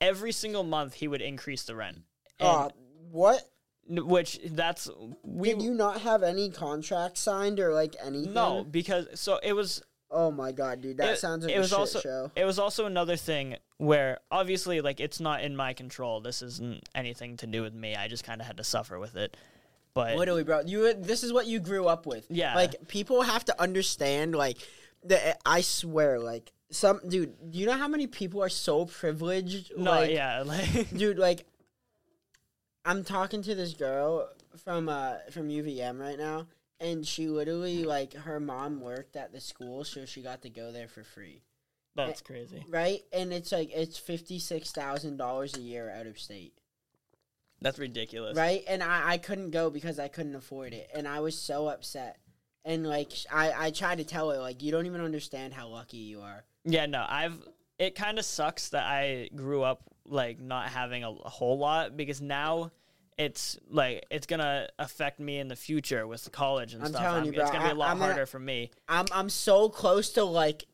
Every 0.00 0.30
single 0.32 0.62
month 0.62 0.94
he 0.94 1.08
would 1.08 1.20
increase 1.22 1.64
the 1.64 1.74
rent. 1.74 1.98
Uh, 2.38 2.68
what? 3.10 3.42
which 3.90 4.38
that's 4.50 4.90
we 5.24 5.48
Did 5.54 5.62
you 5.62 5.72
not 5.72 6.02
have 6.02 6.22
any 6.22 6.50
contract 6.50 7.16
signed 7.16 7.58
or 7.58 7.72
like 7.72 7.96
anything? 8.04 8.34
no 8.34 8.62
because 8.62 9.06
so 9.14 9.40
it 9.42 9.54
was 9.54 9.82
Oh 10.10 10.30
my 10.30 10.52
god, 10.52 10.82
dude, 10.82 10.98
that 10.98 11.14
It- 11.14 11.18
sounds 11.18 11.44
like 11.46 11.54
it 11.54 11.56
a 11.56 11.60
was 11.60 11.72
also- 11.72 12.00
show. 12.00 12.30
it 12.36 12.44
was 12.44 12.58
also 12.58 12.84
another 12.84 13.16
thing 13.16 13.56
where 13.78 14.18
obviously 14.30 14.80
like 14.80 15.00
it's 15.00 15.20
not 15.20 15.42
in 15.42 15.56
my 15.56 15.72
control. 15.72 16.20
This 16.20 16.42
isn't 16.42 16.88
anything 16.94 17.36
to 17.38 17.46
do 17.46 17.62
with 17.62 17.74
me. 17.74 17.96
I 17.96 18.08
just 18.08 18.24
kind 18.24 18.40
of 18.40 18.46
had 18.46 18.58
to 18.58 18.64
suffer 18.64 18.98
with 18.98 19.16
it. 19.16 19.36
But 19.94 20.16
Literally, 20.16 20.44
bro. 20.44 20.60
You 20.60 20.94
this 20.94 21.24
is 21.24 21.32
what 21.32 21.46
you 21.46 21.60
grew 21.60 21.86
up 21.86 22.06
with. 22.06 22.26
Yeah. 22.28 22.54
Like 22.54 22.88
people 22.88 23.22
have 23.22 23.44
to 23.46 23.60
understand 23.60 24.34
like 24.34 24.58
that 25.04 25.40
I 25.46 25.62
swear 25.62 26.18
like 26.20 26.52
some 26.70 27.00
dude, 27.08 27.50
do 27.50 27.58
you 27.58 27.66
know 27.66 27.76
how 27.76 27.88
many 27.88 28.06
people 28.06 28.42
are 28.42 28.48
so 28.48 28.84
privileged? 28.84 29.72
no, 29.76 29.90
like, 29.90 30.10
yeah, 30.10 30.42
like 30.46 30.90
dude 30.96 31.18
like 31.18 31.46
i'm 32.84 33.04
talking 33.04 33.42
to 33.42 33.54
this 33.54 33.74
girl 33.74 34.28
from 34.64 34.88
uh 34.88 35.14
from 35.30 35.48
uvm 35.48 35.98
right 35.98 36.18
now 36.18 36.46
and 36.80 37.06
she 37.06 37.26
literally 37.26 37.84
like 37.84 38.14
her 38.14 38.38
mom 38.38 38.80
worked 38.80 39.16
at 39.16 39.32
the 39.32 39.40
school 39.40 39.84
so 39.84 40.04
she 40.04 40.22
got 40.22 40.42
to 40.42 40.50
go 40.50 40.70
there 40.70 40.88
for 40.88 41.02
free 41.02 41.42
that's 42.06 42.20
crazy. 42.20 42.64
right? 42.68 43.00
And 43.12 43.32
it's 43.32 43.52
like 43.52 43.70
it's 43.74 43.98
$56000 43.98 45.56
a 45.56 45.60
year 45.60 45.90
out 45.90 46.06
of 46.06 46.18
state. 46.18 46.52
That's 47.60 47.78
ridiculous. 47.78 48.36
right? 48.36 48.62
And 48.68 48.82
I, 48.82 49.10
I 49.10 49.18
couldn't 49.18 49.50
go 49.50 49.68
because 49.68 49.98
i 49.98 50.06
couldn't 50.08 50.36
afford 50.36 50.72
it. 50.72 50.90
And 50.94 51.08
i 51.08 51.20
was 51.20 51.36
so 51.36 51.68
upset. 51.68 52.18
And 52.64 52.86
like 52.86 53.12
I, 53.32 53.66
I 53.66 53.70
tried 53.70 53.98
to 53.98 54.04
tell 54.04 54.30
her 54.30 54.38
like 54.38 54.62
you 54.62 54.70
don't 54.70 54.86
even 54.86 55.00
understand 55.00 55.54
how 55.54 55.68
lucky 55.68 55.96
you 55.98 56.20
are. 56.20 56.44
Yeah, 56.64 56.86
no, 56.86 57.04
I've 57.08 57.36
it 57.78 57.94
kind 57.94 58.18
of 58.18 58.24
sucks 58.24 58.70
that 58.70 58.84
I 58.84 59.30
grew 59.34 59.62
up 59.62 59.82
like 60.04 60.40
not 60.40 60.68
having 60.68 61.04
a, 61.04 61.10
a 61.10 61.28
whole 61.28 61.58
lot 61.58 61.96
because 61.96 62.20
now 62.20 62.72
it's 63.18 63.58
like 63.68 64.06
it's 64.10 64.26
gonna 64.26 64.68
affect 64.78 65.18
me 65.18 65.38
in 65.38 65.48
the 65.48 65.56
future 65.56 66.06
with 66.06 66.30
college 66.30 66.72
and 66.74 66.82
I'm 66.84 66.90
stuff. 66.90 67.02
telling 67.02 67.16
I'm- 67.18 67.26
you, 67.26 67.32
bro, 67.32 67.42
it's 67.42 67.50
gonna 67.50 67.64
be 67.64 67.70
a 67.72 67.74
lot 67.74 67.90
I'm 67.90 67.98
gonna- 67.98 68.12
harder 68.12 68.26
for 68.26 68.38
me. 68.38 68.70
I'm 68.88 69.06
I'm 69.12 69.28
so 69.28 69.68
close 69.68 70.10
to 70.10 70.24
like, 70.24 70.64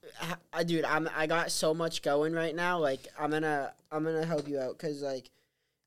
dude. 0.66 0.84
I'm 0.84 1.08
I 1.16 1.26
got 1.26 1.50
so 1.50 1.72
much 1.74 2.02
going 2.02 2.34
right 2.34 2.54
now. 2.54 2.78
Like 2.78 3.00
I'm 3.18 3.30
gonna 3.30 3.72
I'm 3.90 4.04
gonna 4.04 4.26
help 4.26 4.46
you 4.46 4.60
out 4.60 4.76
because 4.76 5.00
like, 5.02 5.30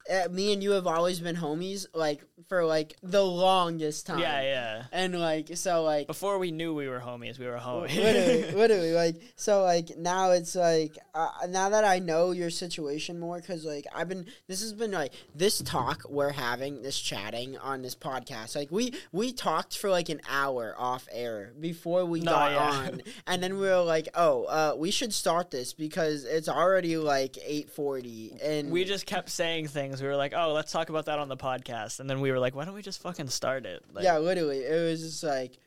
uh, 0.10 0.30
me 0.30 0.54
and 0.54 0.62
you 0.64 0.72
have 0.72 0.88
always 0.88 1.20
been 1.20 1.36
homies 1.36 1.86
like 1.94 2.24
for 2.48 2.66
like 2.66 2.96
the 3.04 3.24
longest 3.24 4.06
time. 4.08 4.20
Yeah, 4.20 4.42
yeah. 4.42 4.84
And 4.92 5.20
like 5.20 5.56
so 5.58 5.84
like. 5.84 6.08
Before 6.08 6.38
we 6.40 6.52
knew 6.52 6.74
we 6.74 6.88
were 6.88 7.00
homies, 7.00 7.40
we 7.40 7.46
were 7.46 7.58
homies. 7.58 7.96
literally, 7.96 8.52
literally, 8.56 8.94
like 8.94 9.16
so, 9.36 9.64
like 9.64 9.98
now 9.98 10.32
it's 10.32 10.56
like 10.56 10.98
uh, 11.14 11.30
now 11.50 11.70
that 11.70 11.84
I 11.84 12.00
know 12.00 12.32
your 12.32 12.50
situation 12.50 13.20
more, 13.20 13.40
because 13.40 13.66
like 13.66 13.86
I've 13.94 14.08
been, 14.10 14.26
this 14.48 14.62
has 14.62 14.74
been 14.74 14.92
like 14.92 15.14
this 15.36 15.60
talk 15.62 16.04
we're 16.10 16.32
having, 16.32 16.82
this 16.82 17.00
chatting 17.00 17.58
on 17.58 17.82
this 17.82 17.96
podcast. 17.96 18.56
Like 18.56 18.72
we 18.72 18.94
we 19.12 19.34
talked 19.34 19.78
for 19.78 19.90
like 19.90 20.10
an 20.10 20.22
hour 20.30 20.76
off 20.78 21.08
air 21.12 21.54
before 21.60 22.06
we 22.06 22.20
No, 22.22 22.32
got 22.32 22.52
yeah. 22.52 22.70
on, 22.88 23.02
and 23.28 23.44
then 23.44 23.56
we 23.60 23.68
were 23.68 23.82
like, 23.82 24.10
oh, 24.16 24.44
uh, 24.46 24.76
we 24.78 24.92
should 24.92 25.14
start 25.14 25.52
this 25.52 25.74
because 25.74 26.24
it's 26.24 26.48
already 26.50 26.98
like 26.98 27.38
eight 27.44 27.70
forty, 27.70 28.34
and 28.42 28.72
we 28.72 28.84
just 28.86 29.06
kept 29.06 29.30
saying 29.30 29.68
things. 29.68 29.97
We 30.02 30.08
were 30.08 30.16
like, 30.16 30.34
"Oh, 30.36 30.54
let's 30.54 30.72
talk 30.72 30.90
about 30.90 31.06
that 31.06 31.20
on 31.20 31.30
the 31.30 31.38
podcast," 31.38 32.00
and 32.00 32.10
then 32.10 32.20
we 32.22 32.32
were 32.32 32.40
like, 32.40 32.56
"Why 32.56 32.66
don't 32.66 32.74
we 32.74 32.82
just 32.82 33.02
fucking 33.02 33.30
start 33.30 33.66
it?" 33.66 33.84
Like, 33.94 34.04
yeah, 34.04 34.18
literally, 34.18 34.60
it 34.60 34.90
was 34.90 35.02
just 35.02 35.24
like, 35.24 35.60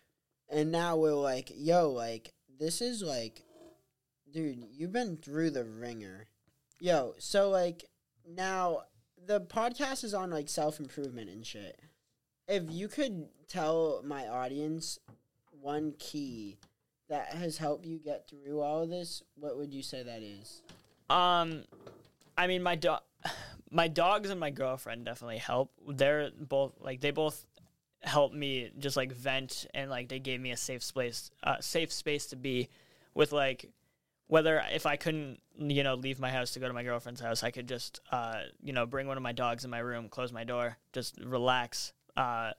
and 0.49 0.73
now 0.73 0.97
we're 0.97 1.15
like, 1.15 1.53
yo, 1.55 1.91
like 1.91 2.33
this 2.59 2.81
is 2.81 3.03
like, 3.03 3.43
dude, 4.33 4.65
you've 4.71 4.93
been 4.93 5.17
through 5.17 5.51
the 5.51 5.65
ringer, 5.65 6.27
yo. 6.79 7.15
So 7.19 7.51
like 7.51 7.85
now 8.29 8.83
the 9.27 9.41
podcast 9.41 10.05
is 10.05 10.15
on 10.15 10.31
like 10.31 10.49
self 10.49 10.81
improvement 10.81 11.31
and 11.31 11.47
shit. 11.47 11.81
If 12.49 12.65
you 12.69 12.89
could 12.89 13.29
tell 13.49 14.03
my 14.05 14.29
audience 14.29 14.99
one 15.61 15.95
key 15.99 16.59
that 17.09 17.35
has 17.35 17.59
helped 17.59 17.87
you 17.87 17.99
get 17.99 18.29
through 18.29 18.61
all 18.61 18.83
of 18.83 18.91
this, 18.91 19.23
what 19.37 19.57
would 19.57 19.73
you 19.73 19.83
say 19.83 20.03
that 20.03 20.23
is? 20.23 20.63
Um, 21.09 21.65
I 22.37 22.47
mean, 22.47 22.63
my 22.63 22.77
dog, 22.77 23.01
my 23.71 23.89
dogs 23.89 24.31
and 24.31 24.41
my 24.41 24.51
girlfriend 24.51 25.05
definitely 25.05 25.39
help. 25.39 25.73
They're 25.89 26.31
both 26.39 26.75
like 26.81 27.01
they 27.01 27.11
both 27.11 27.47
help 28.03 28.33
me 28.33 28.71
just 28.79 28.97
like 28.97 29.13
vent 29.13 29.67
and 29.75 29.91
like 29.91 30.09
they 30.09 30.19
gave 30.19 30.41
me 30.41 30.51
a 30.51 30.57
safe 30.57 30.83
space, 30.83 31.31
uh, 31.45 31.61
safe 31.61 31.93
space 31.93 32.27
to 32.27 32.37
be 32.37 32.69
with 33.15 33.33
like 33.33 33.71
whether 34.27 34.63
if 34.73 34.87
I 34.87 34.97
couldn't 34.97 35.41
you 35.59 35.83
know 35.83 35.95
leave 35.95 36.19
my 36.19 36.31
house 36.31 36.53
to 36.53 36.61
go 36.61 36.69
to 36.69 36.75
my 36.75 36.83
girlfriend's 36.83 37.21
house, 37.21 37.43
I 37.43 37.51
could 37.51 37.69
just 37.69 38.01
uh 38.11 38.41
you 38.63 38.73
know 38.73 38.87
bring 38.87 39.07
one 39.07 39.17
of 39.17 39.23
my 39.23 39.33
dogs 39.33 39.65
in 39.65 39.71
my 39.71 39.79
room, 39.79 40.09
close 40.09 40.33
my 40.33 40.45
door, 40.45 40.77
just 40.93 41.17
relax. 41.23 41.93
Uh, 42.17 42.53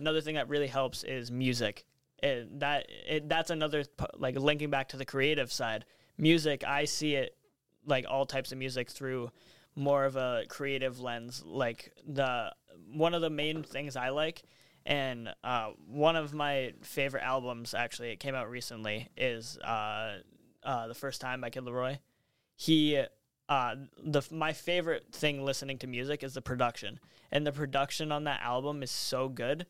another 0.00 0.20
thing 0.20 0.34
that 0.34 0.48
really 0.48 0.66
helps 0.66 1.04
is 1.04 1.30
music. 1.30 1.84
It, 2.22 2.60
that 2.60 2.86
it, 3.06 3.28
that's 3.28 3.50
another 3.50 3.84
like 4.16 4.38
linking 4.38 4.70
back 4.70 4.88
to 4.88 4.96
the 4.96 5.04
creative 5.04 5.52
side. 5.52 5.84
Music, 6.18 6.64
I 6.66 6.86
see 6.86 7.14
it 7.14 7.36
like 7.84 8.06
all 8.08 8.24
types 8.26 8.52
of 8.52 8.58
music 8.58 8.90
through 8.90 9.30
more 9.76 10.06
of 10.06 10.16
a 10.16 10.44
creative 10.48 10.98
lens. 11.00 11.42
Like 11.44 11.92
the 12.06 12.52
one 12.92 13.14
of 13.14 13.20
the 13.20 13.30
main 13.30 13.62
things 13.62 13.94
I 13.94 14.08
like, 14.08 14.42
and 14.84 15.32
uh, 15.44 15.70
one 15.86 16.16
of 16.16 16.34
my 16.34 16.72
favorite 16.82 17.22
albums 17.22 17.74
actually 17.74 18.10
it 18.10 18.20
came 18.20 18.34
out 18.34 18.50
recently 18.50 19.10
is 19.16 19.58
uh, 19.58 20.18
uh, 20.64 20.88
the 20.88 20.94
first 20.94 21.20
time 21.20 21.40
by 21.40 21.50
Kid 21.50 21.64
LAROI. 21.64 21.98
He 22.56 23.02
uh, 23.48 23.74
the 24.02 24.22
my 24.32 24.52
favorite 24.52 25.12
thing 25.12 25.44
listening 25.44 25.78
to 25.78 25.86
music 25.86 26.24
is 26.24 26.34
the 26.34 26.42
production, 26.42 26.98
and 27.30 27.46
the 27.46 27.52
production 27.52 28.10
on 28.10 28.24
that 28.24 28.40
album 28.42 28.82
is 28.82 28.90
so 28.90 29.28
good. 29.28 29.66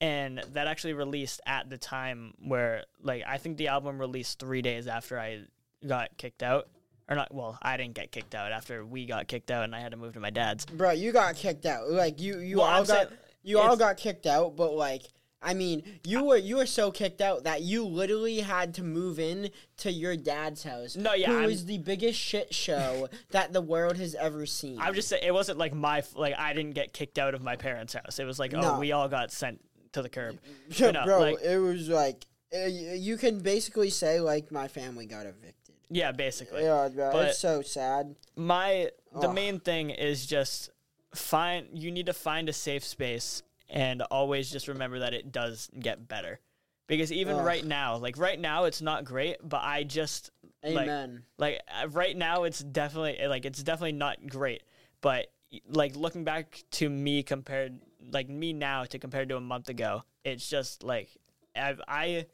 And 0.00 0.44
that 0.52 0.68
actually 0.68 0.92
released 0.92 1.40
at 1.44 1.70
the 1.70 1.76
time 1.76 2.34
where, 2.38 2.84
like, 3.02 3.24
I 3.26 3.36
think 3.36 3.56
the 3.56 3.66
album 3.66 3.98
released 3.98 4.38
three 4.38 4.62
days 4.62 4.86
after 4.86 5.18
I 5.18 5.40
got 5.84 6.16
kicked 6.16 6.44
out 6.44 6.68
or 7.08 7.16
not 7.16 7.32
well 7.34 7.58
i 7.62 7.76
didn't 7.76 7.94
get 7.94 8.12
kicked 8.12 8.34
out 8.34 8.52
after 8.52 8.84
we 8.84 9.06
got 9.06 9.26
kicked 9.28 9.50
out 9.50 9.64
and 9.64 9.74
i 9.74 9.80
had 9.80 9.90
to 9.92 9.96
move 9.96 10.12
to 10.14 10.20
my 10.20 10.30
dad's 10.30 10.66
Bro, 10.66 10.92
you 10.92 11.12
got 11.12 11.34
kicked 11.36 11.66
out. 11.66 11.90
Like 11.90 12.20
you, 12.20 12.38
you 12.40 12.58
Well, 12.58 12.66
all 12.66 12.80
I'm 12.80 12.84
got, 12.84 13.08
saying 13.08 13.08
you 13.42 13.58
all 13.58 13.76
got 13.76 13.96
kicked 13.96 14.26
out. 14.26 14.56
But 14.56 14.72
like, 14.74 15.02
I 15.40 15.54
mean, 15.54 15.82
you 16.04 16.24
were 16.24 16.36
you 16.36 16.56
were 16.56 16.66
so 16.66 16.90
kicked 16.90 17.20
out 17.20 17.44
that 17.44 17.62
you 17.62 17.84
literally 17.84 18.40
had 18.40 18.74
to 18.74 18.82
move 18.82 19.18
in 19.18 19.50
to 19.78 19.90
your 19.92 20.16
dad's 20.16 20.62
house. 20.64 20.96
No, 20.96 21.14
yeah, 21.14 21.28
who 21.30 21.38
I'm- 21.40 21.50
is 21.50 21.64
the 21.64 21.78
biggest 21.78 22.18
shit 22.18 22.52
show 22.54 23.08
that 23.30 23.52
the 23.52 23.62
world 23.62 23.96
has 23.96 24.14
ever 24.16 24.44
seen. 24.46 24.78
i'm 24.80 24.94
just 24.94 25.08
saying 25.08 25.22
it 25.24 25.32
wasn't 25.32 25.58
like 25.58 25.72
my 25.74 26.02
like 26.14 26.34
i 26.38 26.52
didn't 26.52 26.72
get 26.74 26.92
kicked 26.92 27.18
out 27.18 27.34
of 27.34 27.42
my 27.42 27.56
parents 27.56 27.94
house 27.94 28.18
it 28.18 28.24
was 28.24 28.38
like 28.38 28.52
oh 28.54 28.78
we 28.78 28.92
all 28.92 29.08
got 29.08 29.30
sent 29.32 29.60
to 29.92 30.02
the 30.02 30.08
curb 30.08 30.38
Yeah, 30.70 30.90
know, 30.90 31.04
bro. 31.04 31.20
like- 31.20 31.40
it 31.42 31.58
was 31.58 31.88
like 31.88 32.26
uh, 32.54 32.66
you 32.66 33.16
can 33.16 33.38
basically 33.40 33.90
say 33.90 34.20
like 34.20 34.50
my 34.50 34.68
family 34.68 35.06
got 35.06 35.26
evicted. 35.26 35.54
Yeah 35.90 36.12
basically 36.12 36.62
Yeah, 36.64 36.88
bro, 36.88 37.12
But- 37.12 37.28
it's 37.28 37.38
so 37.38 37.62
sad. 37.62 38.16
my 38.36 38.90
the 39.12 39.28
Ugh. 39.28 39.34
main 39.34 39.60
thing 39.60 39.90
is 39.90 40.26
just 40.26 40.70
find 41.14 41.66
you 41.72 41.90
need 41.90 42.06
to 42.06 42.12
find 42.12 42.48
a 42.48 42.52
safe 42.52 42.84
space 42.84 43.42
and 43.70 44.02
always 44.02 44.50
just 44.50 44.68
remember 44.68 44.98
that 45.00 45.14
it 45.14 45.32
does 45.32 45.70
get 45.78 46.06
better 46.08 46.40
because 46.86 47.10
even 47.12 47.36
Ugh. 47.36 47.44
right 47.44 47.64
now 47.64 47.96
like 47.96 48.18
right 48.18 48.38
now 48.38 48.64
it's 48.64 48.82
not 48.82 49.04
great 49.04 49.36
but 49.42 49.62
i 49.62 49.82
just 49.84 50.30
like 50.62 50.88
Amen. 50.88 51.22
like 51.38 51.60
uh, 51.82 51.88
right 51.88 52.16
now 52.16 52.44
it's 52.44 52.60
definitely 52.60 53.26
like 53.26 53.44
it's 53.46 53.62
definitely 53.62 53.92
not 53.92 54.26
great 54.28 54.62
but 55.00 55.28
like 55.68 55.96
looking 55.96 56.24
back 56.24 56.62
to 56.72 56.88
me 56.90 57.22
compared 57.22 57.78
like 58.12 58.28
me 58.28 58.52
now 58.52 58.84
to 58.84 58.98
compared 58.98 59.28
to 59.30 59.36
a 59.36 59.40
month 59.40 59.68
ago 59.70 60.02
it's 60.24 60.48
just 60.48 60.82
like 60.82 61.08
I've, 61.56 61.80
i 61.88 62.26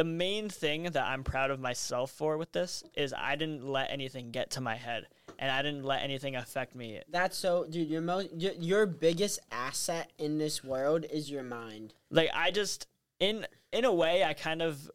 the 0.00 0.04
main 0.04 0.48
thing 0.48 0.84
that 0.84 1.04
i'm 1.04 1.22
proud 1.22 1.50
of 1.50 1.60
myself 1.60 2.10
for 2.10 2.38
with 2.38 2.50
this 2.52 2.82
is 2.96 3.12
i 3.12 3.36
didn't 3.36 3.66
let 3.66 3.90
anything 3.90 4.30
get 4.30 4.50
to 4.50 4.60
my 4.60 4.74
head 4.74 5.06
and 5.40 5.50
I 5.50 5.62
didn't 5.62 5.84
let 5.84 6.02
anything 6.02 6.36
affect 6.36 6.74
me. 6.74 7.00
That's 7.08 7.36
so, 7.36 7.64
dude. 7.64 7.88
Your 7.88 8.02
most, 8.02 8.28
your, 8.36 8.52
your 8.52 8.86
biggest 8.86 9.40
asset 9.50 10.12
in 10.18 10.36
this 10.36 10.62
world 10.62 11.06
is 11.10 11.30
your 11.30 11.42
mind. 11.42 11.94
Like 12.10 12.28
I 12.34 12.50
just 12.50 12.86
in 13.18 13.46
in 13.72 13.86
a 13.86 13.92
way 13.92 14.22
I 14.22 14.34
kind 14.34 14.60
of 14.60 14.90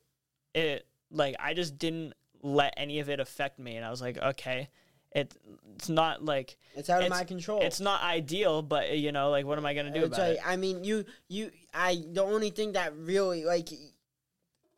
it 0.53 0.85
like 1.09 1.35
I 1.39 1.55
just 1.55 1.79
didn't 1.79 2.13
let 2.43 2.75
any 2.77 2.99
of 2.99 3.09
it 3.09 3.19
affect 3.19 3.57
me, 3.57 3.75
and 3.75 3.83
I 3.83 3.89
was 3.89 4.01
like, 4.01 4.19
okay, 4.21 4.69
it 5.15 5.33
it's 5.75 5.89
not 5.89 6.23
like 6.23 6.57
It's 6.75 6.91
out 6.91 6.99
of 6.99 7.07
It's- 7.07 7.19
my 7.19 7.25
control. 7.25 7.61
it's 7.63 7.79
not 7.79 8.03
ideal, 8.03 8.61
but 8.61 8.95
you 8.97 9.11
know, 9.11 9.31
like 9.31 9.45
what 9.45 9.57
am 9.57 9.65
I 9.65 9.73
gonna 9.73 9.91
do 9.91 10.01
It's 10.01 10.15
about 10.15 10.29
like, 10.29 10.37
it? 10.37 10.43
I 10.45 10.57
mean, 10.57 10.83
you, 10.83 11.05
you, 11.27 11.49
I. 11.73 12.03
The 12.11 12.21
only 12.23 12.51
thing 12.51 12.73
that 12.73 12.95
really, 12.95 13.45
like, 13.45 13.69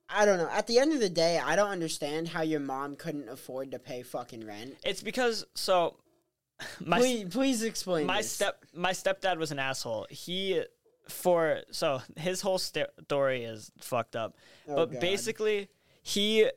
I 0.09 0.25
don't 0.25 0.37
know. 0.37 0.49
At 0.49 0.67
the 0.67 0.79
end 0.79 0.93
of 0.93 0.99
the 0.99 1.09
day, 1.09 1.39
I 1.43 1.55
don't 1.55 1.69
understand 1.69 2.29
how 2.29 2.41
your 2.41 2.59
mom 2.59 2.95
couldn't 2.95 3.29
afford 3.29 3.71
to 3.71 3.79
pay 3.79 4.03
fucking 4.03 4.45
rent. 4.45 4.75
It's 4.83 5.03
because 5.03 5.45
so 5.55 5.97
my 6.85 6.99
please, 6.99 7.25
please 7.29 7.63
explain. 7.63 8.05
my 8.05 8.17
this. 8.17 8.31
step 8.31 8.63
my 8.73 8.91
stepdad 8.91 9.37
was 9.37 9.51
an 9.51 9.59
asshole. 9.59 10.07
He 10.09 10.63
for 11.09 11.61
so 11.71 12.01
his 12.15 12.41
whole 12.41 12.57
st- 12.57 12.87
story 13.03 13.43
is 13.43 13.71
fucked 13.79 14.15
up. 14.15 14.35
Oh, 14.67 14.75
but 14.75 14.93
God. 14.93 15.01
basically, 15.01 15.69
he 16.01 16.49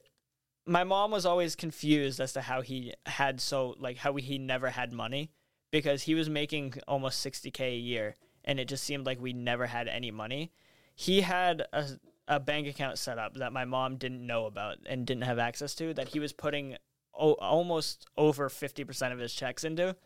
my 0.67 0.85
mom 0.85 1.11
was 1.11 1.27
always 1.27 1.57
confused 1.57 2.21
as 2.21 2.33
to 2.35 2.41
how 2.43 2.61
he 2.61 2.95
had 3.07 3.41
so 3.41 3.75
like 3.79 3.97
how 3.99 4.15
he 4.15 4.39
never 4.39 4.71
had 4.71 4.93
money 4.93 5.33
because 5.71 6.03
he 6.03 6.15
was 6.15 6.29
making 6.29 6.75
almost 6.87 7.25
60k 7.25 7.61
a 7.61 7.77
year 7.77 8.17
and 8.45 8.59
it 8.59 8.69
just 8.69 8.85
seemed 8.85 9.07
like 9.07 9.21
we 9.21 9.33
never 9.33 9.67
had 9.67 9.89
any 9.89 10.11
money. 10.11 10.53
He 10.95 11.23
had 11.23 11.67
a 11.73 11.87
a 12.31 12.39
bank 12.41 12.67
account 12.69 12.97
set 12.99 13.19
up 13.19 13.35
that 13.35 13.53
my 13.53 13.65
mom 13.65 13.97
didn't 13.97 14.25
know 14.27 14.47
about 14.47 14.79
and 14.87 15.05
didn't 15.07 15.25
have 15.25 15.39
access 15.39 15.75
to 15.75 15.93
that 15.95 16.09
he 16.09 16.21
was 16.21 16.33
putting 16.33 16.77
o- 17.13 17.33
almost 17.35 18.07
over 18.17 18.49
50% 18.49 19.13
of 19.13 19.19
his 19.19 19.35
checks 19.35 19.65
into. 19.65 19.97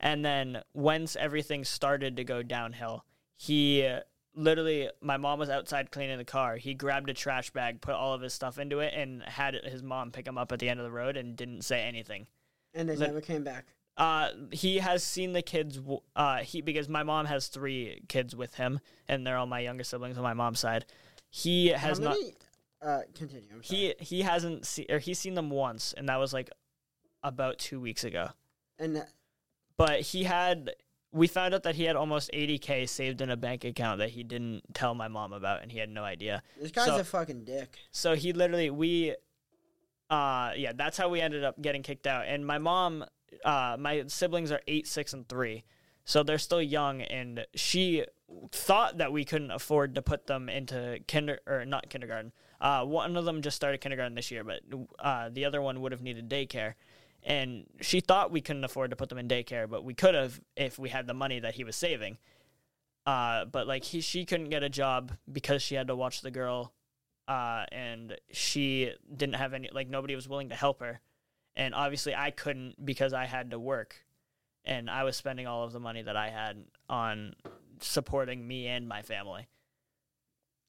And 0.00 0.24
then 0.24 0.62
once 0.72 1.16
everything 1.16 1.64
started 1.64 2.16
to 2.16 2.24
go 2.24 2.42
downhill, 2.44 3.04
he 3.36 3.84
uh, 3.84 4.00
literally, 4.36 4.88
my 5.00 5.16
mom 5.16 5.40
was 5.40 5.50
outside 5.50 5.90
cleaning 5.90 6.16
the 6.18 6.24
car. 6.24 6.56
He 6.56 6.74
grabbed 6.74 7.10
a 7.10 7.14
trash 7.14 7.50
bag, 7.50 7.80
put 7.80 7.94
all 7.94 8.14
of 8.14 8.20
his 8.20 8.32
stuff 8.32 8.58
into 8.58 8.78
it, 8.78 8.94
and 8.94 9.22
had 9.24 9.54
his 9.64 9.82
mom 9.82 10.12
pick 10.12 10.26
him 10.26 10.38
up 10.38 10.52
at 10.52 10.60
the 10.60 10.68
end 10.68 10.78
of 10.78 10.84
the 10.84 10.92
road 10.92 11.16
and 11.16 11.36
didn't 11.36 11.62
say 11.62 11.82
anything. 11.82 12.26
and 12.72 12.88
they 12.88 12.96
never 12.96 13.20
came 13.20 13.42
back. 13.42 13.66
Uh, 13.96 14.28
he 14.52 14.78
has 14.78 15.02
seen 15.04 15.32
the 15.32 15.42
kids. 15.42 15.76
w- 15.76 16.00
Uh, 16.16 16.38
he 16.38 16.60
because 16.60 16.88
my 16.88 17.02
mom 17.04 17.26
has 17.26 17.46
three 17.48 18.02
kids 18.08 18.34
with 18.34 18.54
him, 18.54 18.80
and 19.08 19.24
they're 19.26 19.36
all 19.36 19.46
my 19.46 19.60
younger 19.60 19.84
siblings 19.84 20.16
on 20.16 20.22
my 20.24 20.34
mom's 20.34 20.58
side. 20.60 20.84
He 21.36 21.68
has 21.68 21.98
How 21.98 22.04
not. 22.04 22.10
many? 22.16 22.34
Uh, 22.80 23.00
continue. 23.12 23.48
I'm 23.52 23.62
sorry. 23.64 23.94
He 23.98 24.04
he 24.04 24.22
hasn't 24.22 24.64
seen 24.66 24.86
or 24.88 25.00
he's 25.00 25.18
seen 25.18 25.34
them 25.34 25.50
once, 25.50 25.92
and 25.96 26.08
that 26.08 26.16
was 26.20 26.32
like 26.32 26.48
about 27.24 27.58
two 27.58 27.80
weeks 27.80 28.04
ago. 28.04 28.28
and 28.78 28.98
uh, 28.98 29.00
But 29.76 30.00
he 30.02 30.22
had. 30.24 30.70
We 31.10 31.26
found 31.26 31.52
out 31.54 31.62
that 31.64 31.74
he 31.76 31.84
had 31.84 31.94
almost 31.96 32.30
80k 32.32 32.88
saved 32.88 33.20
in 33.20 33.30
a 33.30 33.36
bank 33.36 33.64
account 33.64 33.98
that 34.00 34.10
he 34.10 34.22
didn't 34.24 34.62
tell 34.74 34.94
my 34.94 35.06
mom 35.08 35.32
about, 35.32 35.62
and 35.62 35.70
he 35.72 35.78
had 35.78 35.88
no 35.88 36.04
idea. 36.04 36.42
this 36.60 36.70
guy's 36.72 36.86
so- 36.86 36.98
a 36.98 37.04
fucking 37.04 37.44
dick. 37.44 37.78
So 37.90 38.14
he 38.14 38.32
literally 38.32 38.70
we 38.70 39.16
uh 40.10 40.52
yeah, 40.56 40.72
that's 40.74 40.96
how 40.96 41.08
we 41.08 41.20
ended 41.20 41.42
up 41.42 41.60
getting 41.60 41.82
kicked 41.82 42.06
out. 42.06 42.26
And 42.28 42.46
my 42.46 42.58
mom 42.58 43.04
uh 43.44 43.76
my 43.78 44.04
siblings 44.06 44.52
are 44.52 44.60
8, 44.68 44.86
6 44.86 45.12
and 45.14 45.28
3. 45.28 45.64
So 46.04 46.22
they're 46.22 46.38
still 46.38 46.62
young 46.62 47.02
and 47.02 47.46
she 47.54 48.04
thought 48.50 48.98
that 48.98 49.12
we 49.12 49.24
couldn't 49.24 49.50
afford 49.50 49.94
to 49.94 50.02
put 50.02 50.26
them 50.26 50.48
into 50.48 50.98
kinder 51.08 51.40
or 51.46 51.64
not 51.64 51.88
kindergarten. 51.88 52.32
Uh 52.60 52.84
one 52.84 53.16
of 53.16 53.24
them 53.24 53.42
just 53.42 53.56
started 53.56 53.80
kindergarten 53.80 54.14
this 54.14 54.30
year, 54.30 54.44
but 54.44 54.60
uh 54.98 55.28
the 55.30 55.44
other 55.44 55.62
one 55.62 55.80
would 55.80 55.92
have 55.92 56.02
needed 56.02 56.28
daycare. 56.28 56.74
And 57.22 57.64
she 57.80 58.00
thought 58.00 58.30
we 58.30 58.42
couldn't 58.42 58.64
afford 58.64 58.90
to 58.90 58.96
put 58.96 59.08
them 59.08 59.18
in 59.18 59.28
daycare, 59.28 59.68
but 59.68 59.82
we 59.82 59.94
could 59.94 60.14
have 60.14 60.40
if 60.56 60.78
we 60.78 60.90
had 60.90 61.06
the 61.06 61.14
money 61.14 61.40
that 61.40 61.54
he 61.54 61.64
was 61.64 61.76
saving. 61.76 62.18
Uh, 63.06 63.44
but 63.44 63.66
like 63.66 63.84
he, 63.84 64.00
she 64.00 64.24
couldn't 64.24 64.48
get 64.48 64.62
a 64.62 64.68
job 64.68 65.12
because 65.30 65.62
she 65.62 65.74
had 65.74 65.86
to 65.88 65.96
watch 65.96 66.22
the 66.22 66.30
girl 66.30 66.72
uh, 67.28 67.64
and 67.72 68.16
she 68.32 68.92
didn't 69.14 69.36
have 69.36 69.54
any 69.54 69.70
like 69.72 69.88
nobody 69.88 70.14
was 70.14 70.28
willing 70.28 70.50
to 70.50 70.54
help 70.54 70.80
her 70.80 71.00
and 71.56 71.74
obviously 71.74 72.14
i 72.14 72.30
couldn't 72.30 72.84
because 72.84 73.12
i 73.12 73.24
had 73.24 73.50
to 73.50 73.58
work 73.58 74.04
and 74.64 74.88
i 74.90 75.04
was 75.04 75.16
spending 75.16 75.46
all 75.46 75.64
of 75.64 75.72
the 75.72 75.80
money 75.80 76.02
that 76.02 76.16
i 76.16 76.28
had 76.30 76.64
on 76.88 77.34
supporting 77.80 78.46
me 78.46 78.66
and 78.66 78.88
my 78.88 79.02
family 79.02 79.46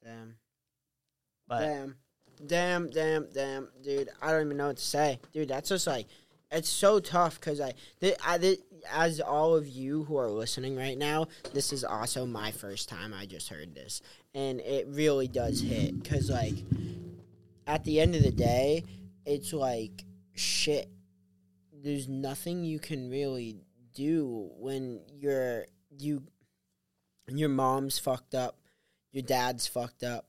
Damn. 0.04 0.36
but 1.48 1.60
damn. 1.60 1.96
Damn, 2.46 2.90
damn, 2.90 3.28
damn, 3.34 3.70
dude. 3.82 4.10
I 4.22 4.32
don't 4.32 4.46
even 4.48 4.58
know 4.58 4.68
what 4.68 4.76
to 4.78 4.84
say, 4.84 5.20
dude. 5.32 5.48
That's 5.48 5.70
just 5.70 5.88
like, 5.88 6.08
it's 6.52 6.70
so 6.70 7.00
tough 7.00 7.40
because 7.40 7.62
I, 7.62 7.74
th- 8.02 8.18
I 8.26 8.38
th- 8.38 8.60
as 8.92 9.22
all 9.22 9.56
of 9.56 9.68
you 9.68 10.04
who 10.04 10.18
are 10.18 10.30
listening 10.30 10.76
right 10.76 10.98
now, 10.98 11.28
this 11.54 11.72
is 11.72 11.84
also 11.86 12.26
my 12.26 12.52
first 12.52 12.90
time 12.90 13.14
I 13.14 13.26
just 13.26 13.48
heard 13.50 13.74
this, 13.74 14.02
and 14.34 14.60
it 14.60 14.86
really 14.90 15.28
does 15.30 15.62
hit 15.62 16.02
because 16.04 16.30
like, 16.30 16.56
at 17.68 17.86
the 17.86 18.02
end 18.02 18.16
of 18.16 18.24
the 18.24 18.32
day, 18.32 18.84
it's 19.26 19.54
like 19.54 20.04
shit. 20.34 20.90
There's 21.72 22.08
nothing 22.10 22.66
you 22.66 22.80
can 22.80 23.10
really 23.10 23.62
do 23.96 24.52
when 24.58 25.02
you're 25.12 25.66
you, 25.90 26.24
your 27.28 27.50
mom's 27.50 27.98
fucked 27.98 28.36
up, 28.36 28.58
your 29.12 29.24
dad's 29.24 29.66
fucked 29.66 30.04
up, 30.04 30.28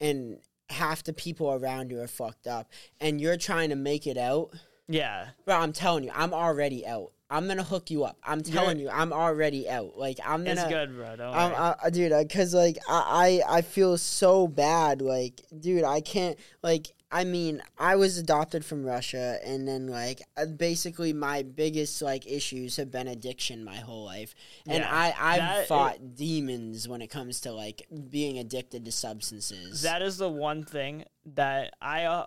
and 0.00 0.38
half 0.70 1.02
the 1.02 1.12
people 1.12 1.52
around 1.52 1.90
you 1.90 2.00
are 2.00 2.06
fucked 2.06 2.46
up 2.46 2.68
and 3.00 3.20
you're 3.20 3.36
trying 3.36 3.70
to 3.70 3.76
make 3.76 4.06
it 4.06 4.16
out 4.16 4.54
yeah 4.88 5.26
bro 5.44 5.56
i'm 5.56 5.72
telling 5.72 6.04
you 6.04 6.10
i'm 6.14 6.32
already 6.32 6.86
out 6.86 7.12
i'm 7.28 7.48
gonna 7.48 7.62
hook 7.62 7.90
you 7.90 8.04
up 8.04 8.16
i'm 8.22 8.40
telling 8.42 8.78
you 8.78 8.88
i'm 8.88 9.12
already 9.12 9.68
out 9.68 9.96
like 9.96 10.18
i'm 10.24 10.44
gonna 10.44 10.60
it's 10.60 10.70
good 10.70 10.94
bro 10.94 11.16
don't 11.16 11.34
I'm, 11.34 11.52
worry. 11.52 11.74
I, 11.84 11.90
dude, 11.90 12.12
uh, 12.12 12.22
because 12.22 12.54
like 12.54 12.78
I, 12.88 13.42
I 13.48 13.56
I 13.58 13.62
feel 13.62 13.98
so 13.98 14.46
bad. 14.46 15.02
Like, 15.02 15.42
dude, 15.58 15.84
I 15.84 16.00
can't. 16.00 16.38
Like, 16.62 16.92
I 17.12 17.24
mean, 17.24 17.60
I 17.76 17.96
was 17.96 18.18
adopted 18.18 18.64
from 18.64 18.84
Russia, 18.84 19.38
and 19.44 19.66
then 19.66 19.88
like 19.88 20.22
uh, 20.36 20.46
basically 20.46 21.12
my 21.12 21.42
biggest 21.42 22.00
like 22.02 22.26
issues 22.26 22.76
have 22.76 22.90
been 22.90 23.08
addiction 23.08 23.64
my 23.64 23.76
whole 23.76 24.04
life, 24.04 24.34
and 24.66 24.84
Yeah, 24.84 24.90
I 24.92 25.14
I've 25.18 25.66
fought 25.66 26.14
demons 26.14 26.86
when 26.86 27.02
it 27.02 27.08
comes 27.08 27.40
to 27.42 27.52
like 27.52 27.86
being 28.10 28.38
addicted 28.38 28.84
to 28.84 28.92
substances. 28.92 29.82
that 29.82 30.02
is 30.02 30.18
the 30.18 30.28
one 30.28 30.64
thing 30.64 31.04
that 31.26 31.74
i 31.80 32.04
uh, 32.04 32.26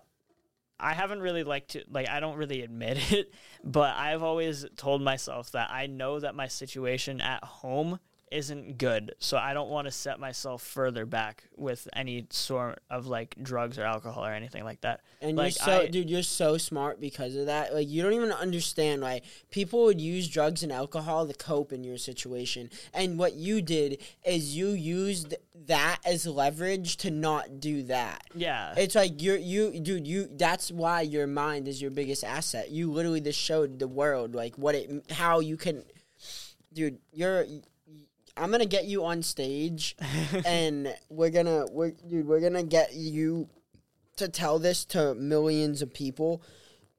I 0.80 0.94
haven't 0.94 1.22
really 1.22 1.44
liked 1.44 1.72
to 1.72 1.84
like 1.90 2.10
I 2.10 2.20
don't 2.20 2.38
really 2.38 2.62
admit 2.62 3.12
it, 3.12 3.34
but 3.64 3.96
I've 3.96 4.22
always 4.22 4.66
told 4.76 5.02
myself 5.02 5.52
that 5.52 5.70
I 5.72 5.88
know 5.88 6.20
that 6.20 6.36
my 6.36 6.48
situation 6.48 7.22
at 7.22 7.44
home 7.44 8.00
isn't 8.34 8.78
good, 8.78 9.14
so 9.20 9.38
I 9.38 9.54
don't 9.54 9.70
want 9.70 9.86
to 9.86 9.92
set 9.92 10.20
myself 10.20 10.62
further 10.64 11.06
back 11.06 11.44
with 11.56 11.88
any 11.94 12.26
sort 12.32 12.80
of 12.90 13.08
like 13.08 13.36
drugs 13.42 13.78
or 13.78 13.84
alcohol 13.84 14.26
or 14.26 14.32
anything 14.34 14.64
like 14.64 14.82
that. 14.82 15.02
And 15.22 15.38
Like, 15.38 15.56
you're 15.56 15.66
so, 15.66 15.82
I- 15.82 15.88
dude, 15.88 16.10
you're 16.10 16.24
so 16.24 16.58
smart 16.58 17.00
because 17.00 17.36
of 17.36 17.46
that. 17.46 17.74
Like, 17.74 17.88
you 17.88 18.02
don't 18.04 18.14
even 18.14 18.32
understand. 18.32 19.02
Like, 19.02 19.24
people 19.52 19.84
would 19.84 20.02
use 20.02 20.28
drugs 20.28 20.64
and 20.64 20.72
alcohol 20.72 21.28
to 21.28 21.34
cope 21.34 21.72
in 21.72 21.84
your 21.84 21.98
situation, 21.98 22.70
and 22.94 23.18
what 23.20 23.36
you 23.36 23.62
did 23.62 24.02
is 24.26 24.56
you 24.58 24.70
used 24.70 25.36
that 25.66 26.00
as 26.06 26.26
leverage 26.28 26.98
to 26.98 27.12
not 27.12 27.60
do 27.60 27.84
that. 27.84 28.24
Yeah. 28.36 28.74
It's 28.76 28.96
like 28.96 29.22
you're 29.22 29.38
you, 29.38 29.80
dude. 29.80 30.06
You. 30.08 30.28
That's 30.30 30.72
why 30.72 31.02
your 31.02 31.28
mind 31.28 31.68
is 31.68 31.82
your 31.82 31.92
biggest 31.92 32.24
asset. 32.24 32.72
You 32.72 32.92
literally 32.92 33.22
just 33.22 33.40
showed 33.40 33.80
the 33.80 33.88
world 33.88 34.36
like 34.36 34.58
what 34.58 34.76
it, 34.76 35.12
how 35.12 35.40
you 35.40 35.56
can, 35.56 35.84
dude. 36.74 36.98
You're. 37.14 37.46
I'm 38.36 38.52
gonna 38.52 38.66
get 38.66 38.86
you 38.86 39.06
on 39.06 39.22
stage 39.24 39.96
and 40.46 40.94
we're 41.10 41.30
gonna 41.30 41.66
we're 41.72 41.92
dude 41.92 42.28
we're 42.28 42.40
gonna 42.42 42.64
get 42.64 42.94
you 42.94 43.48
to 44.18 44.28
tell 44.28 44.60
this 44.60 44.86
to 44.86 45.14
millions 45.16 45.82
of 45.82 45.94
people 45.94 46.42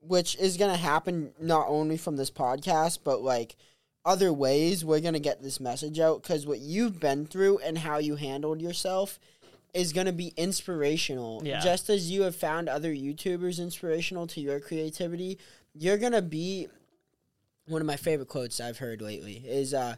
which 0.00 0.36
is 0.36 0.56
gonna 0.56 0.76
happen 0.76 1.32
not 1.40 1.66
only 1.68 1.96
from 1.96 2.16
this 2.16 2.30
podcast 2.30 3.00
but 3.04 3.20
like 3.22 3.56
other 4.04 4.32
ways 4.32 4.84
we're 4.84 5.00
gonna 5.00 5.18
get 5.18 5.42
this 5.42 5.58
message 5.60 5.98
out 5.98 6.22
because 6.22 6.46
what 6.46 6.60
you've 6.60 7.00
been 7.00 7.26
through 7.26 7.58
and 7.58 7.78
how 7.78 7.98
you 7.98 8.16
handled 8.16 8.60
yourself 8.60 9.18
is 9.72 9.92
gonna 9.92 10.12
be 10.12 10.32
inspirational 10.36 11.42
Yeah. 11.44 11.58
just 11.60 11.90
as 11.90 12.10
you 12.10 12.22
have 12.22 12.36
found 12.36 12.68
other 12.68 12.94
youtubers 12.94 13.58
inspirational 13.58 14.26
to 14.28 14.40
your 14.40 14.60
creativity 14.60 15.38
you're 15.74 15.98
gonna 15.98 16.22
be 16.22 16.68
one 17.66 17.80
of 17.80 17.86
my 17.86 17.96
favorite 17.96 18.28
quotes 18.28 18.60
i've 18.60 18.78
heard 18.78 19.00
lately 19.02 19.42
is 19.46 19.72
uh 19.74 19.96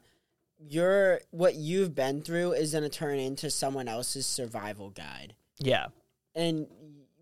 your 0.58 1.20
what 1.30 1.54
you've 1.54 1.94
been 1.94 2.22
through 2.22 2.52
is 2.52 2.72
going 2.72 2.84
to 2.84 2.90
turn 2.90 3.18
into 3.18 3.50
someone 3.50 3.88
else's 3.88 4.26
survival 4.26 4.90
guide. 4.90 5.34
Yeah. 5.58 5.86
and 6.34 6.66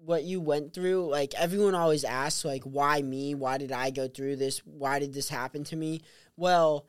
what 0.05 0.24
you 0.24 0.39
went 0.39 0.74
through 0.74 1.09
like 1.09 1.32
everyone 1.35 1.74
always 1.74 2.05
asks 2.05 2.45
like 2.45 2.62
why 2.64 3.01
me? 3.01 3.35
Why 3.35 3.57
did 3.57 3.72
i 3.72 3.91
go 3.91 4.07
through 4.07 4.37
this? 4.37 4.59
Why 4.59 4.99
did 4.99 5.14
this 5.14 5.28
happen 5.30 5.64
to 5.64 5.76
me? 5.76 6.03
Well 6.37 6.87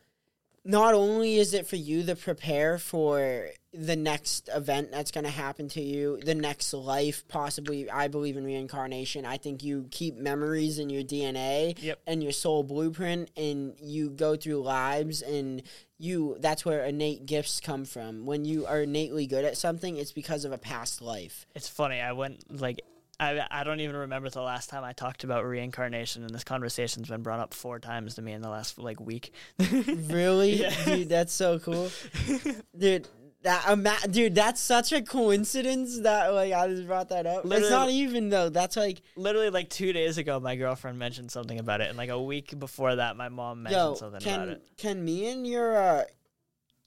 not 0.65 0.93
only 0.93 1.37
is 1.37 1.53
it 1.53 1.67
for 1.67 1.77
you 1.77 2.03
to 2.03 2.15
prepare 2.15 2.77
for 2.77 3.49
the 3.77 3.95
next 3.95 4.49
event 4.53 4.91
that's 4.91 5.11
going 5.11 5.23
to 5.25 5.29
happen 5.29 5.67
to 5.69 5.81
you, 5.81 6.19
the 6.23 6.35
next 6.35 6.73
life, 6.73 7.23
possibly. 7.27 7.89
I 7.89 8.07
believe 8.07 8.37
in 8.37 8.43
reincarnation. 8.45 9.25
I 9.25 9.37
think 9.37 9.63
you 9.63 9.87
keep 9.91 10.15
memories 10.15 10.79
in 10.79 10.89
your 10.89 11.03
DNA 11.03 11.75
Yep. 11.81 11.99
and 12.07 12.23
your 12.23 12.31
soul 12.31 12.63
blueprint, 12.63 13.31
and 13.37 13.73
you 13.81 14.09
go 14.09 14.35
through 14.35 14.61
lives, 14.63 15.21
and 15.21 15.61
you. 15.97 16.37
That's 16.39 16.65
where 16.65 16.83
innate 16.85 17.25
gifts 17.25 17.59
come 17.59 17.85
from. 17.85 18.25
When 18.25 18.45
you 18.45 18.65
are 18.65 18.81
innately 18.81 19.27
good 19.27 19.45
at 19.45 19.57
something, 19.57 19.97
it's 19.97 20.11
because 20.11 20.45
of 20.45 20.51
a 20.51 20.57
past 20.57 21.01
life. 21.01 21.45
It's 21.55 21.67
funny. 21.69 21.99
I 22.01 22.11
went 22.13 22.59
like 22.61 22.81
I 23.17 23.45
I 23.49 23.63
don't 23.63 23.79
even 23.79 23.95
remember 23.95 24.29
the 24.29 24.41
last 24.41 24.69
time 24.69 24.83
I 24.83 24.91
talked 24.91 25.23
about 25.23 25.45
reincarnation, 25.45 26.23
and 26.23 26.33
this 26.35 26.43
conversation's 26.43 27.07
been 27.07 27.23
brought 27.23 27.39
up 27.39 27.53
four 27.53 27.79
times 27.79 28.15
to 28.15 28.21
me 28.21 28.33
in 28.33 28.41
the 28.41 28.49
last 28.49 28.77
like 28.77 28.99
week. 28.99 29.33
Really, 29.59 30.61
Yeah. 30.61 30.83
dude, 30.85 31.09
that's 31.09 31.33
so 31.33 31.59
cool, 31.59 31.89
dude. 32.77 33.07
That 33.45 33.69
ima- 33.71 34.07
dude, 34.09 34.33
that's 34.33 34.59
such 34.59 34.91
a 34.91 35.03
coincidence 35.03 35.99
that 35.99 36.33
like 36.33 36.51
I 36.51 36.67
just 36.67 36.87
brought 36.87 37.09
that 37.09 37.27
up. 37.27 37.45
it's 37.45 37.69
not 37.69 37.91
even 37.91 38.29
though. 38.29 38.49
That's 38.49 38.75
like 38.75 39.03
Literally, 39.15 39.51
like 39.51 39.69
two 39.69 39.93
days 39.93 40.17
ago, 40.17 40.39
my 40.39 40.55
girlfriend 40.55 40.97
mentioned 40.97 41.29
something 41.29 41.59
about 41.59 41.79
it, 41.79 41.89
and 41.89 41.95
like 41.95 42.09
a 42.09 42.19
week 42.19 42.57
before 42.57 42.95
that, 42.95 43.15
my 43.15 43.29
mom 43.29 43.61
mentioned 43.61 43.79
yo, 43.83 43.93
something 43.93 44.19
can 44.19 44.41
about 44.41 44.49
it. 44.49 44.63
can 44.77 45.05
me 45.05 45.31
and 45.31 45.45
your 45.45 45.77
uh, 45.77 46.03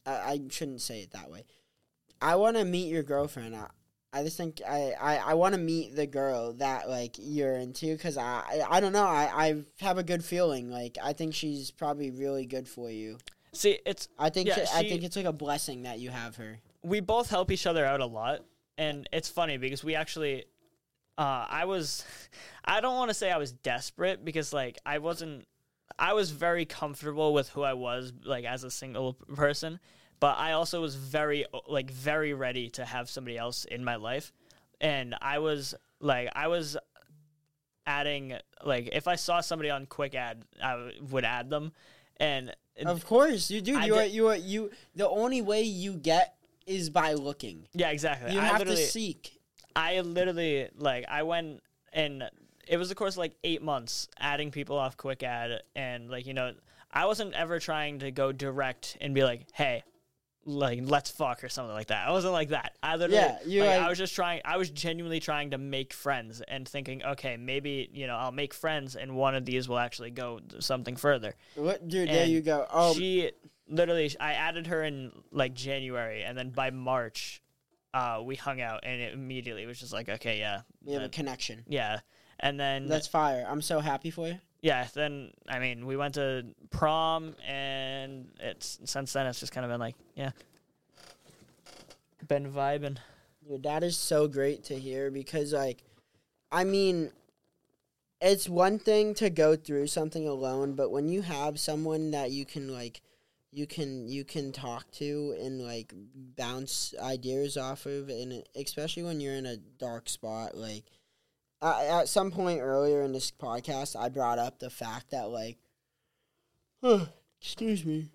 I, 0.04 0.10
I 0.10 0.40
shouldn't 0.50 0.80
say 0.80 1.00
it 1.02 1.12
that 1.12 1.30
way. 1.30 1.44
I 2.20 2.34
want 2.34 2.56
to 2.56 2.64
meet 2.64 2.88
your 2.88 3.04
girlfriend. 3.04 3.54
I, 3.54 3.68
I 4.12 4.24
just 4.24 4.36
think 4.36 4.60
I 4.68 4.94
I, 5.00 5.16
I 5.18 5.34
want 5.34 5.54
to 5.54 5.60
meet 5.60 5.94
the 5.94 6.08
girl 6.08 6.54
that 6.54 6.88
like 6.88 7.14
you're 7.20 7.54
into 7.54 7.92
because 7.92 8.16
I, 8.16 8.42
I 8.50 8.78
I 8.78 8.80
don't 8.80 8.92
know 8.92 9.06
I 9.06 9.30
I 9.32 9.62
have 9.78 9.96
a 9.96 10.02
good 10.02 10.24
feeling 10.24 10.72
like 10.72 10.98
I 11.00 11.12
think 11.12 11.34
she's 11.34 11.70
probably 11.70 12.10
really 12.10 12.46
good 12.46 12.66
for 12.66 12.90
you. 12.90 13.18
See, 13.58 13.78
it's 13.84 14.08
I 14.18 14.30
think 14.30 14.48
Yeah, 14.48 14.54
she- 14.54 14.60
I 14.72 14.82
she- 14.82 14.88
think 14.88 15.02
it's 15.02 15.16
like 15.16 15.24
a 15.26 15.32
blessing 15.32 15.82
that 15.82 15.98
you 15.98 16.10
have 16.10 16.36
her. 16.36 16.58
we 16.82 17.00
both 17.00 17.28
help 17.30 17.50
each 17.50 17.66
other 17.66 17.84
out 17.84 18.00
a 18.00 18.06
lot 18.06 18.44
and 18.76 19.08
it's 19.12 19.28
funny 19.28 19.56
because 19.56 19.82
we 19.82 19.96
actually 19.96 20.44
uh, 21.18 21.44
i 21.50 21.64
was 21.64 22.04
i 22.64 22.80
don't 22.80 22.94
want 22.96 23.08
to 23.10 23.14
say 23.14 23.32
i 23.32 23.36
was 23.36 23.50
desperate 23.50 24.24
because 24.24 24.52
like 24.52 24.78
i 24.86 24.98
wasn't 24.98 25.44
i 25.98 26.12
was 26.12 26.30
very 26.30 26.64
comfortable 26.64 27.34
with 27.34 27.48
who 27.48 27.62
i 27.62 27.72
was 27.72 28.12
like 28.24 28.44
as 28.44 28.62
a 28.62 28.70
single 28.70 29.14
person 29.34 29.80
but 30.20 30.38
i 30.38 30.52
also 30.52 30.80
was 30.80 30.94
very 30.94 31.44
like 31.66 31.90
very 31.90 32.32
ready 32.32 32.68
to 32.70 32.84
have 32.84 33.10
somebody 33.10 33.36
else 33.36 33.64
in 33.64 33.82
my 33.84 33.96
life 33.96 34.32
and 34.80 35.16
i 35.20 35.40
was 35.40 35.74
like 36.00 36.30
i 36.36 36.46
was 36.46 36.76
adding 37.86 38.34
like 38.64 38.88
if 38.92 39.08
i 39.08 39.16
saw 39.16 39.40
somebody 39.40 39.70
on 39.70 39.86
quick 39.86 40.14
add 40.14 40.44
i 40.62 40.72
w- 40.72 40.92
would 41.10 41.24
add 41.24 41.48
them 41.50 41.72
and 42.18 42.54
Of 42.86 43.04
course, 43.06 43.50
you 43.50 43.60
do. 43.60 43.76
I 43.76 43.86
You 43.86 43.94
are 43.96 44.02
did- 44.04 44.12
you 44.12 44.28
are 44.28 44.36
you. 44.36 44.70
The 44.94 45.08
only 45.08 45.42
way 45.42 45.62
you 45.62 45.94
get 45.94 46.34
is 46.66 46.90
by 46.90 47.14
looking. 47.14 47.66
yeah 47.74 47.90
exactly 47.90 48.32
You 48.32 48.40
I 48.40 48.44
have 48.44 48.58
to 48.58 48.64
literally- 48.64 48.82
seek. 48.84 49.40
I 49.74 50.00
literally 50.00 50.68
like 50.76 51.04
I 51.08 51.22
went 51.22 51.62
and 51.92 52.24
it 52.66 52.76
was 52.76 52.90
of 52.90 52.96
course 52.96 53.16
like 53.16 53.34
eight 53.44 53.62
months 53.62 54.08
adding 54.18 54.50
people 54.50 54.76
off 54.76 54.96
quick 54.96 55.22
add 55.22 55.62
and 55.74 56.10
like 56.10 56.26
you 56.26 56.34
know 56.34 56.52
I 56.90 57.06
wasn't 57.06 57.32
ever 57.34 57.58
trying 57.60 58.00
to 58.00 58.10
go 58.10 58.32
direct 58.32 58.96
and 59.00 59.14
be 59.14 59.22
like 59.24 59.46
hey 59.54 59.82
like 60.48 60.80
let's 60.84 61.10
fuck 61.10 61.44
or 61.44 61.48
something 61.50 61.74
like 61.74 61.88
that 61.88 62.08
I 62.08 62.10
wasn't 62.10 62.32
like 62.32 62.48
that 62.48 62.74
I 62.82 62.96
literally 62.96 63.16
Yeah, 63.22 63.38
you 63.44 63.60
like, 63.60 63.68
like- 63.70 63.82
I 63.82 63.88
was 63.90 63.98
just 63.98 64.14
trying 64.14 64.40
I 64.44 64.56
was 64.56 64.70
genuinely 64.70 65.20
trying 65.20 65.50
to 65.50 65.58
make 65.58 65.92
friends 65.92 66.40
and 66.48 66.66
thinking 66.66 67.04
okay 67.04 67.36
maybe 67.36 67.90
you 67.92 68.06
know 68.06 68.16
I'll 68.16 68.32
make 68.32 68.54
friends 68.54 68.96
and 68.96 69.14
one 69.14 69.34
of 69.34 69.44
these 69.44 69.68
will 69.68 69.78
actually 69.78 70.10
go 70.10 70.40
something 70.58 70.96
further 70.96 71.34
What, 71.54 71.86
dude? 71.86 72.08
There 72.08 72.24
you 72.26 72.40
go. 72.40 72.66
Oh, 72.72 72.94
she 72.94 73.30
literally 73.68 74.10
I 74.18 74.32
added 74.32 74.68
her 74.68 74.82
in 74.82 75.12
like 75.30 75.52
January 75.52 76.22
and 76.22 76.36
then 76.36 76.48
by 76.50 76.70
March 76.70 77.42
uh 77.92 78.22
we 78.24 78.34
hung 78.34 78.60
out 78.60 78.80
and 78.84 79.00
it 79.00 79.12
immediately 79.12 79.66
was 79.66 79.78
just 79.78 79.92
like 79.92 80.08
okay 80.08 80.38
yeah 80.38 80.62
we 80.82 80.94
have 80.94 81.02
a 81.02 81.08
connection. 81.10 81.62
yeah 81.68 82.00
and 82.40 82.58
then 82.58 82.86
That's 82.88 83.06
fire. 83.08 83.44
I'm 83.46 83.60
so 83.60 83.80
happy 83.80 84.10
for 84.10 84.28
you. 84.28 84.38
Yeah 84.60 84.86
then 84.94 85.30
I 85.48 85.58
mean 85.58 85.86
we 85.86 85.96
went 85.96 86.14
to 86.14 86.44
prom 86.70 87.34
and 87.46 88.28
it's 88.40 88.78
since 88.84 89.12
then 89.12 89.26
it's 89.26 89.40
just 89.40 89.52
kind 89.52 89.64
of 89.64 89.70
been 89.70 89.80
like 89.80 89.96
yeah 90.14 90.30
been 92.26 92.50
vibing 92.50 92.98
Dude, 93.48 93.62
that 93.62 93.82
is 93.82 93.96
so 93.96 94.28
great 94.28 94.64
to 94.64 94.78
hear 94.78 95.10
because, 95.10 95.54
like, 95.54 95.82
I 96.52 96.64
mean, 96.64 97.12
it's 98.20 98.46
one 98.48 98.78
thing 98.78 99.14
to 99.14 99.30
go 99.30 99.56
through 99.56 99.86
something 99.86 100.28
alone, 100.28 100.74
but 100.74 100.90
when 100.90 101.08
you 101.08 101.22
have 101.22 101.58
someone 101.58 102.10
that 102.10 102.30
you 102.30 102.44
can 102.44 102.68
like, 102.68 103.00
you 103.50 103.66
can 103.66 104.06
you 104.06 104.24
can 104.24 104.52
talk 104.52 104.90
to 104.90 105.34
and 105.40 105.62
like 105.62 105.94
bounce 106.36 106.92
ideas 107.00 107.56
off 107.56 107.86
of, 107.86 108.10
and 108.10 108.44
especially 108.54 109.02
when 109.02 109.20
you're 109.20 109.34
in 109.34 109.46
a 109.46 109.56
dark 109.56 110.08
spot, 110.08 110.56
like. 110.56 110.84
Uh, 111.60 112.00
at 112.00 112.08
some 112.08 112.30
point 112.30 112.60
earlier 112.60 113.02
in 113.02 113.12
this 113.12 113.30
podcast, 113.30 113.96
I 113.98 114.08
brought 114.08 114.38
up 114.38 114.58
the 114.58 114.70
fact 114.70 115.10
that, 115.10 115.28
like, 115.28 115.58
excuse 117.40 117.84
me, 117.84 118.10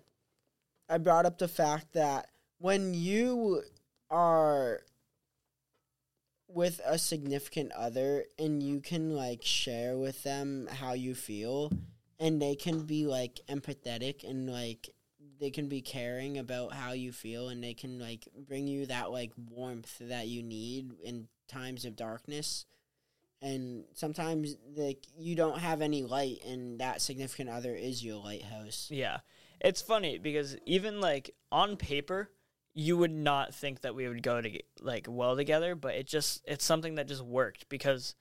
I 0.88 0.98
brought 0.98 1.26
up 1.26 1.38
the 1.38 1.48
fact 1.48 1.92
that 1.92 2.28
when 2.58 2.94
you 2.94 3.62
are 4.10 4.80
with 6.48 6.80
a 6.86 6.98
significant 6.98 7.72
other 7.72 8.24
and 8.38 8.62
you 8.62 8.80
can 8.80 9.14
like 9.14 9.42
share 9.42 9.96
with 9.96 10.22
them 10.22 10.68
how 10.70 10.92
you 10.92 11.14
feel 11.14 11.72
and 12.20 12.40
they 12.40 12.54
can 12.54 12.82
be 12.82 13.06
like 13.06 13.40
empathetic 13.48 14.28
and 14.28 14.48
like 14.48 14.88
they 15.40 15.50
can 15.50 15.68
be 15.68 15.82
caring 15.82 16.38
about 16.38 16.72
how 16.72 16.92
you 16.92 17.10
feel 17.10 17.48
and 17.48 17.62
they 17.62 17.74
can 17.74 17.98
like 17.98 18.28
bring 18.46 18.68
you 18.68 18.86
that 18.86 19.10
like 19.10 19.32
warmth 19.50 19.96
that 20.00 20.28
you 20.28 20.42
need 20.42 20.92
in 21.02 21.26
times 21.48 21.84
of 21.84 21.96
darkness 21.96 22.66
and 23.44 23.84
sometimes 23.92 24.56
like 24.74 25.04
you 25.18 25.36
don't 25.36 25.58
have 25.58 25.82
any 25.82 26.02
light 26.02 26.38
and 26.46 26.80
that 26.80 27.02
significant 27.02 27.50
other 27.50 27.74
is 27.74 28.02
your 28.02 28.16
lighthouse. 28.16 28.88
Yeah. 28.90 29.18
It's 29.60 29.82
funny 29.82 30.18
because 30.18 30.56
even 30.64 31.00
like 31.00 31.34
on 31.52 31.76
paper 31.76 32.30
you 32.72 32.96
would 32.96 33.12
not 33.12 33.54
think 33.54 33.82
that 33.82 33.94
we 33.94 34.08
would 34.08 34.22
go 34.22 34.40
to 34.40 34.58
like 34.80 35.06
well 35.08 35.36
together 35.36 35.74
but 35.74 35.94
it 35.94 36.06
just 36.06 36.42
it's 36.46 36.64
something 36.64 36.94
that 36.94 37.06
just 37.06 37.22
worked 37.22 37.68
because 37.68 38.14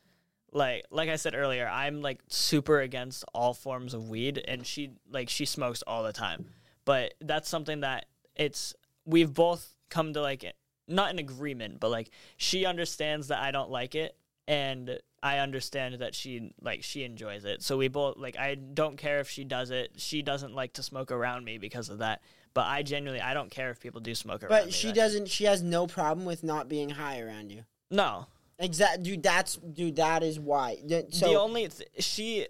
like 0.52 0.84
like 0.92 1.08
I 1.10 1.16
said 1.16 1.36
earlier 1.36 1.68
I'm 1.68 2.02
like 2.02 2.20
super 2.28 2.82
against 2.82 3.24
all 3.34 3.54
forms 3.54 3.94
of 3.94 4.10
weed 4.10 4.44
and 4.46 4.68
she 4.68 4.92
like 5.10 5.30
she 5.30 5.46
smokes 5.46 5.82
all 5.88 6.04
the 6.04 6.14
time. 6.14 6.46
But 6.84 7.14
that's 7.22 7.48
something 7.48 7.80
that 7.80 8.08
it's 8.36 8.76
we've 9.06 9.34
both 9.34 9.74
come 9.90 10.12
to 10.14 10.22
like 10.22 10.54
not 10.86 11.12
an 11.12 11.20
agreement 11.20 11.80
but 11.80 11.92
like 11.92 12.10
she 12.36 12.66
understands 12.66 13.30
that 13.30 13.42
I 13.42 13.52
don't 13.52 13.70
like 13.70 13.96
it 13.96 14.18
and 14.48 15.00
I 15.22 15.38
understand 15.40 15.96
that 16.00 16.14
she 16.14 16.54
like 16.62 16.84
she 16.84 17.04
enjoys 17.04 17.46
it. 17.46 17.64
So 17.64 17.78
we 17.78 17.88
both 17.88 18.18
like 18.18 18.38
I 18.38 18.56
don't 18.56 18.98
care 18.98 19.20
if 19.20 19.30
she 19.30 19.44
does 19.44 19.72
it. 19.72 19.92
She 19.98 20.22
doesn't 20.22 20.54
like 20.54 20.74
to 20.74 20.84
smoke 20.84 21.12
around 21.12 21.46
me 21.46 21.58
because 21.58 21.90
of 21.90 22.00
that. 22.00 22.22
But 22.54 22.66
I 22.66 22.84
genuinely 22.84 23.22
I 23.22 23.34
don't 23.34 23.50
care 23.50 23.70
if 23.72 23.80
people 23.80 24.02
do 24.02 24.14
smoke 24.16 24.44
around 24.44 24.52
me. 24.52 24.66
but 24.66 24.74
she 24.74 24.92
doesn't 24.92 25.30
she 25.30 25.46
has 25.46 25.64
no 25.64 25.88
problem 25.88 26.26
with 26.26 26.44
not 26.44 26.68
being 26.68 26.90
high 26.90 27.20
around 27.22 27.52
you 27.52 27.64
No. 27.90 28.28
Exact, 28.60 29.04
dude. 29.04 29.24
That's 29.24 29.56
dude. 29.56 29.96
That 29.96 30.24
is 30.24 30.40
why. 30.40 30.78
So 31.10 31.28
the 31.28 31.40
only 31.40 31.70
th- 31.70 31.90
she 32.00 32.48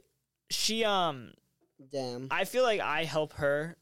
she 0.49 0.83
um 0.83 1.31
damn. 1.91 2.27
I 2.29 2.43
feel 2.45 2.63
like 2.63 2.81
I 2.81 3.05
help 3.05 3.33
her 3.33 3.77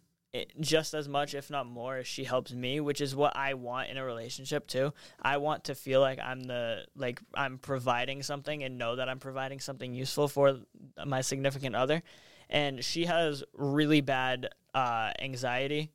just 0.59 0.93
as 0.93 1.09
much, 1.09 1.33
if 1.33 1.49
not 1.49 1.65
more, 1.65 1.97
as 1.97 2.07
she 2.07 2.23
helps 2.23 2.53
me, 2.53 2.79
which 2.79 3.01
is 3.01 3.15
what 3.15 3.35
I 3.35 3.53
want 3.53 3.89
in 3.89 3.97
a 3.97 4.05
relationship 4.05 4.67
too. 4.67 4.93
I 5.21 5.37
want 5.37 5.65
to 5.65 5.75
feel 5.75 5.99
like 5.99 6.19
I'm 6.19 6.43
the 6.43 6.85
like 6.95 7.21
I'm 7.33 7.57
providing 7.57 8.23
something 8.23 8.63
and 8.63 8.77
know 8.77 8.95
that 8.95 9.09
I'm 9.09 9.19
providing 9.19 9.59
something 9.59 9.93
useful 9.93 10.27
for 10.27 10.59
my 11.05 11.21
significant 11.21 11.75
other. 11.75 12.01
And 12.49 12.83
she 12.83 13.05
has 13.05 13.43
really 13.53 14.01
bad 14.01 14.49
uh, 14.73 15.11
anxiety, 15.19 15.91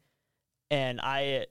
and 0.70 1.00
I 1.00 1.46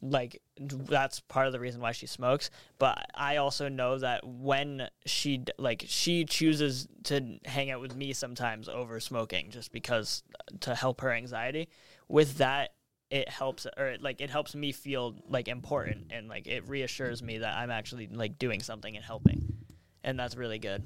like 0.00 0.40
that's 0.66 1.20
part 1.20 1.46
of 1.46 1.52
the 1.52 1.58
reason 1.58 1.80
why 1.80 1.90
she 1.90 2.06
smokes 2.06 2.50
but 2.78 3.04
i 3.16 3.36
also 3.36 3.68
know 3.68 3.98
that 3.98 4.24
when 4.24 4.88
she 5.04 5.42
like 5.58 5.84
she 5.88 6.24
chooses 6.24 6.86
to 7.02 7.38
hang 7.44 7.70
out 7.70 7.80
with 7.80 7.96
me 7.96 8.12
sometimes 8.12 8.68
over 8.68 9.00
smoking 9.00 9.50
just 9.50 9.72
because 9.72 10.22
uh, 10.38 10.56
to 10.60 10.74
help 10.74 11.00
her 11.00 11.12
anxiety 11.12 11.68
with 12.08 12.38
that 12.38 12.72
it 13.10 13.28
helps 13.28 13.66
or 13.76 13.96
like 14.00 14.20
it 14.20 14.30
helps 14.30 14.54
me 14.54 14.72
feel 14.72 15.14
like 15.28 15.46
important 15.46 16.10
and 16.10 16.28
like 16.28 16.46
it 16.48 16.68
reassures 16.68 17.22
me 17.22 17.38
that 17.38 17.56
i'm 17.56 17.70
actually 17.70 18.08
like 18.08 18.38
doing 18.38 18.60
something 18.60 18.96
and 18.96 19.04
helping. 19.04 19.52
And 20.06 20.16
that's 20.16 20.36
really 20.36 20.60
good. 20.60 20.84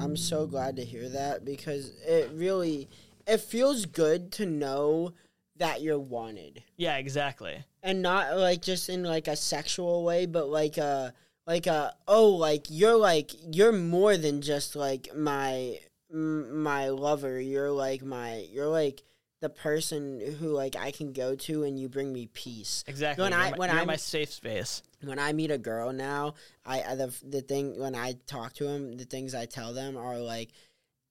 I'm 0.00 0.16
so 0.16 0.46
glad 0.46 0.76
to 0.76 0.84
hear 0.84 1.06
that 1.10 1.44
because 1.44 1.92
it 2.06 2.30
really 2.32 2.88
it 3.26 3.40
feels 3.40 3.84
good 3.84 4.32
to 4.32 4.46
know 4.46 5.12
that 5.56 5.82
you're 5.82 5.98
wanted. 5.98 6.62
Yeah 6.76 6.96
exactly. 6.96 7.62
And 7.82 8.00
not 8.00 8.38
like 8.38 8.62
just 8.62 8.88
in 8.88 9.02
like 9.04 9.28
a 9.28 9.36
sexual 9.36 10.02
way, 10.02 10.24
but 10.24 10.48
like 10.48 10.78
a 10.78 11.12
like 11.46 11.66
a 11.66 11.94
oh 12.08 12.28
like 12.30 12.66
you're 12.70 12.96
like 12.96 13.32
you're 13.54 13.72
more 13.72 14.16
than 14.16 14.40
just 14.40 14.74
like 14.76 15.14
my 15.14 15.78
my 16.10 16.88
lover. 16.88 17.38
You're 17.38 17.70
like 17.70 18.02
my 18.02 18.46
you're 18.50 18.66
like 18.66 19.02
the 19.44 19.50
person 19.50 20.36
who 20.40 20.48
like 20.48 20.74
I 20.74 20.90
can 20.90 21.12
go 21.12 21.34
to 21.36 21.64
and 21.64 21.78
you 21.78 21.90
bring 21.90 22.14
me 22.14 22.28
peace. 22.32 22.82
Exactly. 22.86 23.22
When 23.22 23.32
you're 23.32 23.40
I- 23.42 23.50
my, 23.50 23.56
when 23.58 23.70
I'm- 23.70 23.86
my 23.86 23.96
safe 23.96 24.32
space. 24.32 24.82
When 25.02 25.18
I 25.18 25.34
meet 25.34 25.50
a 25.50 25.58
girl 25.58 25.92
now, 25.92 26.32
I, 26.64 26.82
I 26.82 26.94
the 26.94 27.14
the 27.22 27.42
thing 27.42 27.78
when 27.78 27.94
I 27.94 28.14
talk 28.26 28.54
to 28.54 28.64
them, 28.64 28.96
the 28.96 29.04
things 29.04 29.34
I 29.34 29.44
tell 29.44 29.74
them 29.74 29.98
are 29.98 30.18
like, 30.18 30.48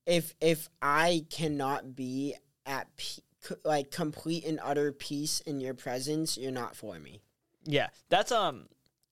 if 0.07 0.34
if 0.41 0.68
I 0.81 1.26
cannot 1.30 1.95
be 1.95 2.35
at 2.65 2.88
pe- 2.97 3.55
like 3.64 3.91
complete 3.91 4.45
and 4.45 4.60
utter 4.64 4.91
peace 4.91 5.41
in 5.41 5.61
your 5.61 5.76
presence, 5.76 6.39
you're 6.39 6.51
not 6.51 6.76
for 6.76 6.97
me. 6.97 7.22
Yeah, 7.65 7.89
that's 8.10 8.31
um. 8.31 8.65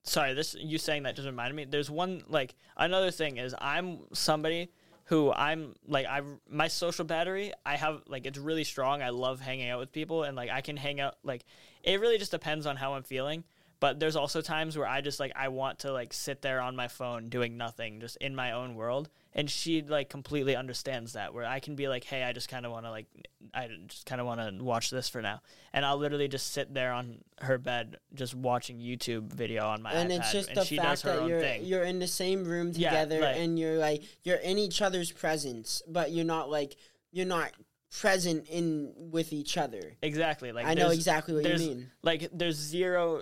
Sorry, 0.03 0.34
this 0.34 0.56
you 0.57 0.80
saying 0.80 1.03
that 1.03 1.15
just 1.15 1.27
reminded 1.27 1.53
me. 1.56 1.65
There's 1.65 1.91
one 1.91 2.23
like 2.27 2.56
another 2.76 3.11
thing 3.11 3.38
is 3.38 3.53
I'm 3.61 3.99
somebody 4.14 4.72
who 5.12 5.30
I'm 5.30 5.76
like 5.86 6.06
I 6.06 6.22
my 6.50 6.70
social 6.70 7.04
battery 7.04 7.52
I 7.66 7.76
have 7.76 8.02
like 8.08 8.26
it's 8.26 8.38
really 8.38 8.64
strong. 8.64 9.02
I 9.02 9.10
love 9.10 9.42
hanging 9.42 9.70
out 9.70 9.78
with 9.78 9.92
people 9.92 10.24
and 10.24 10.38
like 10.38 10.50
I 10.50 10.62
can 10.62 10.78
hang 10.78 11.02
out 11.02 11.18
like 11.22 11.44
it 11.84 12.00
really 12.00 12.18
just 12.18 12.32
depends 12.32 12.66
on 12.66 12.78
how 12.78 12.94
I'm 12.94 13.04
feeling. 13.04 13.44
But 13.82 13.99
there's 13.99 14.16
also 14.16 14.40
times 14.41 14.78
where 14.78 14.88
I 14.88 15.02
just 15.02 15.20
like 15.20 15.34
I 15.36 15.49
want 15.49 15.80
to 15.80 15.91
like 15.91 16.14
sit 16.14 16.41
there 16.41 16.62
on 16.62 16.76
my 16.78 16.88
phone 16.88 17.28
doing 17.28 17.58
nothing, 17.58 17.99
just 17.99 18.16
in 18.18 18.34
my 18.36 18.53
own 18.53 18.76
world. 18.76 19.10
And 19.34 19.49
she 19.49 19.82
like 19.82 20.10
completely 20.10 20.56
understands 20.56 21.14
that. 21.14 21.34
Where 21.34 21.45
I 21.45 21.60
can 21.60 21.76
be 21.76 21.88
like, 21.88 22.03
hey, 22.03 22.22
I 22.24 22.32
just 22.32 22.48
kind 22.48 22.66
of 22.66 22.72
want 22.72 22.86
to 22.86 22.91
like, 22.91 23.08
I 23.53 23.70
just 23.88 24.06
kind 24.06 24.22
of 24.22 24.28
want 24.28 24.40
to 24.40 24.64
watch 24.64 24.90
this 24.91 25.10
for 25.10 25.22
now, 25.22 25.41
and 25.74 25.84
I'll 25.86 25.98
literally 25.98 26.28
just 26.28 26.52
sit 26.53 26.74
there 26.74 26.91
on 26.94 27.24
her 27.40 27.58
bed, 27.58 27.98
just 28.14 28.36
watching 28.36 28.78
YouTube 28.80 29.34
video 29.34 29.66
on 29.66 29.82
my 29.82 29.94
and 29.94 30.12
iPad, 30.12 30.20
it's 30.20 30.32
just 30.32 30.49
and 30.49 30.58
the 30.58 30.66
she 30.66 30.76
fact 30.78 30.88
does 30.90 31.02
her 31.02 31.12
that 31.14 31.20
own 31.24 31.30
you're 31.30 31.40
thing. 31.41 31.64
you're 31.66 31.84
in 31.84 31.98
the 31.99 32.08
same 32.08 32.44
room 32.45 32.72
Yeah, 32.76 32.90
together 32.91 33.20
like- 33.22 33.38
and 33.38 33.58
you're 33.58 33.78
like 33.78 34.03
you're 34.24 34.38
in 34.38 34.58
each 34.60 34.82
other's 34.82 35.12
presence, 35.12 35.82
but 35.88 36.12
you're 36.12 36.24
not 36.26 36.52
like 36.52 36.76
you're 37.12 37.26
not 37.26 37.52
present 37.99 38.48
in 38.48 38.94
with 38.95 39.34
each 39.34 39.58
other. 39.58 39.95
exactly. 40.02 40.52
Like 40.52 40.66
I 40.68 40.76
know 40.76 40.91
exactly 40.91 41.34
what 41.34 41.45
you 41.45 41.58
mean. 41.58 41.91
like 42.03 42.30
there's 42.32 42.56
zero 42.58 43.22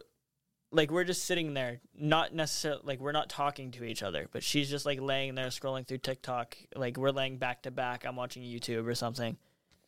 like 0.71 0.91
we're 0.91 1.03
just 1.03 1.25
sitting 1.25 1.53
there 1.53 1.79
not 1.97 2.33
necessarily 2.33 2.81
like 2.83 2.99
we're 2.99 3.11
not 3.11 3.29
talking 3.29 3.71
to 3.71 3.83
each 3.83 4.03
other 4.03 4.27
but 4.31 4.43
she's 4.43 4.69
just 4.69 4.85
like 4.85 4.99
laying 5.01 5.35
there 5.35 5.47
scrolling 5.47 5.85
through 5.85 5.97
tiktok 5.97 6.55
like 6.75 6.97
we're 6.97 7.11
laying 7.11 7.37
back 7.37 7.63
to 7.63 7.71
back 7.71 8.05
i'm 8.05 8.15
watching 8.15 8.43
youtube 8.43 8.85
or 8.87 8.95
something. 8.95 9.37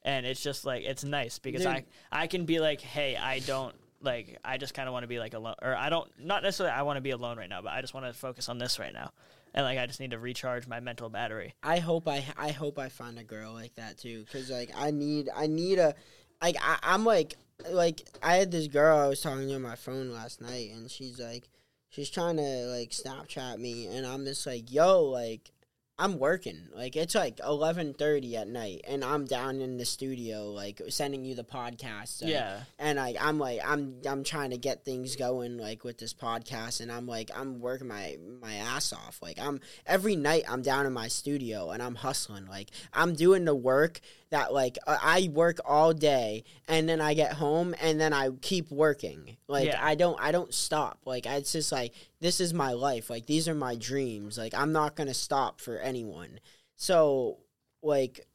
And 0.04 0.26
it's 0.26 0.42
just 0.42 0.66
like 0.66 0.84
it's 0.84 1.04
nice 1.04 1.38
because 1.38 1.66
i 1.66 1.86
i 2.12 2.26
can 2.26 2.46
be 2.46 2.60
like 2.60 2.82
hey 2.82 3.16
i 3.16 3.38
don't 3.40 3.76
like 4.02 4.40
i 4.44 4.58
just 4.58 4.74
kind 4.74 4.90
of 4.90 4.94
want 4.94 5.04
to 5.04 5.08
be 5.08 5.20
like 5.20 5.36
alone 5.36 5.54
or 5.62 5.76
i 5.76 5.90
don't 5.92 6.10
not 6.20 6.42
necessarily 6.42 6.74
i 6.74 6.82
want 6.82 6.98
to 6.98 7.02
be 7.02 7.12
alone 7.12 7.38
right 7.38 7.50
now 7.50 7.62
but 7.62 7.72
i 7.72 7.82
just 7.82 7.94
want 7.94 8.08
to 8.08 8.14
focus 8.14 8.50
on 8.50 8.58
this 8.58 8.80
right 8.80 8.94
now. 8.94 9.12
And 9.54 9.64
like 9.64 9.78
i 9.78 9.86
just 9.86 10.00
need 10.00 10.12
to 10.12 10.18
recharge 10.18 10.66
my 10.66 10.80
mental 10.80 11.10
battery. 11.10 11.54
I 11.62 11.78
hope 11.78 12.08
I 12.08 12.26
I 12.38 12.50
hope 12.50 12.80
I 12.80 12.90
find 12.90 13.20
a 13.20 13.24
girl 13.24 13.54
like 13.54 13.76
that 13.76 14.00
too, 14.00 14.26
cause 14.32 14.50
like 14.50 14.72
I 14.76 14.90
need 14.90 15.30
I 15.36 15.46
need 15.46 15.78
a 15.78 15.94
like 16.42 16.58
I, 16.62 16.78
I'm 16.84 17.06
like 17.06 17.36
like 17.70 18.08
I 18.24 18.36
had 18.36 18.52
this 18.52 18.68
girl 18.68 18.98
I 18.98 19.08
was 19.08 19.22
talking 19.22 19.48
to 19.48 19.56
on 19.56 19.62
my 19.62 19.76
phone 19.76 20.12
last 20.12 20.42
night, 20.42 20.72
and 20.74 20.90
she's 20.90 21.20
like 21.20 21.50
she's 21.90 22.10
trying 22.10 22.38
to 22.38 22.68
like 22.68 22.90
Snapchat 22.92 23.58
me, 23.60 23.88
and 23.88 24.06
I'm 24.06 24.26
just 24.26 24.46
like 24.46 24.72
yo 24.72 25.04
like. 25.04 25.52
I'm 26.00 26.18
working. 26.18 26.58
Like 26.74 26.96
it's 26.96 27.14
like 27.14 27.40
eleven 27.46 27.94
thirty 27.94 28.36
at 28.36 28.48
night, 28.48 28.82
and 28.88 29.04
I'm 29.04 29.26
down 29.26 29.62
in 29.62 29.78
the 29.78 29.86
studio, 29.86 30.50
like 30.50 30.82
sending 30.90 31.26
you 31.26 31.36
the 31.36 31.44
podcast. 31.44 32.24
like, 32.24 32.32
yeah 32.32 32.62
and 32.80 32.98
like 32.98 33.16
I'm 33.22 33.38
like 33.38 33.60
I'm 33.64 33.96
I'm 34.10 34.24
trying 34.24 34.50
to 34.50 34.58
get 34.58 34.84
things 34.84 35.16
going 35.16 35.58
like 35.58 35.84
with 35.84 36.00
this 36.00 36.14
podcast 36.14 36.82
and 36.82 36.92
I'm 36.92 37.06
like 37.06 37.30
I'm 37.36 37.60
working 37.60 37.88
my 37.88 38.18
my 38.42 38.56
ass 38.56 38.92
off 38.92 39.20
like 39.22 39.38
I'm 39.40 39.60
every 39.86 40.16
night 40.16 40.44
I'm 40.50 40.62
down 40.62 40.86
in 40.86 40.94
my 40.94 41.08
studio 41.08 41.70
and 41.70 41.82
I'm 41.82 41.96
hustling 41.96 42.48
like 42.48 42.72
I'm 42.92 43.14
doing 43.14 43.46
the 43.46 43.56
work 43.56 44.02
that 44.32 44.54
like 44.54 44.78
I 44.88 45.30
work 45.32 45.60
all 45.64 45.94
day 45.94 46.46
and 46.68 46.90
then 46.90 47.00
I 47.00 47.14
get 47.14 47.34
home 47.34 47.76
and 47.82 48.00
then 48.00 48.14
I 48.14 48.30
keep 48.42 48.72
working. 48.72 49.38
Like 49.48 49.68
Yeah. 49.68 49.80
I 49.86 49.96
don't 49.96 50.20
I 50.20 50.32
don't 50.32 50.54
stop. 50.54 51.00
Like 51.06 51.26
it's 51.26 51.52
just 51.52 51.72
like 51.72 51.94
this 52.22 52.40
is 52.40 52.54
my 52.54 52.72
life. 52.72 53.10
Like 53.10 53.26
these 53.26 53.48
are 53.48 53.54
my 53.54 53.76
dreams. 53.76 54.38
Like 54.38 54.54
I'm 54.56 54.72
not 54.72 54.96
going 54.96 55.08
to 55.08 55.14
stop 55.14 55.60
for 55.60 55.78
anyone. 55.78 56.40
So 56.76 57.40
like 57.84 58.26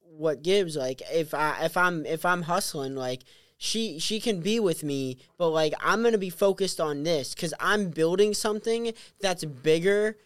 what 0.00 0.42
gives 0.42 0.74
like 0.74 1.02
if 1.12 1.34
I 1.34 1.64
if 1.64 1.76
I'm 1.76 2.04
if 2.06 2.24
I'm 2.24 2.42
hustling 2.42 2.96
like 2.96 3.22
she 3.58 3.98
she 3.98 4.20
can 4.20 4.40
be 4.40 4.58
with 4.58 4.82
me 4.82 5.18
but 5.38 5.48
like 5.50 5.74
I'm 5.80 6.00
going 6.00 6.12
to 6.12 6.18
be 6.18 6.30
focused 6.30 6.80
on 6.80 7.02
this 7.02 7.34
cuz 7.34 7.52
I'm 7.60 7.90
building 7.90 8.32
something 8.32 8.94
that's 9.20 9.44
bigger 9.44 10.16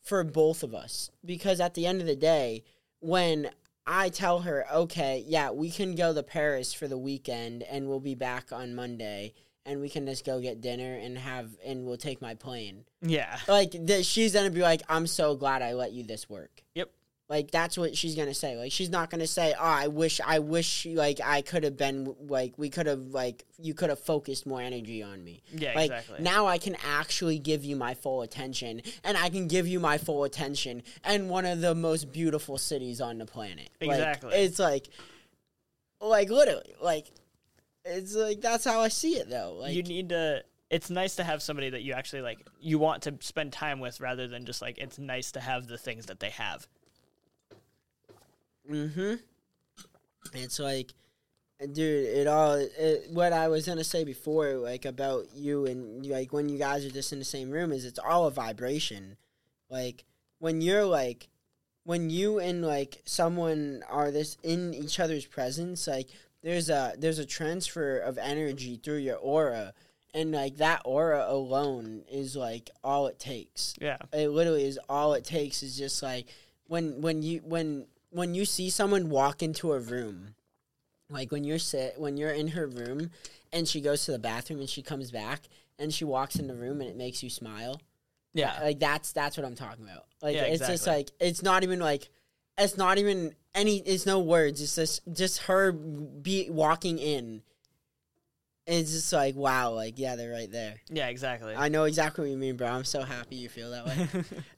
for 0.00 0.22
both 0.22 0.62
of 0.62 0.74
us. 0.74 1.10
Because 1.24 1.58
at 1.60 1.74
the 1.74 1.86
end 1.86 2.00
of 2.00 2.06
the 2.06 2.16
day 2.16 2.62
when 3.00 3.50
I 3.86 4.08
tell 4.08 4.40
her 4.40 4.66
okay 4.72 5.24
yeah 5.26 5.50
we 5.50 5.70
can 5.70 5.94
go 5.94 6.14
to 6.14 6.22
Paris 6.22 6.72
for 6.72 6.88
the 6.88 6.98
weekend 6.98 7.62
and 7.62 7.88
we'll 7.88 8.00
be 8.00 8.14
back 8.14 8.52
on 8.52 8.74
Monday 8.74 9.34
and 9.66 9.80
we 9.80 9.88
can 9.88 10.06
just 10.06 10.24
go 10.24 10.40
get 10.40 10.60
dinner 10.60 10.94
and 10.94 11.16
have 11.18 11.50
and 11.64 11.84
we'll 11.86 11.96
take 11.96 12.20
my 12.20 12.34
plane. 12.34 12.84
Yeah. 13.00 13.38
Like 13.48 13.72
th- 13.72 14.04
she's 14.04 14.32
gonna 14.32 14.50
be 14.50 14.62
like 14.62 14.82
i'm 14.88 15.06
so 15.06 15.34
glad 15.36 15.62
i 15.62 15.72
let 15.72 15.92
you 15.92 16.02
this 16.04 16.28
work. 16.28 16.62
Yep. 16.74 16.90
Like 17.28 17.50
that's 17.50 17.78
what 17.78 17.96
she's 17.96 18.14
gonna 18.14 18.34
say. 18.34 18.56
Like 18.56 18.70
she's 18.70 18.90
not 18.90 19.10
gonna 19.10 19.26
say 19.26 19.54
oh 19.58 19.64
i 19.64 19.88
wish 19.88 20.20
i 20.24 20.38
wish 20.38 20.86
like 20.86 21.20
i 21.24 21.40
could 21.40 21.64
have 21.64 21.76
been 21.76 22.14
like 22.20 22.52
we 22.58 22.68
could 22.68 22.86
have 22.86 23.00
like 23.08 23.44
you 23.58 23.72
could 23.72 23.88
have 23.88 23.98
focused 23.98 24.46
more 24.46 24.60
energy 24.60 25.02
on 25.02 25.24
me. 25.24 25.42
Yeah 25.52 25.72
like 25.74 25.90
exactly. 25.90 26.22
now 26.22 26.46
i 26.46 26.58
can 26.58 26.76
actually 26.84 27.38
give 27.38 27.64
you 27.64 27.76
my 27.76 27.94
full 27.94 28.22
attention 28.22 28.82
and 29.04 29.16
i 29.16 29.30
can 29.30 29.48
give 29.48 29.66
you 29.66 29.80
my 29.80 29.96
full 29.96 30.24
attention 30.24 30.82
and 31.02 31.30
one 31.30 31.46
of 31.46 31.60
the 31.60 31.74
most 31.74 32.12
beautiful 32.12 32.58
cities 32.58 33.00
on 33.00 33.18
the 33.18 33.26
planet. 33.26 33.70
Like, 33.80 33.90
Exactly. 33.90 34.34
it's 34.34 34.58
like 34.58 34.88
like 36.00 36.28
literally 36.28 36.74
like 36.82 37.10
it's 37.86 38.14
like 38.14 38.42
that's 38.42 38.64
how 38.64 38.80
i 38.80 38.88
see 38.88 39.14
it 39.14 39.30
though. 39.30 39.56
Like 39.60 39.74
you 39.74 39.82
need 39.82 40.10
to 40.10 40.44
it's 40.70 40.90
nice 40.90 41.16
to 41.16 41.24
have 41.24 41.42
somebody 41.42 41.70
that 41.70 41.82
you 41.82 41.94
actually 41.94 42.22
like 42.22 42.38
you 42.60 42.78
want 42.78 43.04
to 43.04 43.14
spend 43.20 43.52
time 43.52 43.80
with 43.80 44.00
rather 44.00 44.28
than 44.28 44.44
just 44.44 44.60
like 44.60 44.76
it's 44.76 44.98
nice 44.98 45.32
to 45.32 45.40
have 45.40 45.68
the 45.68 45.78
things 45.78 46.06
that 46.06 46.20
they 46.20 46.30
have 46.30 46.66
Mm-hmm. 48.70 49.14
It's 50.32 50.58
like, 50.58 50.92
dude, 51.60 52.06
it 52.06 52.26
all. 52.26 52.54
It, 52.54 53.10
what 53.10 53.32
I 53.32 53.48
was 53.48 53.66
gonna 53.66 53.84
say 53.84 54.04
before, 54.04 54.54
like 54.54 54.84
about 54.84 55.26
you 55.34 55.66
and 55.66 56.04
like 56.06 56.32
when 56.32 56.48
you 56.48 56.58
guys 56.58 56.84
are 56.84 56.90
just 56.90 57.12
in 57.12 57.18
the 57.18 57.24
same 57.24 57.50
room, 57.50 57.72
is 57.72 57.84
it's 57.84 57.98
all 57.98 58.26
a 58.26 58.30
vibration. 58.30 59.16
Like 59.70 60.04
when 60.38 60.60
you're 60.60 60.84
like, 60.84 61.28
when 61.84 62.10
you 62.10 62.38
and 62.38 62.64
like 62.64 63.02
someone 63.04 63.82
are 63.88 64.10
this 64.10 64.36
in 64.42 64.74
each 64.74 64.98
other's 64.98 65.26
presence, 65.26 65.86
like 65.86 66.08
there's 66.42 66.70
a 66.70 66.94
there's 66.98 67.18
a 67.18 67.26
transfer 67.26 67.98
of 67.98 68.18
energy 68.18 68.80
through 68.82 68.98
your 68.98 69.16
aura, 69.16 69.74
and 70.14 70.32
like 70.32 70.56
that 70.56 70.80
aura 70.84 71.26
alone 71.28 72.04
is 72.10 72.36
like 72.36 72.70
all 72.82 73.08
it 73.08 73.18
takes 73.18 73.74
yeah 73.80 73.98
it 74.12 74.28
literally 74.28 74.64
is 74.64 74.78
all 74.88 75.12
it 75.14 75.24
takes 75.24 75.62
is 75.62 75.76
just 75.76 76.02
like 76.02 76.26
when 76.68 77.00
when 77.02 77.22
you 77.22 77.40
when 77.44 77.86
when 78.14 78.34
you 78.34 78.44
see 78.44 78.70
someone 78.70 79.10
walk 79.10 79.42
into 79.42 79.72
a 79.72 79.78
room 79.78 80.34
like 81.10 81.30
when 81.32 81.44
you're 81.44 81.58
sit 81.58 81.94
when 81.98 82.16
you're 82.16 82.30
in 82.30 82.48
her 82.48 82.66
room 82.66 83.10
and 83.52 83.68
she 83.68 83.80
goes 83.80 84.04
to 84.04 84.12
the 84.12 84.18
bathroom 84.18 84.60
and 84.60 84.68
she 84.68 84.82
comes 84.82 85.10
back 85.10 85.42
and 85.78 85.92
she 85.92 86.04
walks 86.04 86.36
in 86.36 86.46
the 86.46 86.54
room 86.54 86.80
and 86.80 86.88
it 86.88 86.96
makes 86.96 87.22
you 87.22 87.30
smile. 87.30 87.80
Yeah. 88.32 88.58
Like 88.60 88.78
that's 88.78 89.12
that's 89.12 89.36
what 89.36 89.44
i'm 89.44 89.54
talking 89.54 89.84
about. 89.84 90.06
Like 90.22 90.34
Yeah, 90.34 90.44
it's 90.44 90.66
just 90.66 90.86
like 90.86 91.10
it's 91.20 91.42
not 91.42 91.62
even 91.62 91.78
like 91.78 92.08
it's 92.56 92.76
not 92.76 92.98
even 92.98 93.34
any 93.54 93.78
it's 93.78 94.06
no 94.06 94.20
words. 94.20 94.60
It's 94.60 94.74
just 94.74 95.02
just 95.12 95.42
her 95.42 95.72
be 95.72 96.48
walking 96.50 96.98
in 96.98 97.42
it's 98.66 98.92
just 98.92 99.12
like 99.12 99.36
wow 99.36 99.72
like 99.72 99.98
yeah 99.98 100.16
they're 100.16 100.30
right 100.32 100.50
there. 100.50 100.76
Yeah 100.90 101.08
exactly. 101.08 101.54
I 101.54 101.68
know 101.68 101.84
exactly 101.84 102.24
what 102.24 102.30
you 102.30 102.36
mean 102.38 102.56
bro. 102.56 102.66
I'm 102.68 102.84
so 102.84 103.02
happy 103.02 103.36
you 103.36 103.48
feel 103.48 103.70
that 103.72 103.84
way. 103.86 104.08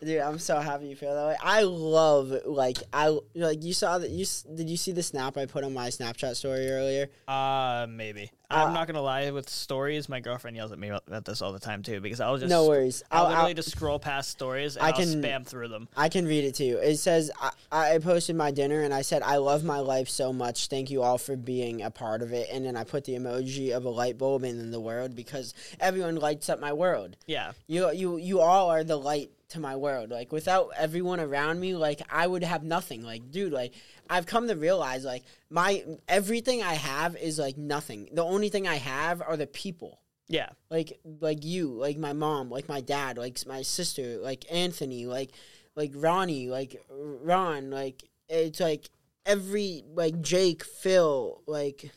Dude, 0.04 0.20
I'm 0.20 0.38
so 0.38 0.58
happy 0.60 0.86
you 0.86 0.96
feel 0.96 1.14
that 1.14 1.26
way. 1.26 1.36
I 1.42 1.62
love 1.62 2.32
like 2.44 2.78
I 2.92 3.18
like 3.34 3.62
you 3.64 3.72
saw 3.74 3.98
that 3.98 4.10
you 4.10 4.22
s- 4.22 4.42
did 4.54 4.68
you 4.70 4.76
see 4.76 4.92
the 4.92 5.02
snap 5.02 5.36
I 5.36 5.46
put 5.46 5.64
on 5.64 5.74
my 5.74 5.88
Snapchat 5.88 6.36
story 6.36 6.70
earlier? 6.70 7.08
uh 7.26 7.86
maybe 7.88 8.30
Uh, 8.50 8.64
i'm 8.66 8.72
not 8.74 8.86
gonna 8.86 9.02
lie 9.02 9.30
with 9.30 9.48
stories 9.48 10.08
my 10.08 10.20
girlfriend 10.20 10.56
yells 10.56 10.72
at 10.72 10.78
me 10.78 10.88
about 10.88 11.24
this 11.24 11.42
all 11.42 11.52
the 11.52 11.58
time 11.58 11.82
too 11.82 12.00
because 12.00 12.20
i'll 12.20 12.38
just 12.38 12.48
no 12.48 12.66
worries. 12.66 13.02
I'll, 13.10 13.24
I'll, 13.24 13.28
literally 13.30 13.50
I'll, 13.50 13.54
just 13.54 13.70
scroll 13.72 13.98
past 13.98 14.30
stories 14.30 14.76
and 14.76 14.86
I 14.86 14.92
can- 14.92 15.08
spam 15.08 15.46
through 15.46 15.68
them 15.68 15.88
I 15.96 16.08
can 16.08 16.26
read 16.26 16.44
it 16.44 16.54
to 16.56 16.64
you. 16.64 16.78
It 16.78 16.96
says 16.96 17.30
I, 17.40 17.50
I 17.72 17.98
posted 17.98 18.36
my 18.36 18.50
dinner 18.50 18.82
and 18.82 18.94
I 18.94 19.02
said 19.02 19.22
I 19.22 19.36
love 19.36 19.64
my 19.64 19.80
life 19.80 20.08
so 20.08 20.32
much. 20.32 20.68
Thank 20.68 20.90
you 20.90 21.02
all 21.02 21.18
for 21.18 21.36
being 21.36 21.82
a 21.82 21.90
part 21.90 22.22
of 22.22 22.32
it. 22.32 22.48
And 22.52 22.64
then 22.64 22.76
I 22.76 22.84
put 22.84 23.04
the 23.04 23.14
emoji 23.14 23.76
of 23.76 23.84
a 23.84 23.90
light 23.90 24.18
bulb 24.18 24.44
in 24.44 24.70
the 24.70 24.80
world 24.80 25.14
because 25.16 25.54
everyone 25.80 26.16
lights 26.16 26.48
up 26.48 26.60
my 26.60 26.72
world. 26.72 27.16
yeah 27.26 27.52
You 27.66 27.90
you 27.90 28.16
you 28.18 28.40
all 28.40 28.70
are 28.70 28.84
the 28.84 28.96
light 28.96 29.30
to 29.50 29.60
my 29.60 29.76
world. 29.76 30.10
Like 30.10 30.32
without 30.32 30.70
everyone 30.76 31.20
around 31.20 31.60
me, 31.60 31.74
like 31.74 32.00
I 32.10 32.26
would 32.26 32.42
have 32.42 32.62
nothing. 32.62 33.02
Like 33.02 33.30
dude, 33.30 33.52
like 33.52 33.74
I've 34.08 34.26
come 34.26 34.48
to 34.48 34.54
realize 34.54 35.04
like 35.04 35.24
my 35.50 35.84
everything 36.08 36.62
I 36.62 36.74
have 36.74 37.16
is 37.16 37.38
like 37.38 37.56
nothing. 37.56 38.08
The 38.12 38.24
only 38.24 38.48
thing 38.48 38.66
I 38.66 38.76
have 38.76 39.22
are 39.22 39.36
the 39.36 39.46
people. 39.46 40.00
yeah 40.28 40.50
Like 40.70 40.98
like 41.20 41.44
you, 41.44 41.68
like 41.72 41.98
my 41.98 42.12
mom, 42.12 42.50
like 42.50 42.68
my 42.68 42.80
dad, 42.80 43.18
like 43.18 43.38
my 43.46 43.62
sister, 43.62 44.18
like 44.18 44.44
Anthony, 44.50 45.06
like 45.06 45.30
like 45.74 45.92
Ronnie, 45.94 46.48
like 46.48 46.84
Ron, 46.90 47.70
like 47.70 48.04
it's 48.28 48.60
like 48.60 48.90
every 49.24 49.84
like 49.94 50.20
Jake, 50.20 50.64
Phil, 50.64 51.42
like 51.46 51.90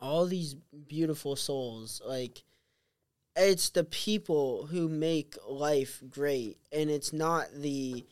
all 0.00 0.26
these 0.26 0.54
beautiful 0.88 1.36
souls, 1.36 2.02
like 2.04 2.42
it's 3.36 3.70
the 3.70 3.84
people 3.84 4.66
who 4.66 4.88
make 4.88 5.36
life 5.46 6.02
great 6.08 6.56
and 6.72 6.90
it's 6.90 7.12
not 7.12 7.46
the 7.54 8.04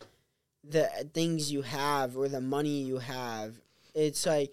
the 0.69 0.89
things 1.13 1.53
you 1.53 1.63
have 1.63 2.17
or 2.17 2.29
the 2.29 2.41
money 2.41 2.83
you 2.83 2.99
have. 2.99 3.55
It's 3.95 4.27
like 4.27 4.53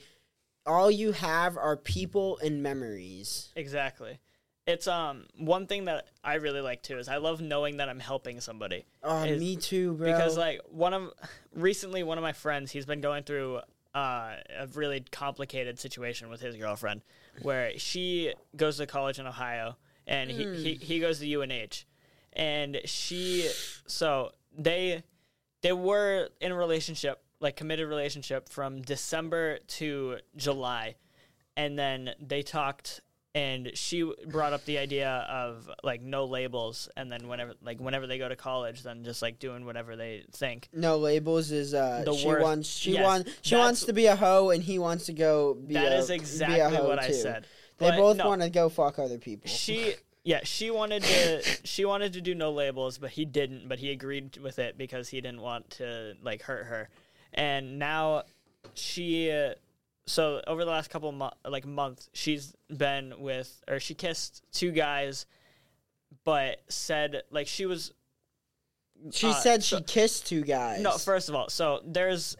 all 0.65 0.91
you 0.91 1.13
have 1.13 1.57
are 1.57 1.77
people 1.77 2.37
and 2.43 2.61
memories. 2.61 3.49
Exactly. 3.55 4.19
It's 4.67 4.87
um 4.87 5.25
one 5.37 5.65
thing 5.67 5.85
that 5.85 6.05
I 6.23 6.35
really 6.35 6.61
like 6.61 6.83
too 6.83 6.99
is 6.99 7.07
I 7.07 7.17
love 7.17 7.41
knowing 7.41 7.77
that 7.77 7.89
I'm 7.89 7.99
helping 7.99 8.39
somebody. 8.41 8.85
Oh, 9.03 9.23
Is- 9.23 9.39
me 9.39 9.55
too, 9.55 9.93
bro. 9.93 10.11
because 10.11 10.37
like 10.37 10.61
one 10.69 10.93
of 10.93 11.11
recently 11.55 12.03
one 12.03 12.17
of 12.17 12.21
my 12.21 12.33
friends 12.33 12.71
he's 12.71 12.85
been 12.85 13.01
going 13.01 13.23
through 13.23 13.61
uh, 13.93 14.35
a 14.59 14.67
really 14.73 15.03
complicated 15.11 15.79
situation 15.79 16.29
with 16.29 16.39
his 16.41 16.55
girlfriend 16.55 17.01
where 17.41 17.77
she 17.77 18.33
goes 18.55 18.77
to 18.77 18.85
college 18.85 19.19
in 19.19 19.27
ohio 19.27 19.75
and 20.07 20.31
he, 20.31 20.45
he, 20.55 20.73
he 20.75 20.99
goes 20.99 21.19
to 21.19 21.25
unh 21.25 21.83
and 22.33 22.79
she 22.85 23.49
so 23.87 24.31
they 24.57 25.03
they 25.61 25.73
were 25.73 26.29
in 26.39 26.51
a 26.51 26.55
relationship 26.55 27.21
like 27.39 27.55
committed 27.55 27.87
relationship 27.87 28.49
from 28.49 28.81
december 28.81 29.57
to 29.67 30.17
july 30.35 30.95
and 31.57 31.77
then 31.77 32.11
they 32.19 32.41
talked 32.41 33.01
and 33.33 33.71
she 33.75 34.11
brought 34.27 34.51
up 34.51 34.65
the 34.65 34.77
idea 34.77 35.09
of 35.29 35.69
like 35.83 36.01
no 36.01 36.25
labels 36.25 36.89
and 36.97 37.09
then 37.11 37.27
whenever 37.29 37.53
like 37.63 37.79
whenever 37.79 38.05
they 38.05 38.17
go 38.17 38.27
to 38.27 38.35
college 38.35 38.83
then 38.83 39.03
just 39.05 39.21
like 39.21 39.39
doing 39.39 39.65
whatever 39.65 39.95
they 39.95 40.23
think 40.33 40.67
no 40.73 40.97
labels 40.97 41.49
is 41.51 41.73
uh 41.73 42.03
The 42.05 42.13
she 42.13 42.27
worst- 42.27 42.43
wants 42.43 42.69
she 42.69 42.91
yes, 42.93 43.03
wants 43.05 43.31
she 43.41 43.55
wants 43.55 43.85
to 43.85 43.93
be 43.93 44.05
a 44.07 44.15
hoe 44.17 44.49
and 44.49 44.61
he 44.61 44.79
wants 44.79 45.05
to 45.05 45.13
go 45.13 45.53
be 45.53 45.75
That 45.75 45.93
a, 45.93 45.97
is 45.97 46.09
exactly 46.09 46.59
hoe 46.77 46.87
what 46.87 46.99
I 46.99 47.07
too. 47.07 47.13
said. 47.13 47.47
They 47.77 47.89
But 47.89 47.97
both 47.97 48.17
no, 48.17 48.27
want 48.27 48.41
to 48.41 48.49
go 48.49 48.67
fuck 48.69 48.99
other 48.99 49.17
people. 49.17 49.49
She 49.49 49.93
yeah, 50.23 50.41
she 50.43 50.69
wanted 50.71 51.03
to 51.03 51.41
she 51.63 51.85
wanted 51.85 52.13
to 52.13 52.21
do 52.21 52.35
no 52.35 52.51
labels, 52.51 52.97
but 52.97 53.11
he 53.11 53.25
didn't, 53.25 53.67
but 53.67 53.79
he 53.79 53.91
agreed 53.91 54.37
with 54.37 54.59
it 54.59 54.77
because 54.77 55.09
he 55.09 55.19
didn't 55.21 55.41
want 55.41 55.69
to 55.71 56.13
like 56.21 56.41
hurt 56.43 56.65
her. 56.65 56.89
And 57.33 57.79
now 57.79 58.23
she 58.75 59.31
uh, 59.31 59.53
so 60.05 60.41
over 60.47 60.63
the 60.65 60.71
last 60.71 60.89
couple 60.89 61.11
mo- 61.11 61.33
like 61.47 61.65
months, 61.65 62.09
she's 62.13 62.53
been 62.75 63.13
with 63.19 63.63
or 63.67 63.79
she 63.79 63.93
kissed 63.93 64.43
two 64.51 64.71
guys 64.71 65.25
but 66.23 66.61
said 66.67 67.21
like 67.31 67.47
she 67.47 67.65
was 67.65 67.93
She 69.11 69.27
uh, 69.27 69.33
said 69.33 69.63
so- 69.63 69.77
she 69.77 69.83
kissed 69.83 70.27
two 70.27 70.41
guys. 70.43 70.81
no, 70.81 70.97
first 70.97 71.29
of 71.29 71.35
all, 71.35 71.49
so 71.49 71.81
there's 71.85 72.35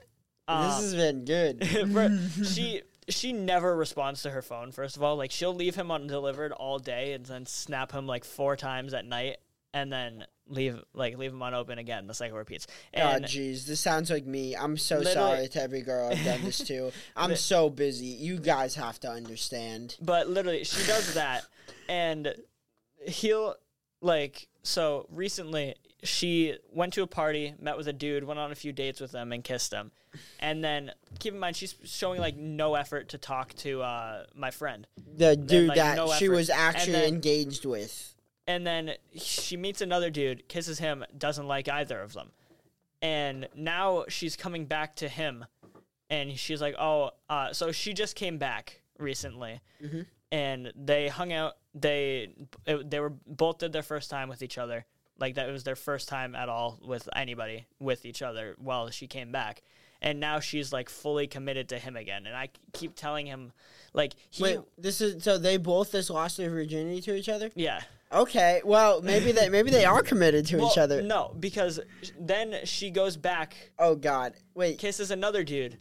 um, 0.47 0.65
this 0.67 0.81
has 0.81 0.95
been 0.95 1.23
good. 1.25 1.63
She 2.45 2.81
she 3.09 3.33
never 3.33 3.75
responds 3.75 4.21
to 4.23 4.29
her 4.31 4.41
phone. 4.41 4.71
First 4.71 4.95
of 4.97 5.03
all, 5.03 5.15
like 5.15 5.31
she'll 5.31 5.53
leave 5.55 5.75
him 5.75 5.91
undelivered 5.91 6.51
all 6.51 6.79
day 6.79 7.13
and 7.13 7.25
then 7.25 7.45
snap 7.45 7.91
him 7.91 8.07
like 8.07 8.23
four 8.23 8.55
times 8.55 8.93
at 8.93 9.05
night, 9.05 9.37
and 9.73 9.91
then 9.91 10.25
leave 10.47 10.81
like 10.93 11.17
leave 11.17 11.31
him 11.31 11.41
unopened 11.41 11.79
again. 11.79 12.07
The 12.07 12.13
cycle 12.13 12.37
repeats. 12.37 12.67
God, 12.95 13.15
And 13.15 13.25
jeez, 13.25 13.65
this 13.65 13.79
sounds 13.79 14.09
like 14.09 14.25
me. 14.25 14.55
I'm 14.55 14.77
so 14.77 15.01
sorry 15.03 15.47
to 15.47 15.61
every 15.61 15.81
girl 15.81 16.09
I've 16.11 16.23
done 16.23 16.43
this 16.43 16.59
to. 16.65 16.91
I'm 17.15 17.35
so 17.35 17.69
busy. 17.69 18.07
You 18.07 18.37
guys 18.39 18.75
have 18.75 18.99
to 19.01 19.09
understand. 19.09 19.97
but 20.01 20.27
literally, 20.29 20.63
she 20.63 20.85
does 20.85 21.13
that, 21.15 21.45
and 21.89 22.35
he'll 23.07 23.55
like 24.01 24.47
so 24.63 25.07
recently 25.11 25.75
she 26.03 26.57
went 26.71 26.93
to 26.93 27.03
a 27.03 27.07
party, 27.07 27.53
met 27.59 27.77
with 27.77 27.87
a 27.87 27.93
dude, 27.93 28.23
went 28.23 28.39
on 28.39 28.51
a 28.51 28.55
few 28.55 28.71
dates 28.73 28.99
with 28.99 29.11
him, 29.11 29.31
and 29.31 29.43
kissed 29.43 29.71
him. 29.71 29.91
And 30.39 30.63
then 30.63 30.91
keep 31.19 31.33
in 31.33 31.39
mind 31.39 31.55
she's 31.55 31.75
showing 31.83 32.19
like 32.19 32.35
no 32.35 32.73
effort 32.75 33.09
to 33.09 33.17
talk 33.19 33.53
to 33.57 33.81
uh, 33.83 34.23
my 34.35 34.49
friend. 34.51 34.87
The 35.15 35.35
dude 35.35 35.67
like, 35.69 35.77
that 35.77 35.95
no 35.97 36.11
she 36.13 36.25
effort. 36.25 36.35
was 36.35 36.49
actually 36.49 36.93
then- 36.93 37.07
engaged 37.13 37.65
with. 37.65 38.15
and 38.47 38.65
then 38.65 38.93
she 39.15 39.55
meets 39.57 39.79
another 39.81 40.09
dude, 40.09 40.47
kisses 40.49 40.79
him, 40.79 41.05
doesn't 41.17 41.47
like 41.47 41.69
either 41.69 42.01
of 42.01 42.13
them. 42.13 42.31
And 43.03 43.47
now 43.55 44.05
she's 44.09 44.35
coming 44.35 44.65
back 44.65 44.95
to 44.97 45.07
him, 45.09 45.45
and 46.09 46.37
she's 46.37 46.61
like, 46.61 46.75
"Oh, 46.79 47.11
uh, 47.29 47.53
so 47.53 47.71
she 47.71 47.93
just 47.93 48.15
came 48.15 48.37
back 48.37 48.81
recently, 48.99 49.61
Mhm. 49.83 50.05
And 50.31 50.71
they 50.75 51.07
hung 51.07 51.33
out. 51.33 51.53
They 51.73 52.33
it, 52.65 52.89
they 52.89 52.99
were 52.99 53.13
both 53.27 53.59
did 53.59 53.71
their 53.73 53.83
first 53.83 54.09
time 54.09 54.29
with 54.29 54.41
each 54.41 54.57
other, 54.57 54.85
like 55.19 55.35
that 55.35 55.49
was 55.51 55.63
their 55.63 55.75
first 55.75 56.07
time 56.09 56.35
at 56.35 56.49
all 56.49 56.79
with 56.85 57.07
anybody 57.15 57.67
with 57.79 58.05
each 58.05 58.21
other 58.21 58.55
while 58.57 58.89
she 58.89 59.07
came 59.07 59.31
back." 59.31 59.61
And 60.03 60.19
now 60.19 60.39
she's 60.39 60.73
like 60.73 60.89
fully 60.89 61.27
committed 61.27 61.69
to 61.69 61.77
him 61.77 61.95
again, 61.95 62.25
and 62.25 62.35
I 62.35 62.49
keep 62.73 62.95
telling 62.95 63.27
him, 63.27 63.51
like 63.93 64.13
he, 64.31 64.41
Wait, 64.41 64.59
this 64.75 64.99
is 64.99 65.23
so 65.23 65.37
they 65.37 65.57
both 65.57 65.91
just 65.91 66.09
lost 66.09 66.37
their 66.37 66.49
virginity 66.49 67.01
to 67.01 67.15
each 67.15 67.29
other. 67.29 67.51
yeah, 67.53 67.81
Okay, 68.11 68.61
well 68.65 69.01
maybe 69.01 69.31
they 69.31 69.47
maybe 69.47 69.69
they 69.69 69.85
are 69.85 70.01
committed 70.01 70.45
to 70.47 70.65
each 70.65 70.77
other. 70.77 71.01
No, 71.03 71.35
because 71.39 71.79
then 72.19 72.61
she 72.65 72.89
goes 72.89 73.15
back, 73.15 73.55
Oh 73.79 73.95
God, 73.95 74.33
wait. 74.55 74.79
kisses 74.79 75.11
another 75.11 75.43
dude, 75.43 75.77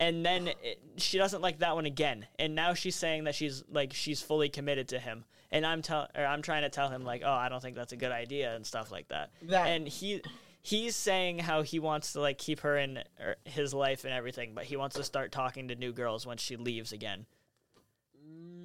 and 0.00 0.24
then 0.24 0.48
it, 0.48 0.80
she 0.96 1.18
doesn't 1.18 1.42
like 1.42 1.58
that 1.58 1.74
one 1.74 1.86
again. 1.86 2.26
And 2.38 2.54
now 2.54 2.74
she's 2.74 2.96
saying 2.96 3.24
that 3.24 3.34
she's 3.34 3.64
like 3.70 3.92
she's 3.92 4.20
fully 4.20 4.48
committed 4.48 4.88
to 4.88 4.98
him. 4.98 5.24
And 5.50 5.66
I'm 5.66 5.82
tell 5.82 6.08
or 6.16 6.24
I'm 6.24 6.42
trying 6.42 6.62
to 6.62 6.68
tell 6.68 6.88
him 6.88 7.04
like, 7.04 7.22
oh, 7.24 7.32
I 7.32 7.48
don't 7.48 7.62
think 7.62 7.76
that's 7.76 7.92
a 7.92 7.96
good 7.96 8.12
idea 8.12 8.54
and 8.54 8.66
stuff 8.66 8.92
like 8.92 9.08
that. 9.08 9.30
That- 9.42 9.66
and 9.66 9.88
he 9.88 10.22
he's 10.62 10.94
saying 10.94 11.38
how 11.40 11.62
he 11.62 11.78
wants 11.78 12.12
to 12.12 12.20
like 12.20 12.38
keep 12.38 12.60
her 12.60 12.76
in 12.76 12.98
er, 13.20 13.36
his 13.44 13.72
life 13.74 14.04
and 14.04 14.12
everything, 14.12 14.52
but 14.54 14.64
he 14.64 14.76
wants 14.76 14.96
to 14.96 15.04
start 15.04 15.32
talking 15.32 15.68
to 15.68 15.74
new 15.74 15.92
girls 15.92 16.26
when 16.26 16.36
she 16.36 16.56
leaves 16.56 16.92
again. 16.92 17.26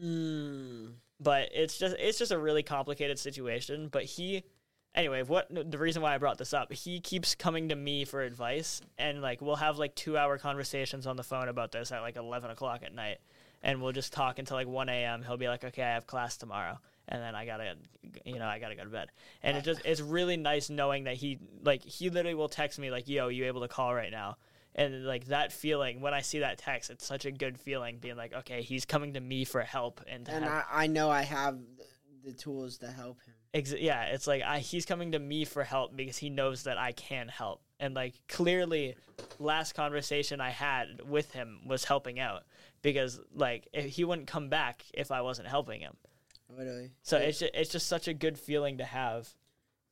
Mm. 0.03 0.95
but 1.22 1.47
it's 1.53 1.77
just 1.77 1.95
it's 1.97 2.19
just 2.19 2.34
a 2.34 2.38
really 2.38 2.61
complicated 2.61 3.18
situation 3.18 3.88
but 3.88 4.03
he 4.03 4.43
anyway 4.95 5.24
what 5.24 5.48
the 5.49 5.78
reason 5.78 6.02
why 6.02 6.14
i 6.14 6.18
brought 6.18 6.38
this 6.38 6.53
up 6.53 6.72
he 6.72 6.99
keeps 6.99 7.36
coming 7.36 7.70
to 7.70 7.76
me 7.76 8.06
for 8.06 8.22
advice 8.22 8.82
and 8.98 9.22
like 9.22 9.41
we'll 9.41 9.56
have 9.56 9.78
like 9.78 9.95
two 9.95 10.18
hour 10.18 10.38
conversations 10.38 11.07
on 11.07 11.15
the 11.15 11.24
phone 11.24 11.48
about 11.48 11.72
this 11.72 11.91
at 11.91 12.02
like 12.02 12.15
11 12.15 12.52
o'clock 12.52 12.82
at 12.84 12.94
night 12.94 13.18
and 13.64 13.82
we'll 13.82 13.91
just 13.91 14.14
talk 14.14 14.40
until 14.40 14.57
like 14.57 14.68
1 14.68 14.90
a.m 14.90 15.24
he'll 15.24 15.38
be 15.38 15.48
like 15.48 15.64
okay 15.64 15.84
i 15.84 15.94
have 15.94 16.06
class 16.06 16.38
tomorrow 16.38 16.78
and 17.07 17.22
then 17.22 17.36
i 17.36 17.45
gotta 17.45 17.76
you 18.26 18.40
know 18.40 18.45
i 18.45 18.60
gotta 18.60 18.76
go 18.76 18.84
to 18.84 18.90
bed. 18.90 19.10
And 19.41 19.57
it 19.57 19.64
just 19.65 19.82
it's 19.84 19.99
really 19.99 20.38
nice 20.38 20.70
knowing 20.70 21.03
that 21.06 21.15
he 21.15 21.38
like 21.64 21.84
he 21.84 22.10
literally 22.10 22.36
will 22.36 22.48
text 22.48 22.80
me 22.80 22.91
like 22.91 23.10
yo 23.10 23.28
you 23.28 23.45
able 23.45 23.61
to 23.61 23.68
call 23.68 23.94
right 23.94 24.11
now? 24.11 24.38
And 24.76 25.06
like 25.06 25.26
that 25.26 25.52
feeling 25.52 25.99
when 26.02 26.14
i 26.14 26.22
see 26.22 26.40
that 26.40 26.57
text 26.57 26.90
it's 26.90 27.06
such 27.06 27.26
a 27.26 27.32
good 27.32 27.60
feeling 27.60 27.98
being 27.99 28.15
like 28.15 28.34
okay 28.34 28.61
he's 28.61 28.86
coming 28.86 29.14
to 29.15 29.20
me 29.20 29.44
for 29.44 29.61
help 29.61 30.02
and, 30.07 30.28
And 30.30 30.45
have- 30.45 30.65
I, 30.72 30.84
I 30.84 30.88
know 30.88 31.10
I 31.10 31.24
have 31.24 31.60
the 32.24 32.32
tools 32.32 32.78
to 32.78 32.88
help 32.88 33.18
him. 33.26 33.34
Ex- 33.53 33.75
yeah, 33.77 34.05
it's 34.05 34.25
like 34.25 34.41
I, 34.41 34.59
he's 34.59 34.85
coming 34.85 35.11
to 35.11 35.19
me 35.19 35.45
for 35.45 35.63
help 35.63 35.95
because 35.95 36.17
he 36.17 36.30
knows 36.30 36.63
that 36.63 36.77
I 36.77 36.91
can 36.91 37.27
help. 37.27 37.61
And 37.80 37.93
like 37.93 38.15
clearly, 38.27 38.95
last 39.39 39.73
conversation 39.73 40.41
I 40.41 40.49
had 40.49 41.01
with 41.07 41.31
him 41.34 41.61
was 41.65 41.84
helping 41.85 42.19
out 42.19 42.43
because 42.81 43.19
like 43.35 43.67
if 43.73 43.85
he 43.85 44.05
wouldn't 44.05 44.27
come 44.27 44.49
back 44.49 44.84
if 44.93 45.11
I 45.11 45.21
wasn't 45.21 45.47
helping 45.47 45.81
him. 45.81 45.95
Literally. 46.49 46.91
So 47.01 47.17
it's 47.17 47.39
just, 47.39 47.51
it's 47.53 47.71
just 47.71 47.88
such 47.88 48.07
a 48.07 48.13
good 48.13 48.38
feeling 48.38 48.77
to 48.77 48.85
have. 48.85 49.30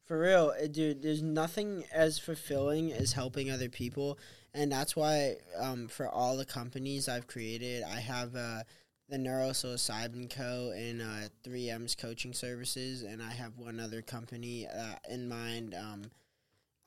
For 0.04 0.20
real, 0.20 0.54
uh, 0.62 0.68
dude, 0.68 1.02
there's 1.02 1.22
nothing 1.22 1.86
as 1.94 2.20
fulfilling 2.20 2.92
as 2.92 3.14
helping 3.14 3.50
other 3.50 3.70
people. 3.70 4.20
And 4.54 4.72
that's 4.72 4.96
why, 4.96 5.38
um, 5.58 5.88
for 5.88 6.10
all 6.10 6.36
the 6.36 6.46
companies 6.46 7.08
I've 7.08 7.28
created, 7.28 7.84
I 7.84 8.00
have 8.00 8.36
uh, 8.36 8.64
the 9.12 9.18
Neuropsilocybin 9.18 10.30
Co. 10.30 10.72
and 10.76 11.02
uh, 11.02 11.28
3M's 11.46 11.96
coaching 11.96 12.34
services. 12.34 13.04
And 13.04 13.22
I 13.22 13.30
have 13.32 13.58
one 13.58 13.80
other 13.80 14.02
company 14.02 14.68
uh, 14.68 14.96
in 15.10 15.28
mind. 15.28 15.76
Um, 15.76 16.04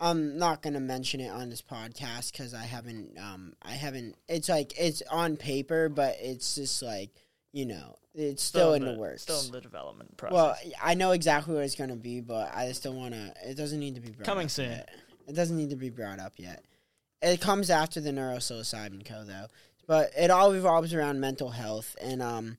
I'm 0.01 0.39
not 0.39 0.61
gonna 0.61 0.81
mention 0.81 1.21
it 1.21 1.29
on 1.29 1.51
this 1.51 1.63
podcast 1.63 2.33
because 2.33 2.53
I 2.53 2.65
haven't. 2.65 3.17
Um, 3.17 3.55
I 3.63 3.73
haven't. 3.73 4.17
It's 4.29 4.49
like 4.49 4.75
it's 4.77 5.03
on 5.11 5.37
paper, 5.37 5.89
but 5.89 6.17
it's 6.21 6.57
just 6.57 6.83
like 6.83 7.11
you 7.53 7.65
know, 7.65 7.95
it's 8.15 8.43
still, 8.43 8.75
in 8.75 8.85
the, 8.85 8.95
works. 8.95 9.23
Still 9.23 9.41
in 9.47 9.53
the 9.53 9.61
development 9.61 10.17
process. 10.17 10.35
Well, 10.35 10.57
I 10.83 10.95
know 10.95 11.13
exactly 11.13 11.55
what 11.55 11.63
it's 11.63 11.77
gonna 11.77 11.95
be, 11.95 12.21
but 12.21 12.53
I 12.53 12.67
just 12.67 12.83
don't 12.83 12.97
want 12.97 13.15
to. 13.15 13.33
It 13.49 13.57
doesn't 13.57 13.79
need 13.79 13.95
to 13.95 14.01
be 14.01 14.11
brought 14.11 14.27
Coming 14.27 14.47
up 14.47 14.51
soon. 14.51 14.71
Yet. 14.71 14.91
It 15.29 15.35
doesn't 15.37 15.57
need 15.57 15.71
to 15.71 15.77
be 15.77 15.91
brought 15.91 16.19
up 16.19 16.33
yet. 16.37 16.65
It 17.23 17.41
comes 17.41 17.71
after 17.71 18.01
the 18.01 18.11
neuropsilocybin 18.11 19.07
co, 19.07 19.25
though. 19.25 19.47
But 19.87 20.11
it 20.17 20.31
all 20.31 20.53
revolves 20.53 20.95
around 20.95 21.21
mental 21.21 21.51
health, 21.51 21.95
and 22.01 22.23
um, 22.23 22.59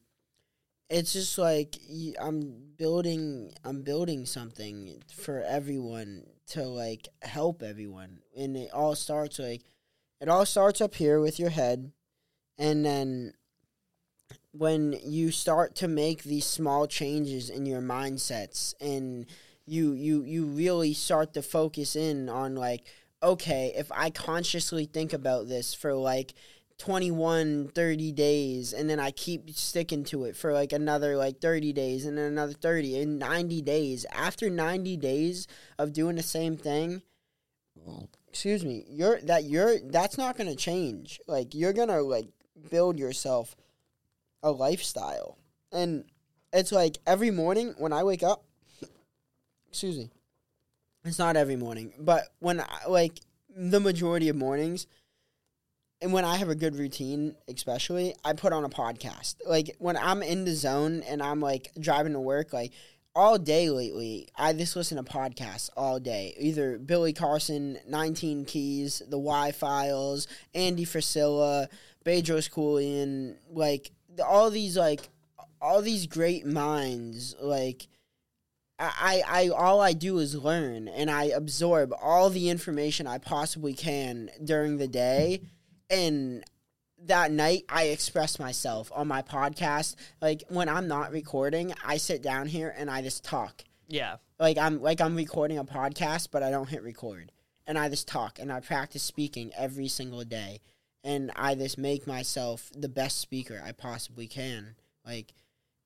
it's 0.89 1.13
just 1.13 1.37
like 1.37 1.75
I'm 2.19 2.55
building. 2.77 3.53
I'm 3.63 3.81
building 3.81 4.25
something 4.25 5.01
for 5.13 5.41
everyone 5.41 6.25
to 6.47 6.63
like 6.63 7.07
help 7.21 7.63
everyone, 7.63 8.19
and 8.37 8.55
it 8.55 8.71
all 8.71 8.95
starts 8.95 9.39
like 9.39 9.63
it 10.21 10.29
all 10.29 10.45
starts 10.45 10.81
up 10.81 10.95
here 10.95 11.19
with 11.19 11.39
your 11.39 11.49
head, 11.49 11.91
and 12.57 12.85
then 12.85 13.33
when 14.51 14.97
you 15.03 15.31
start 15.31 15.75
to 15.75 15.87
make 15.87 16.23
these 16.23 16.45
small 16.45 16.87
changes 16.87 17.49
in 17.49 17.65
your 17.65 17.81
mindsets 17.81 18.73
and 18.79 19.25
you 19.65 19.93
you 19.93 20.23
you 20.23 20.45
really 20.45 20.93
start 20.93 21.33
to 21.33 21.41
focus 21.41 21.95
in 21.95 22.29
on 22.29 22.55
like 22.55 22.85
okay 23.21 23.73
if 23.75 23.91
i 23.91 24.09
consciously 24.09 24.85
think 24.85 25.11
about 25.11 25.47
this 25.49 25.73
for 25.73 25.93
like 25.93 26.33
21 26.77 27.69
30 27.69 28.11
days 28.11 28.73
and 28.73 28.89
then 28.89 28.99
i 28.99 29.09
keep 29.09 29.49
sticking 29.51 30.03
to 30.03 30.25
it 30.25 30.35
for 30.35 30.51
like 30.51 30.73
another 30.73 31.15
like 31.15 31.39
30 31.39 31.71
days 31.71 32.05
and 32.05 32.17
then 32.17 32.25
another 32.25 32.53
30 32.53 33.01
and 33.01 33.19
90 33.19 33.61
days. 33.61 34.05
After 34.11 34.49
90 34.49 34.97
days 34.97 35.47
of 35.79 35.93
doing 35.93 36.15
the 36.15 36.23
same 36.23 36.57
thing 36.57 37.01
excuse 38.27 38.65
me 38.65 38.85
you're 38.89 39.21
that 39.21 39.45
you're 39.45 39.79
that's 39.79 40.17
not 40.17 40.37
to 40.49 40.55
change. 40.55 41.21
Like 41.27 41.55
you're 41.55 41.73
to 41.89 42.01
like 42.01 42.27
build 42.69 42.99
yourself 42.99 43.55
a 44.43 44.51
lifestyle. 44.51 45.37
And 45.71 46.05
it's 46.55 46.71
like 46.71 46.97
every 47.05 47.31
morning 47.31 47.75
when 47.77 47.93
i 47.93 48.03
wake 48.03 48.23
up 48.23 48.43
excuse 49.69 49.97
me 49.97 50.09
it's 51.03 51.19
not 51.19 51.35
every 51.35 51.57
morning 51.57 51.93
but 51.99 52.29
when 52.39 52.61
I, 52.61 52.87
like 52.87 53.19
the 53.55 53.79
majority 53.79 54.29
of 54.29 54.35
mornings 54.35 54.87
and 56.05 56.13
when 56.13 56.23
I 56.23 56.35
have 56.35 56.49
a 56.49 56.55
good 56.55 56.75
routine, 56.75 57.35
especially, 57.47 58.13
I 58.23 58.33
put 58.33 58.53
on 58.53 58.63
a 58.63 58.69
podcast. 58.69 59.37
Like 59.43 59.75
when 59.79 59.97
I'm 59.97 60.21
in 60.21 60.45
the 60.45 60.53
zone 60.53 61.01
and 61.01 61.19
I'm 61.19 61.41
like 61.41 61.71
driving 61.79 62.13
to 62.13 62.19
work, 62.19 62.53
like 62.53 62.73
all 63.15 63.39
day 63.39 63.71
lately, 63.71 64.27
I 64.35 64.53
just 64.53 64.75
listen 64.75 65.03
to 65.03 65.11
podcasts 65.11 65.71
all 65.75 65.99
day. 65.99 66.35
Either 66.37 66.77
Billy 66.77 67.11
Carson, 67.11 67.79
19 67.87 68.45
Keys, 68.45 69.01
The 69.09 69.17
Y 69.17 69.51
Files, 69.51 70.27
Andy 70.53 70.85
Frisella, 70.85 71.69
Bedros 72.05 72.51
Keuilian, 72.51 73.37
like 73.49 73.89
all 74.23 74.51
these 74.51 74.77
like 74.77 75.09
all 75.59 75.81
these 75.81 76.05
great 76.05 76.45
minds, 76.45 77.35
like 77.41 77.87
I, 78.77 79.23
I 79.27 79.47
all 79.47 79.81
I 79.81 79.93
do 79.93 80.19
is 80.19 80.35
learn 80.35 80.87
and 80.87 81.09
I 81.09 81.23
absorb 81.29 81.95
all 81.99 82.29
the 82.29 82.51
information 82.51 83.07
I 83.07 83.17
possibly 83.17 83.73
can 83.73 84.29
during 84.43 84.77
the 84.77 84.87
day 84.87 85.41
and 85.89 86.43
that 87.05 87.31
night 87.31 87.63
I 87.69 87.85
express 87.85 88.39
myself 88.39 88.91
on 88.93 89.07
my 89.07 89.21
podcast. 89.21 89.95
Like 90.21 90.43
when 90.49 90.69
I'm 90.69 90.87
not 90.87 91.11
recording, 91.11 91.73
I 91.85 91.97
sit 91.97 92.21
down 92.21 92.47
here 92.47 92.73
and 92.75 92.89
I 92.89 93.01
just 93.01 93.23
talk. 93.23 93.63
Yeah. 93.87 94.17
Like 94.39 94.57
I'm 94.57 94.81
like 94.81 95.01
I'm 95.01 95.15
recording 95.15 95.57
a 95.57 95.65
podcast, 95.65 96.29
but 96.31 96.43
I 96.43 96.51
don't 96.51 96.69
hit 96.69 96.83
record. 96.83 97.31
And 97.67 97.77
I 97.77 97.89
just 97.89 98.07
talk 98.07 98.39
and 98.39 98.51
I 98.51 98.59
practice 98.59 99.03
speaking 99.03 99.51
every 99.57 99.87
single 99.87 100.23
day. 100.23 100.61
And 101.03 101.31
I 101.35 101.53
just 101.55 101.77
make 101.77 102.07
myself 102.07 102.71
the 102.75 102.89
best 102.89 103.19
speaker 103.19 103.61
I 103.63 103.71
possibly 103.71 104.27
can. 104.27 104.75
Like 105.05 105.33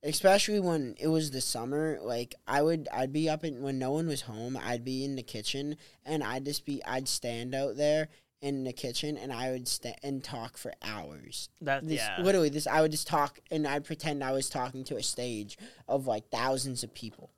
especially 0.02 0.62
when 0.62 0.96
it 0.98 1.08
was 1.08 1.32
the 1.32 1.42
summer, 1.42 2.00
like 2.02 2.36
I 2.48 2.62
would 2.62 2.88
I'd 2.94 3.12
be 3.12 3.30
up 3.30 3.44
in 3.44 3.62
when 3.62 3.80
no 3.80 3.92
one 3.92 4.08
was 4.08 4.22
home, 4.22 4.58
I'd 4.62 4.86
be 4.86 5.04
in 5.04 5.16
the 5.16 5.24
kitchen 5.24 5.76
and 6.06 6.24
I'd 6.24 6.46
just 6.46 6.66
be 6.66 6.84
I'd 6.86 7.08
stand 7.08 7.54
out 7.54 7.76
there 7.76 8.08
in 8.41 8.64
the 8.64 8.74
kitchen 8.74 9.18
and 9.18 9.34
I 9.34 9.52
would 9.52 9.68
stand 9.68 9.98
and 10.02 10.24
talk 10.24 10.57
for 10.57 10.74
hours. 10.82 11.49
That 11.61 11.88
This, 11.88 11.99
yeah. 11.99 12.22
Literally, 12.22 12.49
this 12.49 12.68
I 12.68 12.82
would 12.82 12.91
just 12.91 13.07
talk 13.07 13.40
and 13.52 13.68
I'd 13.68 13.86
pretend 13.86 14.24
I 14.24 14.32
was 14.32 14.49
talking 14.49 14.84
to 14.86 14.95
a 14.95 15.03
stage 15.03 15.57
of 15.88 16.07
like 16.07 16.30
thousands 16.30 16.84
of 16.84 16.94
people. 16.94 17.32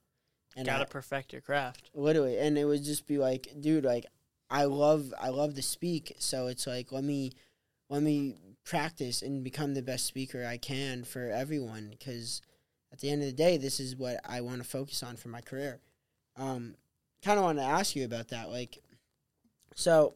And 0.55 0.65
Gotta 0.65 0.83
I, 0.83 0.85
perfect 0.85 1.31
your 1.31 1.41
craft. 1.41 1.89
literally, 1.95 2.37
and 2.37 2.57
it 2.57 2.65
would 2.65 2.83
just 2.83 3.07
be 3.07 3.17
like, 3.17 3.47
dude, 3.59 3.85
like 3.85 4.05
I 4.49 4.65
love 4.65 5.13
I 5.19 5.29
love 5.29 5.55
to 5.55 5.61
speak, 5.61 6.13
so 6.19 6.47
it's 6.47 6.67
like 6.67 6.91
let 6.91 7.03
me 7.03 7.31
let 7.89 8.03
me 8.03 8.35
practice 8.63 9.21
and 9.21 9.43
become 9.43 9.73
the 9.73 9.81
best 9.81 10.05
speaker 10.05 10.45
I 10.45 10.57
can 10.57 11.03
for 11.03 11.31
everyone 11.31 11.87
because 11.89 12.41
at 12.91 12.99
the 12.99 13.09
end 13.09 13.21
of 13.21 13.27
the 13.27 13.33
day, 13.33 13.57
this 13.57 13.79
is 13.79 13.95
what 13.95 14.19
I 14.27 14.41
want 14.41 14.57
to 14.57 14.67
focus 14.67 15.01
on 15.01 15.15
for 15.15 15.29
my 15.29 15.41
career. 15.41 15.79
Um, 16.35 16.75
kind 17.23 17.39
of 17.39 17.45
want 17.45 17.57
to 17.57 17.63
ask 17.63 17.95
you 17.95 18.05
about 18.05 18.27
that, 18.29 18.49
like, 18.49 18.77
so. 19.75 20.13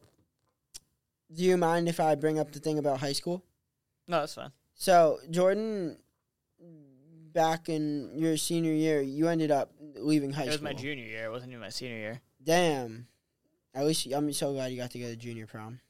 Do 1.34 1.42
you 1.42 1.56
mind 1.56 1.88
if 1.88 1.98
I 2.00 2.14
bring 2.14 2.38
up 2.38 2.52
the 2.52 2.60
thing 2.60 2.78
about 2.78 3.00
high 3.00 3.12
school? 3.12 3.42
No, 4.06 4.20
that's 4.20 4.34
fine. 4.34 4.52
So 4.74 5.18
Jordan, 5.30 5.98
back 7.32 7.68
in 7.68 8.12
your 8.14 8.36
senior 8.36 8.72
year, 8.72 9.00
you 9.00 9.28
ended 9.28 9.50
up 9.50 9.72
leaving 9.96 10.30
high 10.32 10.42
school. 10.42 10.48
It 10.48 10.52
was 10.52 10.62
my 10.62 10.72
junior 10.72 11.04
year. 11.04 11.24
It 11.26 11.30
wasn't 11.30 11.52
even 11.52 11.60
my 11.60 11.68
senior 11.70 11.96
year. 11.96 12.20
Damn. 12.42 13.08
At 13.74 13.84
least 13.84 14.06
I'm 14.12 14.32
so 14.32 14.52
glad 14.52 14.72
you 14.72 14.78
got 14.78 14.90
to 14.92 14.98
go 14.98 15.06
to 15.06 15.16
junior 15.16 15.46
prom. 15.46 15.80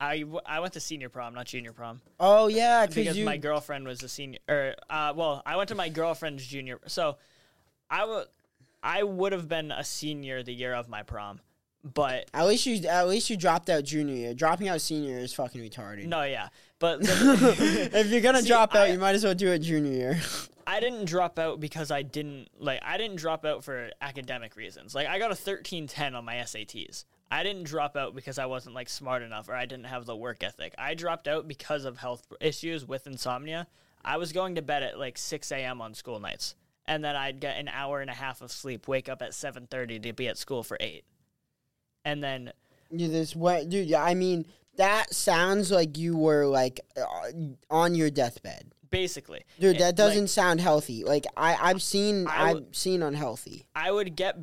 I, 0.00 0.20
w- 0.20 0.40
I 0.46 0.60
went 0.60 0.74
to 0.74 0.80
senior 0.80 1.08
prom, 1.08 1.34
not 1.34 1.46
junior 1.46 1.72
prom, 1.72 2.00
Oh 2.20 2.46
yeah, 2.46 2.86
because 2.86 3.18
you. 3.18 3.24
my 3.24 3.36
girlfriend 3.36 3.84
was 3.84 4.00
a 4.04 4.08
senior. 4.08 4.38
Or 4.48 4.74
uh, 4.88 5.12
well, 5.16 5.42
I 5.44 5.56
went 5.56 5.70
to 5.70 5.74
my 5.74 5.88
girlfriend's 5.88 6.46
junior. 6.46 6.78
So, 6.86 7.16
I 7.90 8.04
would 8.04 8.26
I 8.80 9.02
would 9.02 9.32
have 9.32 9.48
been 9.48 9.72
a 9.72 9.82
senior 9.82 10.44
the 10.44 10.52
year 10.52 10.72
of 10.72 10.88
my 10.88 11.02
prom, 11.02 11.40
but 11.84 12.28
at 12.34 12.46
least 12.46 12.66
you 12.66 12.86
at 12.88 13.08
least 13.08 13.30
you 13.30 13.36
dropped 13.36 13.70
out 13.70 13.84
junior 13.84 14.14
year. 14.14 14.34
Dropping 14.34 14.68
out 14.68 14.80
senior 14.80 15.10
year 15.10 15.18
is 15.20 15.32
fucking 15.32 15.60
retarded. 15.60 16.06
no, 16.06 16.22
yeah, 16.24 16.48
but 16.78 16.98
if 17.02 18.08
you're 18.08 18.20
gonna 18.20 18.42
See, 18.42 18.48
drop 18.48 18.74
out, 18.74 18.88
I- 18.88 18.92
you 18.92 18.98
might 18.98 19.14
as 19.14 19.24
well 19.24 19.34
do 19.34 19.50
it 19.52 19.60
junior 19.60 19.92
year. 19.92 20.20
I 20.66 20.80
didn't 20.80 21.06
drop 21.06 21.38
out 21.38 21.60
because 21.60 21.90
I 21.90 22.02
didn't 22.02 22.48
like 22.58 22.80
I 22.84 22.98
didn't 22.98 23.16
drop 23.16 23.44
out 23.46 23.64
for 23.64 23.90
academic 24.02 24.54
reasons. 24.54 24.94
Like 24.94 25.06
I 25.06 25.18
got 25.18 25.26
a 25.26 25.38
1310 25.38 26.14
on 26.14 26.24
my 26.26 26.34
SATs. 26.36 27.04
I 27.30 27.42
didn't 27.42 27.64
drop 27.64 27.96
out 27.96 28.14
because 28.14 28.38
I 28.38 28.44
wasn't 28.46 28.74
like 28.74 28.88
smart 28.90 29.22
enough 29.22 29.48
or 29.48 29.54
I 29.54 29.64
didn't 29.66 29.86
have 29.86 30.04
the 30.04 30.16
work 30.16 30.42
ethic. 30.42 30.74
I 30.76 30.92
dropped 30.94 31.26
out 31.26 31.48
because 31.48 31.84
of 31.86 31.96
health 31.98 32.26
issues 32.40 32.86
with 32.86 33.06
insomnia. 33.06 33.66
I 34.04 34.18
was 34.18 34.32
going 34.32 34.54
to 34.56 34.62
bed 34.62 34.82
at 34.82 34.98
like 34.98 35.16
6 35.18 35.50
a.m. 35.52 35.80
on 35.80 35.92
school 35.94 36.20
nights, 36.20 36.54
and 36.86 37.02
then 37.02 37.16
I'd 37.16 37.40
get 37.40 37.56
an 37.58 37.68
hour 37.68 38.00
and 38.00 38.08
a 38.10 38.14
half 38.14 38.40
of 38.42 38.52
sleep, 38.52 38.88
wake 38.88 39.08
up 39.08 39.22
at 39.22 39.30
7:30 39.32 40.02
to 40.02 40.12
be 40.12 40.28
at 40.28 40.36
school 40.38 40.62
for 40.62 40.76
eight, 40.80 41.04
and 42.04 42.22
then 42.22 42.52
you 42.90 43.08
this 43.08 43.36
what, 43.36 43.68
dude? 43.68 43.88
Yeah, 43.88 44.02
I 44.02 44.14
mean 44.14 44.46
that 44.76 45.12
sounds 45.12 45.70
like 45.70 45.98
you 45.98 46.16
were 46.16 46.46
like 46.46 46.80
uh, 46.96 47.32
on 47.68 47.94
your 47.94 48.10
deathbed, 48.10 48.72
basically, 48.90 49.44
dude. 49.58 49.76
it- 49.76 49.78
That 49.78 49.86
like, 49.86 49.96
doesn't 49.96 50.28
sound 50.28 50.60
healthy. 50.60 51.04
Like 51.04 51.26
I, 51.36 51.56
I've 51.60 51.82
seen, 51.82 52.26
I 52.28 52.50
I've 52.50 52.64
seen 52.72 53.02
unhealthy. 53.02 53.66
I 53.74 53.90
would 53.90 54.16
get 54.16 54.36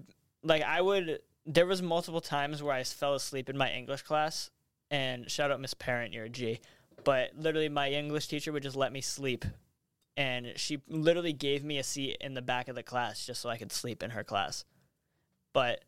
like 0.44 0.62
I 0.62 0.82
would. 0.82 1.20
There 1.46 1.66
was 1.66 1.82
multiple 1.82 2.22
times 2.22 2.62
where 2.64 2.74
I 2.74 2.84
fell 2.84 3.14
asleep 3.14 3.50
in 3.50 3.58
my 3.58 3.72
English 3.72 4.02
class, 4.02 4.50
and 4.92 5.30
shout 5.30 5.52
out 5.52 5.62
Miss 5.62 5.74
Parent, 5.74 6.14
you're 6.14 6.26
a 6.26 6.30
G. 6.30 6.60
But 7.04 7.32
literally, 7.38 7.70
my 7.70 7.92
English 7.92 8.28
teacher 8.28 8.52
would 8.52 8.64
just 8.64 8.76
let 8.76 8.92
me 8.92 9.00
sleep, 9.02 9.46
and 10.18 10.54
she 10.56 10.80
literally 10.90 11.34
gave 11.34 11.64
me 11.64 11.78
a 11.78 11.84
seat 11.84 12.18
in 12.20 12.34
the 12.34 12.42
back 12.42 12.68
of 12.68 12.76
the 12.76 12.82
class 12.84 13.26
just 13.26 13.42
so 13.42 13.50
I 13.50 13.58
could 13.58 13.72
sleep 13.72 14.02
in 14.02 14.10
her 14.12 14.24
class. 14.24 14.66
But 15.54 15.84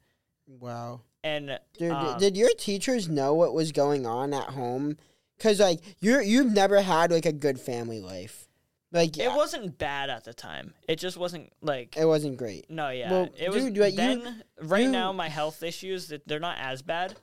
Wow. 0.47 1.01
And 1.23 1.59
Dude, 1.77 1.91
um, 1.91 2.17
did 2.19 2.37
your 2.37 2.49
teachers 2.57 3.07
know 3.09 3.33
what 3.33 3.53
was 3.53 3.71
going 3.71 4.05
on 4.05 4.33
at 4.33 4.49
home? 4.49 4.97
Cause 5.39 5.59
like 5.59 5.79
you're 5.99 6.21
you've 6.21 6.51
never 6.51 6.81
had 6.81 7.11
like 7.11 7.25
a 7.27 7.31
good 7.31 7.59
family 7.59 7.99
life, 7.99 8.47
like 8.91 9.17
it 9.19 9.31
wasn't 9.31 9.77
bad 9.77 10.09
at 10.09 10.23
the 10.23 10.33
time. 10.33 10.73
It 10.87 10.95
just 10.97 11.15
wasn't 11.15 11.51
like 11.61 11.95
it 11.95 12.05
wasn't 12.05 12.37
great. 12.37 12.69
No, 12.71 12.89
yeah, 12.89 13.11
Well, 13.11 13.29
it 13.37 13.51
was. 13.51 13.63
dude, 13.65 13.77
like, 13.77 13.91
you- 13.91 13.97
then 13.97 14.43
right 14.63 14.83
you- 14.85 14.91
now, 14.91 15.11
my 15.13 15.29
health 15.29 15.61
issues 15.61 16.07
that 16.07 16.27
they're 16.27 16.39
not 16.39 16.57
as 16.59 16.81
bad, 16.81 17.15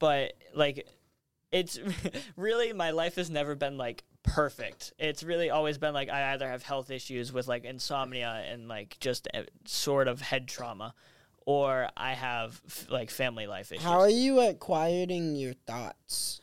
but 0.00 0.32
like, 0.52 0.88
it's 1.52 1.78
really 2.36 2.72
my 2.72 2.90
life 2.90 3.14
has 3.14 3.30
never 3.30 3.54
been 3.54 3.76
like 3.78 4.02
perfect. 4.24 4.92
It's 4.98 5.22
really 5.22 5.50
always 5.50 5.78
been 5.78 5.94
like 5.94 6.08
I 6.08 6.32
either 6.32 6.48
have 6.48 6.64
health 6.64 6.90
issues 6.90 7.32
with 7.32 7.46
like 7.46 7.64
insomnia 7.64 8.44
and 8.50 8.66
like 8.66 8.96
just 8.98 9.28
a, 9.32 9.44
sort 9.64 10.08
of 10.08 10.20
head 10.22 10.48
trauma, 10.48 10.94
or 11.50 11.88
I 11.96 12.12
have 12.12 12.60
f- 12.64 12.86
like 12.90 13.10
family 13.10 13.48
life 13.48 13.72
issues. 13.72 13.84
How 13.84 13.98
are 13.98 14.08
you 14.08 14.40
at 14.40 14.60
quieting 14.60 15.34
your 15.34 15.54
thoughts? 15.66 16.40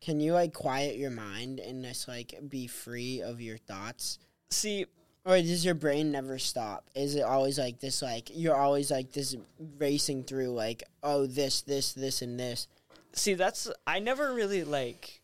Can 0.00 0.18
you 0.18 0.32
like 0.32 0.52
quiet 0.52 0.96
your 0.96 1.12
mind 1.12 1.60
and 1.60 1.84
just 1.84 2.08
like 2.08 2.34
be 2.48 2.66
free 2.66 3.22
of 3.22 3.40
your 3.40 3.56
thoughts? 3.56 4.18
See, 4.50 4.86
Or 5.24 5.36
does 5.36 5.64
your 5.64 5.76
brain 5.76 6.10
never 6.10 6.38
stop? 6.40 6.90
Is 6.96 7.14
it 7.14 7.22
always 7.22 7.56
like 7.56 7.78
this 7.78 8.02
like 8.02 8.30
you're 8.34 8.56
always 8.56 8.90
like 8.90 9.12
this 9.12 9.36
racing 9.78 10.24
through 10.24 10.48
like, 10.48 10.82
oh 11.04 11.26
this, 11.26 11.62
this, 11.62 11.92
this 11.92 12.20
and 12.20 12.38
this. 12.38 12.66
see, 13.12 13.34
that's 13.34 13.70
I 13.86 14.00
never 14.00 14.34
really 14.34 14.64
like. 14.64 15.20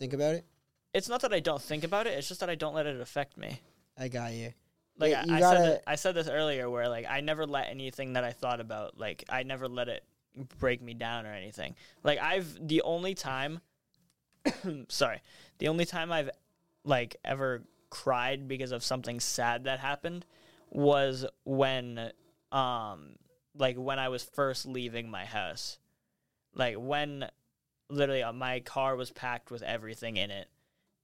Think 0.00 0.12
about 0.12 0.34
it. 0.34 0.44
It's 0.92 1.08
not 1.08 1.20
that 1.20 1.32
I 1.32 1.38
don't 1.40 1.62
think 1.62 1.84
about 1.84 2.08
it. 2.08 2.14
It's 2.18 2.26
just 2.26 2.40
that 2.40 2.50
I 2.50 2.56
don't 2.56 2.74
let 2.74 2.86
it 2.86 3.00
affect 3.00 3.36
me. 3.36 3.60
I 3.96 4.08
got 4.08 4.32
you. 4.32 4.52
Like 4.98 5.10
Yeah, 5.12 5.24
I, 5.28 5.40
gotta- 5.40 5.56
said 5.56 5.72
that, 5.72 5.82
I 5.86 5.94
said 5.94 6.14
this 6.14 6.28
earlier 6.28 6.68
where 6.68 6.88
like 6.88 7.06
I 7.08 7.20
never 7.20 7.46
let 7.46 7.68
anything 7.68 8.14
that 8.14 8.24
I 8.24 8.32
thought 8.32 8.60
about 8.60 8.98
like 8.98 9.24
I 9.28 9.42
never 9.42 9.68
let 9.68 9.88
it 9.88 10.04
break 10.58 10.82
me 10.82 10.94
down 10.94 11.26
or 11.26 11.32
anything. 11.32 11.74
Like 12.02 12.18
I've 12.18 12.58
the 12.60 12.82
only 12.82 13.14
time 13.14 13.60
sorry, 14.88 15.20
the 15.58 15.68
only 15.68 15.84
time 15.84 16.12
I've 16.12 16.30
like 16.84 17.16
ever 17.24 17.62
cried 17.90 18.48
because 18.48 18.72
of 18.72 18.84
something 18.84 19.20
sad 19.20 19.64
that 19.64 19.80
happened 19.80 20.24
was 20.70 21.24
when 21.44 22.10
um 22.52 23.16
like 23.56 23.76
when 23.76 23.98
I 23.98 24.08
was 24.08 24.22
first 24.22 24.66
leaving 24.66 25.10
my 25.10 25.24
house. 25.24 25.78
Like 26.54 26.76
when 26.76 27.28
literally 27.90 28.22
uh, 28.22 28.32
my 28.32 28.60
car 28.60 28.96
was 28.96 29.10
packed 29.10 29.50
with 29.50 29.62
everything 29.62 30.16
in 30.16 30.30
it 30.30 30.48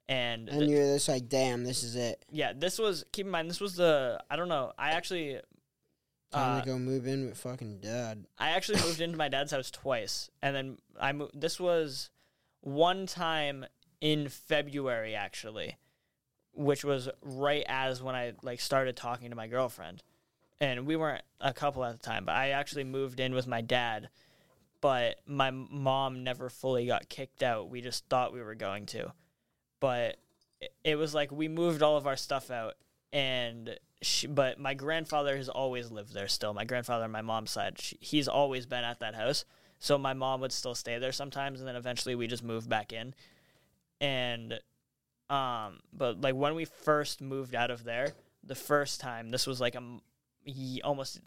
and 0.08 0.48
And 0.48 0.70
you're 0.70 0.94
just 0.94 1.08
like, 1.08 1.28
damn, 1.28 1.64
this 1.64 1.82
is 1.82 1.96
it. 1.96 2.24
yeah, 2.30 2.52
this 2.54 2.78
was 2.78 3.04
keep 3.12 3.26
in 3.26 3.32
mind 3.32 3.48
this 3.48 3.60
was 3.60 3.76
the 3.76 4.22
I 4.30 4.36
don't 4.36 4.48
know. 4.48 4.72
I 4.78 4.90
actually 4.90 5.40
Time 6.34 6.56
uh, 6.56 6.60
to 6.60 6.66
go 6.66 6.78
move 6.78 7.06
in 7.06 7.26
with 7.26 7.38
fucking 7.38 7.78
dad. 7.78 8.26
I 8.38 8.50
actually 8.50 8.80
moved 8.82 9.00
into 9.00 9.16
my 9.16 9.28
dad's 9.28 9.52
house 9.52 9.70
twice, 9.70 10.30
and 10.42 10.54
then 10.54 10.78
I 11.00 11.12
moved. 11.12 11.40
this 11.40 11.60
was 11.60 12.10
one 12.60 13.06
time 13.06 13.64
in 14.00 14.28
February 14.28 15.14
actually, 15.14 15.76
which 16.52 16.84
was 16.84 17.08
right 17.22 17.64
as 17.68 18.02
when 18.02 18.14
I 18.14 18.32
like 18.42 18.60
started 18.60 18.96
talking 18.96 19.30
to 19.30 19.36
my 19.36 19.46
girlfriend. 19.46 20.02
And 20.60 20.86
we 20.86 20.96
weren't 20.96 21.24
a 21.40 21.52
couple 21.52 21.84
at 21.84 21.92
the 21.92 21.98
time, 21.98 22.24
but 22.24 22.34
I 22.34 22.50
actually 22.50 22.84
moved 22.84 23.20
in 23.20 23.34
with 23.34 23.46
my 23.46 23.60
dad. 23.60 24.08
But 24.80 25.16
my 25.26 25.50
mom 25.50 26.24
never 26.24 26.48
fully 26.50 26.86
got 26.86 27.08
kicked 27.08 27.42
out. 27.42 27.70
We 27.70 27.80
just 27.80 28.06
thought 28.08 28.32
we 28.32 28.42
were 28.42 28.54
going 28.54 28.86
to. 28.86 29.12
But 29.84 30.16
it, 30.82 30.96
was 30.96 31.12
like 31.12 31.30
we 31.30 31.46
moved 31.46 31.82
all 31.82 31.98
of 31.98 32.06
our 32.06 32.16
stuff 32.16 32.50
out 32.50 32.72
and 33.12 33.78
she, 34.00 34.26
but 34.26 34.58
my 34.58 34.72
grandfather 34.72 35.36
has 35.36 35.50
always 35.50 35.90
lived 35.90 36.14
there 36.14 36.26
still. 36.26 36.54
My 36.54 36.64
grandfather 36.64 37.04
on 37.04 37.10
my 37.10 37.20
mom's 37.20 37.50
side, 37.50 37.78
she, 37.78 37.98
he's 38.00 38.26
always 38.26 38.64
been 38.64 38.82
at 38.82 39.00
that 39.00 39.14
house. 39.14 39.44
So 39.80 39.98
my 39.98 40.14
mom 40.14 40.40
would 40.40 40.52
still 40.52 40.74
stay 40.74 40.98
there 40.98 41.12
sometimes, 41.12 41.60
and 41.60 41.68
then 41.68 41.76
eventually 41.76 42.14
we 42.14 42.26
just 42.26 42.42
moved 42.42 42.66
back 42.66 42.94
in. 42.94 43.14
And, 44.00 44.58
um, 45.28 45.80
but 45.92 46.18
like 46.18 46.34
when 46.34 46.54
we 46.54 46.64
first 46.64 47.20
moved 47.20 47.54
out 47.54 47.70
of 47.70 47.84
there, 47.84 48.14
the 48.42 48.54
first 48.54 49.02
time, 49.02 49.32
this 49.32 49.46
was 49.46 49.60
like 49.60 49.74
a 49.74 50.80
almost, 50.82 51.20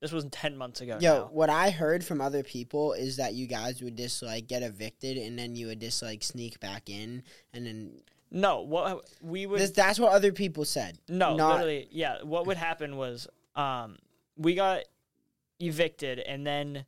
this 0.00 0.12
was 0.12 0.24
ten 0.30 0.56
months 0.56 0.80
ago. 0.80 0.98
Yo, 1.00 1.14
now. 1.14 1.28
what 1.32 1.50
I 1.50 1.70
heard 1.70 2.04
from 2.04 2.20
other 2.20 2.42
people 2.42 2.92
is 2.92 3.16
that 3.16 3.34
you 3.34 3.46
guys 3.46 3.82
would 3.82 3.96
just 3.96 4.22
like 4.22 4.46
get 4.46 4.62
evicted 4.62 5.16
and 5.16 5.38
then 5.38 5.56
you 5.56 5.66
would 5.66 5.80
just 5.80 6.02
like 6.02 6.22
sneak 6.22 6.60
back 6.60 6.88
in 6.88 7.22
and 7.52 7.66
then 7.66 7.92
no, 8.30 8.60
what 8.60 9.08
we 9.22 9.46
would 9.46 9.60
this, 9.60 9.70
that's 9.70 9.98
what 9.98 10.12
other 10.12 10.32
people 10.32 10.64
said. 10.64 10.98
No, 11.08 11.36
Not- 11.36 11.52
literally, 11.52 11.88
yeah. 11.90 12.22
What 12.22 12.46
would 12.46 12.56
happen 12.56 12.96
was, 12.96 13.26
um, 13.56 13.96
we 14.36 14.54
got 14.54 14.82
evicted, 15.58 16.18
and 16.18 16.46
then, 16.46 16.84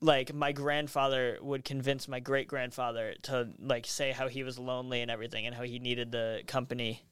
like, 0.00 0.34
my 0.34 0.52
grandfather 0.52 1.38
would 1.40 1.64
convince 1.64 2.08
my 2.08 2.20
great 2.20 2.48
grandfather 2.48 3.14
to 3.22 3.48
like 3.60 3.86
say 3.86 4.10
how 4.12 4.28
he 4.28 4.42
was 4.42 4.58
lonely 4.58 5.02
and 5.02 5.10
everything, 5.10 5.46
and 5.46 5.54
how 5.54 5.62
he 5.62 5.78
needed 5.78 6.10
the 6.10 6.42
company, 6.46 7.04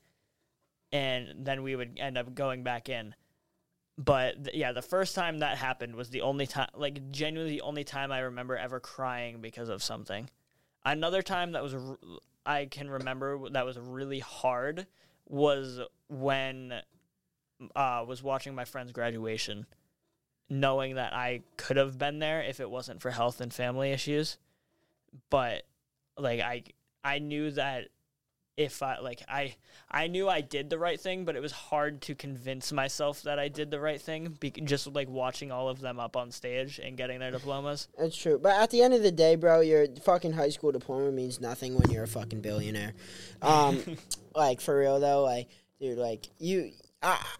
and 0.90 1.46
then 1.46 1.62
we 1.62 1.76
would 1.76 1.98
end 1.98 2.18
up 2.18 2.34
going 2.34 2.64
back 2.64 2.88
in. 2.88 3.14
But 3.96 4.54
yeah, 4.54 4.72
the 4.72 4.82
first 4.82 5.14
time 5.14 5.38
that 5.38 5.56
happened 5.56 5.94
was 5.94 6.10
the 6.10 6.22
only 6.22 6.46
time, 6.46 6.68
like, 6.74 7.12
genuinely 7.12 7.56
the 7.56 7.62
only 7.62 7.84
time 7.84 8.10
I 8.10 8.20
remember 8.20 8.56
ever 8.56 8.80
crying 8.80 9.40
because 9.40 9.68
of 9.68 9.82
something. 9.82 10.28
Another 10.84 11.22
time 11.22 11.52
that 11.52 11.62
was 11.62 11.74
I 12.46 12.66
can 12.66 12.90
remember 12.90 13.48
that 13.50 13.64
was 13.64 13.78
really 13.78 14.18
hard 14.18 14.86
was 15.26 15.80
when 16.08 16.74
uh 17.74 18.04
was 18.06 18.22
watching 18.22 18.54
my 18.54 18.64
friend's 18.64 18.92
graduation 18.92 19.66
knowing 20.50 20.96
that 20.96 21.14
I 21.14 21.40
could 21.56 21.78
have 21.78 21.96
been 21.96 22.18
there 22.18 22.42
if 22.42 22.60
it 22.60 22.68
wasn't 22.68 23.00
for 23.00 23.10
health 23.10 23.40
and 23.40 23.54
family 23.54 23.92
issues 23.92 24.36
but 25.30 25.62
like 26.18 26.40
I 26.40 26.64
I 27.02 27.18
knew 27.18 27.50
that 27.52 27.88
if 28.56 28.82
I 28.82 29.01
like 29.01 29.22
I 29.28 29.56
I 29.90 30.06
knew 30.06 30.28
I 30.28 30.40
did 30.40 30.70
the 30.70 30.78
right 30.78 31.01
thing 31.01 31.24
but 31.24 31.35
it 31.35 31.43
was 31.43 31.52
hard 31.52 32.01
to 32.02 32.14
convince 32.14 32.72
myself 32.72 33.22
that 33.22 33.39
I 33.39 33.48
did 33.48 33.70
the 33.70 33.81
right 33.81 34.01
thing 34.01 34.36
be- 34.39 34.51
just 34.51 34.86
like 34.86 35.09
watching 35.09 35.51
all 35.51 35.68
of 35.68 35.81
them 35.81 35.98
up 35.98 36.16
on 36.16 36.31
stage 36.31 36.78
and 36.78 36.97
getting 36.97 37.18
their 37.18 37.32
diplomas 37.32 37.89
That's 37.98 38.16
true. 38.16 38.39
But 38.39 38.52
at 38.52 38.70
the 38.70 38.82
end 38.82 38.94
of 38.94 39.02
the 39.02 39.10
day, 39.12 39.35
bro, 39.36 39.60
your 39.60 39.86
fucking 40.02 40.32
high 40.32 40.51
school 40.51 40.72
diploma 40.72 41.10
means 41.10 41.40
nothing 41.40 41.76
when 41.78 41.90
you're 41.90 42.05
a 42.05 42.09
fucking 42.09 42.40
billionaire. 42.40 42.94
Um, 43.43 43.82
like 44.35 44.60
for 44.60 44.78
real 44.78 45.01
though, 45.01 45.22
like 45.22 45.48
dude, 45.81 45.98
like 45.98 46.28
you, 46.39 46.70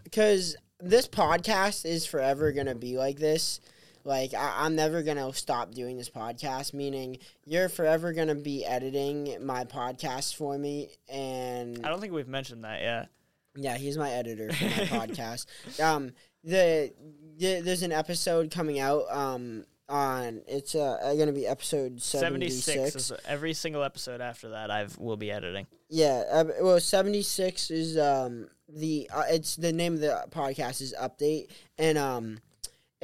because 0.03 0.57
this 0.81 1.07
podcast 1.09 1.86
is 1.86 2.07
forever 2.07 2.53
gonna 2.53 2.74
be 2.74 2.97
like 2.99 3.19
this. 3.19 3.61
Like 4.05 4.35
I, 4.35 4.55
I'm 4.59 4.76
never 4.76 5.02
gonna 5.02 5.32
stop 5.32 5.72
doing 5.72 5.97
this 5.97 6.10
podcast. 6.10 6.74
Meaning 6.74 7.18
you're 7.44 7.68
forever 7.68 8.12
gonna 8.12 8.35
be 8.35 8.64
editing 8.64 9.36
my 9.40 9.64
podcast 9.64 10.36
for 10.36 10.56
me, 10.56 10.90
and 11.09 11.81
I 11.85 11.89
don't 11.89 12.01
think 12.01 12.12
we've 12.12 12.28
mentioned 12.28 12.64
that 12.64 12.81
yet 12.81 13.09
yeah, 13.56 13.76
he's 13.76 13.97
my 13.97 14.10
editor 14.10 14.52
for 14.52 14.64
my 14.64 14.70
podcast. 15.06 15.47
Um, 15.81 16.12
the, 16.43 16.93
the 17.39 17.60
there's 17.60 17.82
an 17.82 17.93
episode 17.93 18.51
coming 18.51 18.78
out. 18.78 19.05
Um, 19.10 19.64
on 19.86 20.40
it's 20.48 20.74
uh 20.74 21.14
gonna 21.18 21.31
be 21.31 21.47
episode 21.47 22.01
seventy 22.01 22.48
76 22.48 22.94
is 22.97 23.12
every 23.28 23.52
single 23.52 23.82
episode 23.82 24.22
after 24.22 24.48
that 24.48 24.70
I 24.70 24.86
will 24.98 25.18
be 25.18 25.31
editing. 25.31 25.66
Yeah, 25.90 26.24
uh, 26.32 26.44
well, 26.62 26.81
seventy 26.81 27.20
six 27.20 27.70
is 27.70 27.98
um 27.98 28.48
the 28.66 29.10
uh, 29.12 29.24
it's 29.28 29.56
the 29.56 29.74
name 29.74 29.93
of 29.93 30.01
the 30.01 30.24
podcast 30.31 30.81
is 30.81 30.94
update, 30.98 31.48
and 31.76 31.98
um, 31.98 32.39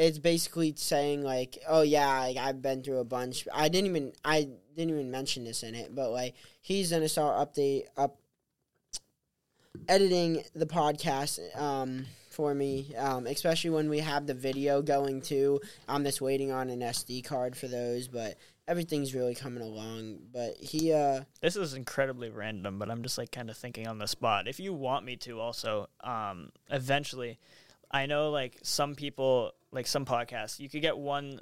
it's 0.01 0.19
basically 0.19 0.73
saying 0.77 1.23
like, 1.23 1.59
oh 1.69 1.83
yeah, 1.83 2.21
like 2.21 2.39
I've 2.39 2.63
been 2.63 2.83
through 2.83 3.01
a 3.01 3.05
bunch. 3.05 3.47
I 3.53 3.69
didn't 3.69 3.91
even 3.91 4.13
I 4.25 4.49
didn't 4.75 4.95
even 4.95 5.11
mention 5.11 5.45
this 5.45 5.63
in 5.63 5.75
it, 5.75 5.95
but 5.95 6.11
like 6.11 6.35
he's 6.63 6.91
gonna 6.91 7.09
start 7.09 7.37
update 7.37 7.85
up 7.99 8.19
editing 9.89 10.43
the 10.55 10.67
podcast 10.67 11.39
um 11.61 12.07
for 12.31 12.55
me, 12.55 12.95
um, 12.97 13.27
especially 13.27 13.71
when 13.71 13.91
we 13.91 13.99
have 13.99 14.27
the 14.27 14.33
video 14.33 14.81
going 14.81 15.21
too. 15.21 15.61
I'm 15.87 16.05
just 16.05 16.23
waiting 16.23 16.51
on 16.51 16.71
an 16.71 16.81
SD 16.81 17.25
card 17.25 17.55
for 17.55 17.69
those, 17.69 18.09
but 18.09 18.39
everything's 18.67 19.15
really 19.15 19.35
coming 19.35 19.63
along. 19.63 20.21
But 20.33 20.57
he 20.57 20.95
uh. 20.95 21.25
This 21.43 21.57
is 21.57 21.75
incredibly 21.75 22.31
random, 22.31 22.79
but 22.79 22.91
I'm 22.91 23.03
just 23.03 23.19
like 23.19 23.33
kind 23.33 23.51
of 23.51 23.57
thinking 23.59 23.87
on 23.87 23.99
the 23.99 24.07
spot. 24.07 24.49
If 24.49 24.61
you 24.61 24.73
want 24.73 25.05
me 25.05 25.17
to 25.17 25.41
also 25.41 25.91
um 26.03 26.53
eventually 26.71 27.39
I 27.91 28.07
know 28.07 28.31
like 28.31 28.59
some 28.63 28.95
people 28.95 29.53
like 29.73 29.87
some 29.87 30.05
podcasts, 30.05 30.59
you 30.59 30.69
could 30.69 30.83
get 30.83 30.99
one 30.99 31.41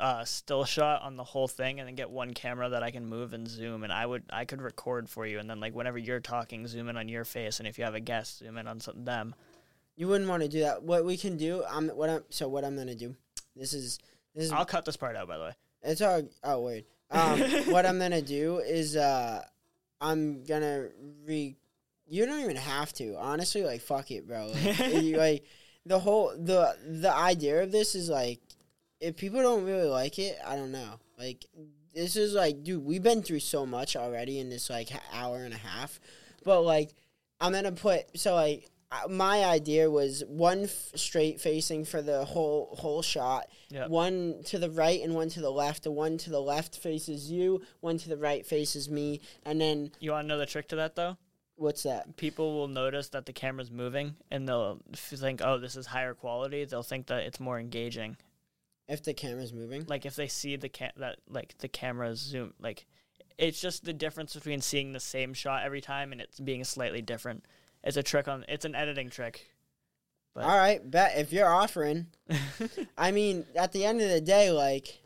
uh, 0.00 0.24
still 0.24 0.64
shot 0.64 1.02
on 1.02 1.16
the 1.16 1.24
whole 1.24 1.48
thing, 1.48 1.78
and 1.78 1.86
then 1.86 1.94
get 1.94 2.10
one 2.10 2.32
camera 2.32 2.70
that 2.70 2.82
I 2.82 2.90
can 2.90 3.06
move 3.06 3.32
and 3.32 3.46
zoom, 3.46 3.84
and 3.84 3.92
I 3.92 4.04
would 4.06 4.24
I 4.30 4.44
could 4.44 4.62
record 4.62 5.08
for 5.08 5.26
you, 5.26 5.38
and 5.38 5.48
then 5.48 5.60
like 5.60 5.74
whenever 5.74 5.98
you're 5.98 6.20
talking, 6.20 6.66
zoom 6.66 6.88
in 6.88 6.96
on 6.96 7.08
your 7.08 7.24
face, 7.24 7.58
and 7.58 7.68
if 7.68 7.78
you 7.78 7.84
have 7.84 7.94
a 7.94 8.00
guest, 8.00 8.38
zoom 8.38 8.56
in 8.58 8.66
on 8.66 8.80
some, 8.80 9.04
them. 9.04 9.34
You 9.96 10.08
wouldn't 10.08 10.28
want 10.28 10.42
to 10.42 10.48
do 10.48 10.60
that. 10.60 10.82
What 10.82 11.04
we 11.04 11.16
can 11.16 11.36
do, 11.36 11.64
I'm 11.70 11.88
what 11.88 12.10
I'm 12.10 12.24
so 12.30 12.48
what 12.48 12.64
I'm 12.64 12.76
gonna 12.76 12.94
do. 12.94 13.14
This 13.54 13.72
is 13.72 13.98
this 14.34 14.44
is 14.44 14.52
I'll 14.52 14.66
cut 14.66 14.84
this 14.84 14.96
part 14.96 15.16
out, 15.16 15.28
by 15.28 15.38
the 15.38 15.44
way. 15.44 15.52
it's 15.82 16.00
all 16.00 16.22
oh 16.44 16.60
weird. 16.60 16.84
Um, 17.10 17.40
what 17.72 17.86
I'm 17.86 17.98
gonna 17.98 18.22
do 18.22 18.58
is 18.58 18.96
uh, 18.96 19.42
I'm 20.00 20.44
gonna 20.44 20.88
re. 21.24 21.56
You 22.08 22.24
don't 22.24 22.40
even 22.40 22.56
have 22.56 22.92
to 22.94 23.16
honestly. 23.18 23.64
Like 23.64 23.80
fuck 23.80 24.10
it, 24.10 24.26
bro. 24.26 24.48
Like, 24.48 24.78
you, 25.02 25.16
like 25.16 25.44
the 25.86 25.98
whole 26.00 26.34
the 26.36 26.76
the 27.00 27.12
idea 27.14 27.62
of 27.62 27.72
this 27.72 27.94
is 27.94 28.08
like 28.10 28.40
if 29.00 29.16
people 29.16 29.40
don't 29.40 29.64
really 29.64 29.88
like 29.88 30.18
it, 30.18 30.36
I 30.46 30.56
don't 30.56 30.72
know. 30.72 31.00
Like 31.18 31.46
this 31.94 32.16
is 32.16 32.34
like, 32.34 32.62
dude, 32.64 32.84
we've 32.84 33.02
been 33.02 33.22
through 33.22 33.40
so 33.40 33.64
much 33.64 33.96
already 33.96 34.38
in 34.38 34.50
this 34.50 34.68
like 34.68 34.90
hour 35.12 35.38
and 35.44 35.54
a 35.54 35.58
half, 35.58 35.98
but 36.44 36.62
like 36.62 36.90
I'm 37.40 37.52
gonna 37.52 37.72
put 37.72 38.18
so 38.18 38.34
like 38.34 38.68
my 39.10 39.44
idea 39.44 39.90
was 39.90 40.22
one 40.28 40.64
f- 40.64 40.92
straight 40.94 41.40
facing 41.40 41.84
for 41.84 42.00
the 42.02 42.24
whole 42.24 42.74
whole 42.78 43.02
shot, 43.02 43.46
Yep. 43.70 43.88
one 43.90 44.42
to 44.44 44.58
the 44.58 44.70
right 44.70 45.02
and 45.02 45.14
one 45.14 45.28
to 45.30 45.40
the 45.40 45.50
left. 45.50 45.82
The 45.82 45.90
one 45.90 46.18
to 46.18 46.30
the 46.30 46.40
left 46.40 46.76
faces 46.78 47.30
you, 47.30 47.62
one 47.80 47.98
to 47.98 48.08
the 48.08 48.16
right 48.16 48.46
faces 48.46 48.88
me, 48.88 49.20
and 49.44 49.60
then 49.60 49.90
You 50.00 50.12
want 50.12 50.24
to 50.24 50.28
know 50.28 50.38
the 50.38 50.46
trick 50.46 50.68
to 50.68 50.76
that 50.76 50.94
though? 50.96 51.16
What's 51.56 51.82
that? 51.82 52.16
people 52.16 52.54
will 52.54 52.68
notice 52.68 53.08
that 53.08 53.26
the 53.26 53.32
camera's 53.32 53.70
moving 53.70 54.16
and 54.30 54.48
they'll 54.48 54.80
think, 54.94 55.40
oh, 55.44 55.58
this 55.58 55.76
is 55.76 55.86
higher 55.86 56.14
quality. 56.14 56.64
They'll 56.64 56.82
think 56.82 57.06
that 57.06 57.24
it's 57.24 57.40
more 57.40 57.58
engaging. 57.58 58.16
If 58.88 59.02
the 59.02 59.14
camera's 59.14 59.52
moving, 59.52 59.84
Like 59.88 60.06
if 60.06 60.14
they 60.14 60.28
see 60.28 60.54
the 60.56 60.68
cam 60.68 60.92
that 60.98 61.16
like 61.28 61.58
the 61.58 61.68
camera's 61.68 62.20
zoom, 62.20 62.54
like 62.60 62.86
it's 63.36 63.60
just 63.60 63.84
the 63.84 63.92
difference 63.92 64.34
between 64.34 64.60
seeing 64.60 64.92
the 64.92 65.00
same 65.00 65.34
shot 65.34 65.64
every 65.64 65.80
time 65.80 66.12
and 66.12 66.20
it's 66.20 66.38
being 66.38 66.62
slightly 66.62 67.02
different. 67.02 67.44
It's 67.82 67.96
a 67.96 68.02
trick 68.02 68.28
on. 68.28 68.44
It's 68.48 68.64
an 68.64 68.74
editing 68.74 69.10
trick. 69.10 69.50
But- 70.34 70.44
all 70.44 70.56
right, 70.56 70.88
bet 70.88 71.18
if 71.18 71.32
you're 71.32 71.48
offering. 71.52 72.06
I 72.98 73.10
mean, 73.10 73.46
at 73.56 73.72
the 73.72 73.84
end 73.84 74.00
of 74.00 74.08
the 74.10 74.20
day, 74.20 74.50
like 74.50 75.00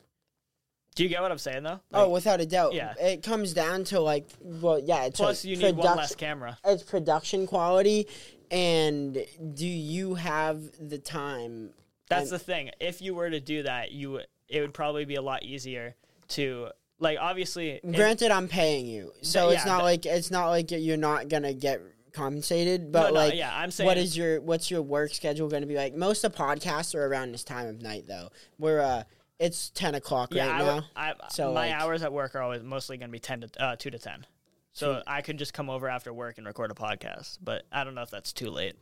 Do 0.94 1.04
you 1.04 1.08
get 1.08 1.22
what 1.22 1.30
I'm 1.30 1.38
saying 1.38 1.62
though? 1.62 1.80
oh, 1.94 2.08
without 2.08 2.40
a 2.40 2.46
doubt, 2.46 2.74
yeah. 2.74 2.94
it 3.00 3.22
comes 3.22 3.52
down 3.54 3.84
to 3.84 4.00
like, 4.00 4.28
well, 4.40 4.78
yeah, 4.78 5.04
it's 5.04 5.18
plus 5.18 5.44
like 5.44 5.50
you 5.50 5.56
need 5.56 5.76
one 5.76 5.96
less 5.96 6.14
camera. 6.14 6.58
it's 6.64 6.82
production 6.82 7.46
quality, 7.46 8.06
and 8.50 9.24
do 9.54 9.66
you 9.66 10.14
have 10.14 10.60
the 10.80 10.98
time? 10.98 11.70
That's 12.08 12.30
And- 12.30 12.40
the 12.40 12.44
thing. 12.44 12.70
If 12.80 13.00
you 13.00 13.14
were 13.14 13.30
to 13.30 13.40
do 13.40 13.62
that, 13.62 13.92
you 13.92 14.20
it 14.48 14.60
would 14.60 14.74
probably 14.74 15.04
be 15.04 15.14
a 15.14 15.22
lot 15.22 15.44
easier 15.44 15.94
to 16.30 16.70
like. 16.98 17.18
Obviously, 17.20 17.80
Granted, 17.88 18.32
I'm 18.32 18.48
paying 18.48 18.86
you, 18.86 19.12
so 19.22 19.46
Th- 19.46 19.58
it's 19.58 19.66
yeah, 19.66 19.72
not 19.72 19.84
like 19.84 20.06
it's 20.06 20.30
not 20.30 20.48
like 20.48 20.72
you're 20.72 20.96
not 20.96 21.28
gonna 21.28 21.54
get 21.54 21.80
compensated. 22.12 22.90
But 22.90 23.02
no, 23.02 23.08
no, 23.08 23.14
like, 23.14 23.34
yeah, 23.34 23.56
I'm 23.56 23.70
saying 23.70 23.86
what 23.86 23.96
is 23.96 24.16
your 24.16 24.40
what's 24.40 24.70
your 24.70 24.82
work 24.82 25.14
schedule 25.14 25.48
going 25.48 25.62
to 25.62 25.68
be 25.68 25.76
like? 25.76 25.94
Most 25.94 26.24
of 26.24 26.32
the 26.32 26.38
podcasts 26.38 26.94
are 26.96 27.06
around 27.06 27.30
this 27.32 27.44
time 27.44 27.68
of 27.68 27.80
night, 27.80 28.06
though. 28.08 28.30
We're 28.58 28.80
uh, 28.80 29.04
it's 29.40 29.70
ten 29.70 29.96
o'clock 29.96 30.32
yeah. 30.32 30.46
right 30.52 30.60
I, 30.62 30.64
now. 30.64 30.84
I, 30.94 31.14
So, 31.30 31.46
my 31.52 31.68
like- 31.70 31.72
hours 31.72 32.02
at 32.04 32.12
work 32.12 32.36
are 32.36 32.42
always 32.42 32.62
mostly 32.62 32.96
going 32.96 33.08
to 33.08 33.12
be 33.12 33.18
ten 33.18 33.40
to 33.40 33.50
uh, 33.62 33.74
two 33.76 33.90
to 33.90 33.98
ten. 33.98 34.24
So 34.72 34.96
Two- 34.96 35.02
I 35.08 35.22
could 35.22 35.36
just 35.38 35.52
come 35.52 35.68
over 35.68 35.88
after 35.88 36.12
work 36.12 36.38
and 36.38 36.46
record 36.46 36.70
a 36.70 36.74
podcast, 36.74 37.38
but 37.42 37.64
I 37.72 37.82
don't 37.82 37.96
know 37.96 38.02
if 38.02 38.10
that's 38.10 38.32
too 38.32 38.50
late. 38.50 38.76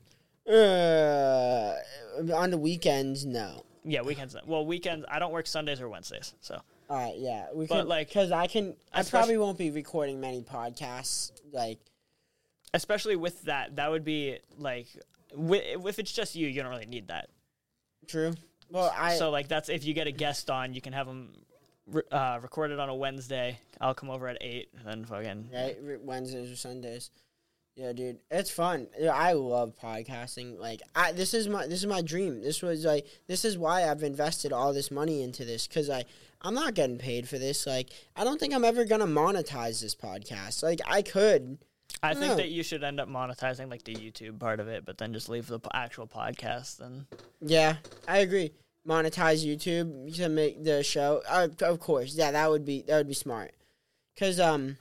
Uh, 0.46 1.74
on 2.34 2.50
the 2.50 2.58
weekends, 2.58 3.24
no. 3.24 3.64
Yeah, 3.84 4.02
weekends. 4.02 4.36
Well, 4.46 4.66
weekends. 4.66 5.06
I 5.08 5.18
don't 5.18 5.32
work 5.32 5.46
Sundays 5.46 5.80
or 5.80 5.88
Wednesdays, 5.88 6.34
so 6.40 6.60
All 6.90 6.96
right, 6.96 7.14
yeah, 7.16 7.46
we 7.54 7.66
But, 7.66 7.80
can 7.80 7.88
like, 7.88 8.08
because 8.08 8.32
I 8.32 8.46
can. 8.48 8.74
I 8.92 9.02
probably 9.02 9.38
won't 9.38 9.56
be 9.58 9.70
recording 9.70 10.20
many 10.20 10.42
podcasts. 10.42 11.32
Like, 11.52 11.78
Especially 12.74 13.16
with 13.16 13.42
that, 13.44 13.76
that 13.76 13.90
would 13.90 14.04
be 14.04 14.38
like, 14.58 14.88
wi- 15.32 15.76
if 15.86 15.98
it's 15.98 16.12
just 16.12 16.34
you, 16.34 16.46
you 16.48 16.60
don't 16.62 16.70
really 16.70 16.84
need 16.86 17.08
that. 17.08 17.28
true. 18.06 18.34
Well, 18.70 18.92
I 18.96 19.16
so 19.16 19.30
like 19.30 19.48
that's 19.48 19.68
if 19.68 19.84
you 19.84 19.94
get 19.94 20.06
a 20.06 20.12
guest 20.12 20.50
on, 20.50 20.74
you 20.74 20.80
can 20.80 20.92
have 20.92 21.06
them 21.06 21.32
re- 21.86 22.02
uh, 22.10 22.38
recorded 22.42 22.78
on 22.78 22.88
a 22.88 22.94
Wednesday. 22.94 23.58
I'll 23.80 23.94
come 23.94 24.10
over 24.10 24.28
at 24.28 24.38
eight, 24.40 24.68
and 24.76 24.86
then 24.86 25.04
fucking 25.04 25.50
right 25.52 25.76
Wednesdays 26.02 26.50
or 26.50 26.56
Sundays. 26.56 27.10
Yeah, 27.78 27.92
dude, 27.92 28.18
it's 28.28 28.50
fun. 28.50 28.88
Yeah, 28.98 29.14
I 29.14 29.34
love 29.34 29.74
podcasting. 29.80 30.58
Like, 30.58 30.82
I 30.96 31.12
this 31.12 31.32
is 31.32 31.48
my 31.48 31.66
this 31.68 31.78
is 31.78 31.86
my 31.86 32.02
dream. 32.02 32.42
This 32.42 32.60
was 32.60 32.84
like 32.84 33.06
this 33.28 33.44
is 33.44 33.56
why 33.56 33.88
I've 33.88 34.02
invested 34.02 34.52
all 34.52 34.72
this 34.72 34.90
money 34.90 35.22
into 35.22 35.44
this 35.44 35.68
because 35.68 35.88
I 35.88 36.04
I'm 36.42 36.54
not 36.54 36.74
getting 36.74 36.98
paid 36.98 37.28
for 37.28 37.38
this. 37.38 37.68
Like, 37.68 37.90
I 38.16 38.24
don't 38.24 38.40
think 38.40 38.52
I'm 38.52 38.64
ever 38.64 38.84
gonna 38.84 39.06
monetize 39.06 39.80
this 39.80 39.94
podcast. 39.94 40.62
Like, 40.62 40.80
I 40.86 41.02
could. 41.02 41.58
I 42.02 42.14
think 42.14 42.36
that 42.36 42.48
you 42.50 42.62
should 42.62 42.84
end 42.84 43.00
up 43.00 43.08
monetizing 43.08 43.70
like 43.70 43.82
the 43.84 43.94
YouTube 43.94 44.38
part 44.38 44.60
of 44.60 44.68
it, 44.68 44.84
but 44.84 44.98
then 44.98 45.12
just 45.12 45.28
leave 45.28 45.46
the 45.46 45.58
p- 45.58 45.68
actual 45.74 46.06
podcast. 46.06 46.80
And 46.80 47.06
Yeah, 47.40 47.76
I 48.06 48.18
agree. 48.18 48.52
Monetize 48.86 49.44
YouTube 49.44 50.14
to 50.16 50.28
make 50.28 50.62
the 50.64 50.82
show. 50.82 51.22
Uh, 51.28 51.48
of 51.62 51.80
course, 51.80 52.14
yeah, 52.14 52.30
that 52.30 52.50
would 52.50 52.64
be 52.64 52.82
that 52.82 52.96
would 52.96 53.08
be 53.08 53.14
smart. 53.14 53.52
Cause 54.18 54.40
um, 54.40 54.78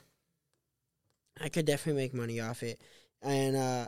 I 1.40 1.48
could 1.48 1.66
definitely 1.66 2.02
make 2.02 2.14
money 2.14 2.40
off 2.40 2.62
it, 2.62 2.80
and 3.22 3.56
uh, 3.56 3.86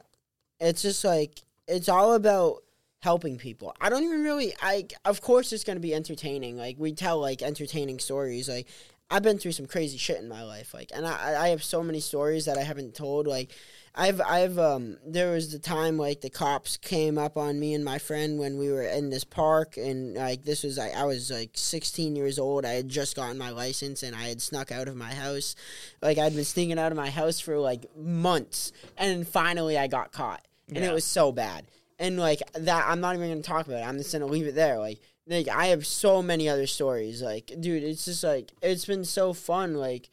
it's 0.60 0.82
just 0.82 1.04
like 1.04 1.42
it's 1.66 1.88
all 1.88 2.14
about 2.14 2.62
helping 3.00 3.38
people. 3.38 3.74
I 3.80 3.88
don't 3.88 4.04
even 4.04 4.22
really. 4.22 4.54
I 4.60 4.86
of 5.04 5.20
course 5.20 5.52
it's 5.52 5.64
gonna 5.64 5.80
be 5.80 5.94
entertaining. 5.94 6.56
Like 6.56 6.76
we 6.78 6.92
tell 6.92 7.18
like 7.20 7.42
entertaining 7.42 7.98
stories. 7.98 8.48
Like 8.48 8.66
I've 9.10 9.22
been 9.22 9.38
through 9.38 9.52
some 9.52 9.66
crazy 9.66 9.98
shit 9.98 10.18
in 10.18 10.28
my 10.28 10.44
life. 10.44 10.72
Like, 10.72 10.90
and 10.94 11.06
I 11.06 11.46
I 11.46 11.48
have 11.48 11.64
so 11.64 11.82
many 11.82 12.00
stories 12.00 12.44
that 12.44 12.56
I 12.56 12.62
haven't 12.62 12.94
told. 12.94 13.26
Like 13.26 13.50
I've 13.94 14.20
I've 14.20 14.56
um 14.56 14.98
there 15.04 15.32
was 15.32 15.50
the 15.50 15.58
time 15.58 15.98
like 15.98 16.20
the 16.20 16.30
cops 16.30 16.76
came 16.76 17.18
up 17.18 17.36
on 17.36 17.58
me 17.58 17.74
and 17.74 17.84
my 17.84 17.98
friend 17.98 18.38
when 18.38 18.56
we 18.56 18.70
were 18.70 18.84
in 18.84 19.10
this 19.10 19.24
park 19.24 19.76
and 19.76 20.14
like 20.14 20.44
this 20.44 20.62
was 20.62 20.78
like 20.78 20.94
I 20.94 21.04
was 21.06 21.28
like 21.30 21.50
16 21.54 22.14
years 22.14 22.38
old. 22.38 22.64
I 22.64 22.74
had 22.74 22.88
just 22.88 23.16
gotten 23.16 23.36
my 23.36 23.50
license 23.50 24.04
and 24.04 24.14
I 24.14 24.28
had 24.28 24.40
snuck 24.40 24.70
out 24.70 24.86
of 24.86 24.94
my 24.94 25.12
house. 25.12 25.56
Like 26.00 26.18
I'd 26.18 26.34
been 26.36 26.44
sneaking 26.44 26.78
out 26.78 26.92
of 26.92 26.96
my 26.96 27.10
house 27.10 27.40
for 27.40 27.58
like 27.58 27.84
months 27.96 28.70
and 28.96 29.26
finally 29.26 29.76
I 29.76 29.88
got 29.88 30.12
caught. 30.12 30.46
And 30.68 30.78
Yeah. 30.78 30.90
it 30.90 30.94
was 30.94 31.04
so 31.04 31.32
bad. 31.32 31.66
And 31.98 32.16
like 32.16 32.42
that 32.54 32.84
I'm 32.88 33.00
not 33.00 33.16
even 33.16 33.28
going 33.28 33.42
to 33.42 33.48
talk 33.48 33.66
about 33.66 33.80
it. 33.82 33.86
I'm 33.86 33.98
just 33.98 34.12
going 34.12 34.22
to 34.22 34.28
leave 34.32 34.46
it 34.46 34.54
there. 34.54 34.78
Like 34.78 35.00
like 35.26 35.48
I 35.48 35.66
have 35.66 35.86
so 35.86 36.22
many 36.22 36.48
other 36.48 36.66
stories. 36.66 37.22
Like 37.22 37.52
dude, 37.60 37.82
it's 37.82 38.04
just 38.04 38.24
like 38.24 38.52
it's 38.62 38.84
been 38.84 39.04
so 39.04 39.32
fun 39.32 39.74
like 39.74 40.10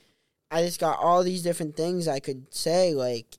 I 0.52 0.64
just 0.64 0.80
got 0.80 1.00
all 1.00 1.24
these 1.24 1.44
different 1.44 1.76
things 1.76 2.08
I 2.08 2.20
could 2.20 2.54
say 2.54 2.94
like 2.94 3.38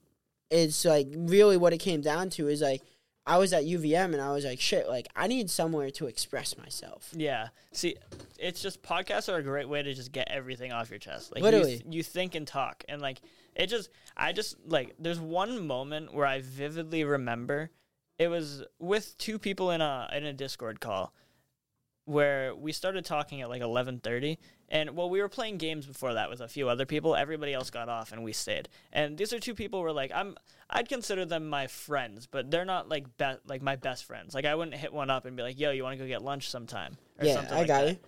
it's 0.51 0.85
like 0.85 1.09
really 1.15 1.57
what 1.57 1.73
it 1.73 1.79
came 1.79 2.01
down 2.01 2.31
to 2.31 2.49
is 2.49 2.63
like 2.63 2.83
I 3.27 3.37
was 3.37 3.53
at 3.53 3.65
UVM 3.65 4.15
and 4.15 4.21
I 4.21 4.33
was 4.33 4.45
like 4.45 4.61
shit 4.61 4.89
like 4.89 5.07
I 5.15 5.27
need 5.27 5.51
somewhere 5.51 5.91
to 5.91 6.07
express 6.07 6.57
myself. 6.57 7.11
yeah, 7.15 7.49
see, 7.73 7.97
it's 8.39 8.63
just 8.63 8.83
podcasts 8.83 9.31
are 9.31 9.37
a 9.37 9.43
great 9.43 9.69
way 9.69 9.83
to 9.83 9.93
just 9.93 10.13
get 10.13 10.29
everything 10.31 10.73
off 10.73 10.89
your 10.89 10.99
chest. 10.99 11.35
Like 11.35 11.43
Literally. 11.43 11.73
you, 11.73 11.79
th- 11.79 11.95
you 11.95 12.03
think 12.03 12.35
and 12.35 12.47
talk, 12.47 12.85
and 12.89 13.03
like 13.03 13.21
it 13.55 13.67
just, 13.67 13.91
I 14.17 14.33
just 14.33 14.57
like. 14.67 14.95
There's 14.99 15.21
one 15.21 15.67
moment 15.67 16.15
where 16.15 16.25
I 16.25 16.41
vividly 16.41 17.05
remember. 17.05 17.71
It 18.19 18.29
was 18.29 18.63
with 18.79 19.19
two 19.19 19.39
people 19.39 19.73
in 19.73 19.81
a 19.81 20.09
in 20.13 20.25
a 20.25 20.33
Discord 20.33 20.81
call, 20.81 21.13
where 22.09 22.55
we 22.55 22.73
started 22.73 23.05
talking 23.05 23.43
at 23.43 23.49
like 23.51 23.61
11:30 23.63 24.39
and 24.71 24.97
well 24.97 25.11
we 25.11 25.21
were 25.21 25.29
playing 25.29 25.59
games 25.59 25.85
before 25.87 26.15
that 26.15 26.31
with 26.31 26.41
a 26.41 26.49
few 26.49 26.69
other 26.69 26.87
people 26.87 27.15
everybody 27.15 27.53
else 27.53 27.69
got 27.71 27.89
off 27.89 28.13
and 28.13 28.25
we 28.25 28.33
stayed. 28.33 28.69
And 28.93 29.19
these 29.19 29.33
are 29.33 29.39
two 29.39 29.55
people 29.55 29.81
were 29.83 29.93
like 29.93 30.11
I'm 30.15 30.37
I'd 30.71 30.89
consider 30.89 31.25
them 31.27 31.49
my 31.49 31.67
friends 31.67 32.27
but 32.27 32.51
they're 32.51 32.65
not 32.65 32.89
like 32.89 33.05
be- 33.19 33.37
like 33.47 33.61
my 33.63 33.77
best 33.77 34.05
friends. 34.05 34.35
Like 34.35 34.47
I 34.47 34.55
wouldn't 34.55 34.77
hit 34.77 34.93
one 34.93 35.11
up 35.11 35.27
and 35.27 35.37
be 35.37 35.43
like 35.43 35.61
yo 35.61 35.71
you 35.71 35.83
want 35.83 35.99
to 35.99 36.05
go 36.05 36.09
get 36.09 36.23
lunch 36.23 36.49
sometime? 36.49 36.97
Or 37.21 37.27
Yeah, 37.27 37.35
something 37.35 37.55
I 37.55 37.59
like 37.59 37.67
got 37.69 37.85
that. 37.85 37.91
you. 37.93 37.99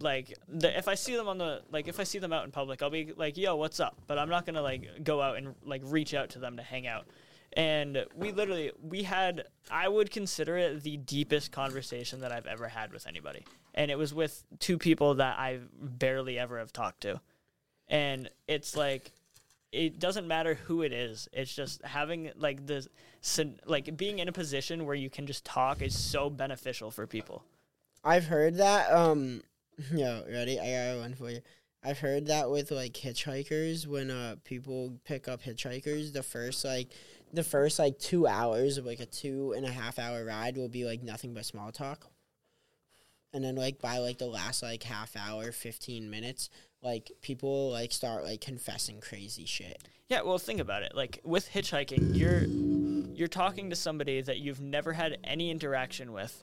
like 0.00 0.34
the, 0.48 0.76
if 0.78 0.86
I 0.88 0.94
see 0.94 1.16
them 1.16 1.26
on 1.28 1.38
the 1.38 1.62
like 1.72 1.88
if 1.88 1.98
I 1.98 2.04
see 2.04 2.20
them 2.20 2.32
out 2.32 2.44
in 2.44 2.52
public 2.52 2.80
I'll 2.82 2.90
be 2.90 3.12
like 3.16 3.36
yo 3.36 3.56
what's 3.56 3.80
up? 3.80 3.96
But 4.06 4.18
I'm 4.18 4.28
not 4.28 4.46
going 4.46 4.54
to 4.56 4.62
like 4.62 5.02
go 5.02 5.20
out 5.20 5.36
and 5.36 5.54
like 5.64 5.82
reach 5.84 6.14
out 6.14 6.30
to 6.30 6.38
them 6.38 6.56
to 6.58 6.62
hang 6.62 6.86
out 6.86 7.06
and 7.54 8.04
we 8.14 8.32
literally 8.32 8.72
we 8.82 9.02
had 9.02 9.44
i 9.70 9.88
would 9.88 10.10
consider 10.10 10.56
it 10.56 10.82
the 10.82 10.96
deepest 10.96 11.50
conversation 11.50 12.20
that 12.20 12.32
i've 12.32 12.46
ever 12.46 12.68
had 12.68 12.92
with 12.92 13.06
anybody. 13.06 13.44
And 13.74 13.92
it 13.92 13.98
was 13.98 14.12
with 14.12 14.44
two 14.58 14.78
people 14.78 15.14
that 15.14 15.38
i 15.38 15.60
barely 15.80 16.38
ever 16.38 16.58
have 16.58 16.72
talked 16.72 17.02
to. 17.02 17.20
And 17.88 18.28
it's 18.46 18.76
like 18.76 19.12
it 19.72 19.98
doesn't 19.98 20.26
matter 20.26 20.54
who 20.54 20.82
it 20.82 20.92
is. 20.92 21.28
It's 21.32 21.54
just 21.54 21.82
having 21.82 22.30
like 22.36 22.66
the 22.66 22.86
syn- 23.20 23.60
like 23.66 23.96
being 23.96 24.18
in 24.18 24.28
a 24.28 24.32
position 24.32 24.86
where 24.86 24.94
you 24.94 25.10
can 25.10 25.26
just 25.26 25.44
talk 25.44 25.82
is 25.82 25.96
so 25.96 26.30
beneficial 26.30 26.90
for 26.90 27.06
people. 27.06 27.44
I've 28.04 28.26
heard 28.26 28.56
that 28.56 28.90
um 28.92 29.42
yo 29.92 30.24
ready? 30.30 30.58
I 30.58 30.92
got 30.92 31.00
one 31.00 31.14
for 31.14 31.30
you. 31.30 31.40
I've 31.84 31.98
heard 31.98 32.26
that 32.26 32.50
with 32.50 32.70
like 32.70 32.94
hitchhikers 32.94 33.86
when 33.86 34.10
uh 34.10 34.36
people 34.44 34.98
pick 35.04 35.28
up 35.28 35.42
hitchhikers 35.42 36.12
the 36.12 36.22
first 36.22 36.64
like 36.64 36.88
the 37.32 37.44
first 37.44 37.78
like 37.78 37.98
two 37.98 38.26
hours 38.26 38.78
of 38.78 38.86
like 38.86 39.00
a 39.00 39.06
two 39.06 39.52
and 39.56 39.66
a 39.66 39.70
half 39.70 39.98
hour 39.98 40.24
ride 40.24 40.56
will 40.56 40.68
be 40.68 40.84
like 40.84 41.02
nothing 41.02 41.34
but 41.34 41.44
small 41.44 41.72
talk. 41.72 42.06
And 43.32 43.44
then 43.44 43.56
like 43.56 43.78
by 43.80 43.98
like 43.98 44.18
the 44.18 44.26
last 44.26 44.62
like 44.62 44.82
half 44.82 45.14
hour, 45.16 45.52
fifteen 45.52 46.10
minutes, 46.10 46.48
like 46.82 47.10
people 47.20 47.70
like 47.70 47.92
start 47.92 48.24
like 48.24 48.40
confessing 48.40 49.00
crazy 49.00 49.44
shit. 49.44 49.82
Yeah, 50.08 50.22
well, 50.22 50.38
think 50.38 50.60
about 50.60 50.82
it. 50.82 50.94
Like 50.94 51.20
with 51.24 51.50
hitchhiking, 51.50 52.16
you're 52.16 52.44
you're 53.14 53.28
talking 53.28 53.70
to 53.70 53.76
somebody 53.76 54.22
that 54.22 54.38
you've 54.38 54.60
never 54.60 54.92
had 54.94 55.18
any 55.24 55.50
interaction 55.50 56.12
with, 56.12 56.42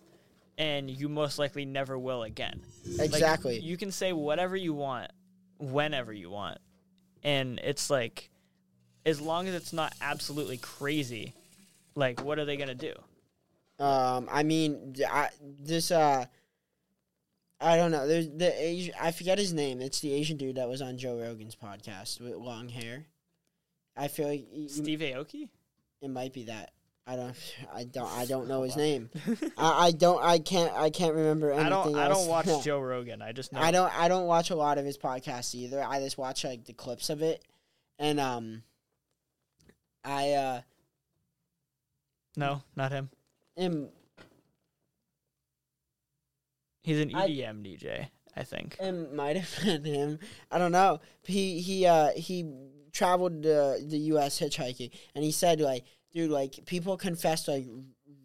and 0.58 0.90
you 0.90 1.10
most 1.10 1.40
likely 1.40 1.66
never 1.66 1.98
will 1.98 2.22
again. 2.24 2.62
Like, 2.98 3.08
Exactly. 3.10 3.60
you 3.60 3.78
can 3.78 3.92
say 3.92 4.14
whatever 4.14 4.56
you 4.56 4.74
want, 4.74 5.10
whenever 5.58 6.14
you 6.14 6.30
want, 6.30 6.60
and 7.24 7.60
it's 7.64 7.90
like, 7.90 8.30
as 9.06 9.22
long 9.22 9.48
as 9.48 9.56
it's 9.56 9.74
not 9.74 9.94
absolutely 10.02 10.58
crazy, 10.58 11.34
like 11.96 12.24
what 12.24 12.40
are 12.40 12.46
they 12.46 12.58
gonna 12.58 12.76
do? 12.76 12.94
Um, 13.78 14.30
I 14.32 14.44
mean, 14.44 14.96
I, 15.10 15.30
this 15.60 15.92
uh, 15.92 16.26
I 17.60 17.78
don't 17.78 17.92
know. 17.92 18.08
There's 18.08 18.30
the 18.30 18.52
Asian. 18.64 18.94
I 19.00 19.12
forget 19.12 19.38
his 19.38 19.54
name. 19.54 19.82
It's 19.82 20.00
the 20.00 20.14
Asian 20.14 20.38
dude 20.38 20.56
that 20.58 20.68
was 20.70 20.82
on 20.82 20.98
Joe 20.98 21.18
Rogan's 21.20 21.56
podcast 21.56 22.22
with 22.22 22.36
long 22.36 22.70
hair. 22.70 23.06
I 23.98 24.08
feel 24.08 24.28
like 24.28 24.46
y- 24.54 24.68
Steve 24.68 25.00
Aoki? 25.00 25.50
it 26.02 26.10
might 26.10 26.34
be 26.34 26.44
that. 26.46 26.72
I 27.08 27.16
don't. 27.16 27.36
I 27.74 27.84
don't. 27.84 28.12
I 28.12 28.26
don't 28.26 28.48
know 28.50 28.64
his 28.64 28.76
name. 28.76 29.10
I, 29.58 29.88
I 29.88 29.92
don't. 29.92 30.24
I 30.24 30.40
can't. 30.40 30.74
I 30.74 30.90
can't 30.90 31.14
remember 31.16 31.52
anything 31.52 31.68
I 31.68 31.70
don't. 31.70 31.96
I 31.96 32.06
else. 32.06 32.18
don't 32.20 32.30
watch 32.30 32.48
Joe 32.66 32.80
Rogan. 32.80 33.22
I 33.22 33.32
just 33.32 33.54
know. 33.54 33.60
I 33.60 33.72
don't. 33.72 33.94
I 33.98 34.08
don't 34.08 34.26
watch 34.26 34.50
a 34.50 34.56
lot 34.56 34.78
of 34.78 34.86
his 34.86 34.98
podcasts 34.98 35.54
either. 35.56 35.84
I 35.84 36.00
just 36.00 36.18
watch 36.18 36.44
like 36.44 36.66
the 36.66 36.74
clips 36.74 37.10
of 37.10 37.22
it, 37.22 37.44
and 38.00 38.20
um, 38.20 38.64
I 40.06 40.32
uh 40.34 40.62
No, 42.38 42.62
not 42.76 42.92
him. 42.92 43.10
am 43.58 43.90
He's 46.84 47.00
an 47.00 47.16
I- 47.16 47.28
EDM 47.30 47.64
DJ. 47.66 48.08
I 48.38 48.44
think. 48.44 48.76
It 48.82 49.14
might 49.14 49.38
have 49.38 49.64
been 49.64 49.84
him. 49.86 50.20
I 50.52 50.58
don't 50.58 50.74
know. 50.74 51.00
He 51.24 51.60
he 51.62 51.86
uh 51.86 52.10
he 52.16 52.46
traveled 52.92 53.44
to 53.44 53.80
the 53.82 53.98
U.S. 54.14 54.40
hitchhiking, 54.40 54.92
and 55.16 55.24
he 55.24 55.32
said 55.32 55.62
like, 55.62 55.86
dude, 56.14 56.30
like 56.32 56.60
people 56.66 56.98
confess 56.98 57.44
to, 57.44 57.52
like 57.52 57.66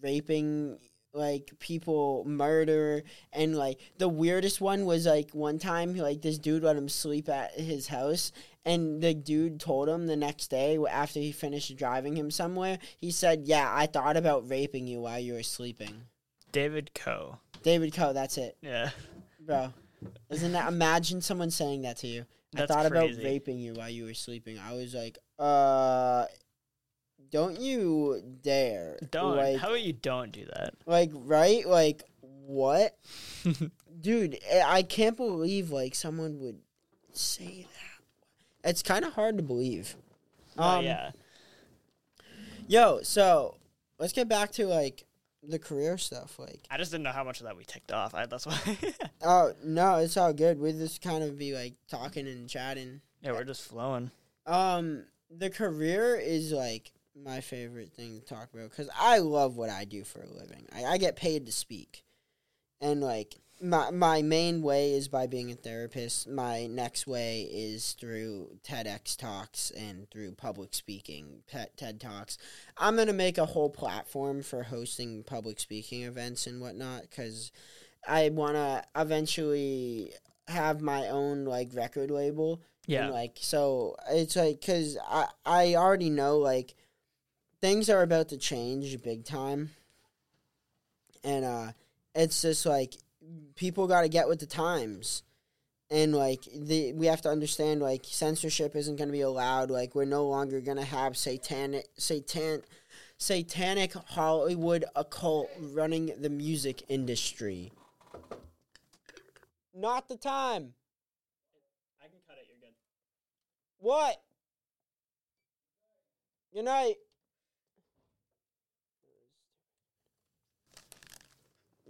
raping 0.02 0.78
like 1.14 1.52
people, 1.60 2.24
murder, 2.26 3.02
and 3.32 3.56
like 3.56 3.78
the 3.98 4.08
weirdest 4.08 4.60
one 4.60 4.84
was 4.84 5.06
like 5.06 5.30
one 5.32 5.58
time 5.60 5.94
like 5.96 6.22
this 6.22 6.38
dude 6.38 6.62
let 6.64 6.76
him 6.76 6.88
sleep 6.88 7.28
at 7.28 7.52
his 7.52 7.86
house, 7.86 8.32
and 8.64 9.00
the 9.02 9.14
dude 9.14 9.58
told 9.60 9.88
him 9.88 10.06
the 10.06 10.16
next 10.16 10.48
day 10.48 10.78
after 10.90 11.18
he 11.20 11.32
finished 11.32 11.74
driving 11.76 12.16
him 12.16 12.30
somewhere, 12.30 12.78
he 12.96 13.10
said, 13.10 13.42
"Yeah, 13.46 13.70
I 13.72 13.86
thought 13.86 14.16
about 14.16 14.48
raping 14.50 14.86
you 14.86 15.00
while 15.00 15.18
you 15.18 15.34
were 15.34 15.42
sleeping." 15.42 16.02
David 16.52 16.90
Choe. 16.94 17.38
David 17.62 17.92
Choe, 17.92 18.12
that's 18.12 18.36
it, 18.38 18.56
Yeah. 18.62 18.90
bro. 19.38 19.72
Isn't 20.30 20.52
that 20.52 20.68
imagine 20.68 21.20
someone 21.20 21.50
saying 21.50 21.82
that 21.82 21.98
to 21.98 22.06
you? 22.06 22.24
That's 22.52 22.70
I 22.70 22.82
thought 22.82 22.90
crazy. 22.90 23.12
about 23.14 23.24
raping 23.24 23.58
you 23.58 23.74
while 23.74 23.90
you 23.90 24.04
were 24.04 24.14
sleeping. 24.14 24.58
I 24.58 24.72
was 24.74 24.94
like, 24.94 25.18
uh, 25.38 26.24
don't 27.30 27.60
you 27.60 28.20
dare. 28.42 28.98
Don't. 29.10 29.36
Like, 29.36 29.58
How 29.58 29.68
about 29.68 29.82
you 29.82 29.92
don't 29.92 30.32
do 30.32 30.46
that? 30.56 30.74
like 30.86 31.10
right? 31.14 31.64
Like, 31.66 32.02
what? 32.20 32.96
Dude, 34.00 34.38
I- 34.52 34.78
I 34.78 34.82
can't 34.82 35.16
believe, 35.16 35.70
like, 35.70 35.94
someone 35.94 36.40
would 36.40 36.58
say 37.12 37.66
that. 37.68 37.69
It's 38.64 38.82
kind 38.82 39.04
of 39.04 39.12
hard 39.14 39.36
to 39.38 39.42
believe. 39.42 39.96
oh 40.58 40.78
Um, 40.78 40.84
yeah. 40.84 41.10
Yo, 42.68 43.00
so 43.02 43.56
let's 43.98 44.12
get 44.12 44.28
back 44.28 44.52
to, 44.52 44.66
like, 44.66 45.04
the 45.42 45.58
career 45.58 45.98
stuff. 45.98 46.38
Like, 46.38 46.60
I 46.70 46.76
just 46.76 46.90
didn't 46.90 47.04
know 47.04 47.12
how 47.12 47.24
much 47.24 47.40
of 47.40 47.46
that 47.46 47.56
we 47.56 47.64
ticked 47.64 47.92
off. 47.92 48.14
I, 48.14 48.26
that's 48.26 48.46
why. 48.46 48.58
oh 49.22 49.52
no, 49.64 49.96
it's 49.96 50.16
all 50.16 50.32
good. 50.32 50.60
We 50.60 50.72
just 50.72 51.00
kind 51.00 51.24
of 51.24 51.38
be 51.38 51.54
like 51.54 51.72
talking 51.88 52.26
and 52.26 52.48
chatting. 52.48 53.00
yeah, 53.22 53.32
we're 53.32 53.44
just 53.44 53.62
flowing. 53.62 54.10
Um, 54.46 55.04
the 55.30 55.48
career 55.50 56.16
is 56.16 56.52
like 56.52 56.92
my 57.16 57.40
favorite 57.40 57.90
thing 57.92 58.20
to 58.20 58.24
talk 58.26 58.48
about 58.52 58.68
because 58.70 58.90
I 58.94 59.18
love 59.18 59.56
what 59.56 59.70
I 59.70 59.84
do 59.86 60.04
for 60.04 60.20
a 60.22 60.28
living. 60.28 60.66
I, 60.74 60.84
I 60.84 60.98
get 60.98 61.16
paid 61.16 61.46
to 61.46 61.52
speak, 61.52 62.04
and 62.80 63.00
like 63.00 63.36
my 63.60 63.90
my 63.90 64.22
main 64.22 64.62
way 64.62 64.92
is 64.92 65.08
by 65.08 65.26
being 65.26 65.50
a 65.50 65.54
therapist. 65.54 66.28
My 66.28 66.66
next 66.66 67.06
way 67.06 67.42
is 67.42 67.92
through 67.92 68.58
TEDx 68.64 69.16
talks 69.16 69.70
and 69.72 70.10
through 70.10 70.32
public 70.32 70.74
speaking, 70.74 71.42
pet 71.50 71.76
TED 71.76 72.00
talks. 72.00 72.38
I'm 72.78 72.96
gonna 72.96 73.12
make 73.12 73.38
a 73.38 73.46
whole 73.46 73.70
platform 73.70 74.42
for 74.42 74.62
hosting 74.62 75.22
public 75.24 75.60
speaking 75.60 76.02
events 76.04 76.46
and 76.46 76.60
whatnot 76.60 77.02
because 77.02 77.52
I 78.08 78.30
wanna 78.30 78.84
eventually 78.96 80.12
have 80.48 80.80
my 80.80 81.08
own 81.08 81.44
like 81.44 81.68
record 81.74 82.10
label 82.10 82.60
Yeah. 82.86 83.04
and, 83.04 83.12
like 83.12 83.36
so 83.40 83.96
it's 84.10 84.36
like 84.36 84.60
cuz 84.64 84.96
I 85.06 85.26
I 85.44 85.74
already 85.74 86.10
know 86.10 86.38
like 86.38 86.74
things 87.60 87.90
are 87.90 88.02
about 88.02 88.28
to 88.30 88.38
change 88.38 89.02
big 89.02 89.24
time. 89.26 89.70
And 91.22 91.44
uh 91.44 91.72
it's 92.14 92.40
just 92.42 92.64
like 92.66 92.96
people 93.56 93.86
got 93.86 94.02
to 94.02 94.08
get 94.08 94.28
with 94.28 94.40
the 94.40 94.46
times. 94.46 95.22
And 95.90 96.14
like 96.14 96.46
the 96.54 96.92
we 96.92 97.06
have 97.06 97.20
to 97.22 97.28
understand 97.28 97.80
like 97.80 98.02
censorship 98.04 98.76
isn't 98.76 98.94
going 98.96 99.08
to 99.08 99.12
be 99.12 99.22
allowed 99.22 99.70
like 99.70 99.96
we're 99.96 100.04
no 100.04 100.24
longer 100.24 100.60
going 100.60 100.76
to 100.76 100.84
have 100.84 101.16
satanic 101.16 101.88
satan 101.98 102.62
satanic 103.18 103.92
Hollywood 103.92 104.84
occult 104.94 105.50
running 105.58 106.12
the 106.20 106.30
music 106.30 106.84
industry. 106.88 107.72
Not 109.74 110.08
the 110.08 110.16
time. 110.16 110.74
I 112.00 112.06
can 112.06 112.18
cut 112.26 112.36
it. 112.38 112.46
You're 112.48 112.58
good. 112.60 112.74
What? 113.78 114.22
Good 116.54 116.64
night. 116.64 116.96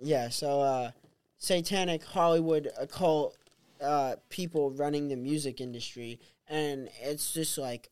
Yeah, 0.02 0.30
so 0.30 0.60
uh 0.60 0.90
satanic 1.40 2.04
Hollywood 2.04 2.70
occult 2.78 3.36
uh 3.82 4.14
people 4.28 4.70
running 4.72 5.08
the 5.08 5.16
music 5.16 5.58
industry 5.60 6.20
and 6.46 6.90
it's 7.00 7.32
just 7.32 7.56
like 7.56 7.88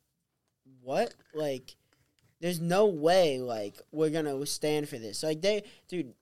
what? 0.82 1.14
Like 1.34 1.76
there's 2.40 2.60
no 2.60 2.86
way 2.86 3.40
like 3.40 3.80
we're 3.90 4.10
going 4.10 4.26
to 4.26 4.46
stand 4.46 4.88
for 4.88 4.98
this. 4.98 5.22
Like 5.22 5.40
they 5.40 5.62
dude 5.88 6.12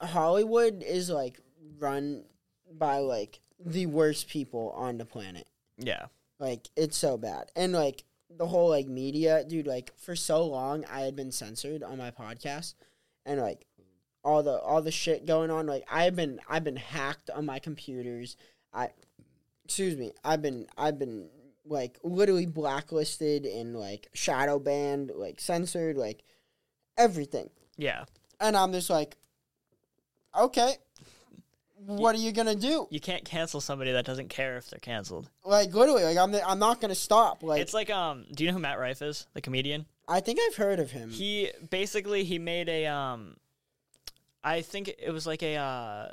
Hollywood 0.00 0.82
is 0.82 1.10
like 1.10 1.38
run 1.78 2.24
by 2.72 2.98
like 2.98 3.40
the 3.64 3.86
worst 3.86 4.28
people 4.28 4.72
on 4.76 4.96
the 4.98 5.04
planet. 5.04 5.46
Yeah. 5.76 6.06
Like 6.38 6.68
it's 6.76 6.96
so 6.96 7.18
bad. 7.18 7.50
And 7.54 7.72
like 7.72 8.04
the 8.30 8.46
whole 8.46 8.70
like 8.70 8.88
media, 8.88 9.44
dude, 9.44 9.66
like 9.66 9.92
for 9.98 10.16
so 10.16 10.46
long 10.46 10.84
I 10.90 11.00
had 11.00 11.14
been 11.14 11.30
censored 11.30 11.82
on 11.82 11.98
my 11.98 12.10
podcast 12.10 12.74
and 13.26 13.40
like 13.40 13.66
all 14.24 14.42
the 14.42 14.58
all 14.58 14.82
the 14.82 14.90
shit 14.90 15.26
going 15.26 15.50
on 15.50 15.66
like 15.66 15.84
I've 15.90 16.16
been 16.16 16.40
I've 16.48 16.64
been 16.64 16.76
hacked 16.76 17.30
on 17.30 17.46
my 17.46 17.58
computers. 17.58 18.36
I 18.72 18.90
excuse 19.64 19.96
me. 19.96 20.12
I've 20.24 20.42
been 20.42 20.66
I've 20.76 20.98
been 20.98 21.28
like 21.66 21.98
literally 22.02 22.46
blacklisted 22.46 23.44
and 23.46 23.76
like 23.76 24.08
shadow 24.12 24.58
banned, 24.58 25.12
like 25.14 25.40
censored, 25.40 25.96
like 25.96 26.24
everything. 26.96 27.50
Yeah. 27.76 28.04
And 28.40 28.56
I'm 28.56 28.72
just 28.72 28.90
like 28.90 29.16
okay. 30.38 30.76
What 31.86 32.14
are 32.14 32.18
you 32.18 32.32
going 32.32 32.46
to 32.46 32.54
do? 32.54 32.86
You 32.90 32.98
can't 32.98 33.26
cancel 33.26 33.60
somebody 33.60 33.92
that 33.92 34.06
doesn't 34.06 34.30
care 34.30 34.56
if 34.56 34.70
they're 34.70 34.80
canceled. 34.80 35.28
Like 35.44 35.74
literally, 35.74 36.04
like 36.04 36.16
I'm 36.16 36.34
I'm 36.46 36.58
not 36.58 36.80
going 36.80 36.88
to 36.88 36.94
stop. 36.94 37.42
Like 37.42 37.60
it's 37.60 37.74
like 37.74 37.90
um. 37.90 38.24
Do 38.34 38.42
you 38.42 38.50
know 38.50 38.54
who 38.54 38.60
Matt 38.60 38.78
Rife 38.78 39.02
is? 39.02 39.26
The 39.34 39.42
comedian. 39.42 39.84
I 40.08 40.20
think 40.20 40.38
I've 40.46 40.56
heard 40.56 40.80
of 40.80 40.90
him. 40.92 41.10
He 41.10 41.50
basically 41.68 42.24
he 42.24 42.38
made 42.38 42.70
a 42.70 42.86
um. 42.86 43.36
I 44.44 44.60
think 44.60 44.94
it 44.98 45.10
was 45.10 45.26
like 45.26 45.42
a 45.42 45.56
uh. 45.56 46.08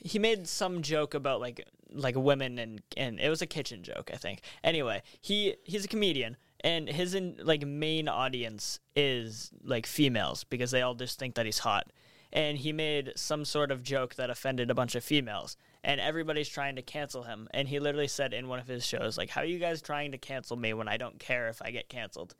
He 0.00 0.20
made 0.20 0.46
some 0.46 0.82
joke 0.82 1.14
about 1.14 1.40
like 1.40 1.66
like 1.94 2.16
women 2.16 2.58
and 2.58 2.82
and 2.96 3.18
it 3.18 3.28
was 3.28 3.42
a 3.42 3.46
kitchen 3.46 3.82
joke 3.82 4.10
I 4.12 4.16
think. 4.16 4.42
Anyway, 4.62 5.02
he 5.20 5.56
he's 5.64 5.84
a 5.84 5.88
comedian 5.88 6.36
and 6.62 6.88
his 6.88 7.14
in, 7.14 7.36
like 7.42 7.66
main 7.66 8.08
audience 8.08 8.78
is 8.94 9.50
like 9.64 9.86
females 9.86 10.44
because 10.44 10.70
they 10.70 10.82
all 10.82 10.94
just 10.94 11.18
think 11.18 11.34
that 11.34 11.46
he's 11.46 11.60
hot. 11.60 11.90
And 12.32 12.56
he 12.56 12.72
made 12.72 13.12
some 13.16 13.44
sort 13.44 13.70
of 13.70 13.82
joke 13.82 14.14
that 14.14 14.30
offended 14.30 14.70
a 14.70 14.74
bunch 14.74 14.94
of 14.94 15.04
females 15.04 15.56
and 15.84 16.00
everybody's 16.00 16.48
trying 16.48 16.76
to 16.76 16.82
cancel 16.82 17.24
him 17.24 17.48
and 17.52 17.68
he 17.68 17.78
literally 17.78 18.08
said 18.08 18.32
in 18.32 18.48
one 18.48 18.58
of 18.58 18.68
his 18.68 18.86
shows 18.86 19.18
like 19.18 19.30
how 19.30 19.42
are 19.42 19.46
you 19.46 19.58
guys 19.58 19.82
trying 19.82 20.12
to 20.12 20.18
cancel 20.18 20.56
me 20.56 20.72
when 20.72 20.88
I 20.88 20.96
don't 20.96 21.18
care 21.18 21.48
if 21.48 21.60
I 21.60 21.70
get 21.70 21.88
canceled? 21.88 22.34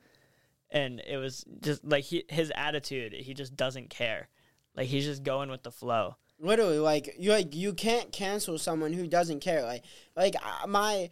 And 0.71 1.01
it 1.01 1.17
was 1.17 1.45
just 1.61 1.85
like 1.85 2.05
he, 2.05 2.23
his 2.29 2.51
attitude, 2.55 3.13
he 3.13 3.33
just 3.35 3.55
doesn't 3.55 3.91
care. 3.91 4.29
Like 4.75 4.87
he's 4.87 5.05
just 5.05 5.23
going 5.23 5.49
with 5.49 5.63
the 5.63 5.71
flow. 5.71 6.15
literally 6.39 6.79
like 6.79 7.15
you 7.19 7.31
like 7.31 7.55
you 7.55 7.73
can't 7.73 8.11
cancel 8.11 8.57
someone 8.57 8.93
who 8.93 9.07
doesn't 9.07 9.39
care. 9.39 9.63
Like 9.63 9.83
like 10.15 10.35
uh, 10.35 10.67
my 10.67 11.09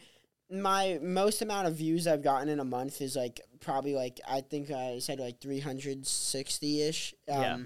my 0.50 1.00
most 1.02 1.42
amount 1.42 1.66
of 1.66 1.76
views 1.76 2.06
i've 2.08 2.22
gotten 2.22 2.50
in 2.50 2.60
a 2.60 2.66
month 2.66 3.00
is 3.02 3.16
like 3.16 3.40
probably 3.62 3.96
like 3.96 4.20
i 4.28 4.42
think 4.42 4.70
i 4.70 5.00
said 5.00 5.18
like 5.18 5.40
360ish 5.40 7.14
um 7.30 7.42
Yeah. 7.42 7.58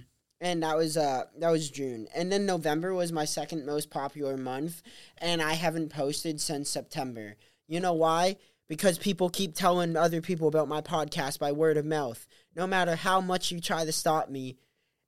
and 0.41 0.63
that 0.63 0.77
was 0.77 0.97
uh 0.97 1.23
that 1.39 1.49
was 1.49 1.69
june. 1.69 2.07
And 2.15 2.31
then 2.31 2.45
november 2.45 2.93
was 2.93 3.11
my 3.11 3.25
second 3.25 3.65
most 3.65 3.89
popular 3.89 4.37
month 4.37 4.81
and 5.17 5.41
i 5.41 5.53
haven't 5.53 5.89
posted 5.89 6.39
since 6.39 6.69
september. 6.69 7.35
You 7.67 7.79
know 7.79 7.93
why? 7.93 8.37
Because 8.67 8.99
people 8.99 9.29
keep 9.29 9.55
telling 9.55 9.95
other 9.97 10.21
people 10.21 10.47
about 10.47 10.67
my 10.67 10.81
podcast 10.81 11.39
by 11.39 11.51
word 11.51 11.77
of 11.77 11.85
mouth. 11.85 12.27
No 12.55 12.67
matter 12.67 12.95
how 12.95 13.19
much 13.21 13.51
you 13.51 13.59
try 13.59 13.85
to 13.85 13.91
stop 13.91 14.29
me 14.29 14.57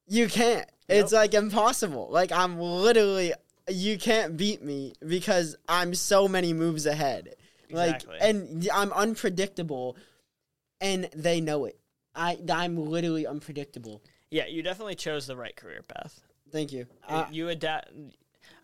you 0.08 0.28
can't. 0.28 0.70
It's 0.90 1.12
like 1.12 1.34
impossible. 1.34 2.08
Like 2.10 2.32
I'm 2.32 2.60
literally 2.60 3.34
you 3.70 3.98
can't 3.98 4.38
beat 4.38 4.64
me 4.64 4.94
because 5.06 5.56
I'm 5.68 5.94
so 5.94 6.28
many 6.28 6.54
moves 6.54 6.86
ahead. 6.86 7.36
Exactly. 7.70 8.14
Like 8.14 8.22
and 8.22 8.70
I'm 8.74 8.94
unpredictable 8.94 9.98
and 10.80 11.10
they 11.16 11.42
know 11.42 11.66
it. 11.66 11.80
I 12.16 12.38
I'm 12.52 12.78
literally 12.78 13.28
unpredictable. 13.28 14.02
Yeah, 14.32 14.48
you 14.48 14.64
definitely 14.64 14.96
chose 14.96 15.28
the 15.28 15.38
right 15.38 15.56
career 15.56 15.84
path. 15.84 16.22
Thank 16.52 16.72
you. 16.72 16.88
Uh, 17.08 17.26
you 17.32 17.50
adapt. 17.50 17.92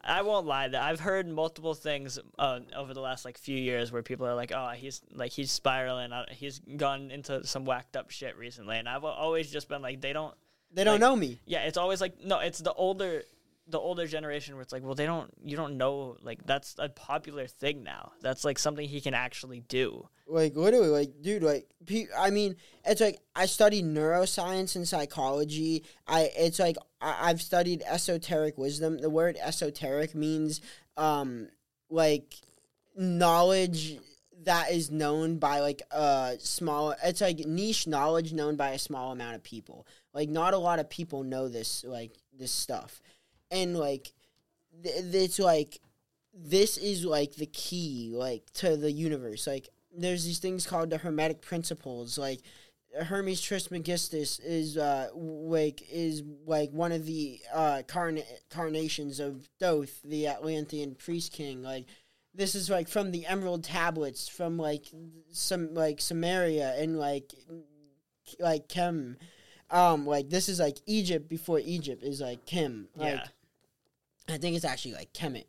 I 0.06 0.22
won't 0.22 0.46
lie 0.46 0.68
that 0.68 0.82
I've 0.82 1.00
heard 1.00 1.28
multiple 1.28 1.74
things 1.74 2.20
uh, 2.38 2.60
over 2.76 2.94
the 2.94 3.00
last 3.00 3.24
like 3.24 3.38
few 3.38 3.58
years 3.58 3.92
where 3.92 4.04
people 4.04 4.26
are 4.26 4.36
like, 4.36 4.52
"Oh, 4.54 4.72
he's 4.76 5.02
like 5.14 5.32
he's 5.32 5.52
spiraling. 5.52 6.12
He's 6.32 6.60
gone 6.78 7.12
into 7.12 7.46
some 7.46 7.64
whacked 7.64 7.96
up 7.96 8.12
shit 8.12 8.38
recently," 8.38 8.78
and 8.78 8.90
I've 8.90 9.06
always 9.06 9.50
just 9.50 9.70
been 9.70 9.82
like, 9.82 10.02
"They 10.02 10.12
don't." 10.12 10.36
They 10.74 10.84
don't 10.84 10.96
like- 10.96 11.02
know 11.02 11.16
me. 11.16 11.40
Yeah, 11.46 11.64
it's 11.64 11.78
always 11.78 12.02
like 12.02 12.24
no, 12.24 12.40
it's 12.40 12.60
the 12.60 12.74
older, 12.74 13.24
the 13.68 13.80
older 13.80 14.06
generation 14.08 14.56
where 14.56 14.62
it's 14.62 14.74
like, 14.74 14.84
well, 14.84 14.96
they 14.96 15.06
don't, 15.06 15.32
you 15.44 15.56
don't 15.56 15.78
know, 15.78 16.18
like 16.22 16.46
that's 16.46 16.76
a 16.80 16.90
popular 16.90 17.48
thing 17.48 17.84
now. 17.84 18.12
That's 18.22 18.44
like 18.44 18.60
something 18.60 18.88
he 18.88 19.00
can 19.00 19.14
actually 19.14 19.62
do. 19.62 20.08
Like 20.28 20.56
literally, 20.56 20.90
like 20.90 21.22
dude, 21.22 21.44
like 21.44 21.68
pe- 21.86 22.08
I 22.18 22.30
mean, 22.30 22.56
it's 22.86 23.02
like 23.02 23.20
I 23.36 23.46
studied 23.46 23.86
neuroscience 23.86 24.76
and 24.76 24.88
psychology. 24.88 25.84
I 26.08 26.30
it's 26.36 26.60
like 26.60 26.78
I, 27.02 27.30
I've 27.30 27.42
studied 27.42 27.84
esoteric 27.86 28.58
wisdom. 28.58 28.98
The 28.98 29.10
word 29.10 29.38
esoteric 29.42 30.16
means 30.16 30.62
um 30.98 31.50
like 31.90 32.36
knowledge 32.96 33.98
that 34.46 34.72
is 34.72 34.92
known 34.92 35.38
by 35.38 35.60
like 35.60 35.82
a 35.92 36.36
small. 36.40 36.96
It's 37.04 37.22
like 37.22 37.40
niche 37.40 37.88
knowledge 37.88 38.34
known 38.34 38.56
by 38.56 38.72
a 38.72 38.80
small 38.80 39.12
amount 39.12 39.36
of 39.36 39.44
people. 39.44 39.88
Like 40.14 40.30
not 40.30 40.54
a 40.54 40.58
lot 40.58 40.80
of 40.80 40.90
people 40.90 41.24
know 41.24 41.48
this 41.48 41.84
like 41.84 42.18
this 42.38 42.52
stuff, 42.52 43.02
and 43.52 43.78
like 43.78 44.14
th- 44.84 44.96
it's 45.14 45.40
like 45.40 45.80
this 46.34 46.78
is 46.78 47.06
like 47.06 47.36
the 47.36 47.46
key 47.46 48.12
like 48.14 48.44
to 48.54 48.76
the 48.76 48.92
universe 48.92 49.46
like 49.46 49.70
there's 49.96 50.26
these 50.26 50.40
things 50.40 50.66
called 50.66 50.90
the 50.90 50.98
hermetic 50.98 51.42
principles 51.42 52.18
like 52.18 52.40
hermes 53.04 53.42
trismegistus 53.42 54.40
is 54.40 54.78
uh 54.78 55.10
like 55.16 55.84
is 55.92 56.24
like 56.46 56.72
one 56.72 56.92
of 56.92 57.06
the 57.06 57.40
uh 57.54 57.82
carna- 57.88 58.22
carnations 58.50 59.20
of 59.20 59.48
thoth 59.60 60.02
the 60.04 60.28
atlantean 60.28 60.96
priest 60.96 61.32
king 61.32 61.62
like 61.62 61.86
this 62.34 62.56
is 62.56 62.70
like 62.70 62.88
from 62.88 63.12
the 63.12 63.26
emerald 63.26 63.64
tablets 63.64 64.28
from 64.28 64.58
like 64.58 64.86
some 65.32 65.74
like 65.74 66.02
samaria 66.02 66.74
and 66.78 66.98
like 66.98 67.34
like 68.40 68.68
Kem. 68.70 69.18
um 69.70 70.06
like 70.06 70.30
this 70.30 70.50
is 70.50 70.60
like 70.60 70.78
egypt 70.86 71.30
before 71.30 71.60
egypt 71.64 72.04
is 72.04 72.22
like 72.22 72.46
kim 72.46 72.88
like 72.96 73.16
Yeah. 73.16 73.24
I 74.30 74.38
think 74.38 74.56
it's 74.56 74.64
actually 74.66 74.94
like 74.94 75.12
Kemet. 75.12 75.48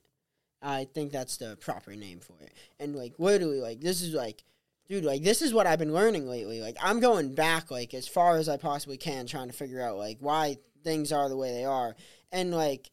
I 0.61 0.89
think 0.93 1.12
that's 1.12 1.36
the 1.36 1.56
proper 1.61 1.94
name 1.94 2.19
for 2.19 2.35
it. 2.40 2.52
And 2.81 2.97
like 2.97 3.12
literally, 3.19 3.61
like 3.61 3.81
this 3.81 4.02
is 4.02 4.15
like, 4.15 4.43
dude, 4.89 5.05
like 5.05 5.23
this 5.23 5.43
is 5.43 5.55
what 5.55 5.66
I've 5.66 5.78
been 5.78 5.93
learning 5.94 6.27
lately. 6.28 6.61
Like 6.61 6.77
I'm 6.82 6.98
going 6.98 7.35
back 7.35 7.70
like 7.70 7.94
as 7.94 8.09
far 8.09 8.36
as 8.36 8.48
I 8.48 8.56
possibly 8.56 8.97
can, 8.97 9.27
trying 9.27 9.47
to 9.47 9.52
figure 9.52 9.81
out 9.81 9.97
like 9.97 10.16
why 10.20 10.56
things 10.82 11.12
are 11.12 11.28
the 11.28 11.36
way 11.36 11.52
they 11.52 11.65
are. 11.65 11.94
And 12.32 12.51
like 12.51 12.90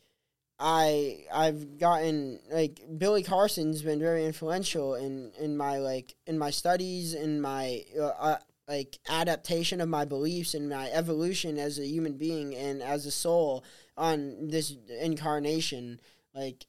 I 0.62 1.26
I've 1.34 1.80
gotten 1.80 2.40
like 2.52 2.82
Billy 2.98 3.24
Carson's 3.24 3.82
been 3.82 4.00
very 4.00 4.26
influential 4.26 4.94
in 4.94 5.32
in 5.40 5.58
my 5.58 5.80
like 5.80 6.14
in 6.28 6.38
my 6.38 6.52
studies 6.52 7.16
in 7.16 7.42
my 7.42 7.84
uh, 8.00 8.06
uh, 8.06 8.38
like 8.68 9.00
adaptation 9.10 9.82
of 9.82 9.90
my 9.90 10.06
beliefs 10.06 10.54
and 10.54 10.70
my 10.70 10.90
evolution 10.92 11.58
as 11.58 11.80
a 11.80 11.88
human 11.88 12.14
being 12.14 12.56
and 12.56 12.84
as 12.84 13.08
a 13.08 13.12
soul 13.12 13.64
on 13.98 14.50
this 14.50 14.76
incarnation 15.02 16.00
like 16.36 16.68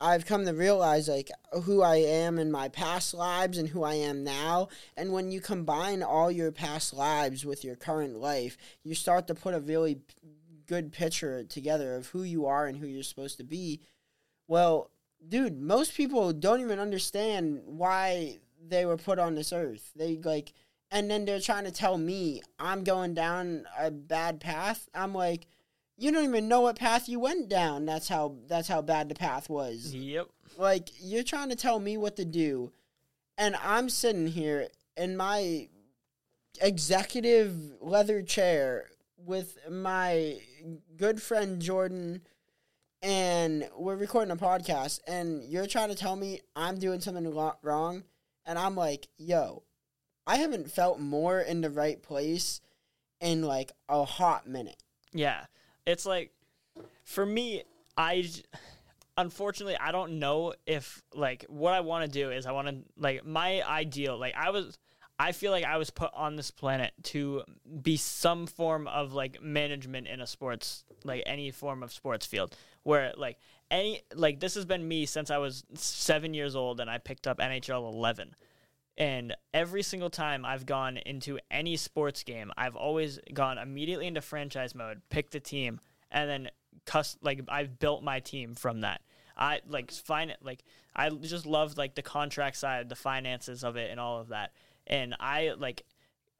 I've 0.00 0.26
come 0.26 0.44
to 0.46 0.52
realize 0.52 1.08
like 1.08 1.30
who 1.64 1.82
I 1.82 1.96
am 1.96 2.38
in 2.38 2.50
my 2.50 2.68
past 2.68 3.12
lives 3.12 3.56
and 3.58 3.68
who 3.68 3.84
I 3.84 3.94
am 3.94 4.24
now. 4.24 4.66
And 4.96 5.12
when 5.12 5.30
you 5.30 5.40
combine 5.40 6.02
all 6.02 6.28
your 6.28 6.50
past 6.50 6.92
lives 6.92 7.46
with 7.46 7.62
your 7.62 7.76
current 7.76 8.16
life, 8.16 8.56
you 8.82 8.96
start 8.96 9.28
to 9.28 9.34
put 9.36 9.54
a 9.54 9.60
really 9.60 10.00
good 10.66 10.92
picture 10.92 11.44
together 11.44 11.94
of 11.94 12.08
who 12.08 12.22
you 12.22 12.46
are 12.46 12.66
and 12.66 12.78
who 12.78 12.86
you're 12.86 13.02
supposed 13.02 13.38
to 13.38 13.44
be. 13.44 13.80
Well, 14.48 14.90
dude, 15.28 15.60
most 15.60 15.94
people 15.94 16.32
don't 16.32 16.60
even 16.60 16.78
understand 16.78 17.62
why 17.66 18.38
they 18.66 18.84
were 18.84 18.96
put 18.96 19.18
on 19.18 19.34
this 19.34 19.52
earth. 19.52 19.90
They 19.96 20.18
like 20.22 20.52
and 20.90 21.10
then 21.10 21.24
they're 21.24 21.40
trying 21.40 21.64
to 21.64 21.70
tell 21.70 21.96
me 21.96 22.42
I'm 22.58 22.84
going 22.84 23.14
down 23.14 23.64
a 23.78 23.90
bad 23.90 24.40
path. 24.40 24.88
I'm 24.94 25.14
like 25.14 25.46
you 25.96 26.10
don't 26.10 26.24
even 26.24 26.48
know 26.48 26.62
what 26.62 26.76
path 26.76 27.08
you 27.08 27.20
went 27.20 27.48
down. 27.48 27.86
That's 27.86 28.08
how 28.08 28.36
that's 28.48 28.68
how 28.68 28.82
bad 28.82 29.08
the 29.08 29.14
path 29.14 29.48
was. 29.48 29.94
Yep. 29.94 30.26
Like 30.56 30.90
you're 31.00 31.22
trying 31.22 31.50
to 31.50 31.56
tell 31.56 31.78
me 31.78 31.96
what 31.96 32.16
to 32.16 32.24
do, 32.24 32.72
and 33.38 33.56
I'm 33.62 33.88
sitting 33.88 34.26
here 34.26 34.68
in 34.96 35.16
my 35.16 35.68
executive 36.60 37.56
leather 37.80 38.22
chair 38.22 38.86
with 39.16 39.58
my 39.70 40.40
good 40.96 41.20
friend 41.20 41.60
Jordan 41.60 42.22
and 43.02 43.68
we're 43.76 43.96
recording 43.96 44.30
a 44.30 44.36
podcast 44.36 45.00
and 45.06 45.42
you're 45.44 45.66
trying 45.66 45.88
to 45.88 45.94
tell 45.94 46.16
me 46.16 46.40
I'm 46.54 46.78
doing 46.78 47.00
something 47.00 47.32
wrong 47.62 48.04
and 48.44 48.58
I'm 48.58 48.76
like, 48.76 49.08
"Yo, 49.18 49.62
I 50.26 50.36
haven't 50.36 50.70
felt 50.70 51.00
more 51.00 51.40
in 51.40 51.60
the 51.60 51.70
right 51.70 52.02
place 52.02 52.60
in 53.20 53.42
like 53.42 53.72
a 53.88 54.04
hot 54.04 54.46
minute." 54.46 54.82
Yeah 55.12 55.46
it's 55.86 56.06
like 56.06 56.32
for 57.04 57.24
me, 57.24 57.62
I 57.96 58.28
unfortunately 59.18 59.76
I 59.76 59.92
don't 59.92 60.18
know 60.18 60.54
if 60.66 61.02
like 61.14 61.44
what 61.48 61.74
I 61.74 61.80
want 61.80 62.04
to 62.04 62.10
do 62.10 62.30
is 62.30 62.46
I 62.46 62.52
want 62.52 62.68
to 62.68 62.76
like 62.96 63.24
my 63.26 63.62
ideal 63.62 64.18
like 64.18 64.34
I 64.34 64.50
was 64.50 64.78
I 65.18 65.32
feel 65.32 65.52
like 65.52 65.64
I 65.64 65.76
was 65.76 65.90
put 65.90 66.10
on 66.14 66.36
this 66.36 66.50
planet 66.50 66.92
to 67.04 67.42
be 67.82 67.96
some 67.96 68.46
form 68.46 68.88
of 68.88 69.12
like 69.12 69.42
management 69.42 70.08
in 70.08 70.20
a 70.20 70.26
sports 70.26 70.84
like 71.04 71.22
any 71.26 71.50
form 71.50 71.82
of 71.82 71.92
sports 71.92 72.26
field 72.26 72.56
where 72.82 73.12
like 73.16 73.38
any 73.70 74.02
like 74.14 74.40
this 74.40 74.54
has 74.54 74.64
been 74.64 74.86
me 74.86 75.06
since 75.06 75.30
I 75.30 75.38
was 75.38 75.64
7 75.74 76.34
years 76.34 76.56
old 76.56 76.80
and 76.80 76.90
I 76.90 76.98
picked 76.98 77.26
up 77.26 77.38
NHL 77.38 77.92
11 77.92 78.34
and 78.98 79.34
every 79.54 79.82
single 79.82 80.10
time 80.10 80.44
I've 80.44 80.66
gone 80.66 80.98
into 80.98 81.38
any 81.50 81.76
sports 81.76 82.22
game, 82.22 82.52
I've 82.56 82.76
always 82.76 83.18
gone 83.32 83.58
immediately 83.58 84.06
into 84.06 84.20
franchise 84.20 84.74
mode, 84.74 85.00
picked 85.08 85.34
a 85.34 85.40
team, 85.40 85.80
and 86.10 86.28
then 86.28 86.50
cuss 86.84 87.16
like 87.22 87.40
I've 87.48 87.78
built 87.78 88.02
my 88.02 88.20
team 88.20 88.54
from 88.54 88.80
that. 88.82 89.00
I 89.36 89.60
like 89.66 89.90
find 89.90 90.30
it 90.30 90.38
like 90.42 90.62
I 90.94 91.08
just 91.08 91.46
love 91.46 91.78
like 91.78 91.94
the 91.94 92.02
contract 92.02 92.56
side, 92.56 92.88
the 92.88 92.94
finances 92.94 93.64
of 93.64 93.76
it, 93.76 93.90
and 93.90 93.98
all 93.98 94.20
of 94.20 94.28
that. 94.28 94.52
And 94.86 95.14
I 95.20 95.54
like 95.58 95.84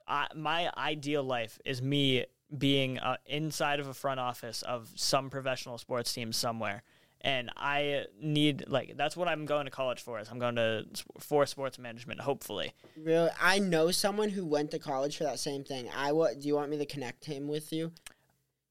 I, 0.07 0.27
my 0.35 0.71
ideal 0.77 1.23
life 1.23 1.59
is 1.65 1.81
me 1.81 2.25
being 2.55 2.99
uh, 2.99 3.17
inside 3.25 3.79
of 3.79 3.87
a 3.87 3.93
front 3.93 4.19
office 4.19 4.61
of 4.61 4.89
some 4.95 5.29
professional 5.29 5.77
sports 5.77 6.13
team 6.13 6.31
somewhere 6.31 6.83
and 7.23 7.49
I 7.55 8.05
need 8.21 8.65
like 8.67 8.97
that's 8.97 9.15
what 9.15 9.27
I'm 9.27 9.45
going 9.45 9.65
to 9.65 9.71
college 9.71 10.01
for. 10.01 10.19
Is 10.19 10.29
I'm 10.29 10.39
going 10.39 10.55
to 10.55 10.85
for 11.19 11.45
sports 11.45 11.79
management, 11.79 12.19
hopefully. 12.19 12.73
Really, 12.97 13.29
I 13.41 13.59
know 13.59 13.91
someone 13.91 14.29
who 14.29 14.45
went 14.45 14.71
to 14.71 14.79
college 14.79 15.17
for 15.17 15.23
that 15.23 15.39
same 15.39 15.63
thing. 15.63 15.89
I 15.95 16.11
what 16.11 16.39
do 16.39 16.47
you 16.47 16.55
want 16.55 16.69
me 16.69 16.77
to 16.79 16.85
connect 16.85 17.25
him 17.25 17.47
with 17.47 17.71
you? 17.71 17.91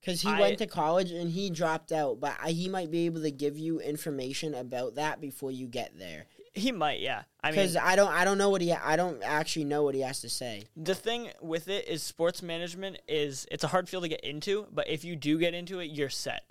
Because 0.01 0.21
he 0.21 0.29
I, 0.29 0.41
went 0.41 0.59
to 0.59 0.67
college 0.67 1.13
and 1.13 1.31
he 1.31 1.49
dropped 1.49 1.93
out, 1.93 2.21
but 2.21 2.37
I, 2.43 2.51
he 2.51 2.69
might 2.69 2.91
be 2.91 3.07
able 3.07 3.23
to 3.23 3.31
give 3.31 3.57
you 3.57 3.81
information 3.81 4.53
about 4.53 4.97
that 4.97 5.21
before 5.21 5.53
you 5.53 5.69
get 5.69 5.97
there. 5.97 6.27
He 6.55 6.71
might, 6.71 7.01
yeah. 7.01 7.23
I 7.43 7.51
mean, 7.51 7.57
because 7.57 7.77
I 7.77 7.97
don't, 7.97 8.13
I 8.13 8.25
don't 8.25 8.37
know 8.37 8.51
what 8.51 8.61
he, 8.61 8.73
I 8.73 8.97
don't 8.97 9.23
actually 9.23 9.65
know 9.65 9.85
what 9.85 9.95
he 9.95 10.03
has 10.03 10.21
to 10.21 10.29
say. 10.29 10.65
The 10.77 10.95
thing 10.95 11.31
with 11.41 11.69
it 11.69 11.89
is, 11.89 12.03
sports 12.03 12.43
management 12.43 12.99
is 13.09 13.47
it's 13.51 13.65
a 13.65 13.69
hard 13.69 13.89
field 13.89 14.03
to 14.03 14.09
get 14.11 14.23
into, 14.23 14.67
but 14.71 14.89
if 14.89 15.03
you 15.03 15.17
do 15.17 15.39
get 15.39 15.55
into 15.55 15.79
it, 15.79 15.87
you're 15.87 16.11
set. 16.11 16.43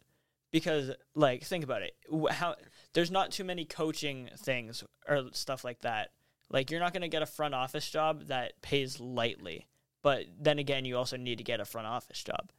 Because 0.51 0.91
like 1.15 1.43
think 1.43 1.63
about 1.63 1.81
it. 1.81 1.95
How 2.29 2.55
there's 2.93 3.11
not 3.11 3.31
too 3.31 3.45
many 3.45 3.63
coaching 3.63 4.29
things 4.37 4.83
or 5.07 5.29
stuff 5.31 5.63
like 5.63 5.81
that. 5.81 6.09
Like 6.49 6.71
you're 6.71 6.81
not 6.81 6.91
going 6.91 7.03
to 7.03 7.07
get 7.07 7.21
a 7.21 7.27
front 7.27 7.53
office 7.53 7.89
job 7.89 8.27
that 8.27 8.61
pays 8.61 8.99
lightly. 8.99 9.67
But 10.01 10.25
then 10.37 10.59
again 10.59 10.83
you 10.83 10.97
also 10.97 11.15
need 11.15 11.37
to 11.37 11.45
get 11.45 11.61
a 11.61 11.65
front 11.65 11.87
office 11.87 12.21
job. 12.21 12.51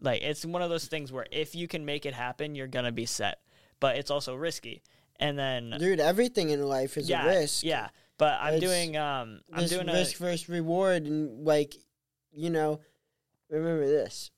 Like 0.00 0.22
it's 0.22 0.46
one 0.46 0.62
of 0.62 0.70
those 0.70 0.86
things 0.86 1.12
where 1.12 1.26
if 1.30 1.54
you 1.54 1.68
can 1.68 1.84
make 1.84 2.06
it 2.06 2.14
happen 2.14 2.54
you're 2.54 2.66
going 2.66 2.86
to 2.86 2.92
be 2.92 3.04
set. 3.04 3.40
But 3.78 3.96
it's 3.96 4.10
also 4.10 4.34
risky 4.34 4.82
and 5.22 5.38
then 5.38 5.74
dude 5.78 6.00
everything 6.00 6.50
in 6.50 6.62
life 6.62 6.96
is 6.96 7.08
yeah, 7.08 7.24
a 7.24 7.28
risk 7.28 7.64
yeah 7.64 7.88
but 8.18 8.38
i'm 8.40 8.54
it's 8.54 8.64
doing 8.64 8.96
um 8.96 9.40
i'm 9.52 9.66
doing 9.66 9.86
risk 9.86 10.16
a, 10.16 10.22
versus 10.22 10.48
reward 10.48 11.04
and 11.04 11.44
like 11.44 11.74
you 12.32 12.50
know 12.50 12.80
remember 13.50 13.86
this 13.86 14.30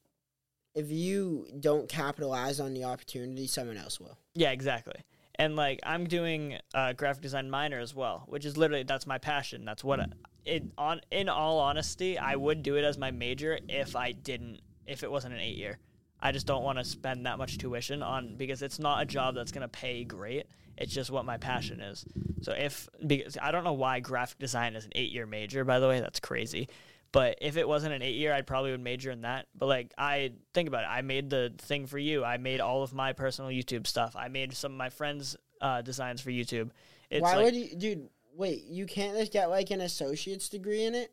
if 0.74 0.90
you 0.90 1.46
don't 1.60 1.88
capitalize 1.88 2.60
on 2.60 2.74
the 2.74 2.84
opportunity, 2.84 3.46
someone 3.46 3.76
else 3.76 4.00
will. 4.00 4.18
Yeah, 4.34 4.50
exactly. 4.50 4.96
And 5.36 5.56
like 5.56 5.80
I'm 5.84 6.06
doing 6.06 6.58
uh, 6.74 6.92
graphic 6.92 7.22
design 7.22 7.50
minor 7.50 7.80
as 7.80 7.94
well, 7.94 8.24
which 8.28 8.44
is 8.44 8.56
literally 8.56 8.82
that's 8.84 9.06
my 9.06 9.18
passion. 9.18 9.64
That's 9.64 9.82
what 9.82 10.00
I, 10.00 10.06
it 10.44 10.64
on. 10.78 11.00
In 11.10 11.28
all 11.28 11.58
honesty, 11.58 12.18
I 12.18 12.36
would 12.36 12.62
do 12.62 12.76
it 12.76 12.84
as 12.84 12.98
my 12.98 13.10
major 13.10 13.58
if 13.68 13.96
I 13.96 14.12
didn't 14.12 14.60
if 14.86 15.02
it 15.02 15.10
wasn't 15.10 15.34
an 15.34 15.40
eight 15.40 15.56
year. 15.56 15.78
I 16.20 16.32
just 16.32 16.46
don't 16.46 16.62
want 16.62 16.78
to 16.78 16.84
spend 16.84 17.26
that 17.26 17.38
much 17.38 17.58
tuition 17.58 18.02
on 18.02 18.36
because 18.36 18.62
it's 18.62 18.78
not 18.78 19.02
a 19.02 19.04
job 19.04 19.34
that's 19.34 19.52
gonna 19.52 19.68
pay 19.68 20.04
great. 20.04 20.46
It's 20.76 20.92
just 20.92 21.10
what 21.10 21.24
my 21.24 21.36
passion 21.36 21.80
is. 21.80 22.04
So 22.42 22.52
if 22.52 22.88
because 23.06 23.38
I 23.40 23.50
don't 23.50 23.64
know 23.64 23.72
why 23.72 24.00
graphic 24.00 24.38
design 24.38 24.74
is 24.76 24.84
an 24.84 24.92
eight 24.94 25.12
year 25.12 25.26
major. 25.26 25.64
By 25.64 25.78
the 25.78 25.88
way, 25.88 26.00
that's 26.00 26.20
crazy. 26.20 26.68
But 27.14 27.38
if 27.40 27.56
it 27.56 27.68
wasn't 27.68 27.94
an 27.94 28.02
eight 28.02 28.16
year, 28.16 28.32
I 28.32 28.42
probably 28.42 28.72
would 28.72 28.80
major 28.80 29.12
in 29.12 29.20
that. 29.20 29.46
But 29.56 29.66
like, 29.66 29.94
I 29.96 30.32
think 30.52 30.66
about 30.66 30.82
it. 30.82 30.88
I 30.88 31.02
made 31.02 31.30
the 31.30 31.52
thing 31.58 31.86
for 31.86 31.96
you. 31.96 32.24
I 32.24 32.38
made 32.38 32.60
all 32.60 32.82
of 32.82 32.92
my 32.92 33.12
personal 33.12 33.52
YouTube 33.52 33.86
stuff. 33.86 34.16
I 34.16 34.26
made 34.26 34.52
some 34.52 34.72
of 34.72 34.78
my 34.78 34.90
friends' 34.90 35.36
uh, 35.60 35.80
designs 35.82 36.20
for 36.20 36.30
YouTube. 36.30 36.70
It's 37.10 37.22
Why 37.22 37.36
like, 37.36 37.44
would 37.44 37.54
you, 37.54 37.76
dude? 37.76 38.08
Wait, 38.36 38.64
you 38.64 38.86
can't 38.86 39.16
just 39.16 39.32
get 39.32 39.48
like 39.48 39.70
an 39.70 39.80
associate's 39.80 40.48
degree 40.48 40.84
in 40.86 40.96
it? 40.96 41.12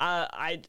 Uh, 0.00 0.26
I, 0.32 0.62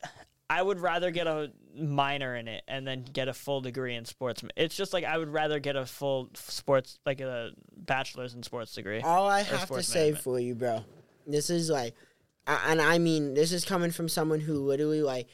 I 0.50 0.62
would 0.62 0.80
rather 0.80 1.12
get 1.12 1.28
a 1.28 1.52
minor 1.76 2.36
in 2.36 2.48
it 2.48 2.64
and 2.68 2.86
then 2.88 3.04
get 3.04 3.28
a 3.28 3.34
full 3.34 3.62
degree 3.62 3.96
in 3.96 4.06
sports. 4.06 4.44
It's 4.56 4.76
just 4.76 4.94
like 4.94 5.04
I 5.04 5.18
would 5.18 5.30
rather 5.30 5.60
get 5.60 5.76
a 5.76 5.86
full 5.86 6.30
sports, 6.34 7.00
like 7.06 7.20
a 7.22 7.52
bachelor's 7.76 8.34
in 8.36 8.44
sports 8.44 8.74
degree. 8.74 9.02
All 9.02 9.28
I 9.28 9.42
have 9.42 9.70
to 9.70 9.84
say 9.84 10.14
for 10.14 10.40
you, 10.40 10.56
bro, 10.56 10.86
this 11.26 11.50
is 11.50 11.70
like 11.70 11.96
and 12.48 12.82
I 12.82 12.98
mean 13.00 13.34
this 13.34 13.52
is 13.52 13.66
coming 13.66 13.92
from 13.92 14.10
someone 14.10 14.40
who 14.40 14.60
literally 14.60 15.02
like 15.02 15.28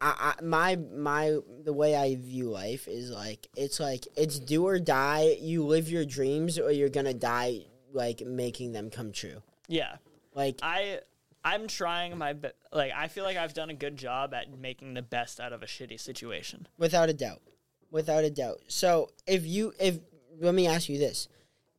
I, 0.00 0.34
I, 0.38 0.42
my 0.42 0.76
my 0.76 1.38
the 1.64 1.72
way 1.72 1.94
I 1.96 2.16
view 2.16 2.50
life 2.50 2.88
is 2.88 3.10
like 3.10 3.46
it's 3.56 3.80
like 3.80 4.06
it's 4.16 4.38
do 4.38 4.66
or 4.66 4.78
die. 4.78 5.36
You 5.40 5.64
live 5.64 5.90
your 5.90 6.04
dreams, 6.04 6.58
or 6.58 6.70
you're 6.70 6.88
gonna 6.88 7.14
die 7.14 7.66
like 7.92 8.20
making 8.20 8.72
them 8.72 8.90
come 8.90 9.12
true. 9.12 9.42
Yeah, 9.68 9.96
like 10.34 10.58
I 10.62 11.00
I'm 11.44 11.68
trying 11.68 12.16
my 12.16 12.32
be- 12.32 12.48
like 12.72 12.92
I 12.96 13.08
feel 13.08 13.24
like 13.24 13.36
I've 13.36 13.54
done 13.54 13.70
a 13.70 13.74
good 13.74 13.96
job 13.96 14.32
at 14.32 14.56
making 14.58 14.94
the 14.94 15.02
best 15.02 15.40
out 15.40 15.52
of 15.52 15.62
a 15.62 15.66
shitty 15.66 16.00
situation. 16.00 16.66
Without 16.78 17.08
a 17.08 17.12
doubt, 17.12 17.42
without 17.90 18.24
a 18.24 18.30
doubt. 18.30 18.60
So 18.68 19.10
if 19.26 19.46
you 19.46 19.72
if 19.78 19.98
let 20.40 20.54
me 20.54 20.66
ask 20.66 20.88
you 20.88 20.98
this, 20.98 21.28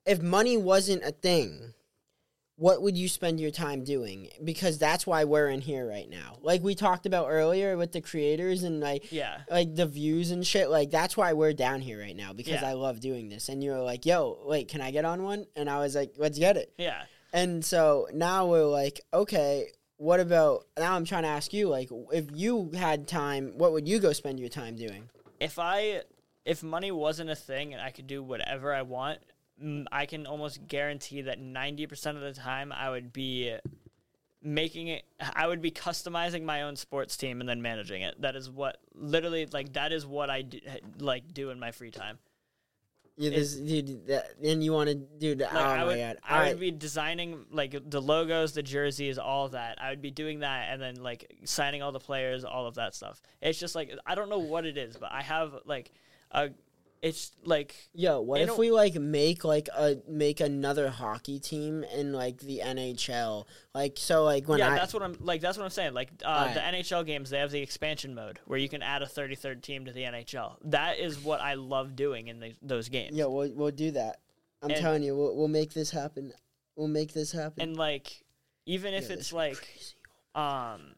if 0.06 0.22
money 0.22 0.56
wasn't 0.56 1.04
a 1.04 1.12
thing, 1.12 1.74
what 2.58 2.82
would 2.82 2.96
you 2.96 3.10
spend 3.10 3.40
your 3.40 3.52
time 3.52 3.84
doing? 3.84 4.30
Because 4.44 4.78
that's 4.78 5.06
why 5.06 5.26
we're 5.26 5.50
in 5.50 5.62
here 5.62 5.88
right 5.88 6.10
now. 6.10 6.38
Like 6.42 6.64
we 6.64 6.76
talked 6.76 7.06
about 7.06 7.28
earlier 7.30 7.76
with 7.76 7.92
the 7.92 8.02
creators 8.02 8.64
and 8.64 8.80
like 8.80 9.12
yeah, 9.12 9.40
like 9.50 9.76
the 9.76 9.86
views 9.88 10.32
and 10.32 10.46
shit. 10.46 10.70
Like 10.70 10.92
that's 10.92 11.18
why 11.18 11.34
we're 11.34 11.54
down 11.54 11.82
here 11.82 12.00
right 12.00 12.16
now 12.16 12.34
because 12.34 12.62
yeah. 12.62 12.70
I 12.70 12.74
love 12.74 13.00
doing 13.00 13.30
this. 13.30 13.50
And 13.50 13.64
you 13.64 13.72
were 13.72 13.82
like, 13.82 14.06
"Yo, 14.06 14.38
wait, 14.46 14.68
can 14.68 14.80
I 14.80 14.92
get 14.92 15.06
on 15.06 15.24
one?" 15.24 15.48
And 15.56 15.70
I 15.70 15.80
was 15.80 15.96
like, 15.96 16.14
"Let's 16.18 16.38
get 16.38 16.56
it." 16.56 16.72
Yeah. 16.78 17.02
And 17.36 17.66
so 17.66 18.08
now 18.14 18.48
we're 18.48 18.64
like, 18.64 19.02
okay, 19.14 19.68
what 19.98 20.22
about 20.22 20.68
now? 20.80 20.96
I'm 20.96 21.04
trying 21.04 21.24
to 21.24 21.30
ask 21.30 21.52
you, 21.52 21.68
like, 21.68 21.90
if 22.14 22.28
you 22.34 22.72
had 22.74 23.10
time, 23.10 23.52
what 23.58 23.74
would 23.74 23.90
you 23.90 24.00
go 24.00 24.14
spend 24.14 24.40
your 24.40 24.48
time 24.48 24.78
doing? 24.78 25.10
If 25.42 25.60
I, 25.60 26.04
if 26.46 26.64
money 26.64 26.92
wasn't 26.92 27.30
a 27.30 27.36
thing 27.36 27.74
and 27.74 27.82
I 27.82 27.90
could 27.90 28.08
do 28.08 28.24
whatever 28.24 28.74
I 28.74 28.84
want, 28.84 29.20
mm, 29.62 29.86
I 29.92 30.06
can 30.06 30.26
almost 30.26 30.66
guarantee 30.70 31.24
that 31.24 31.42
90% 31.42 32.16
of 32.16 32.22
the 32.22 32.32
time 32.32 32.72
I 32.72 32.90
would 32.90 33.12
be 33.12 33.54
making 34.42 34.90
it 34.90 35.04
I 35.36 35.48
would 35.48 35.60
be 35.60 35.72
customizing 35.72 36.44
my 36.44 36.62
own 36.62 36.76
sports 36.76 37.18
team 37.18 37.40
and 37.40 37.50
then 37.50 37.64
managing 37.64 38.04
it. 38.04 38.22
That 38.22 38.36
is 38.36 38.48
what 38.48 38.78
literally 38.94 39.48
like 39.48 39.74
that 39.74 39.92
is 39.92 40.06
what 40.06 40.30
I 40.30 40.44
do, 40.44 40.60
like 41.00 41.34
do 41.34 41.50
in 41.50 41.60
my 41.60 41.72
free 41.72 41.90
time. 41.90 42.20
Yeah, 43.18 43.30
this 43.30 43.56
dude, 43.56 44.08
that, 44.08 44.32
and 44.44 44.62
you 44.62 44.74
want 44.74 44.90
to, 44.90 44.96
dude. 44.96 45.40
Like 45.40 45.54
oh 45.54 45.58
I 45.58 45.78
my 45.78 45.84
would, 45.86 45.98
god! 45.98 46.18
I 46.22 46.50
would 46.50 46.60
be 46.60 46.72
designing 46.72 47.46
like 47.50 47.90
the 47.90 48.02
logos, 48.02 48.52
the 48.52 48.62
jerseys, 48.62 49.18
all 49.18 49.46
of 49.46 49.54
that. 49.54 49.82
I 49.82 49.90
would 49.90 50.02
be 50.02 50.12
doing 50.12 50.40
that, 50.40 50.68
and 50.70 50.82
then 50.82 50.96
like 50.96 51.34
signing 51.46 51.82
all 51.82 51.94
the 51.94 52.00
players, 52.00 52.44
all 52.44 52.68
of 52.68 52.76
that 52.76 52.94
stuff. 52.94 53.22
It's 53.42 53.58
just 53.58 53.74
like 53.74 53.92
I 54.06 54.16
don't 54.16 54.30
know 54.30 54.40
what 54.40 54.66
it 54.66 54.78
is, 54.78 54.98
but 54.98 55.14
I 55.14 55.22
have 55.22 55.54
like 55.66 55.92
a. 56.32 56.50
It's 57.06 57.32
like 57.44 57.76
Yo, 57.94 58.20
what 58.20 58.42
if 58.42 58.58
we 58.58 58.72
like 58.72 58.96
make 58.96 59.44
like 59.44 59.70
a 59.78 59.98
make 60.10 60.40
another 60.40 60.90
hockey 60.90 61.38
team 61.40 61.84
in 61.96 62.14
like 62.14 62.40
the 62.40 62.64
NHL? 62.66 63.46
Like 63.76 63.94
so, 63.98 64.24
like 64.24 64.48
when 64.48 64.58
yeah, 64.58 64.72
I 64.72 64.76
that's 64.76 64.92
what 64.92 65.04
I'm 65.04 65.16
like. 65.20 65.40
That's 65.40 65.56
what 65.56 65.66
I'm 65.66 65.70
saying. 65.70 65.94
Like 65.94 66.10
uh, 66.26 66.52
the 66.52 66.60
NHL 66.62 67.06
games, 67.06 67.30
they 67.30 67.38
have 67.38 67.52
the 67.52 67.62
expansion 67.62 68.16
mode 68.16 68.40
where 68.46 68.58
you 68.58 68.68
can 68.68 68.82
add 68.82 69.04
a 69.04 69.06
33rd 69.06 69.62
team 69.62 69.86
to 69.86 69.92
the 69.92 70.02
NHL. 70.02 70.56
That 70.64 70.98
is 70.98 71.20
what 71.24 71.42
I 71.42 71.54
love 71.54 71.96
doing 71.96 72.28
in 72.28 72.40
the, 72.40 72.54
those 72.64 72.90
games. 72.90 73.16
yeah, 73.16 73.26
we'll 73.26 73.52
we'll 73.54 73.70
do 73.70 73.92
that. 73.92 74.22
I'm 74.64 74.72
And- 74.72 74.80
telling 74.80 75.04
you, 75.04 75.16
we'll 75.16 75.36
we'll 75.36 75.48
make 75.48 75.76
this 75.76 75.92
happen. 75.92 76.34
We'll 76.76 76.88
make 76.88 77.14
this 77.14 77.32
happen. 77.32 77.62
And 77.62 77.78
like, 77.78 78.24
even 78.66 78.96
if 78.96 79.12
it's 79.12 79.32
like, 79.32 79.58
crazy. 79.58 79.94
um, 80.34 80.96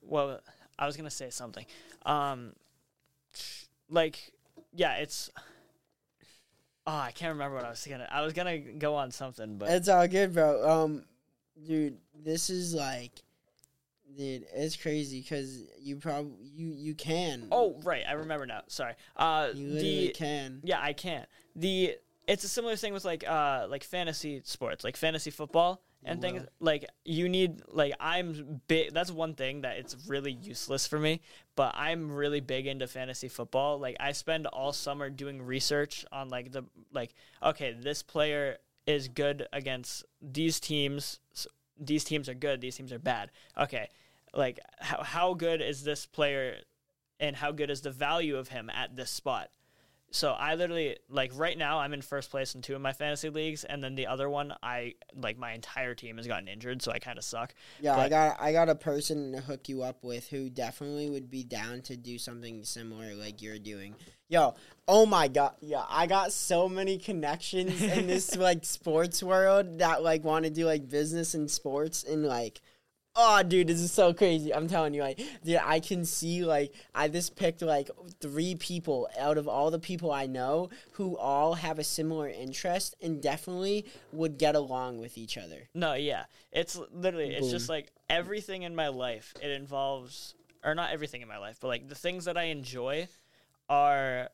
well, 0.00 0.38
I 0.78 0.86
was 0.86 0.96
gonna 0.96 1.10
say 1.10 1.30
something. 1.30 1.66
Um, 2.06 2.52
like, 3.90 4.32
yeah, 4.78 4.94
it's. 4.94 5.28
Oh, 6.86 6.96
I 6.96 7.10
can't 7.10 7.32
remember 7.32 7.56
what 7.56 7.66
I 7.66 7.70
was 7.70 7.86
gonna. 7.86 8.08
I 8.10 8.22
was 8.22 8.32
gonna 8.32 8.58
go 8.58 8.94
on 8.94 9.10
something, 9.10 9.58
but 9.58 9.68
it's 9.70 9.88
all 9.88 10.06
good, 10.08 10.32
bro. 10.32 10.84
Um, 10.84 11.04
dude, 11.66 11.98
this 12.14 12.48
is 12.48 12.72
like, 12.72 13.10
dude, 14.16 14.46
it's 14.54 14.76
crazy 14.76 15.20
because 15.20 15.64
you 15.80 15.96
probably 15.96 16.32
you 16.40 16.68
you 16.68 16.94
can. 16.94 17.48
oh, 17.50 17.78
right, 17.82 18.04
I 18.08 18.12
remember 18.12 18.46
now. 18.46 18.62
Sorry. 18.68 18.94
Uh, 19.16 19.48
you 19.52 19.66
literally 19.66 20.06
the 20.06 20.12
can. 20.14 20.60
Yeah, 20.62 20.80
I 20.80 20.92
can. 20.92 21.26
The 21.56 21.96
it's 22.28 22.44
a 22.44 22.48
similar 22.48 22.76
thing 22.76 22.92
with 22.92 23.04
like 23.04 23.28
uh 23.28 23.66
like 23.68 23.82
fantasy 23.82 24.40
sports, 24.44 24.84
like 24.84 24.96
fantasy 24.96 25.30
football 25.30 25.82
and 26.04 26.20
things. 26.20 26.44
Like 26.60 26.86
you 27.04 27.28
need 27.28 27.62
like 27.68 27.94
I'm 28.00 28.60
big. 28.68 28.92
That's 28.92 29.10
one 29.10 29.34
thing 29.34 29.62
that 29.62 29.78
it's 29.78 29.96
really 30.06 30.32
useless 30.32 30.86
for 30.86 30.98
me. 30.98 31.20
But 31.56 31.74
I'm 31.76 32.10
really 32.10 32.40
big 32.40 32.66
into 32.66 32.86
fantasy 32.86 33.28
football. 33.28 33.78
Like 33.78 33.96
I 34.00 34.12
spend 34.12 34.46
all 34.46 34.72
summer 34.72 35.10
doing 35.10 35.42
research 35.42 36.04
on 36.12 36.28
like 36.28 36.52
the 36.52 36.64
like 36.92 37.14
okay, 37.42 37.72
this 37.78 38.02
player 38.02 38.58
is 38.86 39.08
good 39.08 39.46
against 39.52 40.04
these 40.22 40.60
teams. 40.60 41.20
These 41.78 42.04
teams 42.04 42.28
are 42.28 42.34
good. 42.34 42.60
These 42.60 42.76
teams 42.76 42.92
are 42.92 42.98
bad. 42.98 43.30
Okay, 43.56 43.88
like 44.34 44.58
how 44.78 45.02
how 45.02 45.34
good 45.34 45.60
is 45.60 45.84
this 45.84 46.06
player, 46.06 46.56
and 47.20 47.36
how 47.36 47.52
good 47.52 47.70
is 47.70 47.82
the 47.82 47.90
value 47.90 48.36
of 48.36 48.48
him 48.48 48.70
at 48.70 48.96
this 48.96 49.10
spot? 49.10 49.50
So 50.10 50.32
I 50.32 50.54
literally 50.54 50.96
like 51.10 51.32
right 51.34 51.56
now 51.56 51.80
I'm 51.80 51.92
in 51.92 52.00
first 52.00 52.30
place 52.30 52.54
in 52.54 52.62
two 52.62 52.74
of 52.74 52.80
my 52.80 52.92
fantasy 52.94 53.28
leagues, 53.28 53.64
and 53.64 53.84
then 53.84 53.94
the 53.94 54.06
other 54.06 54.30
one 54.30 54.54
I 54.62 54.94
like 55.14 55.36
my 55.38 55.52
entire 55.52 55.94
team 55.94 56.16
has 56.16 56.26
gotten 56.26 56.48
injured, 56.48 56.80
so 56.80 56.92
I 56.92 56.98
kind 56.98 57.18
of 57.18 57.24
suck. 57.24 57.54
Yeah, 57.80 57.92
I 57.94 57.96
But- 58.04 58.08
got 58.10 58.40
I 58.40 58.52
got 58.52 58.68
a 58.70 58.74
person 58.74 59.32
to 59.32 59.40
hook 59.40 59.68
you 59.68 59.82
up 59.82 60.02
with 60.02 60.28
who 60.28 60.48
definitely 60.48 61.10
would 61.10 61.30
be 61.30 61.44
down 61.44 61.82
to 61.82 61.96
do 61.96 62.16
something 62.18 62.64
similar 62.64 63.14
like 63.14 63.42
you're 63.42 63.58
doing. 63.58 63.94
Yo, 64.28 64.54
oh 64.86 65.04
my 65.04 65.28
god, 65.28 65.54
yeah, 65.60 65.84
I 65.88 66.06
got 66.06 66.32
so 66.32 66.68
many 66.68 66.96
connections 66.96 67.82
in 67.82 68.06
this 68.06 68.34
like 68.36 68.64
sports 68.64 69.22
world 69.22 69.78
that 69.78 70.02
like 70.02 70.24
want 70.24 70.44
to 70.46 70.50
do 70.50 70.64
like 70.64 70.88
business 70.88 71.34
and 71.34 71.50
sports 71.50 72.02
and 72.02 72.24
like 72.24 72.60
Oh, 73.16 73.42
dude, 73.42 73.66
this 73.66 73.80
is 73.80 73.90
so 73.90 74.14
crazy. 74.14 74.54
I'm 74.54 74.68
telling 74.68 74.94
you, 74.94 75.02
like, 75.02 75.20
dude, 75.44 75.60
I 75.64 75.80
can 75.80 76.04
see, 76.04 76.44
like, 76.44 76.72
I 76.94 77.08
just 77.08 77.34
picked, 77.34 77.62
like, 77.62 77.90
three 78.20 78.54
people 78.54 79.08
out 79.18 79.38
of 79.38 79.48
all 79.48 79.72
the 79.72 79.78
people 79.80 80.12
I 80.12 80.26
know 80.26 80.70
who 80.92 81.16
all 81.16 81.54
have 81.54 81.80
a 81.80 81.84
similar 81.84 82.28
interest 82.28 82.94
and 83.02 83.20
definitely 83.20 83.86
would 84.12 84.38
get 84.38 84.54
along 84.54 84.98
with 84.98 85.18
each 85.18 85.36
other. 85.36 85.68
No, 85.74 85.94
yeah, 85.94 86.24
it's 86.52 86.78
literally 86.92 87.34
it's 87.34 87.50
just 87.50 87.68
like 87.68 87.90
everything 88.08 88.62
in 88.62 88.74
my 88.74 88.88
life. 88.88 89.34
It 89.42 89.50
involves, 89.50 90.34
or 90.64 90.74
not 90.74 90.92
everything 90.92 91.20
in 91.20 91.28
my 91.28 91.38
life, 91.38 91.58
but 91.60 91.68
like 91.68 91.88
the 91.88 91.94
things 91.94 92.26
that 92.26 92.36
I 92.36 92.44
enjoy 92.44 93.08
are 93.68 94.28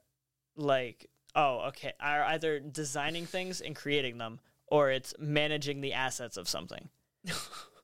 like 0.57 1.09
oh 1.35 1.67
okay, 1.69 1.93
are 2.01 2.23
either 2.25 2.61
designing 2.61 3.27
things 3.27 3.61
and 3.61 3.75
creating 3.75 4.19
them, 4.19 4.41
or 4.67 4.91
it's 4.91 5.15
managing 5.19 5.81
the 5.81 5.93
assets 5.93 6.37
of 6.37 6.49
something. 6.49 6.89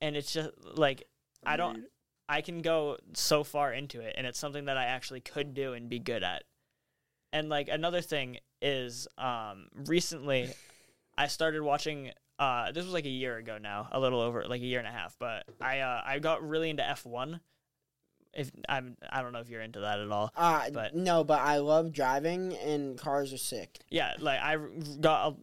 and 0.00 0.16
it's 0.16 0.32
just 0.32 0.50
like 0.74 1.04
I 1.44 1.56
don't 1.56 1.84
I 2.28 2.40
can 2.42 2.62
go 2.62 2.96
so 3.14 3.42
far 3.44 3.72
into 3.72 4.00
it 4.00 4.14
and 4.16 4.26
it's 4.26 4.38
something 4.38 4.66
that 4.66 4.76
I 4.76 4.84
actually 4.86 5.20
could 5.20 5.52
do 5.54 5.72
and 5.72 5.88
be 5.88 5.98
good 5.98 6.22
at. 6.22 6.44
And 7.32 7.48
like 7.48 7.68
another 7.68 8.00
thing 8.00 8.38
is 8.62 9.08
um 9.18 9.68
recently 9.86 10.50
I 11.18 11.26
started 11.26 11.62
watching 11.62 12.12
uh 12.38 12.72
this 12.72 12.84
was 12.84 12.92
like 12.94 13.04
a 13.06 13.08
year 13.10 13.36
ago 13.36 13.58
now, 13.58 13.88
a 13.92 13.98
little 14.00 14.20
over 14.20 14.44
like 14.46 14.62
a 14.62 14.66
year 14.66 14.78
and 14.78 14.88
a 14.88 14.92
half, 14.92 15.16
but 15.18 15.44
I 15.60 15.80
uh 15.80 16.02
I 16.04 16.18
got 16.18 16.46
really 16.48 16.70
into 16.70 16.82
F1. 16.82 17.40
If 18.32 18.50
I'm 18.68 18.96
I 19.10 19.22
don't 19.22 19.32
know 19.32 19.40
if 19.40 19.48
you're 19.48 19.60
into 19.60 19.80
that 19.80 19.98
at 19.98 20.10
all. 20.10 20.30
Uh, 20.36 20.70
But- 20.70 20.94
no, 20.94 21.24
but 21.24 21.40
I 21.40 21.58
love 21.58 21.92
driving 21.92 22.54
and 22.56 22.96
cars 22.96 23.32
are 23.32 23.38
sick. 23.38 23.80
yeah, 23.90 24.14
like 24.20 24.38
I 24.40 24.56
got 25.00 25.32
a 25.32 25.36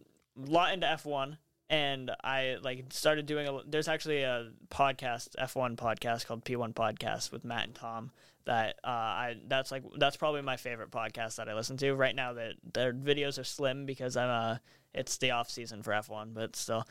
lot 0.50 0.72
into 0.72 0.86
F1 0.86 1.36
and 1.70 2.10
I 2.24 2.56
like 2.62 2.86
started 2.90 3.26
doing 3.26 3.46
a 3.46 3.60
there's 3.66 3.88
actually 3.88 4.22
a 4.22 4.48
podcast 4.70 5.30
F1 5.38 5.76
podcast 5.76 6.26
called 6.26 6.44
P1 6.44 6.74
podcast 6.74 7.30
with 7.30 7.44
Matt 7.44 7.64
and 7.66 7.74
Tom 7.74 8.10
that 8.46 8.76
uh 8.82 8.88
I 8.88 9.36
that's 9.46 9.70
like 9.70 9.82
that's 9.98 10.16
probably 10.16 10.40
my 10.42 10.56
favorite 10.56 10.90
podcast 10.90 11.36
that 11.36 11.48
I 11.48 11.54
listen 11.54 11.76
to. 11.78 11.94
Right 11.94 12.14
now 12.14 12.32
that 12.34 12.54
their 12.72 12.92
videos 12.94 13.38
are 13.38 13.44
slim 13.44 13.84
because 13.84 14.16
I'm 14.16 14.30
uh 14.30 14.56
it's 14.94 15.18
the 15.18 15.32
off 15.32 15.50
season 15.50 15.82
for 15.82 15.92
F1 15.92 16.32
but 16.32 16.56
still. 16.56 16.84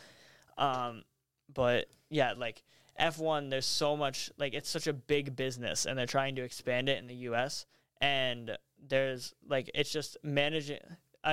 Um 0.58 1.04
but 1.54 1.88
yeah 2.10 2.34
like 2.38 2.64
F1 3.00 3.50
there's 3.50 3.66
so 3.66 3.98
much 3.98 4.32
like 4.38 4.54
it's 4.54 4.70
such 4.70 4.86
a 4.86 4.94
big 4.94 5.36
business 5.36 5.86
and 5.86 5.98
they're 5.98 6.06
trying 6.06 6.36
to 6.36 6.44
expand 6.44 6.90
it 6.90 7.00
in 7.00 7.08
the 7.08 7.16
US 7.16 7.66
and 8.00 8.56
there's 8.88 9.34
like 9.48 9.72
it's 9.74 9.92
just 9.92 10.18
managing 10.24 10.80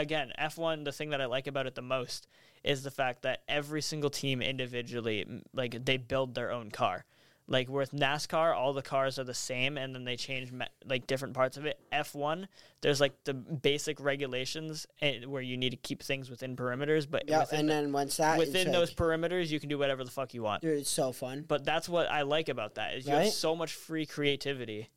again 0.01 0.33
F1 0.39 0.85
the 0.85 0.93
thing 0.93 1.11
that 1.11 1.21
I 1.21 1.27
like 1.27 1.47
about 1.47 1.67
it 1.67 1.75
the 1.75 1.83
most 1.83 2.27
is 2.63 2.83
the 2.83 2.91
fact 2.91 3.23
that 3.23 3.43
every 3.49 3.83
single 3.83 4.11
team 4.11 4.41
individually 4.43 5.25
like 5.53 5.85
they 5.85 5.97
build 5.97 6.35
their 6.35 6.51
own 6.51 6.71
car 6.71 7.05
like 7.47 7.69
with 7.69 7.93
NASCAR 7.93 8.57
all 8.57 8.73
the 8.73 8.81
cars 8.83 9.19
are 9.19 9.25
the 9.25 9.35
same 9.35 9.77
and 9.77 9.95
then 9.95 10.05
they 10.05 10.17
change 10.17 10.51
like 10.87 11.07
different 11.07 11.35
parts 11.35 11.57
of 11.59 11.67
it 11.67 11.79
F1 11.93 12.47
there's 12.81 13.01
like 13.01 13.13
the 13.25 13.35
basic 13.35 14.01
regulations 14.01 14.87
eh, 15.03 15.25
where 15.27 15.43
you 15.43 15.57
need 15.59 15.71
to 15.71 15.77
keep 15.77 16.03
things 16.03 16.31
within 16.31 16.57
perimeters 16.57 17.07
but 17.11 17.29
Yeah, 17.29 17.41
within, 17.41 17.61
and 17.61 17.69
then 17.69 17.93
once 17.93 18.17
that 18.17 18.39
it's 18.41 18.47
within 18.47 18.69
like- 18.69 18.73
those 18.73 18.95
perimeters 18.95 19.51
you 19.51 19.61
can 19.61 19.69
do 19.69 19.77
whatever 19.79 20.05
the 20.05 20.11
fuck 20.11 20.33
you 20.33 20.43
want 20.43 20.63
dude, 20.63 20.79
it's 20.79 20.91
so 20.91 21.13
fun. 21.13 21.45
but 21.47 21.65
that's 21.65 21.87
what 21.89 22.11
I 22.11 22.23
like 22.23 22.49
about 22.49 22.77
that 22.77 22.95
is 22.95 23.07
you 23.07 23.13
Right? 23.13 23.25
have 23.25 23.33
so 23.33 23.55
much 23.55 23.75
free 23.75 24.07
creativity 24.07 24.89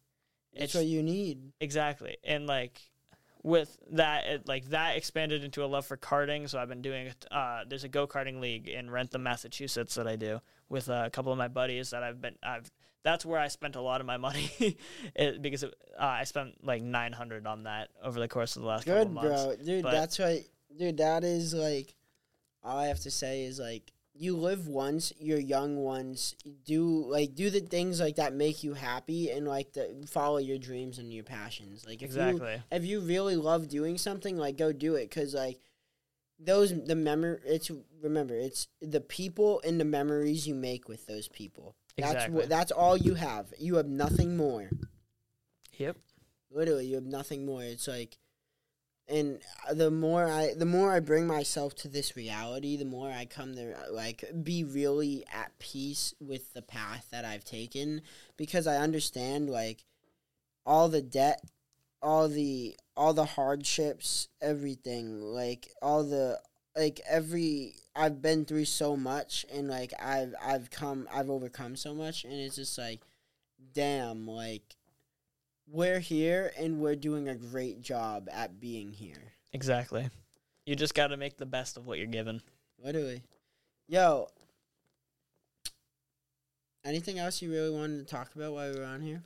It's 0.54 0.74
what 0.74 0.86
you 0.86 1.04
need. 1.04 1.52
Exactly. 1.60 2.18
And 2.24 2.48
like 2.48 2.80
with 3.48 3.78
that 3.92 4.26
it, 4.26 4.48
like 4.48 4.70
that 4.72 4.98
expanded 4.98 5.42
into 5.44 5.64
a 5.64 5.68
love 5.68 5.86
for 5.86 5.96
karting, 5.96 6.50
so 6.50 6.60
I've 6.60 6.68
been 6.68 6.82
doing 6.82 7.14
uh 7.32 7.62
there's 7.68 7.86
a 7.86 7.88
go-karting 7.90 8.42
league 8.42 8.68
in 8.68 8.90
Wrentham, 8.92 9.24
Massachusetts 9.24 9.96
that 9.96 10.06
I 10.08 10.18
do 10.18 10.42
with 10.68 10.90
uh, 10.90 11.04
a 11.06 11.10
couple 11.10 11.32
of 11.32 11.38
my 11.38 11.48
buddies 11.48 11.92
that 11.92 12.04
I've 12.04 12.22
been 12.22 12.36
I've 12.44 12.70
that's 13.04 13.26
where 13.26 13.40
I 13.40 13.48
spent 13.48 13.78
a 13.78 13.82
lot 13.82 14.02
of 14.02 14.08
my 14.08 14.18
money 14.18 14.52
it, 15.16 15.42
because 15.42 15.64
it, 15.64 15.74
uh, 15.98 16.04
I 16.04 16.26
spent 16.26 16.56
like 16.66 16.82
900 16.82 17.48
on 17.48 17.64
that 17.64 17.88
over 18.04 18.20
the 18.20 18.28
course 18.28 18.58
of 18.58 18.64
the 18.64 18.68
last 18.68 18.86
couple 18.86 19.00
Good, 19.00 19.08
of 19.08 19.14
months. 19.14 19.46
bro. 19.46 19.56
Dude, 19.66 19.84
but- 19.84 19.92
that's 19.92 20.20
right, 20.20 20.44
dude, 20.78 20.98
that 20.98 21.24
is 21.24 21.54
like, 21.54 21.96
all 22.64 22.78
I 22.78 22.88
have 22.88 23.00
to 23.02 23.12
say 23.12 23.44
is 23.44 23.60
like, 23.60 23.94
you 24.20 24.36
live 24.36 24.68
once, 24.68 25.14
you're 25.20 25.40
young 25.40 25.78
once, 25.78 26.36
do 26.66 27.06
like 27.06 27.36
do 27.36 27.50
the 27.50 27.60
things 27.60 28.00
like 28.00 28.16
that 28.18 28.34
make 28.34 28.64
you 28.64 28.74
happy 28.74 29.30
and 29.32 29.48
like 29.48 29.74
the, 29.74 30.06
follow 30.10 30.38
your 30.38 30.58
dreams 30.58 30.98
and 31.00 31.14
your 31.14 31.24
passions. 31.24 31.86
Like 31.86 32.02
if 32.02 32.16
you 32.16 32.22
Exactly. 32.22 32.62
if 32.72 32.86
you 32.86 33.00
really 33.00 33.36
love 33.36 33.68
doing 33.68 33.98
something, 33.98 34.38
like 34.38 34.58
go 34.58 34.72
do 34.72 34.96
it 34.96 35.10
because 35.10 35.34
like 35.34 35.60
those 36.40 36.74
the 36.86 36.96
memory. 36.96 37.40
It's 37.46 37.72
remember 38.02 38.36
it's 38.36 38.68
the 38.82 39.02
people 39.02 39.62
and 39.64 39.80
the 39.80 39.86
memories 39.86 40.48
you 40.48 40.56
make 40.56 40.88
with 40.88 41.06
those 41.08 41.28
people. 41.28 41.76
That's 41.98 42.12
Exactly. 42.14 42.36
what 42.36 42.50
that's 42.50 42.72
all 42.72 42.96
you 42.98 43.16
have. 43.16 43.54
You 43.58 43.76
have 43.76 43.88
nothing 43.88 44.38
more. 44.38 44.70
Yep. 45.78 45.98
Literally, 46.52 46.86
you 46.88 46.96
have 46.96 47.06
nothing 47.06 47.46
more. 47.46 47.64
It's 47.64 47.88
like, 47.88 48.18
and 49.10 49.40
the 49.72 49.90
more 49.90 50.26
I 50.26 50.54
the 50.54 50.66
more 50.66 50.92
I 50.92 51.00
bring 51.00 51.28
myself 51.28 51.76
to 51.76 51.88
this 51.88 52.16
reality, 52.16 52.76
the 52.76 52.86
more 52.86 53.10
I 53.10 53.26
come 53.26 53.56
to 53.56 53.76
like 53.92 54.24
be 54.44 54.64
really 54.64 55.26
at 55.34 55.58
peace 55.60 56.14
with 56.20 56.54
the 56.54 56.62
path 56.62 57.08
that 57.12 57.26
I've 57.26 57.46
taken 57.46 58.02
because 58.36 58.68
I 58.68 58.78
understand 58.78 59.50
like 59.50 59.86
all 60.66 60.90
the 60.90 61.02
debt, 61.02 61.42
all 62.02 62.28
the 62.28 62.76
all 62.96 63.14
the 63.14 63.26
hardships, 63.26 64.28
everything, 64.42 65.22
like 65.22 65.70
all 65.82 66.04
the 66.04 66.40
like 66.76 67.02
every 67.08 67.76
I've 67.96 68.22
been 68.22 68.46
through 68.46 68.66
so 68.66 68.96
much 68.96 69.46
and 69.52 69.68
like 69.68 69.94
I've 70.00 70.36
I've 70.42 70.70
come 70.70 71.08
I've 71.14 71.30
overcome 71.30 71.76
so 71.76 71.94
much 71.94 72.24
and 72.24 72.34
it's 72.34 72.56
just 72.56 72.78
like 72.78 73.02
damn 73.74 74.28
like 74.28 74.77
we're 75.68 76.00
here 76.00 76.52
and 76.58 76.80
we're 76.80 76.96
doing 76.96 77.28
a 77.28 77.36
great 77.36 77.82
job 77.82 78.30
at 78.32 78.60
being 78.60 78.92
here. 78.92 79.34
Exactly. 79.54 80.10
You 80.66 80.76
just 80.76 80.94
got 80.94 81.08
to 81.08 81.18
make 81.18 81.38
the 81.38 81.46
best 81.46 81.78
of 81.78 81.86
what 81.86 81.98
you're 81.98 82.08
given. 82.08 82.42
Literally. 82.84 83.24
Yo. 83.88 84.28
Anything 86.86 87.20
else 87.20 87.42
you 87.42 87.52
really 87.52 87.70
wanted 87.70 88.06
to 88.06 88.16
talk 88.16 88.36
about 88.36 88.54
while 88.54 88.72
we 88.72 88.80
were 88.80 88.86
on 88.86 89.02
here? 89.02 89.24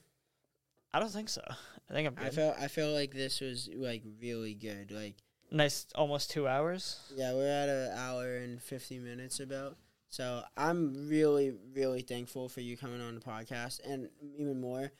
I 0.93 0.99
don't 0.99 1.11
think 1.11 1.29
so. 1.29 1.41
I 1.89 1.93
think 1.93 2.07
I'm 2.07 2.15
good. 2.15 2.27
I 2.27 2.29
felt 2.29 2.55
I 2.59 2.67
felt 2.67 2.93
like 2.93 3.13
this 3.13 3.41
was 3.41 3.69
like 3.73 4.03
really 4.21 4.53
good. 4.53 4.91
Like 4.91 5.15
nice, 5.51 5.85
almost 5.95 6.31
two 6.31 6.47
hours. 6.47 6.99
yeah, 7.15 7.33
we're 7.33 7.47
at 7.47 7.69
an 7.69 7.97
hour 7.97 8.37
and 8.37 8.61
fifty 8.61 8.99
minutes 8.99 9.39
about. 9.39 9.77
So 10.09 10.43
I'm 10.57 11.07
really, 11.07 11.53
really 11.73 12.01
thankful 12.01 12.49
for 12.49 12.61
you 12.61 12.75
coming 12.75 13.01
on 13.01 13.15
the 13.15 13.21
podcast, 13.21 13.79
and 13.85 14.09
even 14.37 14.59
more, 14.59 14.91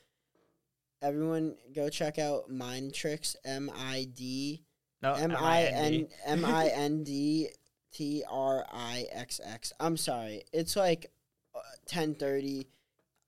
everyone 1.01 1.55
go 1.73 1.89
check 1.89 2.19
out 2.19 2.49
Mindtrixx 2.49 3.35
M 3.45 3.71
I 3.75 4.07
D 4.13 4.63
No, 5.01 5.13
M 5.13 5.35
I 5.37 5.63
N 5.63 6.07
M 6.25 6.45
I 6.45 6.67
N 6.67 7.03
D 7.03 7.49
T 7.93 8.23
R 8.29 8.65
I 8.71 9.05
X 9.11 9.39
X. 9.43 9.73
I'm 9.79 9.97
sorry, 9.97 10.43
it's 10.53 10.75
like 10.75 11.11
uh, 11.55 11.59
ten 11.85 12.15
thirty, 12.15 12.67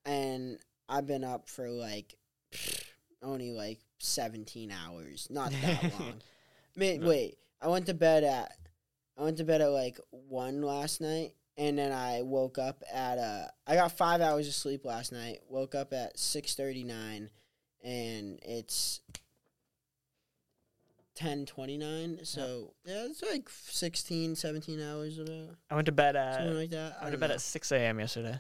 and 0.06 0.60
I've 0.88 1.08
been 1.08 1.24
up 1.24 1.50
for 1.50 1.70
like 1.70 2.16
only 3.22 3.52
like 3.52 3.80
seventeen 4.00 4.72
hours. 4.72 5.28
Not 5.30 5.52
that 5.52 5.84
long. 6.00 6.22
Wait, 6.78 7.02
wait. 7.02 7.38
I 7.62 7.68
went 7.68 7.86
to 7.88 7.94
bed 7.94 8.24
at 8.24 8.52
I 9.18 9.24
went 9.24 9.38
to 9.38 9.44
bed 9.44 9.62
at 9.62 9.68
like 9.72 10.00
one 10.10 10.62
last 10.62 11.02
night, 11.02 11.34
and 11.58 11.78
then 11.78 11.92
I 11.92 12.22
woke 12.24 12.58
up 12.58 12.84
at 12.92 13.18
uh 13.18 13.46
I 13.68 13.76
got 13.76 13.98
five 13.98 14.22
hours 14.22 14.48
of 14.48 14.54
sleep 14.54 14.86
last 14.86 15.12
night. 15.12 15.40
Woke 15.50 15.76
up 15.76 15.94
at 15.94 16.18
six 16.20 16.56
thirty 16.56 16.84
nine, 16.84 17.30
and 17.84 18.40
it's 18.44 19.02
ten 21.16 21.46
twenty 21.46 21.78
nine. 21.78 22.20
So 22.24 22.74
yeah, 22.86 23.06
it's 23.10 23.22
like 23.22 23.50
16, 23.50 24.36
17 24.36 24.82
hours 24.82 25.20
about 25.20 25.56
I 25.70 25.76
went 25.76 25.86
to 25.86 25.92
bed 25.92 26.16
something 26.16 26.50
at 26.50 26.56
like 26.56 26.70
that. 26.72 26.98
I 27.00 27.02
I 27.02 27.04
went 27.06 27.14
to 27.14 27.20
bed 27.20 27.28
know. 27.28 27.34
at 27.36 27.42
six 27.42 27.72
a.m. 27.72 28.00
yesterday. 28.00 28.40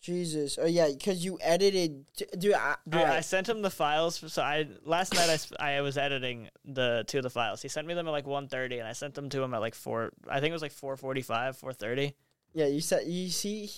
Jesus. 0.00 0.56
Oh 0.60 0.66
yeah, 0.66 0.88
because 0.92 1.24
you 1.24 1.36
edited, 1.40 2.04
d- 2.16 2.26
dude. 2.38 2.54
I, 2.54 2.76
Dude, 2.88 3.00
I 3.00 3.04
alright. 3.04 3.24
sent 3.24 3.48
him 3.48 3.62
the 3.62 3.70
files. 3.70 4.22
So 4.32 4.40
I 4.40 4.68
last 4.84 5.14
night 5.14 5.28
I, 5.28 5.36
sp- 5.40 5.58
I 5.58 5.80
was 5.80 5.98
editing 5.98 6.48
the 6.64 7.02
two 7.08 7.18
of 7.18 7.22
the 7.24 7.30
files. 7.30 7.60
He 7.60 7.66
sent 7.68 7.88
me 7.88 7.94
them 7.94 8.06
at 8.06 8.10
like 8.12 8.24
1.30 8.26 8.78
and 8.78 8.86
I 8.86 8.92
sent 8.92 9.14
them 9.14 9.28
to 9.30 9.42
him 9.42 9.52
at 9.52 9.60
like 9.60 9.74
four. 9.74 10.12
I 10.28 10.38
think 10.38 10.50
it 10.50 10.52
was 10.52 10.62
like 10.62 10.70
four 10.72 10.96
forty 10.96 11.22
five, 11.22 11.56
four 11.56 11.72
thirty. 11.72 12.14
Yeah, 12.54 12.66
you 12.66 12.80
said 12.80 13.08
you 13.08 13.30
see, 13.30 13.68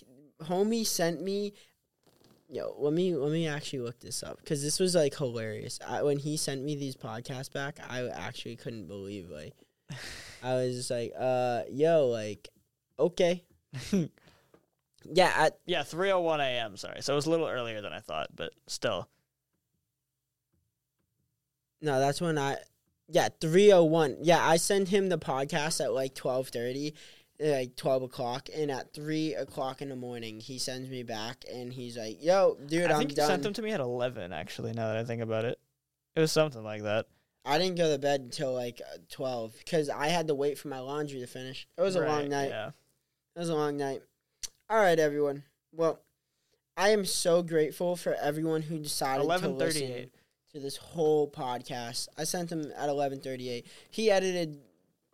homie 0.42 0.84
sent 0.84 1.22
me. 1.22 1.54
Yo, 2.50 2.74
let 2.78 2.94
me 2.94 3.14
let 3.14 3.30
me 3.30 3.46
actually 3.46 3.80
look 3.80 4.00
this 4.00 4.22
up 4.22 4.38
because 4.38 4.62
this 4.62 4.80
was 4.80 4.94
like 4.94 5.14
hilarious. 5.14 5.78
I, 5.86 6.02
when 6.02 6.18
he 6.18 6.36
sent 6.38 6.64
me 6.64 6.76
these 6.76 6.96
podcasts 6.96 7.52
back, 7.52 7.78
I 7.88 8.08
actually 8.08 8.56
couldn't 8.56 8.86
believe 8.86 9.28
like 9.28 9.54
I 10.42 10.54
was 10.54 10.76
just 10.76 10.90
like, 10.90 11.12
uh, 11.18 11.62
yo, 11.70 12.06
like, 12.06 12.48
okay, 12.98 13.44
yeah, 15.04 15.32
at 15.36 15.58
yeah, 15.66 15.82
three 15.82 16.10
oh 16.10 16.20
one 16.20 16.40
a.m. 16.40 16.76
Sorry, 16.76 17.02
so 17.02 17.12
it 17.12 17.16
was 17.16 17.26
a 17.26 17.30
little 17.30 17.48
earlier 17.48 17.82
than 17.82 17.92
I 17.92 18.00
thought, 18.00 18.28
but 18.34 18.52
still. 18.66 19.08
No, 21.82 22.00
that's 22.00 22.20
when 22.20 22.38
I 22.38 22.56
yeah, 23.08 23.28
301. 23.40 24.18
Yeah, 24.20 24.46
I 24.46 24.56
sent 24.56 24.88
him 24.88 25.08
the 25.08 25.18
podcast 25.18 25.82
at 25.82 25.92
like 25.92 26.14
12:30 26.14 26.92
like 27.40 27.76
12 27.76 28.02
o'clock 28.02 28.48
and 28.54 28.70
at 28.70 28.92
3 28.92 29.34
o'clock 29.34 29.80
in 29.80 29.88
the 29.88 29.96
morning 29.96 30.40
he 30.40 30.58
sends 30.58 30.88
me 30.88 31.02
back 31.02 31.44
and 31.52 31.72
he's 31.72 31.96
like 31.96 32.22
yo 32.22 32.56
dude 32.66 32.90
I 32.90 32.94
i'm 32.94 32.98
think 32.98 33.14
done 33.14 33.28
sent 33.28 33.42
them 33.44 33.52
to 33.54 33.62
me 33.62 33.70
at 33.70 33.80
11 33.80 34.32
actually 34.32 34.72
now 34.72 34.88
that 34.88 34.96
i 34.96 35.04
think 35.04 35.22
about 35.22 35.44
it. 35.44 35.58
It 36.16 36.20
was 36.20 36.32
something 36.32 36.64
like 36.64 36.82
that. 36.82 37.06
I 37.44 37.58
didn't 37.58 37.76
go 37.76 37.92
to 37.92 37.98
bed 37.98 38.22
until 38.22 38.52
like 38.52 38.82
uh, 38.84 38.98
12 39.10 39.54
because 39.58 39.88
i 39.88 40.08
had 40.08 40.26
to 40.28 40.34
wait 40.34 40.58
for 40.58 40.68
my 40.68 40.80
laundry 40.80 41.20
to 41.20 41.26
finish. 41.26 41.68
It 41.76 41.82
was 41.82 41.96
right, 41.96 42.08
a 42.08 42.12
long 42.12 42.28
night. 42.28 42.48
yeah. 42.48 42.68
it 43.36 43.38
was 43.38 43.50
a 43.50 43.54
long 43.54 43.76
night. 43.76 44.02
All 44.68 44.80
right 44.80 44.98
everyone. 44.98 45.44
Well 45.72 46.00
i 46.76 46.90
am 46.90 47.04
so 47.04 47.42
grateful 47.42 47.94
for 47.94 48.14
everyone 48.14 48.62
who 48.62 48.78
decided 48.78 49.22
to 49.22 49.48
listen 49.48 50.10
to 50.52 50.58
this 50.58 50.76
whole 50.76 51.30
podcast. 51.30 52.08
I 52.16 52.24
sent 52.24 52.50
him 52.50 52.72
at 52.76 52.88
11.38 52.88 53.62
he 53.90 54.10
edited 54.10 54.58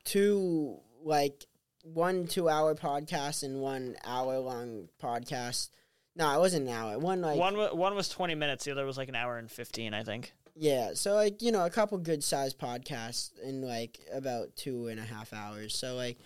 two 0.05 0.79
like 1.03 1.45
one 1.85 2.27
two 2.27 2.49
hour 2.49 2.75
podcast 2.75 3.43
and 3.43 3.61
one 3.61 3.97
hour 4.05 4.39
long 4.39 4.89
podcast. 5.01 5.69
No, 6.17 6.35
it 6.35 6.39
wasn't 6.39 6.69
an 6.69 6.75
hour. 6.75 6.99
One 6.99 7.21
like 7.21 7.39
one 7.39 7.57
wa- 7.57 7.75
one 7.75 7.95
was 7.95 8.09
twenty 8.09 8.35
minutes. 8.35 8.65
The 8.65 8.73
other 8.73 8.87
was 8.87 8.97
like 8.97 9.09
an 9.09 9.15
hour 9.17 9.39
and 9.39 9.51
fifteen. 9.51 9.95
I 9.95 10.03
think. 10.03 10.33
Yeah, 10.57 10.91
so 10.95 11.15
like 11.15 11.43
you 11.43 11.53
know, 11.53 11.65
a 11.65 11.71
couple 11.71 11.99
good 11.99 12.23
sized 12.25 12.59
podcasts 12.59 13.31
in 13.43 13.63
like 13.63 14.01
about 14.13 14.55
two 14.57 14.87
and 14.89 14.99
a 15.01 15.05
half 15.05 15.33
hours. 15.33 15.77
So 15.77 15.95
like, 15.97 16.17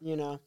you 0.00 0.16
know, 0.16 0.40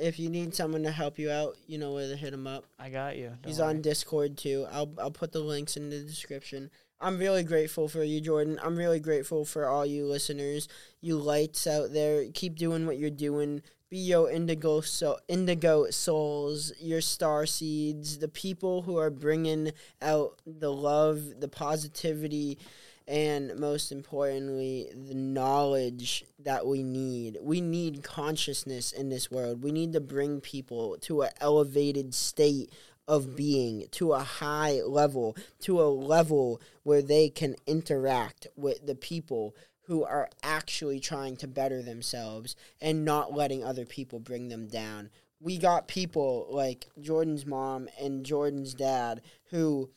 if 0.00 0.18
you 0.20 0.30
need 0.30 0.54
someone 0.54 0.84
to 0.84 0.92
help 0.92 1.18
you 1.18 1.30
out, 1.30 1.56
you 1.66 1.78
know 1.78 1.92
where 1.92 2.08
to 2.08 2.16
hit 2.16 2.32
him 2.32 2.46
up. 2.46 2.64
I 2.78 2.90
got 2.90 3.16
you. 3.16 3.30
Don't 3.30 3.46
He's 3.46 3.58
worry. 3.58 3.70
on 3.70 3.82
Discord 3.82 4.38
too. 4.38 4.66
I'll 4.70 4.92
I'll 4.98 5.10
put 5.10 5.32
the 5.32 5.40
links 5.40 5.76
in 5.76 5.90
the 5.90 5.98
description. 5.98 6.70
I'm 7.00 7.18
really 7.18 7.42
grateful 7.42 7.88
for 7.88 8.02
you, 8.02 8.20
Jordan. 8.20 8.58
I'm 8.62 8.76
really 8.76 9.00
grateful 9.00 9.44
for 9.44 9.68
all 9.68 9.84
you 9.84 10.06
listeners, 10.06 10.68
you 11.00 11.16
lights 11.16 11.66
out 11.66 11.92
there. 11.92 12.26
Keep 12.32 12.56
doing 12.56 12.86
what 12.86 12.98
you're 12.98 13.10
doing. 13.10 13.62
Be 13.90 13.98
your 13.98 14.30
indigo 14.30 14.80
so 14.80 15.18
indigo 15.28 15.90
souls, 15.90 16.72
your 16.80 17.00
star 17.00 17.46
seeds, 17.46 18.18
the 18.18 18.28
people 18.28 18.82
who 18.82 18.96
are 18.98 19.10
bringing 19.10 19.72
out 20.00 20.40
the 20.46 20.72
love, 20.72 21.40
the 21.40 21.48
positivity, 21.48 22.58
and 23.06 23.54
most 23.58 23.92
importantly, 23.92 24.88
the 24.94 25.14
knowledge 25.14 26.24
that 26.38 26.66
we 26.66 26.82
need. 26.82 27.38
We 27.42 27.60
need 27.60 28.02
consciousness 28.02 28.92
in 28.92 29.10
this 29.10 29.30
world. 29.30 29.62
We 29.62 29.72
need 29.72 29.92
to 29.92 30.00
bring 30.00 30.40
people 30.40 30.96
to 31.02 31.22
an 31.22 31.30
elevated 31.40 32.14
state 32.14 32.72
of 33.06 33.36
being, 33.36 33.86
to 33.92 34.12
a 34.12 34.20
high 34.20 34.80
level, 34.82 35.36
to 35.60 35.80
a 35.80 35.88
level 35.88 36.60
where 36.82 37.02
they 37.02 37.28
can 37.28 37.56
interact 37.66 38.46
with 38.56 38.86
the 38.86 38.94
people 38.94 39.54
who 39.86 40.02
are 40.04 40.30
actually 40.42 40.98
trying 40.98 41.36
to 41.36 41.46
better 41.46 41.82
themselves 41.82 42.56
and 42.80 43.04
not 43.04 43.34
letting 43.34 43.62
other 43.62 43.84
people 43.84 44.18
bring 44.18 44.48
them 44.48 44.66
down. 44.66 45.10
We 45.40 45.58
got 45.58 45.88
people 45.88 46.46
like 46.50 46.86
Jordan's 47.00 47.44
mom 47.44 47.88
and 48.00 48.24
Jordan's 48.24 48.72
dad 48.72 49.20
who 49.50 49.90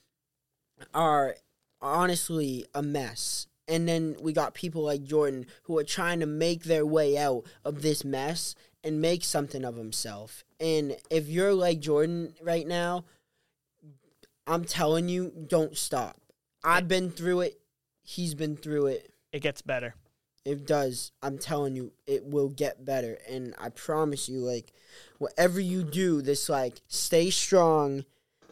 are 0.93 1.37
honestly 1.81 2.65
a 2.73 2.81
mess. 2.81 3.47
And 3.69 3.87
then 3.87 4.15
we 4.21 4.33
got 4.33 4.53
people 4.53 4.83
like 4.83 5.03
Jordan 5.03 5.45
who 5.63 5.77
are 5.77 5.83
trying 5.83 6.19
to 6.21 6.25
make 6.25 6.63
their 6.63 6.85
way 6.85 7.17
out 7.17 7.43
of 7.65 7.81
this 7.81 8.03
mess 8.05 8.55
and 8.83 9.01
make 9.01 9.23
something 9.23 9.65
of 9.65 9.75
himself. 9.75 10.43
And 10.59 10.97
if 11.09 11.27
you're 11.27 11.53
like 11.53 11.79
Jordan 11.79 12.33
right 12.41 12.67
now, 12.67 13.05
I'm 14.45 14.63
telling 14.63 15.09
you, 15.09 15.33
don't 15.47 15.77
stop. 15.77 16.17
I've 16.63 16.87
been 16.87 17.11
through 17.11 17.41
it. 17.41 17.59
He's 18.03 18.33
been 18.33 18.55
through 18.55 18.87
it. 18.87 19.13
It 19.33 19.41
gets 19.41 19.61
better. 19.61 19.95
It 20.45 20.65
does. 20.65 21.11
I'm 21.21 21.37
telling 21.37 21.75
you, 21.75 21.91
it 22.05 22.23
will 22.23 22.47
get 22.47 22.85
better. 22.85 23.17
And 23.29 23.53
I 23.59 23.69
promise 23.69 24.29
you, 24.29 24.39
like, 24.39 24.71
whatever 25.17 25.59
you 25.59 25.83
do, 25.83 26.21
this, 26.21 26.47
like, 26.47 26.79
stay 26.87 27.29
strong. 27.29 28.05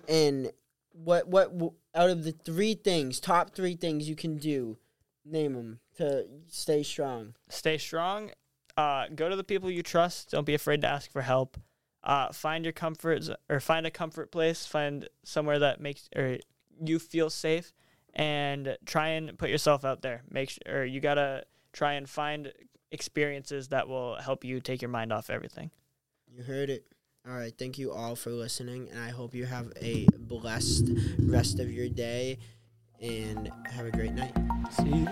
And 0.09 0.51
what, 0.91 1.29
what, 1.29 1.53
out 1.95 2.09
of 2.09 2.25
the 2.25 2.33
three 2.33 2.73
things, 2.73 3.21
top 3.21 3.55
three 3.55 3.75
things 3.75 4.09
you 4.09 4.15
can 4.17 4.37
do, 4.37 4.77
name 5.23 5.53
them 5.53 5.79
to 5.97 6.27
stay 6.49 6.83
strong. 6.83 7.35
Stay 7.47 7.77
strong. 7.77 8.31
Uh, 8.77 9.05
go 9.13 9.29
to 9.29 9.35
the 9.35 9.43
people 9.43 9.69
you 9.71 9.83
trust. 9.83 10.31
Don't 10.31 10.45
be 10.45 10.53
afraid 10.53 10.81
to 10.81 10.87
ask 10.87 11.11
for 11.11 11.21
help. 11.21 11.57
Uh, 12.03 12.31
find 12.31 12.65
your 12.65 12.73
comfort 12.73 13.23
z- 13.23 13.35
or 13.49 13.59
find 13.59 13.85
a 13.85 13.91
comfort 13.91 14.31
place. 14.31 14.65
Find 14.65 15.07
somewhere 15.23 15.59
that 15.59 15.79
makes 15.79 16.09
or 16.15 16.37
you 16.83 16.99
feel 16.99 17.29
safe, 17.29 17.73
and 18.13 18.77
try 18.85 19.09
and 19.09 19.37
put 19.37 19.49
yourself 19.49 19.85
out 19.85 20.01
there. 20.01 20.23
Make 20.29 20.49
sure 20.49 20.81
or 20.81 20.85
you 20.85 20.99
gotta 20.99 21.45
try 21.73 21.93
and 21.93 22.09
find 22.09 22.51
experiences 22.91 23.69
that 23.69 23.87
will 23.87 24.15
help 24.15 24.43
you 24.43 24.59
take 24.59 24.81
your 24.81 24.89
mind 24.89 25.13
off 25.13 25.29
everything. 25.29 25.71
You 26.29 26.43
heard 26.43 26.69
it. 26.69 26.85
All 27.27 27.33
right. 27.33 27.53
Thank 27.57 27.79
you 27.79 27.91
all 27.91 28.15
for 28.15 28.29
listening. 28.29 28.87
And 28.91 28.99
I 28.99 29.09
hope 29.09 29.33
you 29.33 29.45
have 29.45 29.73
a 29.81 30.05
blessed 30.19 30.91
rest 31.19 31.59
of 31.59 31.71
your 31.71 31.89
day 31.89 32.37
and 33.01 33.51
have 33.65 33.87
a 33.87 33.91
great 33.91 34.13
night. 34.13 34.33
See 34.71 34.89
you. 34.89 35.07